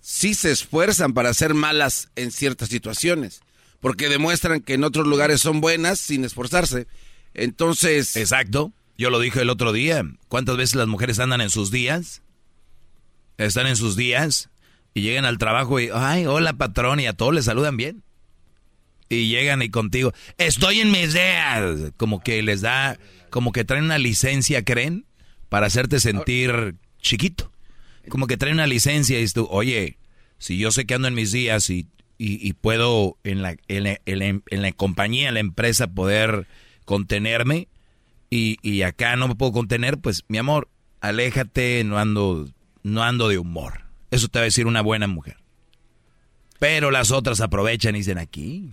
sí 0.01 0.33
se 0.33 0.51
esfuerzan 0.51 1.13
para 1.13 1.33
ser 1.33 1.53
malas 1.53 2.09
en 2.15 2.31
ciertas 2.31 2.69
situaciones, 2.69 3.41
porque 3.79 4.09
demuestran 4.09 4.61
que 4.61 4.73
en 4.73 4.83
otros 4.83 5.07
lugares 5.07 5.39
son 5.41 5.61
buenas 5.61 5.99
sin 5.99 6.25
esforzarse. 6.25 6.87
Entonces... 7.33 8.15
Exacto, 8.15 8.71
yo 8.97 9.09
lo 9.09 9.19
dije 9.19 9.41
el 9.41 9.49
otro 9.49 9.73
día. 9.73 10.03
¿Cuántas 10.27 10.57
veces 10.57 10.75
las 10.75 10.87
mujeres 10.87 11.19
andan 11.19 11.41
en 11.41 11.49
sus 11.49 11.71
días? 11.71 12.21
Están 13.37 13.67
en 13.67 13.75
sus 13.75 13.95
días 13.95 14.49
y 14.93 15.01
llegan 15.01 15.25
al 15.25 15.37
trabajo 15.37 15.79
y, 15.79 15.89
ay, 15.93 16.25
hola 16.25 16.53
patrón, 16.53 16.99
y 16.99 17.07
a 17.07 17.13
todos 17.13 17.33
les 17.33 17.45
saludan 17.45 17.77
bien. 17.77 18.03
Y 19.09 19.27
llegan 19.27 19.61
y 19.61 19.69
contigo, 19.69 20.13
estoy 20.37 20.79
en 20.79 20.91
mis 20.91 21.13
días. 21.13 21.91
Como 21.97 22.21
que 22.21 22.41
les 22.43 22.61
da, 22.61 22.97
como 23.29 23.51
que 23.51 23.65
traen 23.65 23.85
una 23.85 23.97
licencia, 23.97 24.63
¿creen? 24.63 25.05
Para 25.49 25.67
hacerte 25.67 25.99
sentir 25.99 26.75
chiquito. 27.01 27.51
Como 28.09 28.27
que 28.27 28.37
traen 28.37 28.55
una 28.55 28.67
licencia 28.67 29.19
y 29.19 29.27
tú, 29.27 29.47
oye, 29.51 29.97
si 30.37 30.57
yo 30.57 30.71
sé 30.71 30.85
que 30.85 30.93
ando 30.93 31.07
en 31.07 31.13
mis 31.13 31.31
días 31.31 31.69
y, 31.69 31.87
y, 32.17 32.53
puedo 32.53 33.17
en 33.23 33.41
la, 33.41 33.55
en, 33.67 33.83
la, 33.83 33.99
en, 34.05 34.61
la, 34.61 34.71
compañía, 34.71 35.27
en 35.27 35.33
la 35.33 35.39
empresa, 35.39 35.87
poder 35.87 36.47
contenerme 36.91 37.69
y, 38.29 38.57
y 38.61 38.81
acá 38.81 39.15
no 39.15 39.29
me 39.29 39.35
puedo 39.35 39.53
contener, 39.53 39.97
pues 39.97 40.25
mi 40.27 40.37
amor, 40.37 40.67
aléjate, 40.99 41.85
no 41.85 41.97
ando, 41.97 42.49
no 42.83 43.01
ando 43.01 43.29
de 43.29 43.37
humor. 43.37 43.85
Eso 44.11 44.27
te 44.27 44.39
va 44.39 44.43
a 44.43 44.43
decir 44.43 44.67
una 44.67 44.81
buena 44.81 45.07
mujer. 45.07 45.37
Pero 46.59 46.91
las 46.91 47.11
otras 47.11 47.39
aprovechan 47.39 47.95
y 47.95 47.99
dicen 47.99 48.17
aquí. 48.17 48.69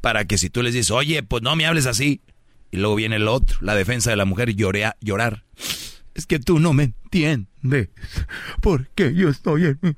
Para 0.00 0.24
que 0.24 0.36
si 0.36 0.50
tú 0.50 0.64
les 0.64 0.74
dices, 0.74 0.90
oye, 0.90 1.22
pues 1.22 1.44
no 1.44 1.54
me 1.54 1.64
hables 1.64 1.86
así. 1.86 2.20
Y 2.72 2.78
luego 2.78 2.96
viene 2.96 3.16
el 3.16 3.28
otro, 3.28 3.56
la 3.60 3.76
defensa 3.76 4.10
de 4.10 4.16
la 4.16 4.24
mujer, 4.24 4.56
llorea, 4.56 4.96
llorar. 5.00 5.44
Es 6.14 6.26
que 6.26 6.40
tú 6.40 6.58
no 6.58 6.72
me 6.72 6.82
entiendes. 6.82 7.90
Porque 8.60 9.14
yo 9.14 9.28
estoy 9.28 9.66
en 9.66 9.96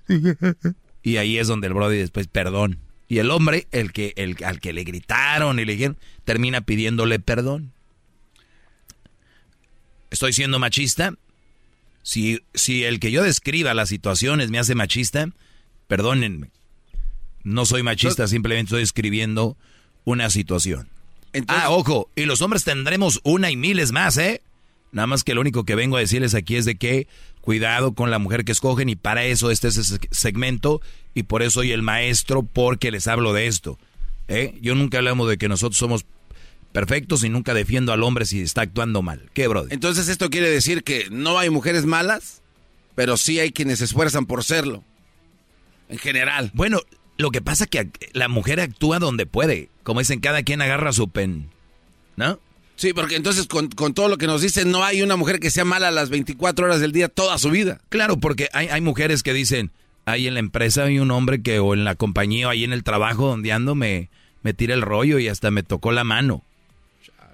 Y 1.02 1.17
ahí 1.17 1.39
es 1.39 1.49
donde 1.49 1.69
el 1.69 1.75
brody 1.75 1.97
después, 1.97 2.27
perdón. 2.27 2.78
Y 3.11 3.19
el 3.19 3.33
hombre, 3.33 3.67
el 3.73 3.93
que, 3.93 4.13
el, 4.15 4.37
al 4.45 4.61
que 4.61 4.73
le 4.73 4.85
gritaron 4.85 5.59
y 5.59 5.65
le 5.65 5.73
dijeron, 5.73 5.99
termina 6.25 6.61
pidiéndole 6.61 7.19
perdón. 7.19 7.73
¿Estoy 10.11 10.33
siendo 10.33 10.61
machista? 10.61 11.15
Si, 12.05 12.39
si 12.55 12.85
el 12.85 13.01
que 13.01 13.11
yo 13.11 13.25
describa 13.25 13.75
las 13.75 13.89
situaciones 13.89 14.53
me 14.53 14.61
hace 14.61 14.77
machista, 14.77 15.29
perdónenme. 15.89 16.53
No 17.43 17.67
soy 17.67 17.83
machista, 17.83 18.29
simplemente 18.29 18.69
estoy 18.69 18.85
escribiendo 18.85 19.57
una 20.05 20.31
situación. 20.31 20.89
ah, 21.49 21.71
ojo, 21.71 22.11
y 22.15 22.27
los 22.27 22.43
hombres 22.43 22.63
tendremos 22.63 23.19
una 23.25 23.51
y 23.51 23.57
miles 23.57 23.91
más, 23.91 24.19
¿eh? 24.19 24.41
Nada 24.93 25.09
más 25.09 25.25
que 25.25 25.35
lo 25.35 25.41
único 25.41 25.65
que 25.65 25.75
vengo 25.75 25.97
a 25.97 26.01
decirles 26.01 26.37
aquí 26.37 26.55
es 26.55 26.65
de 26.65 26.77
que 26.77 27.09
cuidado 27.41 27.94
con 27.94 28.10
la 28.10 28.19
mujer 28.19 28.44
que 28.44 28.52
escogen 28.52 28.89
y 28.89 28.97
para 28.97 29.25
eso 29.25 29.51
este 29.51 29.69
es 29.69 29.77
ese 29.77 29.99
segmento 30.10 30.81
y 31.15 31.25
por 31.25 31.43
eso 31.43 31.60
soy 31.60 31.73
el 31.73 31.83
maestro 31.83 32.43
porque 32.43 32.91
les 32.91 33.07
hablo 33.09 33.33
de 33.33 33.47
esto. 33.47 33.78
¿eh? 34.28 34.59
Yo 34.60 34.75
nunca 34.75 34.99
hablamos 34.99 35.28
de 35.28 35.39
que 35.39 35.49
nosotros 35.49 35.78
somos 35.78 36.07
perfectos 36.73 37.25
y 37.25 37.28
nunca 37.28 37.55
defiendo 37.55 37.93
al 37.93 38.02
hombre 38.02 38.25
si 38.27 38.41
está 38.41 38.62
actuando 38.62 39.02
mal. 39.02 39.28
¿Qué, 39.35 39.49
brother? 39.49 39.73
Entonces 39.73 40.09
esto 40.09 40.31
quiere 40.31 40.49
decir 40.49 40.85
que 40.85 41.09
no 41.10 41.39
hay 41.39 41.51
mujeres 41.51 41.85
malas, 41.85 42.43
pero 42.94 43.17
sí 43.17 43.41
hay 43.41 43.52
quienes 43.52 43.78
se 43.78 43.86
esfuerzan 43.86 44.27
por 44.27 44.44
serlo. 44.44 44.85
En 45.89 45.99
general. 45.99 46.52
Bueno, 46.55 46.81
lo 47.19 47.31
que 47.31 47.41
pasa 47.41 47.65
es 47.65 47.70
que 47.70 47.91
la 48.12 48.28
mujer 48.28 48.60
actúa 48.60 49.01
donde 49.01 49.27
puede. 49.27 49.69
Como 49.83 50.01
dicen, 50.01 50.20
cada 50.20 50.43
quien 50.43 50.62
agarra 50.62 50.93
su 50.93 51.09
pen. 51.09 51.51
¿No? 52.17 52.39
Sí, 52.81 52.94
porque 52.94 53.17
entonces 53.17 53.47
con, 53.47 53.68
todo 53.68 54.09
lo 54.09 54.17
que 54.17 54.26
nos 54.26 54.41
dicen, 54.41 54.70
no 54.70 54.83
hay 54.83 55.02
una 55.02 55.17
mujer 55.17 55.39
que 55.39 55.50
sea 55.50 55.67
mala 55.67 55.89
a 55.89 55.91
las 55.91 56.09
24 56.09 56.65
horas 56.65 56.81
del 56.81 56.92
día 56.92 57.10
toda 57.10 57.36
su 57.36 57.50
vida. 57.50 57.78
Claro, 57.91 58.17
porque 58.17 58.49
hay, 58.55 58.68
hay 58.68 58.81
mujeres 58.81 59.23
que 59.23 59.34
dicen, 59.34 59.70
ahí 60.07 60.26
en 60.26 60.33
la 60.33 60.41
empresa 60.41 60.84
hay 60.84 60.99
un 60.99 61.10
hombre 61.10 61.42
que, 61.42 61.59
o 61.59 61.75
en 61.75 61.84
la 61.84 61.94
compañía, 61.94 62.47
o 62.47 62.50
ahí 62.50 62.65
en 62.65 62.73
el 62.73 62.83
trabajo 62.83 63.26
donde 63.26 63.52
ando, 63.52 63.75
me, 63.75 64.09
me 64.42 64.55
tira 64.55 64.73
el 64.73 64.81
rollo 64.81 65.18
y 65.18 65.28
hasta 65.28 65.50
me 65.50 65.62
tocó 65.62 65.92
la 65.92 66.05
mano. 66.05 66.42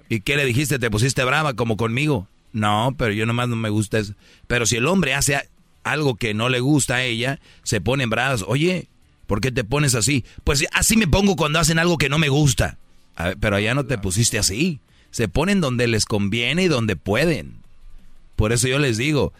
¿Y 0.09 0.19
qué 0.19 0.35
le 0.35 0.43
dijiste? 0.43 0.79
¿Te 0.79 0.91
pusiste 0.91 1.23
brava 1.23 1.53
como 1.53 1.77
conmigo? 1.77 2.27
No, 2.51 2.93
pero 2.97 3.13
yo 3.13 3.25
nomás 3.25 3.47
no 3.47 3.55
me 3.55 3.69
gusta 3.69 3.99
eso. 3.99 4.15
Pero 4.47 4.65
si 4.65 4.75
el 4.75 4.85
hombre 4.85 5.13
hace 5.13 5.39
algo 5.85 6.15
que 6.15 6.33
no 6.33 6.49
le 6.49 6.59
gusta 6.59 6.95
a 6.95 7.03
ella, 7.03 7.39
se 7.63 7.79
ponen 7.79 8.09
bravas. 8.09 8.43
Oye, 8.45 8.89
¿por 9.27 9.39
qué 9.39 9.53
te 9.53 9.63
pones 9.63 9.95
así? 9.95 10.25
Pues 10.43 10.67
así 10.73 10.97
me 10.97 11.07
pongo 11.07 11.37
cuando 11.37 11.57
hacen 11.57 11.79
algo 11.79 11.97
que 11.97 12.09
no 12.09 12.17
me 12.17 12.27
gusta. 12.27 12.77
pero 13.39 13.55
allá 13.55 13.73
no 13.73 13.85
te 13.85 13.97
pusiste 13.97 14.37
así. 14.37 14.81
Se 15.11 15.27
ponen 15.27 15.61
donde 15.61 15.87
les 15.87 16.05
conviene 16.05 16.63
y 16.63 16.67
donde 16.67 16.95
pueden. 16.95 17.57
Por 18.35 18.51
eso 18.51 18.67
yo 18.67 18.79
les 18.79 18.97
digo, 18.97 19.33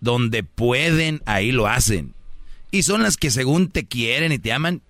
donde 0.00 0.42
pueden, 0.42 1.22
ahí 1.26 1.52
lo 1.52 1.66
hacen. 1.66 2.14
Y 2.70 2.84
son 2.84 3.02
las 3.02 3.16
que 3.16 3.30
según 3.30 3.68
te 3.68 3.84
quieren 3.86 4.32
y 4.32 4.38
te 4.38 4.52
aman, 4.52 4.82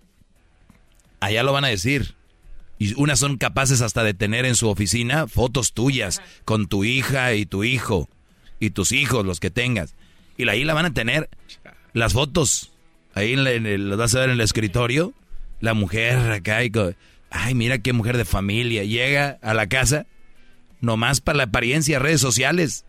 allá 1.21 1.43
lo 1.43 1.53
van 1.53 1.65
a 1.65 1.69
decir. 1.69 2.15
Y 2.79 2.95
unas 2.95 3.19
son 3.19 3.37
capaces 3.37 3.83
hasta 3.83 4.03
de 4.05 4.15
tener 4.15 4.47
en 4.47 4.55
su 4.55 4.69
oficina 4.69 5.27
fotos 5.27 5.73
tuyas 5.73 6.23
con 6.45 6.67
tu 6.67 6.85
hija 6.85 7.35
y 7.35 7.45
tu 7.45 7.65
hijo 7.65 8.09
y 8.59 8.71
tus 8.71 8.93
hijos, 8.93 9.27
los 9.27 9.41
que 9.41 9.51
tengas. 9.51 9.95
Y 10.37 10.49
ahí 10.49 10.65
la 10.65 10.75
van 10.75 10.87
a 10.87 10.95
tener 10.95 11.29
las 11.93 12.13
fotos. 12.13 12.71
Ahí 13.15 13.35
en, 13.35 13.99
vas 13.99 14.15
a 14.15 14.21
ver 14.21 14.31
en 14.31 14.37
el 14.37 14.41
escritorio. 14.41 15.13
La 15.61 15.75
mujer 15.75 16.19
acá 16.31 16.65
y 16.65 16.71
ay, 17.31 17.55
mira 17.55 17.79
qué 17.79 17.93
mujer 17.93 18.17
de 18.17 18.25
familia. 18.25 18.85
Llega 18.85 19.39
a 19.43 19.55
la 19.55 19.69
casa, 19.69 20.07
nomás 20.81 21.21
para 21.21 21.39
la 21.39 21.45
apariencia, 21.45 21.99
redes 21.99 22.21
sociales. 22.21 22.85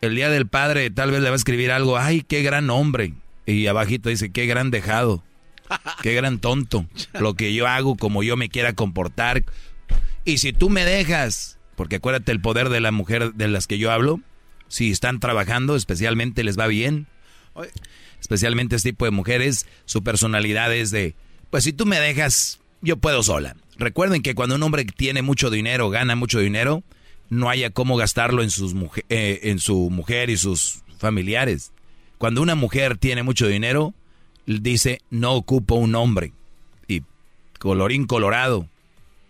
El 0.00 0.14
día 0.14 0.30
del 0.30 0.46
padre 0.46 0.90
tal 0.90 1.10
vez 1.10 1.20
le 1.20 1.28
va 1.28 1.34
a 1.34 1.36
escribir 1.36 1.70
algo, 1.72 1.98
ay, 1.98 2.22
qué 2.22 2.42
gran 2.42 2.70
hombre. 2.70 3.14
Y 3.46 3.66
abajito 3.66 4.08
dice, 4.08 4.30
qué 4.30 4.46
gran 4.46 4.70
dejado. 4.70 5.22
Qué 6.02 6.14
gran 6.14 6.38
tonto. 6.38 6.86
Lo 7.18 7.34
que 7.34 7.54
yo 7.54 7.66
hago, 7.66 7.96
como 7.96 8.22
yo 8.22 8.36
me 8.36 8.48
quiera 8.48 8.72
comportar. 8.72 9.44
Y 10.24 10.38
si 10.38 10.52
tú 10.52 10.70
me 10.70 10.84
dejas, 10.84 11.58
porque 11.76 11.96
acuérdate 11.96 12.32
el 12.32 12.40
poder 12.40 12.68
de 12.68 12.80
la 12.80 12.92
mujer 12.92 13.34
de 13.34 13.48
las 13.48 13.66
que 13.66 13.78
yo 13.78 13.90
hablo, 13.90 14.20
si 14.68 14.90
están 14.90 15.20
trabajando, 15.20 15.76
especialmente 15.76 16.44
les 16.44 16.58
va 16.58 16.66
bien. 16.66 17.06
Especialmente 18.20 18.76
este 18.76 18.90
tipo 18.90 19.04
de 19.04 19.10
mujeres, 19.10 19.66
su 19.84 20.02
personalidad 20.02 20.74
es 20.74 20.90
de, 20.90 21.14
pues 21.50 21.64
si 21.64 21.72
tú 21.72 21.86
me 21.86 21.98
dejas, 21.98 22.59
yo 22.82 22.96
puedo 22.96 23.22
sola. 23.22 23.56
Recuerden 23.76 24.22
que 24.22 24.34
cuando 24.34 24.56
un 24.56 24.62
hombre 24.62 24.84
tiene 24.84 25.22
mucho 25.22 25.50
dinero, 25.50 25.90
gana 25.90 26.16
mucho 26.16 26.38
dinero, 26.38 26.82
no 27.28 27.48
haya 27.48 27.70
cómo 27.70 27.96
gastarlo 27.96 28.42
en, 28.42 28.50
sus 28.50 28.74
eh, 29.08 29.40
en 29.44 29.58
su 29.58 29.90
mujer 29.90 30.30
y 30.30 30.36
sus 30.36 30.82
familiares. 30.98 31.72
Cuando 32.18 32.42
una 32.42 32.54
mujer 32.54 32.98
tiene 32.98 33.22
mucho 33.22 33.46
dinero, 33.46 33.94
dice, 34.46 35.00
no 35.10 35.34
ocupo 35.34 35.76
un 35.76 35.94
hombre. 35.94 36.32
Y 36.88 37.02
colorín 37.58 38.06
colorado, 38.06 38.68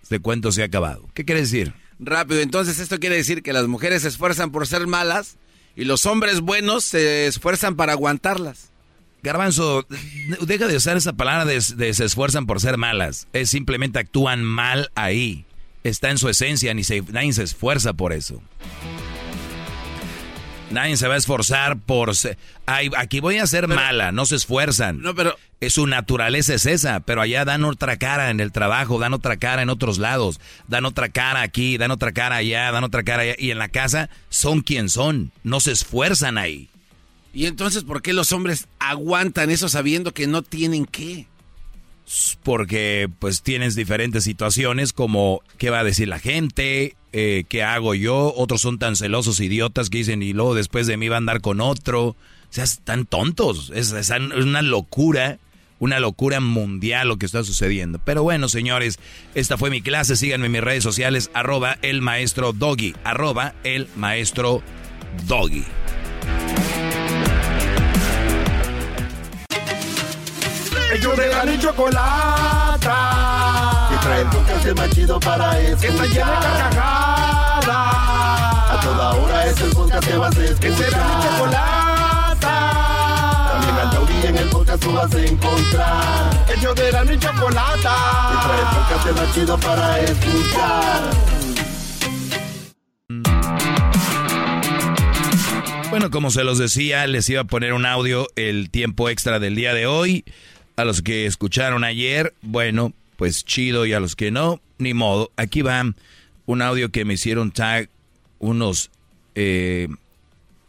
este 0.03 0.19
cuento 0.19 0.51
se 0.51 0.63
ha 0.63 0.67
acabado. 0.67 1.09
¿Qué 1.15 1.25
quiere 1.25 1.43
decir? 1.43 1.75
Rápido, 2.01 2.41
entonces 2.41 2.81
esto 2.81 2.99
quiere 2.99 3.17
decir 3.17 3.43
que 3.43 3.53
las 3.53 3.69
mujeres 3.69 4.03
se 4.03 4.09
esfuerzan 4.09 4.51
por 4.51 4.67
ser 4.67 4.87
malas 4.87 5.37
y 5.77 5.85
los 5.85 6.07
hombres 6.07 6.41
buenos 6.41 6.85
se 6.85 7.27
esfuerzan 7.27 7.77
para 7.77 7.93
aguantarlas. 7.93 8.70
Garbanzo, 9.23 9.87
deja 10.41 10.67
de 10.67 10.77
usar 10.77 10.97
esa 10.97 11.13
palabra 11.13 11.45
de, 11.45 11.61
se 11.61 12.05
esfuerzan 12.05 12.47
por 12.47 12.61
ser 12.61 12.77
malas. 12.77 13.29
Es 13.33 13.51
simplemente 13.51 13.99
actúan 13.99 14.43
mal 14.43 14.91
ahí. 14.95 15.45
Está 15.85 16.11
en 16.11 16.19
su 16.19 16.29
esencia, 16.29 16.75
ni 16.75 16.85
se, 16.85 17.03
nadie 17.03 17.33
se 17.33 17.43
esfuerza 17.43 17.93
por 17.93 18.13
eso. 18.13 18.43
Nadie 20.71 20.97
se 20.97 21.09
va 21.09 21.15
a 21.15 21.19
esforzar 21.19 21.79
por... 21.79 22.13
Ay, 22.67 22.91
aquí 22.97 23.19
voy 23.19 23.39
a 23.39 23.47
ser 23.47 23.67
mala, 23.67 24.13
no 24.13 24.25
se 24.25 24.37
esfuerzan. 24.37 25.01
No, 25.03 25.15
pero... 25.15 25.37
Su 25.69 25.87
naturaleza 25.87 26.55
es 26.55 26.65
esa, 26.65 27.01
pero 27.01 27.21
allá 27.21 27.45
dan 27.45 27.65
otra 27.65 27.99
cara 27.99 28.31
en 28.31 28.41
el 28.41 28.51
trabajo, 28.51 28.99
dan 28.99 29.13
otra 29.13 29.37
cara 29.37 29.61
en 29.61 29.69
otros 29.69 29.99
lados, 29.99 30.41
dan 30.69 30.87
otra 30.87 31.11
cara 31.11 31.43
aquí, 31.43 31.77
dan 31.77 31.91
otra 31.91 32.13
cara 32.13 32.37
allá, 32.37 32.73
dan 32.73 32.83
otra 32.83 33.03
cara 33.03 33.25
allá. 33.25 33.35
Y 33.37 33.51
en 33.51 33.59
la 33.59 33.69
casa 33.69 34.09
son 34.31 34.63
quien 34.63 34.89
son, 34.89 35.33
no 35.43 35.61
se 35.61 35.73
esfuerzan 35.73 36.39
ahí. 36.39 36.70
¿Y 37.33 37.47
entonces 37.47 37.85
por 37.85 38.03
qué 38.03 38.13
los 38.13 38.33
hombres 38.33 38.67
aguantan 38.79 39.51
eso 39.51 39.69
sabiendo 39.69 40.13
que 40.13 40.27
no 40.27 40.43
tienen 40.43 40.85
qué? 40.85 41.27
Porque 42.43 43.09
pues 43.21 43.43
tienes 43.43 43.77
diferentes 43.77 44.25
situaciones 44.25 44.93
como 44.93 45.43
qué 45.59 45.71
va 45.71 45.81
a 45.81 45.85
decir 45.85 46.09
la 46.09 46.19
gente, 46.19 46.97
eh, 47.13 47.45
¿qué 47.49 47.63
hago 47.63 47.95
yo? 47.95 48.33
Otros 48.37 48.61
son 48.61 48.79
tan 48.79 48.97
celosos, 48.97 49.39
idiotas, 49.41 49.91
que 49.91 49.99
dicen, 49.99 50.23
y 50.23 50.33
luego 50.33 50.55
después 50.55 50.89
de 50.89 50.97
mí 50.97 51.09
va 51.09 51.17
a 51.17 51.19
andar 51.19 51.41
con 51.41 51.61
otro. 51.61 52.09
O 52.09 52.17
sea, 52.53 52.65
están 52.65 53.07
tontos. 53.07 53.71
Es, 53.75 53.93
es 53.93 54.11
una 54.11 54.63
locura, 54.63 55.39
una 55.79 56.01
locura 56.01 56.41
mundial 56.41 57.07
lo 57.07 57.17
que 57.17 57.27
está 57.27 57.45
sucediendo. 57.45 58.01
Pero 58.05 58.25
bueno, 58.25 58.49
señores, 58.49 58.99
esta 59.37 59.57
fue 59.57 59.71
mi 59.71 59.81
clase. 59.81 60.17
Síganme 60.17 60.47
en 60.47 60.53
mis 60.53 60.65
redes 60.65 60.83
sociales, 60.83 61.31
arroba 61.33 61.79
el 61.83 62.03
maestro 62.03 62.53
Doggy, 62.53 62.95
arroba 63.05 63.55
el 63.63 63.89
maestro 63.97 64.63
Doggy. 65.29 65.65
Ellos 70.93 71.17
de 71.17 71.29
la 71.29 71.45
ni 71.45 71.57
chocolata. 71.59 72.97
Que 73.91 73.97
trae 74.07 74.23
el 74.23 74.29
podcast 74.29 74.77
más 74.77 74.91
chido 74.91 75.21
para 75.21 75.61
escuchar. 75.61 75.81
Que 75.81 75.87
está 75.87 76.05
llena 76.07 76.41
de 76.41 76.47
carcajadas. 76.47 77.67
A 78.71 78.81
toda 78.83 79.11
hora 79.15 79.47
es 79.47 79.61
el 79.61 79.71
podcast 79.71 80.09
que 80.09 80.17
vas 80.17 80.37
a 80.37 80.45
escuchar. 80.45 80.61
Que 80.61 80.77
será 80.77 81.05
mi 81.05 81.23
chocolata. 81.23 82.55
También 83.53 83.77
al 83.77 83.91
taurí 83.91 84.27
en 84.27 84.37
el 84.37 84.49
podcast 84.49 84.83
tú 84.83 84.93
vas 84.93 85.15
a 85.15 85.25
encontrar. 85.25 86.47
Ellos 86.57 86.75
de 86.75 86.93
la 86.93 87.05
ni 87.05 87.19
chocolata. 87.19 87.95
Que 88.31 88.37
trae 88.49 88.61
el 88.61 88.67
podcast 88.77 89.17
más 89.17 89.35
chido 89.35 89.59
para 89.59 90.01
escuchar. 90.01 91.01
Bueno, 95.91 96.11
como 96.11 96.31
se 96.31 96.43
los 96.45 96.59
decía, 96.59 97.07
les 97.07 97.29
iba 97.29 97.43
a 97.43 97.45
poner 97.45 97.73
un 97.75 97.85
audio 97.87 98.27
el 98.37 98.71
tiempo 98.71 99.09
extra 99.09 99.39
del 99.41 99.55
día 99.57 99.75
de 99.75 99.87
hoy. 99.87 100.25
A 100.81 100.85
los 100.87 101.03
que 101.03 101.27
escucharon 101.27 101.85
ayer, 101.85 102.33
bueno, 102.41 102.95
pues 103.19 103.45
chido, 103.45 103.85
y 103.85 103.93
a 103.93 104.01
los 104.01 104.17
que 104.17 104.31
no, 104.31 104.63
ni 104.79 104.95
modo. 104.95 105.31
Aquí 105.37 105.61
va 105.61 105.85
un 106.47 106.63
audio 106.63 106.91
que 106.91 107.05
me 107.05 107.13
hicieron 107.13 107.53
tag 107.53 107.91
unos... 108.39 108.91
Eh, 109.35 109.89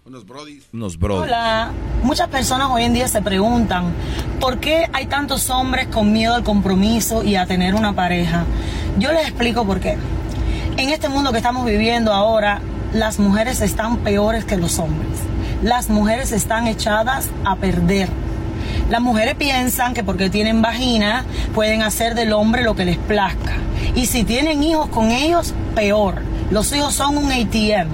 unos 0.03 0.25
brodis. 0.25 0.65
Unos 0.73 0.99
brodis. 0.99 1.23
Hola, 1.23 1.71
muchas 2.03 2.27
personas 2.27 2.67
hoy 2.71 2.83
en 2.83 2.93
día 2.93 3.07
se 3.07 3.21
preguntan 3.21 3.93
por 4.41 4.59
qué 4.59 4.89
hay 4.91 5.05
tantos 5.05 5.49
hombres 5.49 5.87
con 5.87 6.11
miedo 6.11 6.35
al 6.35 6.43
compromiso 6.43 7.23
y 7.23 7.37
a 7.37 7.45
tener 7.45 7.73
una 7.73 7.93
pareja. 7.93 8.43
Yo 8.99 9.13
les 9.13 9.29
explico 9.29 9.65
por 9.65 9.79
qué. 9.79 9.95
En 10.75 10.89
este 10.89 11.07
mundo 11.07 11.31
que 11.31 11.37
estamos 11.37 11.65
viviendo 11.65 12.11
ahora, 12.11 12.59
las 12.91 13.17
mujeres 13.17 13.61
están 13.61 13.99
peores 13.99 14.43
que 14.43 14.57
los 14.57 14.77
hombres. 14.77 15.21
Las 15.63 15.89
mujeres 15.89 16.33
están 16.33 16.67
echadas 16.67 17.29
a 17.45 17.55
perder. 17.55 18.09
Las 18.91 18.99
mujeres 18.99 19.35
piensan 19.35 19.93
que 19.93 20.03
porque 20.03 20.29
tienen 20.29 20.61
vagina 20.61 21.23
pueden 21.55 21.81
hacer 21.81 22.13
del 22.13 22.33
hombre 22.33 22.61
lo 22.61 22.75
que 22.75 22.83
les 22.83 22.97
plazca. 22.97 23.55
Y 23.95 24.05
si 24.07 24.25
tienen 24.25 24.61
hijos 24.63 24.89
con 24.89 25.11
ellos, 25.11 25.53
peor. 25.75 26.21
Los 26.49 26.75
hijos 26.75 26.93
son 26.93 27.17
un 27.17 27.31
ATM. 27.31 27.87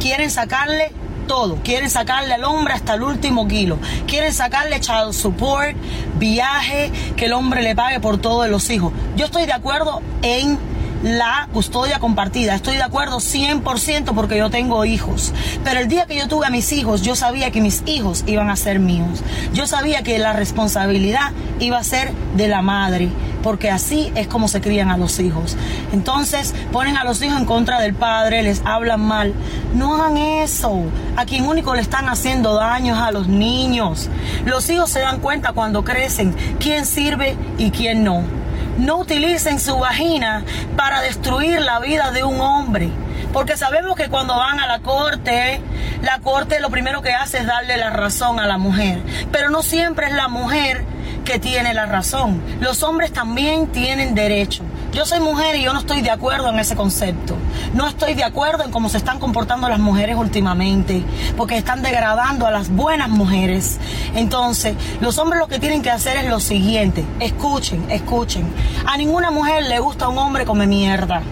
Quieren 0.00 0.32
sacarle 0.32 0.90
todo. 1.28 1.58
Quieren 1.62 1.88
sacarle 1.88 2.34
al 2.34 2.42
hombre 2.42 2.74
hasta 2.74 2.94
el 2.94 3.04
último 3.04 3.46
kilo. 3.46 3.78
Quieren 4.08 4.34
sacarle 4.34 4.80
child 4.80 5.12
support, 5.12 5.76
viaje, 6.18 6.90
que 7.14 7.26
el 7.26 7.34
hombre 7.34 7.62
le 7.62 7.76
pague 7.76 8.00
por 8.00 8.18
todos 8.18 8.48
los 8.48 8.68
hijos. 8.70 8.92
Yo 9.14 9.26
estoy 9.26 9.46
de 9.46 9.52
acuerdo 9.52 10.02
en 10.22 10.58
la 11.02 11.48
custodia 11.52 11.98
compartida. 11.98 12.54
Estoy 12.54 12.76
de 12.76 12.82
acuerdo 12.82 13.18
100% 13.18 14.14
porque 14.14 14.38
yo 14.38 14.50
tengo 14.50 14.84
hijos. 14.84 15.32
Pero 15.64 15.80
el 15.80 15.88
día 15.88 16.06
que 16.06 16.16
yo 16.16 16.28
tuve 16.28 16.46
a 16.46 16.50
mis 16.50 16.72
hijos, 16.72 17.02
yo 17.02 17.16
sabía 17.16 17.50
que 17.50 17.60
mis 17.60 17.82
hijos 17.86 18.24
iban 18.26 18.50
a 18.50 18.56
ser 18.56 18.78
míos. 18.78 19.22
Yo 19.52 19.66
sabía 19.66 20.02
que 20.02 20.18
la 20.18 20.32
responsabilidad 20.32 21.32
iba 21.58 21.78
a 21.78 21.84
ser 21.84 22.12
de 22.36 22.48
la 22.48 22.62
madre, 22.62 23.08
porque 23.42 23.70
así 23.70 24.12
es 24.14 24.26
como 24.26 24.48
se 24.48 24.60
crían 24.60 24.90
a 24.90 24.96
los 24.96 25.18
hijos. 25.18 25.56
Entonces 25.92 26.54
ponen 26.70 26.96
a 26.96 27.04
los 27.04 27.20
hijos 27.22 27.38
en 27.38 27.46
contra 27.46 27.80
del 27.80 27.94
padre, 27.94 28.42
les 28.42 28.62
hablan 28.64 29.00
mal. 29.00 29.34
No 29.74 29.94
hagan 29.94 30.16
eso. 30.16 30.82
A 31.16 31.24
quien 31.24 31.46
único 31.46 31.74
le 31.74 31.82
están 31.82 32.08
haciendo 32.08 32.54
daños 32.54 32.98
a 32.98 33.10
los 33.10 33.28
niños. 33.28 34.08
Los 34.44 34.68
hijos 34.70 34.90
se 34.90 35.00
dan 35.00 35.20
cuenta 35.20 35.52
cuando 35.52 35.84
crecen 35.84 36.34
quién 36.58 36.86
sirve 36.86 37.36
y 37.58 37.70
quién 37.70 38.04
no 38.04 38.41
no 38.78 38.98
utilicen 38.98 39.60
su 39.60 39.78
vagina 39.78 40.44
para 40.76 41.00
destruir 41.00 41.60
la 41.60 41.78
vida 41.80 42.10
de 42.10 42.24
un 42.24 42.40
hombre. 42.40 42.90
Porque 43.32 43.56
sabemos 43.56 43.96
que 43.96 44.08
cuando 44.08 44.36
van 44.36 44.60
a 44.60 44.66
la 44.66 44.80
corte, 44.80 45.60
la 46.02 46.18
corte 46.20 46.60
lo 46.60 46.70
primero 46.70 47.00
que 47.00 47.12
hace 47.12 47.38
es 47.38 47.46
darle 47.46 47.76
la 47.76 47.90
razón 47.90 48.38
a 48.38 48.46
la 48.46 48.58
mujer. 48.58 49.00
Pero 49.30 49.50
no 49.50 49.62
siempre 49.62 50.06
es 50.06 50.12
la 50.12 50.28
mujer 50.28 50.84
que 51.24 51.38
tiene 51.38 51.72
la 51.72 51.86
razón. 51.86 52.42
Los 52.60 52.82
hombres 52.82 53.12
también 53.12 53.68
tienen 53.68 54.14
derecho. 54.14 54.64
Yo 54.92 55.06
soy 55.06 55.20
mujer 55.20 55.56
y 55.56 55.62
yo 55.62 55.72
no 55.72 55.78
estoy 55.78 56.02
de 56.02 56.10
acuerdo 56.10 56.50
en 56.50 56.58
ese 56.58 56.76
concepto. 56.76 57.34
No 57.72 57.88
estoy 57.88 58.12
de 58.12 58.24
acuerdo 58.24 58.62
en 58.62 58.70
cómo 58.70 58.90
se 58.90 58.98
están 58.98 59.18
comportando 59.18 59.70
las 59.70 59.78
mujeres 59.78 60.16
últimamente, 60.16 61.02
porque 61.34 61.56
están 61.56 61.80
degradando 61.80 62.46
a 62.46 62.50
las 62.50 62.68
buenas 62.68 63.08
mujeres. 63.08 63.78
Entonces, 64.14 64.76
los 65.00 65.16
hombres 65.16 65.40
lo 65.40 65.48
que 65.48 65.58
tienen 65.58 65.80
que 65.80 65.90
hacer 65.90 66.18
es 66.18 66.28
lo 66.28 66.40
siguiente. 66.40 67.06
Escuchen, 67.20 67.90
escuchen. 67.90 68.52
A 68.86 68.98
ninguna 68.98 69.30
mujer 69.30 69.62
le 69.62 69.78
gusta 69.78 70.08
un 70.08 70.18
hombre 70.18 70.44
come 70.44 70.66
mierda. 70.66 71.22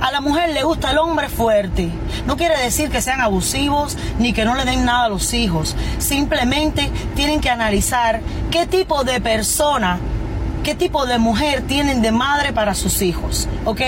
A 0.00 0.10
la 0.10 0.22
mujer 0.22 0.54
le 0.54 0.62
gusta 0.62 0.90
el 0.90 0.96
hombre 0.96 1.28
fuerte. 1.28 1.90
No 2.26 2.38
quiere 2.38 2.58
decir 2.58 2.88
que 2.88 3.02
sean 3.02 3.20
abusivos 3.20 3.98
ni 4.18 4.32
que 4.32 4.46
no 4.46 4.54
le 4.54 4.64
den 4.64 4.86
nada 4.86 5.04
a 5.04 5.08
los 5.10 5.34
hijos. 5.34 5.76
Simplemente 5.98 6.90
tienen 7.14 7.42
que 7.42 7.50
analizar 7.50 8.22
qué 8.50 8.66
tipo 8.66 9.04
de 9.04 9.20
persona, 9.20 9.98
qué 10.64 10.74
tipo 10.74 11.06
de 11.06 11.18
mujer 11.18 11.62
tienen 11.68 12.02
de 12.02 12.10
madre 12.10 12.52
para 12.52 12.74
sus 12.74 13.02
hijos. 13.02 13.46
¿Ok? 13.64 13.80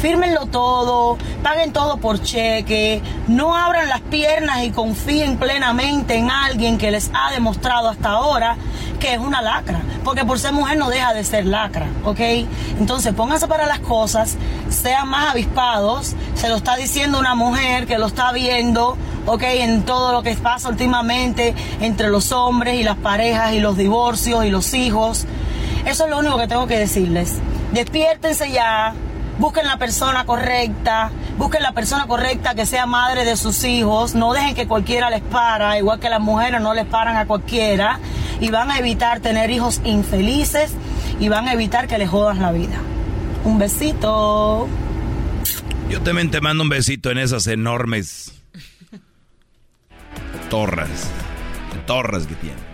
Fírmenlo 0.00 0.46
todo, 0.46 1.18
paguen 1.42 1.72
todo 1.72 1.96
por 1.96 2.22
cheque, 2.22 3.02
no 3.26 3.56
abran 3.56 3.88
las 3.88 4.00
piernas 4.02 4.62
y 4.62 4.70
confíen 4.70 5.36
plenamente 5.38 6.14
en 6.16 6.30
alguien 6.30 6.78
que 6.78 6.90
les 6.90 7.10
ha 7.12 7.32
demostrado 7.32 7.88
hasta 7.88 8.10
ahora 8.10 8.56
que 8.98 9.14
es 9.14 9.18
una 9.18 9.40
lacra, 9.40 9.80
porque 10.04 10.24
por 10.24 10.38
ser 10.38 10.52
mujer 10.52 10.76
no 10.76 10.90
deja 10.90 11.14
de 11.14 11.24
ser 11.24 11.46
lacra, 11.46 11.86
¿ok? 12.04 12.20
Entonces 12.78 13.14
pónganse 13.14 13.48
para 13.48 13.66
las 13.66 13.80
cosas, 13.80 14.36
sean 14.68 15.08
más 15.08 15.30
avispados, 15.30 16.14
se 16.34 16.48
lo 16.48 16.56
está 16.56 16.76
diciendo 16.76 17.18
una 17.18 17.34
mujer 17.34 17.86
que 17.86 17.98
lo 17.98 18.06
está 18.06 18.30
viendo, 18.32 18.98
¿ok? 19.26 19.42
En 19.42 19.84
todo 19.84 20.12
lo 20.12 20.22
que 20.22 20.34
pasa 20.36 20.68
últimamente 20.68 21.54
entre 21.80 22.08
los 22.10 22.30
hombres 22.32 22.78
y 22.78 22.84
las 22.84 22.98
parejas 22.98 23.54
y 23.54 23.60
los 23.60 23.76
divorcios 23.76 24.44
y 24.44 24.50
los 24.50 24.74
hijos. 24.74 25.26
Eso 25.86 26.04
es 26.04 26.10
lo 26.10 26.18
único 26.18 26.38
que 26.38 26.46
tengo 26.46 26.66
que 26.66 26.78
decirles. 26.78 27.36
Despiértense 27.72 28.50
ya, 28.50 28.94
busquen 29.38 29.66
la 29.66 29.78
persona 29.78 30.26
correcta, 30.26 31.10
busquen 31.38 31.62
la 31.62 31.72
persona 31.72 32.06
correcta 32.06 32.54
que 32.54 32.66
sea 32.66 32.86
madre 32.86 33.24
de 33.24 33.36
sus 33.36 33.64
hijos, 33.64 34.14
no 34.14 34.32
dejen 34.32 34.54
que 34.54 34.66
cualquiera 34.66 35.10
les 35.10 35.22
para, 35.22 35.78
igual 35.78 35.98
que 35.98 36.10
las 36.10 36.20
mujeres 36.20 36.60
no 36.60 36.74
les 36.74 36.86
paran 36.86 37.16
a 37.16 37.26
cualquiera, 37.26 37.98
y 38.40 38.50
van 38.50 38.70
a 38.70 38.78
evitar 38.78 39.20
tener 39.20 39.50
hijos 39.50 39.80
infelices 39.84 40.72
y 41.18 41.28
van 41.28 41.48
a 41.48 41.52
evitar 41.52 41.86
que 41.86 41.98
les 41.98 42.08
jodan 42.08 42.40
la 42.40 42.52
vida. 42.52 42.78
Un 43.44 43.58
besito. 43.58 44.68
Yo 45.88 46.00
también 46.02 46.30
te 46.30 46.40
mando 46.40 46.62
un 46.62 46.68
besito 46.68 47.10
en 47.10 47.18
esas 47.18 47.46
enormes 47.46 48.32
torres, 50.50 51.10
torres 51.86 52.26
que 52.26 52.34
tiene. 52.34 52.69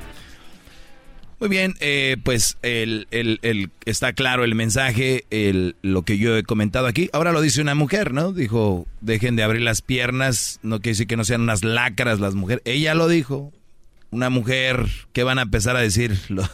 Muy 1.39 1.51
bien, 1.51 1.75
eh, 1.81 2.17
pues 2.23 2.57
el, 2.63 3.09
el, 3.11 3.71
está 3.85 4.15
claro 4.15 4.43
el 4.43 4.55
mensaje, 4.55 5.27
el, 5.29 5.77
lo 5.83 6.03
que 6.03 6.17
yo 6.17 6.35
he 6.37 6.43
comentado 6.45 6.87
aquí. 6.87 7.11
Ahora 7.13 7.33
lo 7.33 7.43
dice 7.43 7.61
una 7.61 7.75
mujer, 7.75 8.15
¿no? 8.15 8.33
Dijo, 8.33 8.87
dejen 9.03 9.37
de 9.37 9.43
abrir 9.43 9.61
las 9.61 9.83
piernas, 9.83 10.59
no 10.63 10.81
quiere 10.81 10.93
decir 10.93 11.07
que 11.07 11.17
no 11.19 11.25
sean 11.25 11.43
unas 11.43 11.63
lacras 11.63 12.21
las 12.21 12.35
mujeres. 12.35 12.63
Ella 12.65 12.95
lo 12.95 13.07
dijo, 13.07 13.53
una 14.11 14.31
mujer, 14.31 14.87
¿qué 15.13 15.25
van 15.25 15.39
a 15.39 15.43
empezar 15.43 15.77
a 15.77 15.81
decir? 15.81 16.19
Los, 16.29 16.49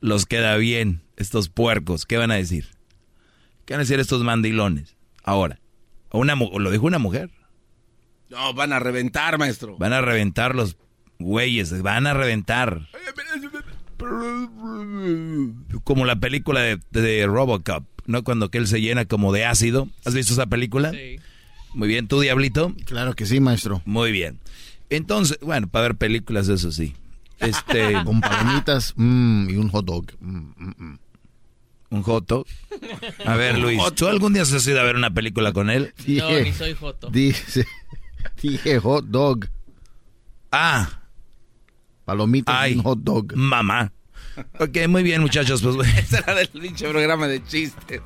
los 0.00 0.24
queda 0.24 0.56
bien, 0.56 1.02
estos 1.16 1.50
puercos, 1.50 2.06
¿qué 2.06 2.16
van 2.16 2.30
a 2.30 2.36
decir? 2.36 2.68
¿Qué 3.66 3.74
van 3.74 3.80
a 3.80 3.84
decir 3.84 4.00
estos 4.00 4.22
mandilones? 4.24 4.96
Ahora, 5.22 5.60
una, 6.12 6.34
lo 6.34 6.70
dijo 6.70 6.86
una 6.86 6.98
mujer. 6.98 7.30
No, 8.30 8.54
van 8.54 8.72
a 8.72 8.78
reventar, 8.78 9.36
maestro. 9.36 9.76
Van 9.76 9.92
a 9.92 10.00
reventar 10.00 10.54
los 10.54 10.78
güeyes, 11.18 11.82
van 11.82 12.06
a 12.06 12.14
reventar. 12.14 12.88
Como 15.84 16.04
la 16.04 16.16
película 16.16 16.60
de, 16.60 16.80
de 16.90 17.26
Robocop, 17.26 17.84
¿no? 18.06 18.24
Cuando 18.24 18.50
que 18.50 18.58
él 18.58 18.66
se 18.66 18.80
llena 18.80 19.04
como 19.04 19.32
de 19.32 19.44
ácido. 19.44 19.88
¿Has 20.04 20.14
visto 20.14 20.32
esa 20.32 20.46
película? 20.46 20.90
Sí. 20.92 21.18
Muy 21.74 21.88
bien, 21.88 22.06
¿tú, 22.06 22.20
Diablito? 22.20 22.72
Claro 22.84 23.14
que 23.14 23.26
sí, 23.26 23.40
maestro. 23.40 23.82
Muy 23.84 24.12
bien. 24.12 24.38
Entonces, 24.90 25.38
bueno, 25.42 25.68
para 25.68 25.88
ver 25.88 25.96
películas, 25.96 26.48
eso 26.48 26.70
sí. 26.70 26.94
Este, 27.40 27.92
Con 28.04 28.20
palomitas 28.20 28.94
mm, 28.96 29.50
y 29.50 29.56
un 29.56 29.68
hot 29.70 29.84
dog. 29.84 30.06
Mm, 30.20 30.52
mm, 30.56 30.98
¿Un 31.90 32.02
hot 32.02 32.26
dog? 32.26 32.46
A 33.24 33.36
ver, 33.36 33.58
Luis, 33.60 33.80
¿tú 33.96 34.06
algún 34.06 34.32
día 34.32 34.42
has 34.42 34.66
ido 34.66 34.80
a 34.80 34.84
ver 34.84 34.96
una 34.96 35.12
película 35.12 35.52
con 35.52 35.68
él? 35.68 35.92
no, 36.06 36.40
ni 36.40 36.52
soy 36.52 36.74
joto. 36.74 37.10
Dice, 37.10 37.66
dije 38.42 38.78
hot 38.78 39.06
dog. 39.06 39.48
Ah. 40.52 41.00
Palomitas 42.04 42.68
y 42.70 42.74
un 42.74 42.82
hot 42.82 42.98
dog. 43.00 43.34
Mamá. 43.36 43.92
Ok, 44.58 44.76
muy 44.88 45.02
bien, 45.02 45.20
muchachos. 45.22 45.62
Pues, 45.62 45.76
Ese 45.98 46.18
era 46.18 46.34
del 46.34 46.48
pinche 46.48 46.88
programa 46.88 47.26
de 47.28 47.44
chistes. 47.44 48.00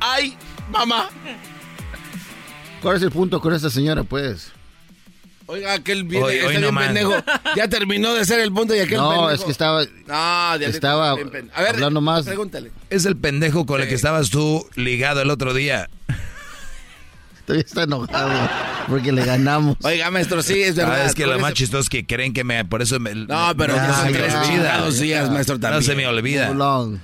¡Ay, 0.00 0.36
mamá! 0.70 1.08
¿Cuál 2.82 2.96
es 2.96 3.02
el 3.02 3.10
punto 3.10 3.40
con 3.40 3.52
esta 3.54 3.70
señora, 3.70 4.04
pues? 4.04 4.52
Oiga, 5.46 5.72
aquel 5.72 6.04
viene, 6.04 6.24
Hoy- 6.26 6.38
hoy 6.40 6.54
no 6.58 6.70
bien 6.70 6.76
pendejo. 6.76 7.14
Ya 7.56 7.66
terminó 7.68 8.12
de 8.14 8.24
ser 8.26 8.38
el 8.40 8.52
punto 8.52 8.74
y 8.76 8.80
aquel 8.80 8.98
No, 8.98 9.08
pendejo. 9.10 9.30
es 9.30 9.44
que 9.44 9.50
estaba, 9.50 9.82
No, 10.06 10.54
estaba 10.66 11.14
bien 11.14 11.30
pendejo. 11.30 11.58
A 11.58 11.62
ver, 11.62 11.74
hablando 11.76 12.00
más. 12.02 12.26
pregúntale. 12.26 12.70
Es 12.90 13.06
el 13.06 13.16
pendejo 13.16 13.64
con 13.66 13.80
el 13.80 13.88
que 13.88 13.94
estabas 13.94 14.28
tú 14.30 14.66
ligado 14.76 15.22
el 15.22 15.30
otro 15.30 15.54
día. 15.54 15.88
Todavía 17.48 17.64
está 17.66 17.84
enojado 17.84 18.30
porque 18.88 19.10
le 19.10 19.24
ganamos. 19.24 19.78
Oiga, 19.82 20.10
maestro, 20.10 20.42
sí, 20.42 20.60
es 20.60 20.76
verdad. 20.76 21.00
Ah, 21.00 21.06
es 21.06 21.14
que 21.14 21.26
lo 21.26 21.38
más 21.38 21.54
chistoso 21.54 21.80
es 21.80 21.88
que 21.88 22.04
creen 22.04 22.34
que 22.34 22.44
me... 22.44 22.62
Por 22.66 22.82
eso 22.82 23.00
me... 23.00 23.14
No, 23.14 23.54
pero 23.56 23.74
no 23.74 23.94
son 23.96 24.12
tres 24.12 25.00
días, 25.00 25.30
maestro, 25.30 25.54
No 25.54 25.60
también. 25.62 25.82
se 25.82 25.94
me 25.94 26.06
olvida. 26.06 26.52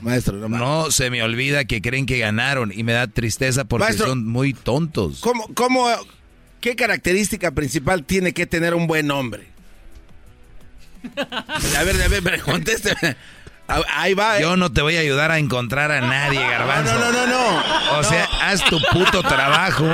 Maestro, 0.03 0.37
no, 0.37 0.49
No 0.51 0.91
se 0.91 1.09
me 1.09 1.23
olvida 1.23 1.65
que 1.65 1.81
creen 1.81 2.05
que 2.05 2.19
ganaron 2.19 2.73
y 2.77 2.83
me 2.83 2.93
da 2.93 3.07
tristeza 3.07 3.65
porque 3.65 3.87
Maestro. 3.87 4.09
son 4.09 4.27
muy 4.27 4.53
tontos. 4.53 5.21
¿Cómo, 5.21 5.49
cómo, 5.55 5.89
qué 6.61 6.77
característica 6.77 7.53
principal 7.53 8.05
tiene 8.05 8.35
que 8.35 8.45
tener 8.47 8.75
un 8.75 8.87
buen 8.87 9.11
hombre? 9.11 9.49
A 11.17 11.85
ver, 11.85 12.03
a 12.03 12.09
ver, 12.09 12.23
pero 12.23 12.45
contésteme. 12.45 13.17
Ah, 13.67 13.81
Ahí 13.97 14.13
va, 14.15 14.39
¿eh? 14.39 14.43
Yo 14.43 14.57
no 14.57 14.71
te 14.73 14.83
voy 14.83 14.97
a 14.97 15.01
ayudar 15.01 15.31
a 15.31 15.39
encontrar 15.39 15.91
a 15.91 16.01
nadie, 16.03 16.39
garbanzo. 16.39 16.93
No, 16.99 17.11
no, 17.11 17.13
no, 17.13 17.27
no. 17.27 17.99
O 17.99 18.03
sea, 18.05 18.29
haz 18.43 18.63
tu 18.65 18.79
puto 18.93 19.23
trabajo. 19.23 19.87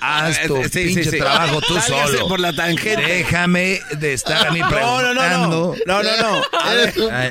Haz 0.00 0.40
tu 0.46 0.62
Sí, 0.64 0.68
sí, 0.70 0.84
pinche 0.94 1.10
sí. 1.12 1.18
trabajo 1.18 1.60
tú 1.60 1.74
Sálgase 1.78 2.12
solo. 2.14 2.28
por 2.28 2.40
la 2.40 2.52
tangente. 2.52 2.96
Déjame 3.06 3.80
de 3.98 4.12
estar 4.14 4.48
a 4.48 4.50
mí 4.50 4.58
No, 4.60 4.68
no, 5.02 5.14
no, 5.14 5.14
no. 5.14 5.20
preguntando. 5.20 5.76
No, 5.86 6.02
no, 6.02 6.16
no. 6.16 6.42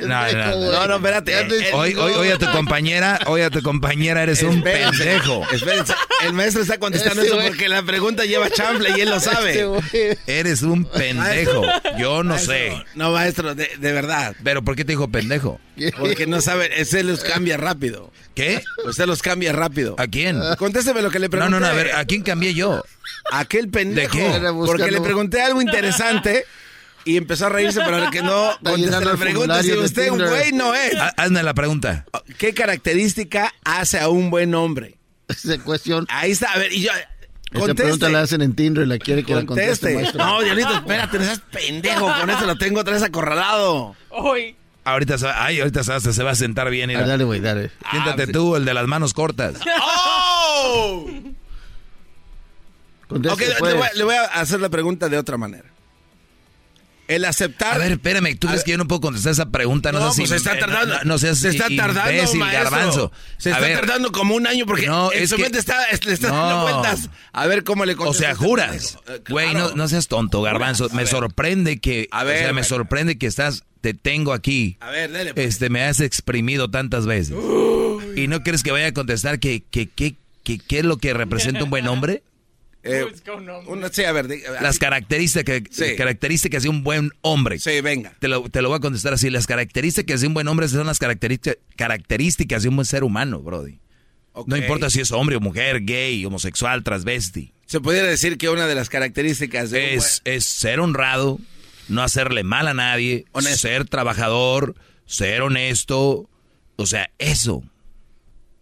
no, 0.00 0.32
no. 0.32 0.72
No, 0.72 0.86
no, 0.88 0.96
espérate. 0.96 1.72
Hoy, 1.74 1.94
hoy, 1.94 2.12
hoy 2.12 2.30
a 2.30 2.38
tu 2.38 2.46
compañera, 2.52 3.18
hoy 3.26 3.42
a 3.42 3.50
tu 3.50 3.62
compañera 3.62 4.22
eres 4.22 4.42
un 4.42 4.58
Espérense, 4.58 5.04
pendejo. 5.04 5.42
espérense. 5.52 5.94
El 6.24 6.32
maestro 6.32 6.62
está 6.62 6.78
contestando 6.78 7.20
Este 7.20 7.26
eso 7.26 7.36
güey. 7.36 7.48
porque 7.48 7.68
la 7.68 7.82
pregunta 7.82 8.24
lleva 8.24 8.48
chanfle 8.48 8.90
y 8.96 9.00
él 9.02 9.10
lo 9.10 9.16
Este 9.16 9.30
sabe. 9.30 9.64
güey. 9.64 9.82
Eres 10.26 10.62
un 10.62 10.84
pendejo. 10.86 11.62
Yo 11.98 12.22
no 12.22 12.38
sé. 12.38 12.84
No, 12.94 13.12
maestro, 13.12 13.54
de, 13.54 13.70
de 13.78 13.92
verdad. 13.92 14.34
Pero 14.42 14.62
¿por 14.62 14.76
qué 14.76 14.84
te 14.84 14.92
dijo 14.92 15.08
pendejo? 15.08 15.25
Porque 15.98 16.26
no 16.26 16.40
sabe, 16.40 16.70
usted 16.80 17.04
los 17.04 17.22
cambia 17.22 17.56
rápido. 17.56 18.10
¿Qué? 18.34 18.62
Usted 18.84 19.06
los 19.06 19.22
cambia 19.22 19.52
rápido. 19.52 19.94
¿A 19.98 20.06
quién? 20.06 20.40
Contésteme 20.58 21.02
lo 21.02 21.10
que 21.10 21.18
le 21.18 21.26
No, 21.26 21.30
pregunté. 21.30 21.50
no, 21.54 21.60
no, 21.60 21.66
a 21.66 21.72
ver, 21.72 21.92
¿a 21.94 22.04
quién 22.04 22.22
cambié 22.22 22.54
yo? 22.54 22.82
Aquel 23.32 23.68
pendejo. 23.68 24.16
¿De 24.16 24.22
qué? 24.40 24.40
Porque 24.66 24.90
le 24.90 25.00
pregunté 25.00 25.40
algo 25.42 25.60
interesante 25.62 26.44
y 27.04 27.16
empezó 27.16 27.46
a 27.46 27.48
reírse, 27.50 27.80
pero 27.84 27.98
el 28.04 28.10
que 28.10 28.22
no 28.22 28.50
contesta 28.64 29.00
la 29.00 29.16
pregunta, 29.16 29.62
si 29.62 29.72
usted 29.72 30.10
un 30.10 30.18
güey 30.18 30.52
no 30.52 30.74
es. 30.74 30.94
Ha- 30.96 31.14
Hazme 31.16 31.42
la 31.42 31.54
pregunta. 31.54 32.04
¿Qué 32.38 32.52
característica 32.52 33.52
hace 33.64 33.98
a 34.00 34.08
un 34.08 34.28
buen 34.30 34.54
hombre? 34.54 34.96
Esa 35.28 35.58
cuestión. 35.58 36.06
Ahí 36.10 36.32
está, 36.32 36.52
a 36.52 36.58
ver, 36.58 36.72
y 36.72 36.82
yo... 36.82 36.90
Esa 37.52 37.62
pregunta 37.74 37.82
Conteste. 37.84 38.08
la 38.10 38.20
hacen 38.22 38.42
en 38.42 38.54
Tinder 38.56 38.84
y 38.84 38.88
la 38.88 38.98
quiere 38.98 39.22
que 39.24 39.32
la 39.34 39.46
conteste, 39.46 39.92
Conteste. 39.94 40.18
maestro. 40.18 40.24
No, 40.26 40.42
Diablito, 40.42 40.74
espérate, 40.74 41.18
no 41.18 41.24
seas 41.24 41.40
pendejo. 41.52 42.12
Con 42.20 42.28
eso 42.28 42.44
lo 42.44 42.56
tengo 42.58 42.80
otra 42.80 42.92
vez 42.94 43.02
acorralado. 43.04 43.94
Ahorita, 44.86 45.18
se- 45.18 45.26
ay, 45.28 45.58
ahorita 45.60 45.82
se, 45.82 46.12
se 46.12 46.22
va 46.22 46.30
a 46.30 46.34
sentar 46.36 46.70
bien. 46.70 46.90
Ah, 46.94 47.04
dale, 47.06 47.24
güey, 47.24 47.40
dale. 47.40 47.70
Siéntate 47.90 48.22
Ah, 48.22 48.32
tú, 48.32 48.54
el 48.56 48.64
de 48.64 48.72
las 48.72 48.86
manos 48.86 49.12
cortas. 49.14 49.56
¡Oh! 49.82 51.06
Conteste, 53.08 53.34
Ok, 53.34 53.40
le- 53.50 53.56
pues. 53.58 53.72
le, 53.72 53.78
voy, 53.78 53.88
le 53.96 54.04
voy 54.04 54.14
a 54.14 54.24
hacer 54.24 54.60
la 54.60 54.68
pregunta 54.68 55.08
de 55.08 55.18
otra 55.18 55.36
manera. 55.36 55.64
El 57.08 57.24
aceptar. 57.24 57.74
A 57.76 57.78
ver, 57.78 57.92
espérame, 57.92 58.36
¿tú 58.36 58.48
crees 58.48 58.64
que 58.64 58.72
yo 58.72 58.78
no 58.78 58.88
puedo 58.88 59.00
contestar 59.00 59.30
esa 59.30 59.46
pregunta? 59.46 59.92
No, 59.92 60.00
No, 60.00 60.12
seas 60.12 60.28
pues 60.28 60.30
se 60.30 60.36
está 60.48 60.56
im- 60.56 60.60
tardando. 60.60 60.94
No, 60.96 61.04
no 61.04 61.18
seas 61.18 61.38
se 61.38 61.50
está 61.50 61.66
tardando, 61.76 62.10
imbécil, 62.12 62.40
maestro. 62.40 62.64
garbanzo. 62.70 63.12
Se 63.38 63.50
está 63.50 63.60
ver, 63.62 63.78
tardando 63.78 64.10
como 64.10 64.34
un 64.34 64.44
año 64.48 64.66
porque 64.66 64.88
No, 64.88 65.12
en 65.12 65.22
es 65.22 65.30
su 65.30 65.36
que- 65.36 65.42
mente 65.42 65.58
está, 65.60 65.78
le 66.04 66.12
está 66.12 66.28
No. 66.30 66.34
dando 66.48 66.62
vueltas. 66.62 67.08
A 67.32 67.46
ver 67.46 67.62
cómo 67.62 67.84
le 67.84 67.92
O 67.92 67.96
contesta 67.96 68.26
sea, 68.26 68.34
juras. 68.34 68.98
Eh, 69.06 69.20
Güey, 69.28 69.50
claro. 69.52 69.68
no, 69.70 69.76
no 69.76 69.88
seas 69.88 70.08
tonto, 70.08 70.42
garbanzo. 70.42 70.88
Me 70.94 71.06
sorprende 71.06 71.78
que... 71.78 72.08
A 72.10 72.22
o 72.22 72.26
ver, 72.26 72.38
sea, 72.38 72.52
me 72.52 72.64
sorprende 72.64 73.18
que 73.18 73.26
estás... 73.28 73.62
Te 73.86 73.94
tengo 73.94 74.32
aquí. 74.32 74.76
A 74.80 74.90
ver, 74.90 75.12
dale. 75.12 75.32
pues. 75.32 75.46
Este, 75.46 75.70
me 75.70 75.84
has 75.84 76.00
exprimido 76.00 76.68
tantas 76.72 77.06
veces. 77.06 77.36
¿Y 78.16 78.26
no 78.26 78.42
crees 78.42 78.64
que 78.64 78.72
vaya 78.72 78.88
a 78.88 78.92
contestar 78.92 79.38
que, 79.38 79.62
que, 79.70 79.86
que, 79.86 80.16
que- 80.42 80.58
qué 80.58 80.78
es 80.80 80.84
lo 80.84 80.96
que 80.96 81.14
representa 81.14 81.62
un 81.62 81.70
buen 81.70 81.86
hombre? 81.86 82.24
Eh, 82.82 83.04
una- 83.68 83.88
sí, 83.90 84.02
a 84.02 84.10
ver. 84.10 84.26
a 84.58 84.60
Las 84.60 84.80
características, 84.80 85.62
Sí. 85.70 85.94
características 85.96 86.64
de 86.64 86.68
un 86.68 86.82
buen 86.82 87.12
hombre. 87.20 87.60
Sí, 87.60 87.80
venga. 87.80 88.12
Te 88.18 88.26
lo, 88.26 88.48
te 88.48 88.60
lo 88.60 88.70
voy 88.70 88.78
a 88.78 88.80
contestar 88.80 89.14
así. 89.14 89.30
Las 89.30 89.46
características 89.46 90.20
de 90.20 90.26
un 90.26 90.34
buen 90.34 90.48
hombre 90.48 90.66
son 90.66 90.84
las 90.86 90.98
características, 90.98 91.58
características 91.76 92.64
de 92.64 92.68
un 92.68 92.74
buen 92.76 92.86
ser 92.86 93.04
humano, 93.04 93.38
Brody. 93.40 93.78
No 94.46 94.56
importa 94.56 94.90
si 94.90 95.00
es 95.00 95.12
hombre 95.12 95.36
o 95.36 95.40
mujer, 95.40 95.84
gay, 95.84 96.24
homosexual, 96.24 96.82
transvesti. 96.82 97.52
Se 97.66 97.78
pudiera 97.80 98.08
decir 98.08 98.36
que 98.36 98.48
una 98.48 98.66
de 98.66 98.74
las 98.74 98.88
características 98.88 99.70
de 99.70 99.92
un 99.92 99.98
Es, 99.98 100.22
es 100.24 100.44
ser 100.44 100.80
honrado, 100.80 101.38
no 101.88 102.02
hacerle 102.02 102.44
mal 102.44 102.68
a 102.68 102.74
nadie, 102.74 103.24
Honesto. 103.32 103.58
ser 103.68 103.88
trabajador, 103.88 104.74
ser 105.06 105.42
honesto. 105.42 106.28
O 106.76 106.86
sea, 106.86 107.10
eso. 107.18 107.62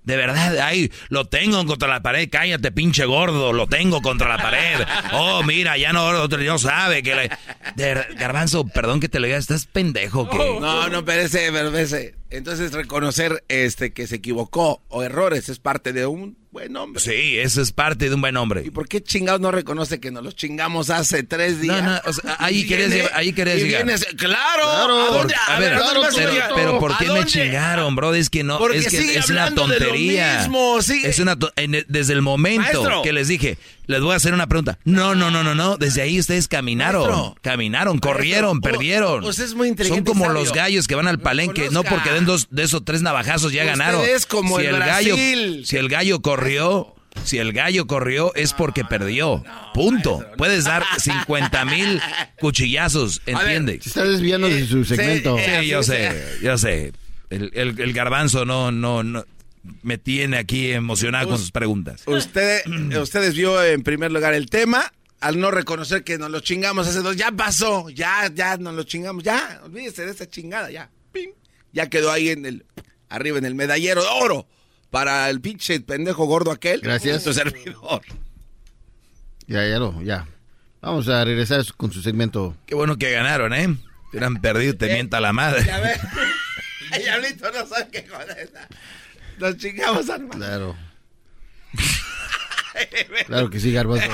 De 0.05 0.19
verdad, 0.19 0.59
ay, 0.59 0.93
lo 1.09 1.25
tengo 1.25 1.65
contra 1.65 1.89
la 1.89 2.03
pared, 2.03 2.29
cállate, 2.31 2.71
pinche 2.71 3.07
gordo, 3.07 3.55
lo 3.55 3.67
tengo 3.67 4.03
contra 4.03 4.29
la 4.29 4.37
pared. 4.37 4.87
Oh, 5.13 5.43
mira, 5.43 5.79
ya 5.79 5.95
no, 5.95 6.05
otro 6.07 6.39
no 6.43 6.59
sabe 6.59 7.03
que 7.03 7.15
le... 7.15 7.31
De 7.75 7.95
Garbanzo, 8.19 8.67
perdón 8.67 9.01
que 9.01 9.09
te 9.09 9.19
lo 9.19 9.27
diga, 9.27 9.39
estás 9.39 9.65
pendejo, 9.65 10.29
No, 10.61 10.91
no, 10.91 10.99
espérese, 10.99 11.47
espérese. 11.47 12.15
Entonces 12.37 12.73
reconocer 12.73 13.45
este 13.49 13.93
que 13.93 14.07
se 14.07 14.17
equivocó 14.17 14.83
o 14.89 15.03
errores 15.03 15.49
es 15.49 15.59
parte 15.59 15.93
de 15.93 16.07
un 16.07 16.37
buen 16.51 16.77
hombre. 16.77 17.01
Sí, 17.03 17.39
eso 17.39 17.61
es 17.61 17.73
parte 17.73 18.09
de 18.09 18.15
un 18.15 18.21
buen 18.21 18.37
hombre. 18.37 18.63
¿Y 18.65 18.71
por 18.71 18.87
qué 18.89 19.03
chingados 19.03 19.41
no 19.41 19.51
reconoce 19.51 19.99
que 20.01 20.11
nos 20.13 20.23
los 20.23 20.37
chingamos 20.37 20.89
hace 20.91 21.23
tres 21.25 21.61
días? 21.61 21.83
No, 21.83 21.91
no, 21.95 22.01
o 22.05 22.13
sea, 22.13 22.37
ahí 22.39 22.61
Y 22.61 22.67
querías 22.67 22.91
viene- 22.91 23.05
llevar- 23.05 23.19
ahí 23.19 23.33
querías 23.33 23.59
y 23.59 23.63
llegar. 23.65 23.85
vienes- 23.87 24.05
claro, 24.17 24.63
Claro. 24.63 25.03
¿a 25.03 25.17
dónde? 25.19 25.35
a 25.49 25.59
ver, 25.59 25.75
¿a 25.75 25.79
dónde 25.81 26.01
vas, 26.01 26.15
pero, 26.15 26.55
pero 26.55 26.79
¿por 26.79 26.93
¿A 26.93 26.99
qué 26.99 27.07
me 27.11 27.25
chingaron, 27.27 27.97
bro? 27.97 28.15
Es 28.15 28.31
que 28.31 28.45
no, 28.45 28.59
Porque 28.59 28.79
es 28.79 28.85
que 28.89 28.99
sigue 29.01 29.19
es 29.19 29.29
una 29.31 29.45
hablando 29.45 29.67
de 29.69 29.81
lo 29.81 29.87
tontería. 29.87 30.39
mismo, 30.39 30.81
sigue. 30.83 31.09
Es 31.09 31.19
una 31.19 31.37
to- 31.37 31.53
en- 31.57 31.85
desde 31.89 32.13
el 32.13 32.23
momento 32.23 32.63
Maestro. 32.83 33.03
que 33.03 33.13
les 33.13 33.27
dije, 33.29 33.59
les 33.87 34.01
voy 34.01 34.13
a 34.13 34.17
hacer 34.17 34.33
una 34.35 34.47
pregunta. 34.47 34.79
No, 34.85 35.15
no, 35.15 35.31
no, 35.31 35.43
no, 35.43 35.55
no. 35.55 35.77
Desde 35.77 36.03
ahí 36.03 36.19
ustedes 36.19 36.49
caminaron, 36.49 37.03
Maestro. 37.09 37.37
caminaron, 37.43 37.99
corrieron, 37.99 38.57
Maestro, 38.59 38.73
perdieron. 38.73 39.25
usted 39.25 39.45
es 39.45 39.55
muy 39.55 39.69
inteligente 39.69 40.09
Son 40.11 40.15
como 40.19 40.27
sabio. 40.27 40.41
los 40.41 40.53
gallos 40.53 40.87
que 40.89 40.95
van 40.95 41.09
al 41.09 41.19
palenque, 41.21 41.69
no 41.71 41.83
porque 41.85 42.11
den 42.11 42.25
dos 42.25 42.49
de 42.51 42.63
esos 42.65 42.85
tres 42.85 43.03
navajazos 43.03 43.53
ya 43.53 43.63
Usted 43.63 43.73
ganaron. 43.79 44.03
es 44.05 44.27
como 44.27 44.59
si 44.59 44.67
el 44.67 44.79
gallo, 44.79 45.17
si 45.65 45.77
el 45.77 45.89
gallo 45.89 46.21
corrió, 46.23 46.95
si 47.25 47.39
el 47.39 47.53
gallo 47.53 47.87
corrió 47.87 48.35
es 48.35 48.53
porque 48.53 48.85
perdió. 48.85 49.45
Punto. 49.73 50.25
Puedes 50.37 50.65
dar 50.65 50.83
50 50.99 51.65
mil 51.67 52.01
cuchillazos, 52.41 53.23
¿entiende? 53.27 53.81
Se 53.83 53.89
está 53.89 54.05
desviando 54.05 54.49
de 54.49 54.67
su 54.67 54.85
segmento. 54.85 55.37
Sí, 55.39 55.67
yo 55.69 55.83
sé, 55.83 56.13
yo 56.43 56.59
sé. 56.59 56.93
El, 57.31 57.51
el- 57.55 57.81
el 57.81 57.93
garbanzo 57.93 58.45
no, 58.45 58.71
no, 58.71 59.03
no 59.03 59.25
me 59.83 59.99
tiene 59.99 60.37
aquí 60.37 60.73
emocionado 60.73 61.29
con 61.29 61.39
sus 61.39 61.51
preguntas. 61.51 62.03
Usted, 62.07 62.63
ustedes 63.01 63.35
vio 63.35 63.63
en 63.63 63.83
primer 63.83 64.13
lugar 64.13 64.35
el 64.35 64.49
tema. 64.49 64.93
Al 65.21 65.41
no 65.41 65.51
reconocer 65.51 66.05
que 66.05 66.19
nos 66.19 66.31
lo 66.31 66.41
chingamos 66.41 66.87
hace 66.87 67.01
dos, 67.01 67.17
ya 67.17 67.33
pasó, 67.33 67.89
ya, 67.89 68.31
ya 68.35 68.59
nos 68.59 68.75
lo 68.75 68.83
chingamos, 68.83 69.25
ya, 69.25 69.63
olvídese 69.65 70.05
de 70.05 70.13
esa 70.13 70.29
chingada, 70.29 70.71
ya, 70.71 70.91
pim, 71.13 71.31
ya 71.73 71.89
quedó 71.89 72.13
ahí 72.13 72.29
en 72.29 72.45
el, 72.45 72.67
arriba 73.09 73.39
en 73.39 73.47
el 73.47 73.55
medallero 73.55 74.03
de 74.03 74.09
oro 74.09 74.47
para 74.91 75.31
el 75.31 75.41
pinche 75.41 75.81
pendejo 75.81 76.27
gordo 76.27 76.51
aquel. 76.51 76.81
Gracias. 76.81 77.25
Tu 77.25 77.33
servidor. 77.33 78.03
Ya, 79.47 79.67
ya 79.67 79.79
lo, 79.79 80.03
ya. 80.03 80.29
Vamos 80.81 81.09
a 81.09 81.25
regresar 81.25 81.65
con 81.77 81.91
su 81.91 82.03
segmento. 82.03 82.55
Qué 82.67 82.75
bueno 82.75 82.97
que 82.97 83.11
ganaron, 83.11 83.55
¿eh? 83.55 83.65
Si 83.65 84.11
hubieran 84.11 84.37
perdido, 84.37 84.77
te 84.77 84.93
mienta 84.93 85.21
la 85.21 85.33
madre. 85.33 85.65
Ya 85.65 85.81
ve, 85.81 85.95
el 86.93 87.03
diablito 87.03 87.51
no 87.51 87.67
sabe 87.67 87.89
qué 87.91 88.05
con. 88.05 88.21
Nos 89.39 89.57
chingamos 89.59 90.09
al 90.11 90.29
Claro. 90.29 90.77
Claro 93.27 93.51
que 93.51 93.61
sí, 93.61 93.73
Garbanzo. 93.73 94.07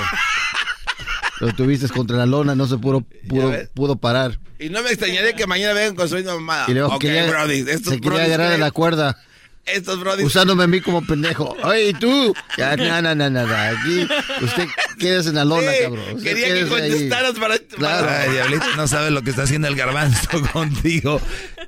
Lo 1.39 1.53
tuviste 1.55 1.87
contra 1.89 2.17
la 2.17 2.25
lona, 2.27 2.53
no 2.53 2.67
se 2.67 2.77
pudo, 2.77 3.01
pudo, 3.27 3.51
pudo 3.73 3.95
parar. 3.95 4.37
Y 4.59 4.69
no 4.69 4.83
me 4.83 4.89
extrañaría 4.89 5.33
que 5.33 5.47
mañana 5.47 5.73
vengan 5.73 5.95
con 5.95 6.07
su 6.07 6.15
misma 6.15 6.35
mamada. 6.35 6.65
Y 6.67 6.73
luego 6.75 6.89
ok, 6.93 7.01
quería- 7.01 7.25
brody, 7.27 7.61
estos 7.67 7.93
se 7.95 7.99
quería 7.99 8.23
agarrar 8.25 8.49
de 8.49 8.55
creen- 8.57 8.59
la 8.59 8.69
cuerda, 8.71 9.17
Estos 9.65 9.99
brodis 9.99 10.25
usándome 10.25 10.63
a 10.63 10.67
mí 10.67 10.81
como 10.81 11.03
pendejo. 11.05 11.55
Oye, 11.63 11.93
tú. 11.99 12.33
Ya, 12.57 12.75
no, 12.77 13.01
no, 13.01 13.15
no, 13.15 13.29
no, 13.31 13.45
no. 13.47 13.55
Aquí, 13.55 14.07
usted 14.43 14.67
quédese 14.99 15.29
en 15.29 15.35
la 15.35 15.45
lona, 15.45 15.71
Sí, 15.71 15.77
cabrón. 15.83 16.05
Usted 16.15 16.23
quería 16.23 16.47
que 16.47 16.53
quédese 16.53 16.75
ahí. 16.75 16.89
contestaras 16.91 17.39
para... 17.39 17.57
Claro. 17.57 18.07
Ay, 18.09 18.31
diablito, 18.31 18.65
no 18.75 18.87
sabes 18.87 19.11
lo 19.11 19.23
que 19.23 19.31
está 19.31 19.43
haciendo 19.43 19.67
el 19.67 19.75
garbanzo 19.75 20.29
contigo 20.53 21.19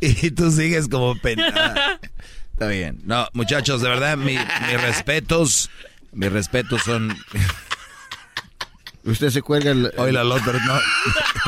y 0.02 0.30
tú 0.32 0.52
sigues 0.52 0.88
como 0.88 1.16
pena. 1.20 2.00
Está 2.54 2.68
bien. 2.68 3.00
No, 3.06 3.28
muchachos, 3.34 3.82
de 3.82 3.90
verdad, 3.90 4.16
mi- 4.18 4.38
mis 4.38 4.82
respetos, 4.82 5.70
mis 6.14 6.32
respetos 6.32 6.82
son... 6.84 7.18
Usted 9.06 9.32
se 9.32 9.42
cuelga 9.42 9.72
el, 9.72 9.92
Hoy 9.98 10.14
la 10.14 10.24
no. 10.24 10.80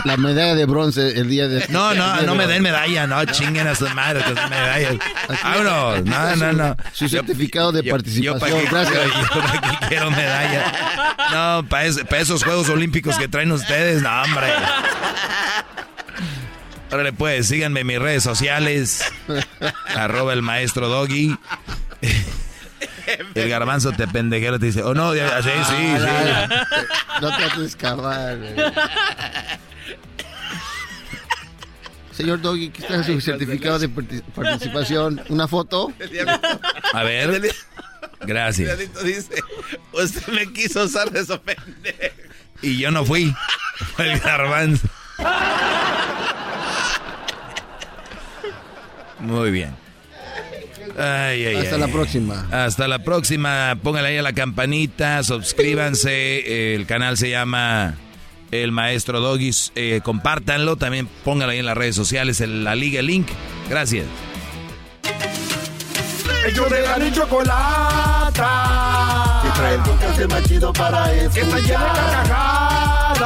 la 0.03 0.17
medalla 0.17 0.55
de 0.55 0.65
bronce 0.65 1.17
el 1.17 1.29
día 1.29 1.47
de... 1.47 1.65
No, 1.69 1.93
no, 1.93 2.21
no 2.23 2.35
me 2.35 2.47
den 2.47 2.61
medalla, 2.61 3.07
no, 3.07 3.23
chinguen 3.23 3.65
a 3.65 3.75
su 3.75 3.87
madre 3.91 4.21
con 4.23 4.33
medallas. 4.49 4.95
Vámonos, 5.41 6.03
no, 6.03 6.35
no, 6.35 6.51
no. 6.51 6.75
Su 6.91 7.07
certificado 7.07 7.71
de 7.71 7.81
Yo 7.81 7.91
participación, 7.91 8.65
para 8.65 8.83
gracias. 8.89 9.05
yo, 9.05 9.21
yo 9.21 9.41
pa' 9.41 9.61
qué 9.79 9.87
quiero 9.87 10.11
medalla. 10.11 11.15
No, 11.31 11.65
para 11.69 11.85
esos 11.85 12.43
Juegos 12.43 12.67
Olímpicos 12.67 13.17
que 13.17 13.29
traen 13.29 13.53
ustedes, 13.53 14.01
no, 14.01 14.09
hombre. 14.23 14.47
Órale, 16.95 17.11
pues, 17.11 17.47
síganme 17.49 17.81
en 17.81 17.87
mis 17.87 17.99
redes 17.99 18.23
sociales. 18.23 19.03
arroba 19.95 20.31
el 20.31 20.41
maestro 20.41 20.87
Doggy. 20.87 21.37
El 23.35 23.49
garbanzo 23.49 23.91
te 23.91 24.07
pendejero 24.07 24.57
te 24.59 24.67
dice, 24.67 24.81
oh 24.81 24.93
no, 24.93 25.13
ya- 25.13 25.41
sí, 25.43 25.49
sí, 25.67 25.75
sí. 25.99 26.55
No 27.21 27.35
te 27.37 27.43
haces 27.43 27.75
güey. 28.39 28.55
Señor 32.11 32.41
Doggy, 32.41 32.69
¿qué 32.69 32.81
está 32.81 33.03
su 33.03 33.19
certificado 33.19 33.77
de 33.77 33.89
parti- 33.89 34.21
participación? 34.33 35.21
¿Una 35.29 35.47
foto? 35.49 35.91
A 36.93 37.03
ver. 37.03 37.53
Gracias. 38.21 38.77
Dice, 39.03 39.35
usted 39.91 40.27
me 40.27 40.51
quiso 40.53 40.83
usar 40.85 41.11
de 41.11 41.25
pendejo. 41.41 42.15
Y 42.61 42.77
yo 42.77 42.89
no 42.89 43.03
fui. 43.05 43.35
Fue 43.95 44.13
el 44.13 44.19
garbanzo. 44.19 44.87
Muy 49.25 49.51
bien. 49.51 49.75
Ay, 50.97 51.45
ay, 51.45 51.55
Hasta 51.57 51.75
ay. 51.75 51.81
la 51.81 51.87
próxima. 51.87 52.47
Hasta 52.51 52.87
la 52.87 52.99
próxima. 52.99 53.77
Pónganle 53.83 54.09
ahí 54.09 54.17
a 54.17 54.21
la 54.21 54.33
campanita, 54.33 55.21
suscríbanse. 55.23 56.73
El 56.75 56.85
canal 56.85 57.17
se 57.17 57.29
llama 57.29 57.95
El 58.51 58.71
Maestro 58.71 59.19
Doggies. 59.19 59.71
Eh, 59.75 59.99
compártanlo. 60.03 60.77
También 60.77 61.09
pónganlo 61.25 61.51
ahí 61.51 61.59
en 61.59 61.65
las 61.65 61.75
redes 61.77 61.95
sociales, 61.95 62.39
en 62.41 62.63
la 62.63 62.75
liga, 62.75 63.01
link. 63.01 63.27
Gracias. 63.69 64.05
Ellos 66.47 66.69
de 66.69 66.81
la 66.81 66.97
ni 66.97 67.11
chocolata. 67.11 68.41
Que 69.43 69.49
trae 69.59 69.75
el 69.75 69.81
podcast 69.81 70.31
más 70.31 70.43
chido 70.43 70.71
para 70.73 71.11
escuchar. 71.13 71.33
Que 71.33 71.39
está 71.41 71.57
llena 71.59 71.79
de 71.93 71.99
carcajadas. 71.99 73.19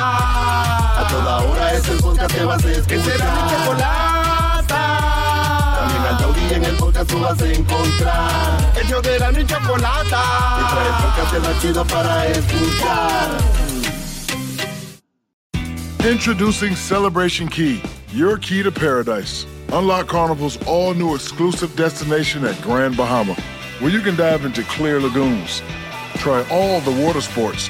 A 0.98 1.08
toda 1.10 1.38
hora 1.40 1.74
es 1.74 1.88
el 1.88 1.98
podcast 1.98 2.34
que 2.36 2.44
vas 2.45 2.64
a 2.66 2.72
escuchar. 2.72 2.88
Que 2.88 3.00
será 3.11 3.26
mi 3.32 3.42
chocolata. 3.52 4.09
También 6.50 6.50
al 6.50 6.50
taurí 6.50 6.53
en 6.53 6.64
el 6.64 6.76
podcast 6.78 7.10
tú 7.10 7.19
vas 7.19 7.42
a 7.42 7.52
encontrar. 7.52 8.74
Ellos 8.84 9.02
de 9.03 9.19
la 9.19 9.32
ni 9.32 9.45
chocolata. 9.45 10.24
Que 10.58 10.64
trae 10.74 10.88
el 10.88 10.95
podcast 11.03 11.48
más 11.48 11.61
chido 11.61 11.86
para 11.86 12.28
escuchar. 12.28 13.30
Introducing 16.10 16.76
Celebration 16.76 17.48
Key, 17.48 17.82
your 18.14 18.38
key 18.38 18.64
to 18.64 18.72
paradise. 18.72 19.45
Unlock 19.72 20.08
Carnival's 20.08 20.58
all 20.66 20.94
new 20.95 21.14
exclusive 21.14 21.76
destination 21.76 22.44
at 22.45 22.60
Grand 22.61 22.98
Bahama, 22.98 23.36
where 23.80 23.92
you 23.92 24.02
can 24.02 24.16
dive 24.16 24.45
into 24.45 24.64
clear 24.64 25.00
lagoons, 25.00 25.61
try 26.16 26.44
all 26.50 26.82
the 26.82 27.06
water 27.06 27.22
sports, 27.22 27.69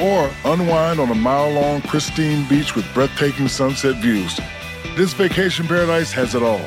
or 0.00 0.28
unwind 0.44 0.98
on 0.98 1.10
a 1.10 1.14
mile 1.14 1.52
long, 1.52 1.80
pristine 1.82 2.44
beach 2.48 2.74
with 2.74 2.84
breathtaking 2.92 3.46
sunset 3.46 3.96
views. 4.02 4.40
This 4.96 5.12
vacation 5.12 5.66
paradise 5.68 6.12
has 6.12 6.34
it 6.34 6.42
all. 6.42 6.66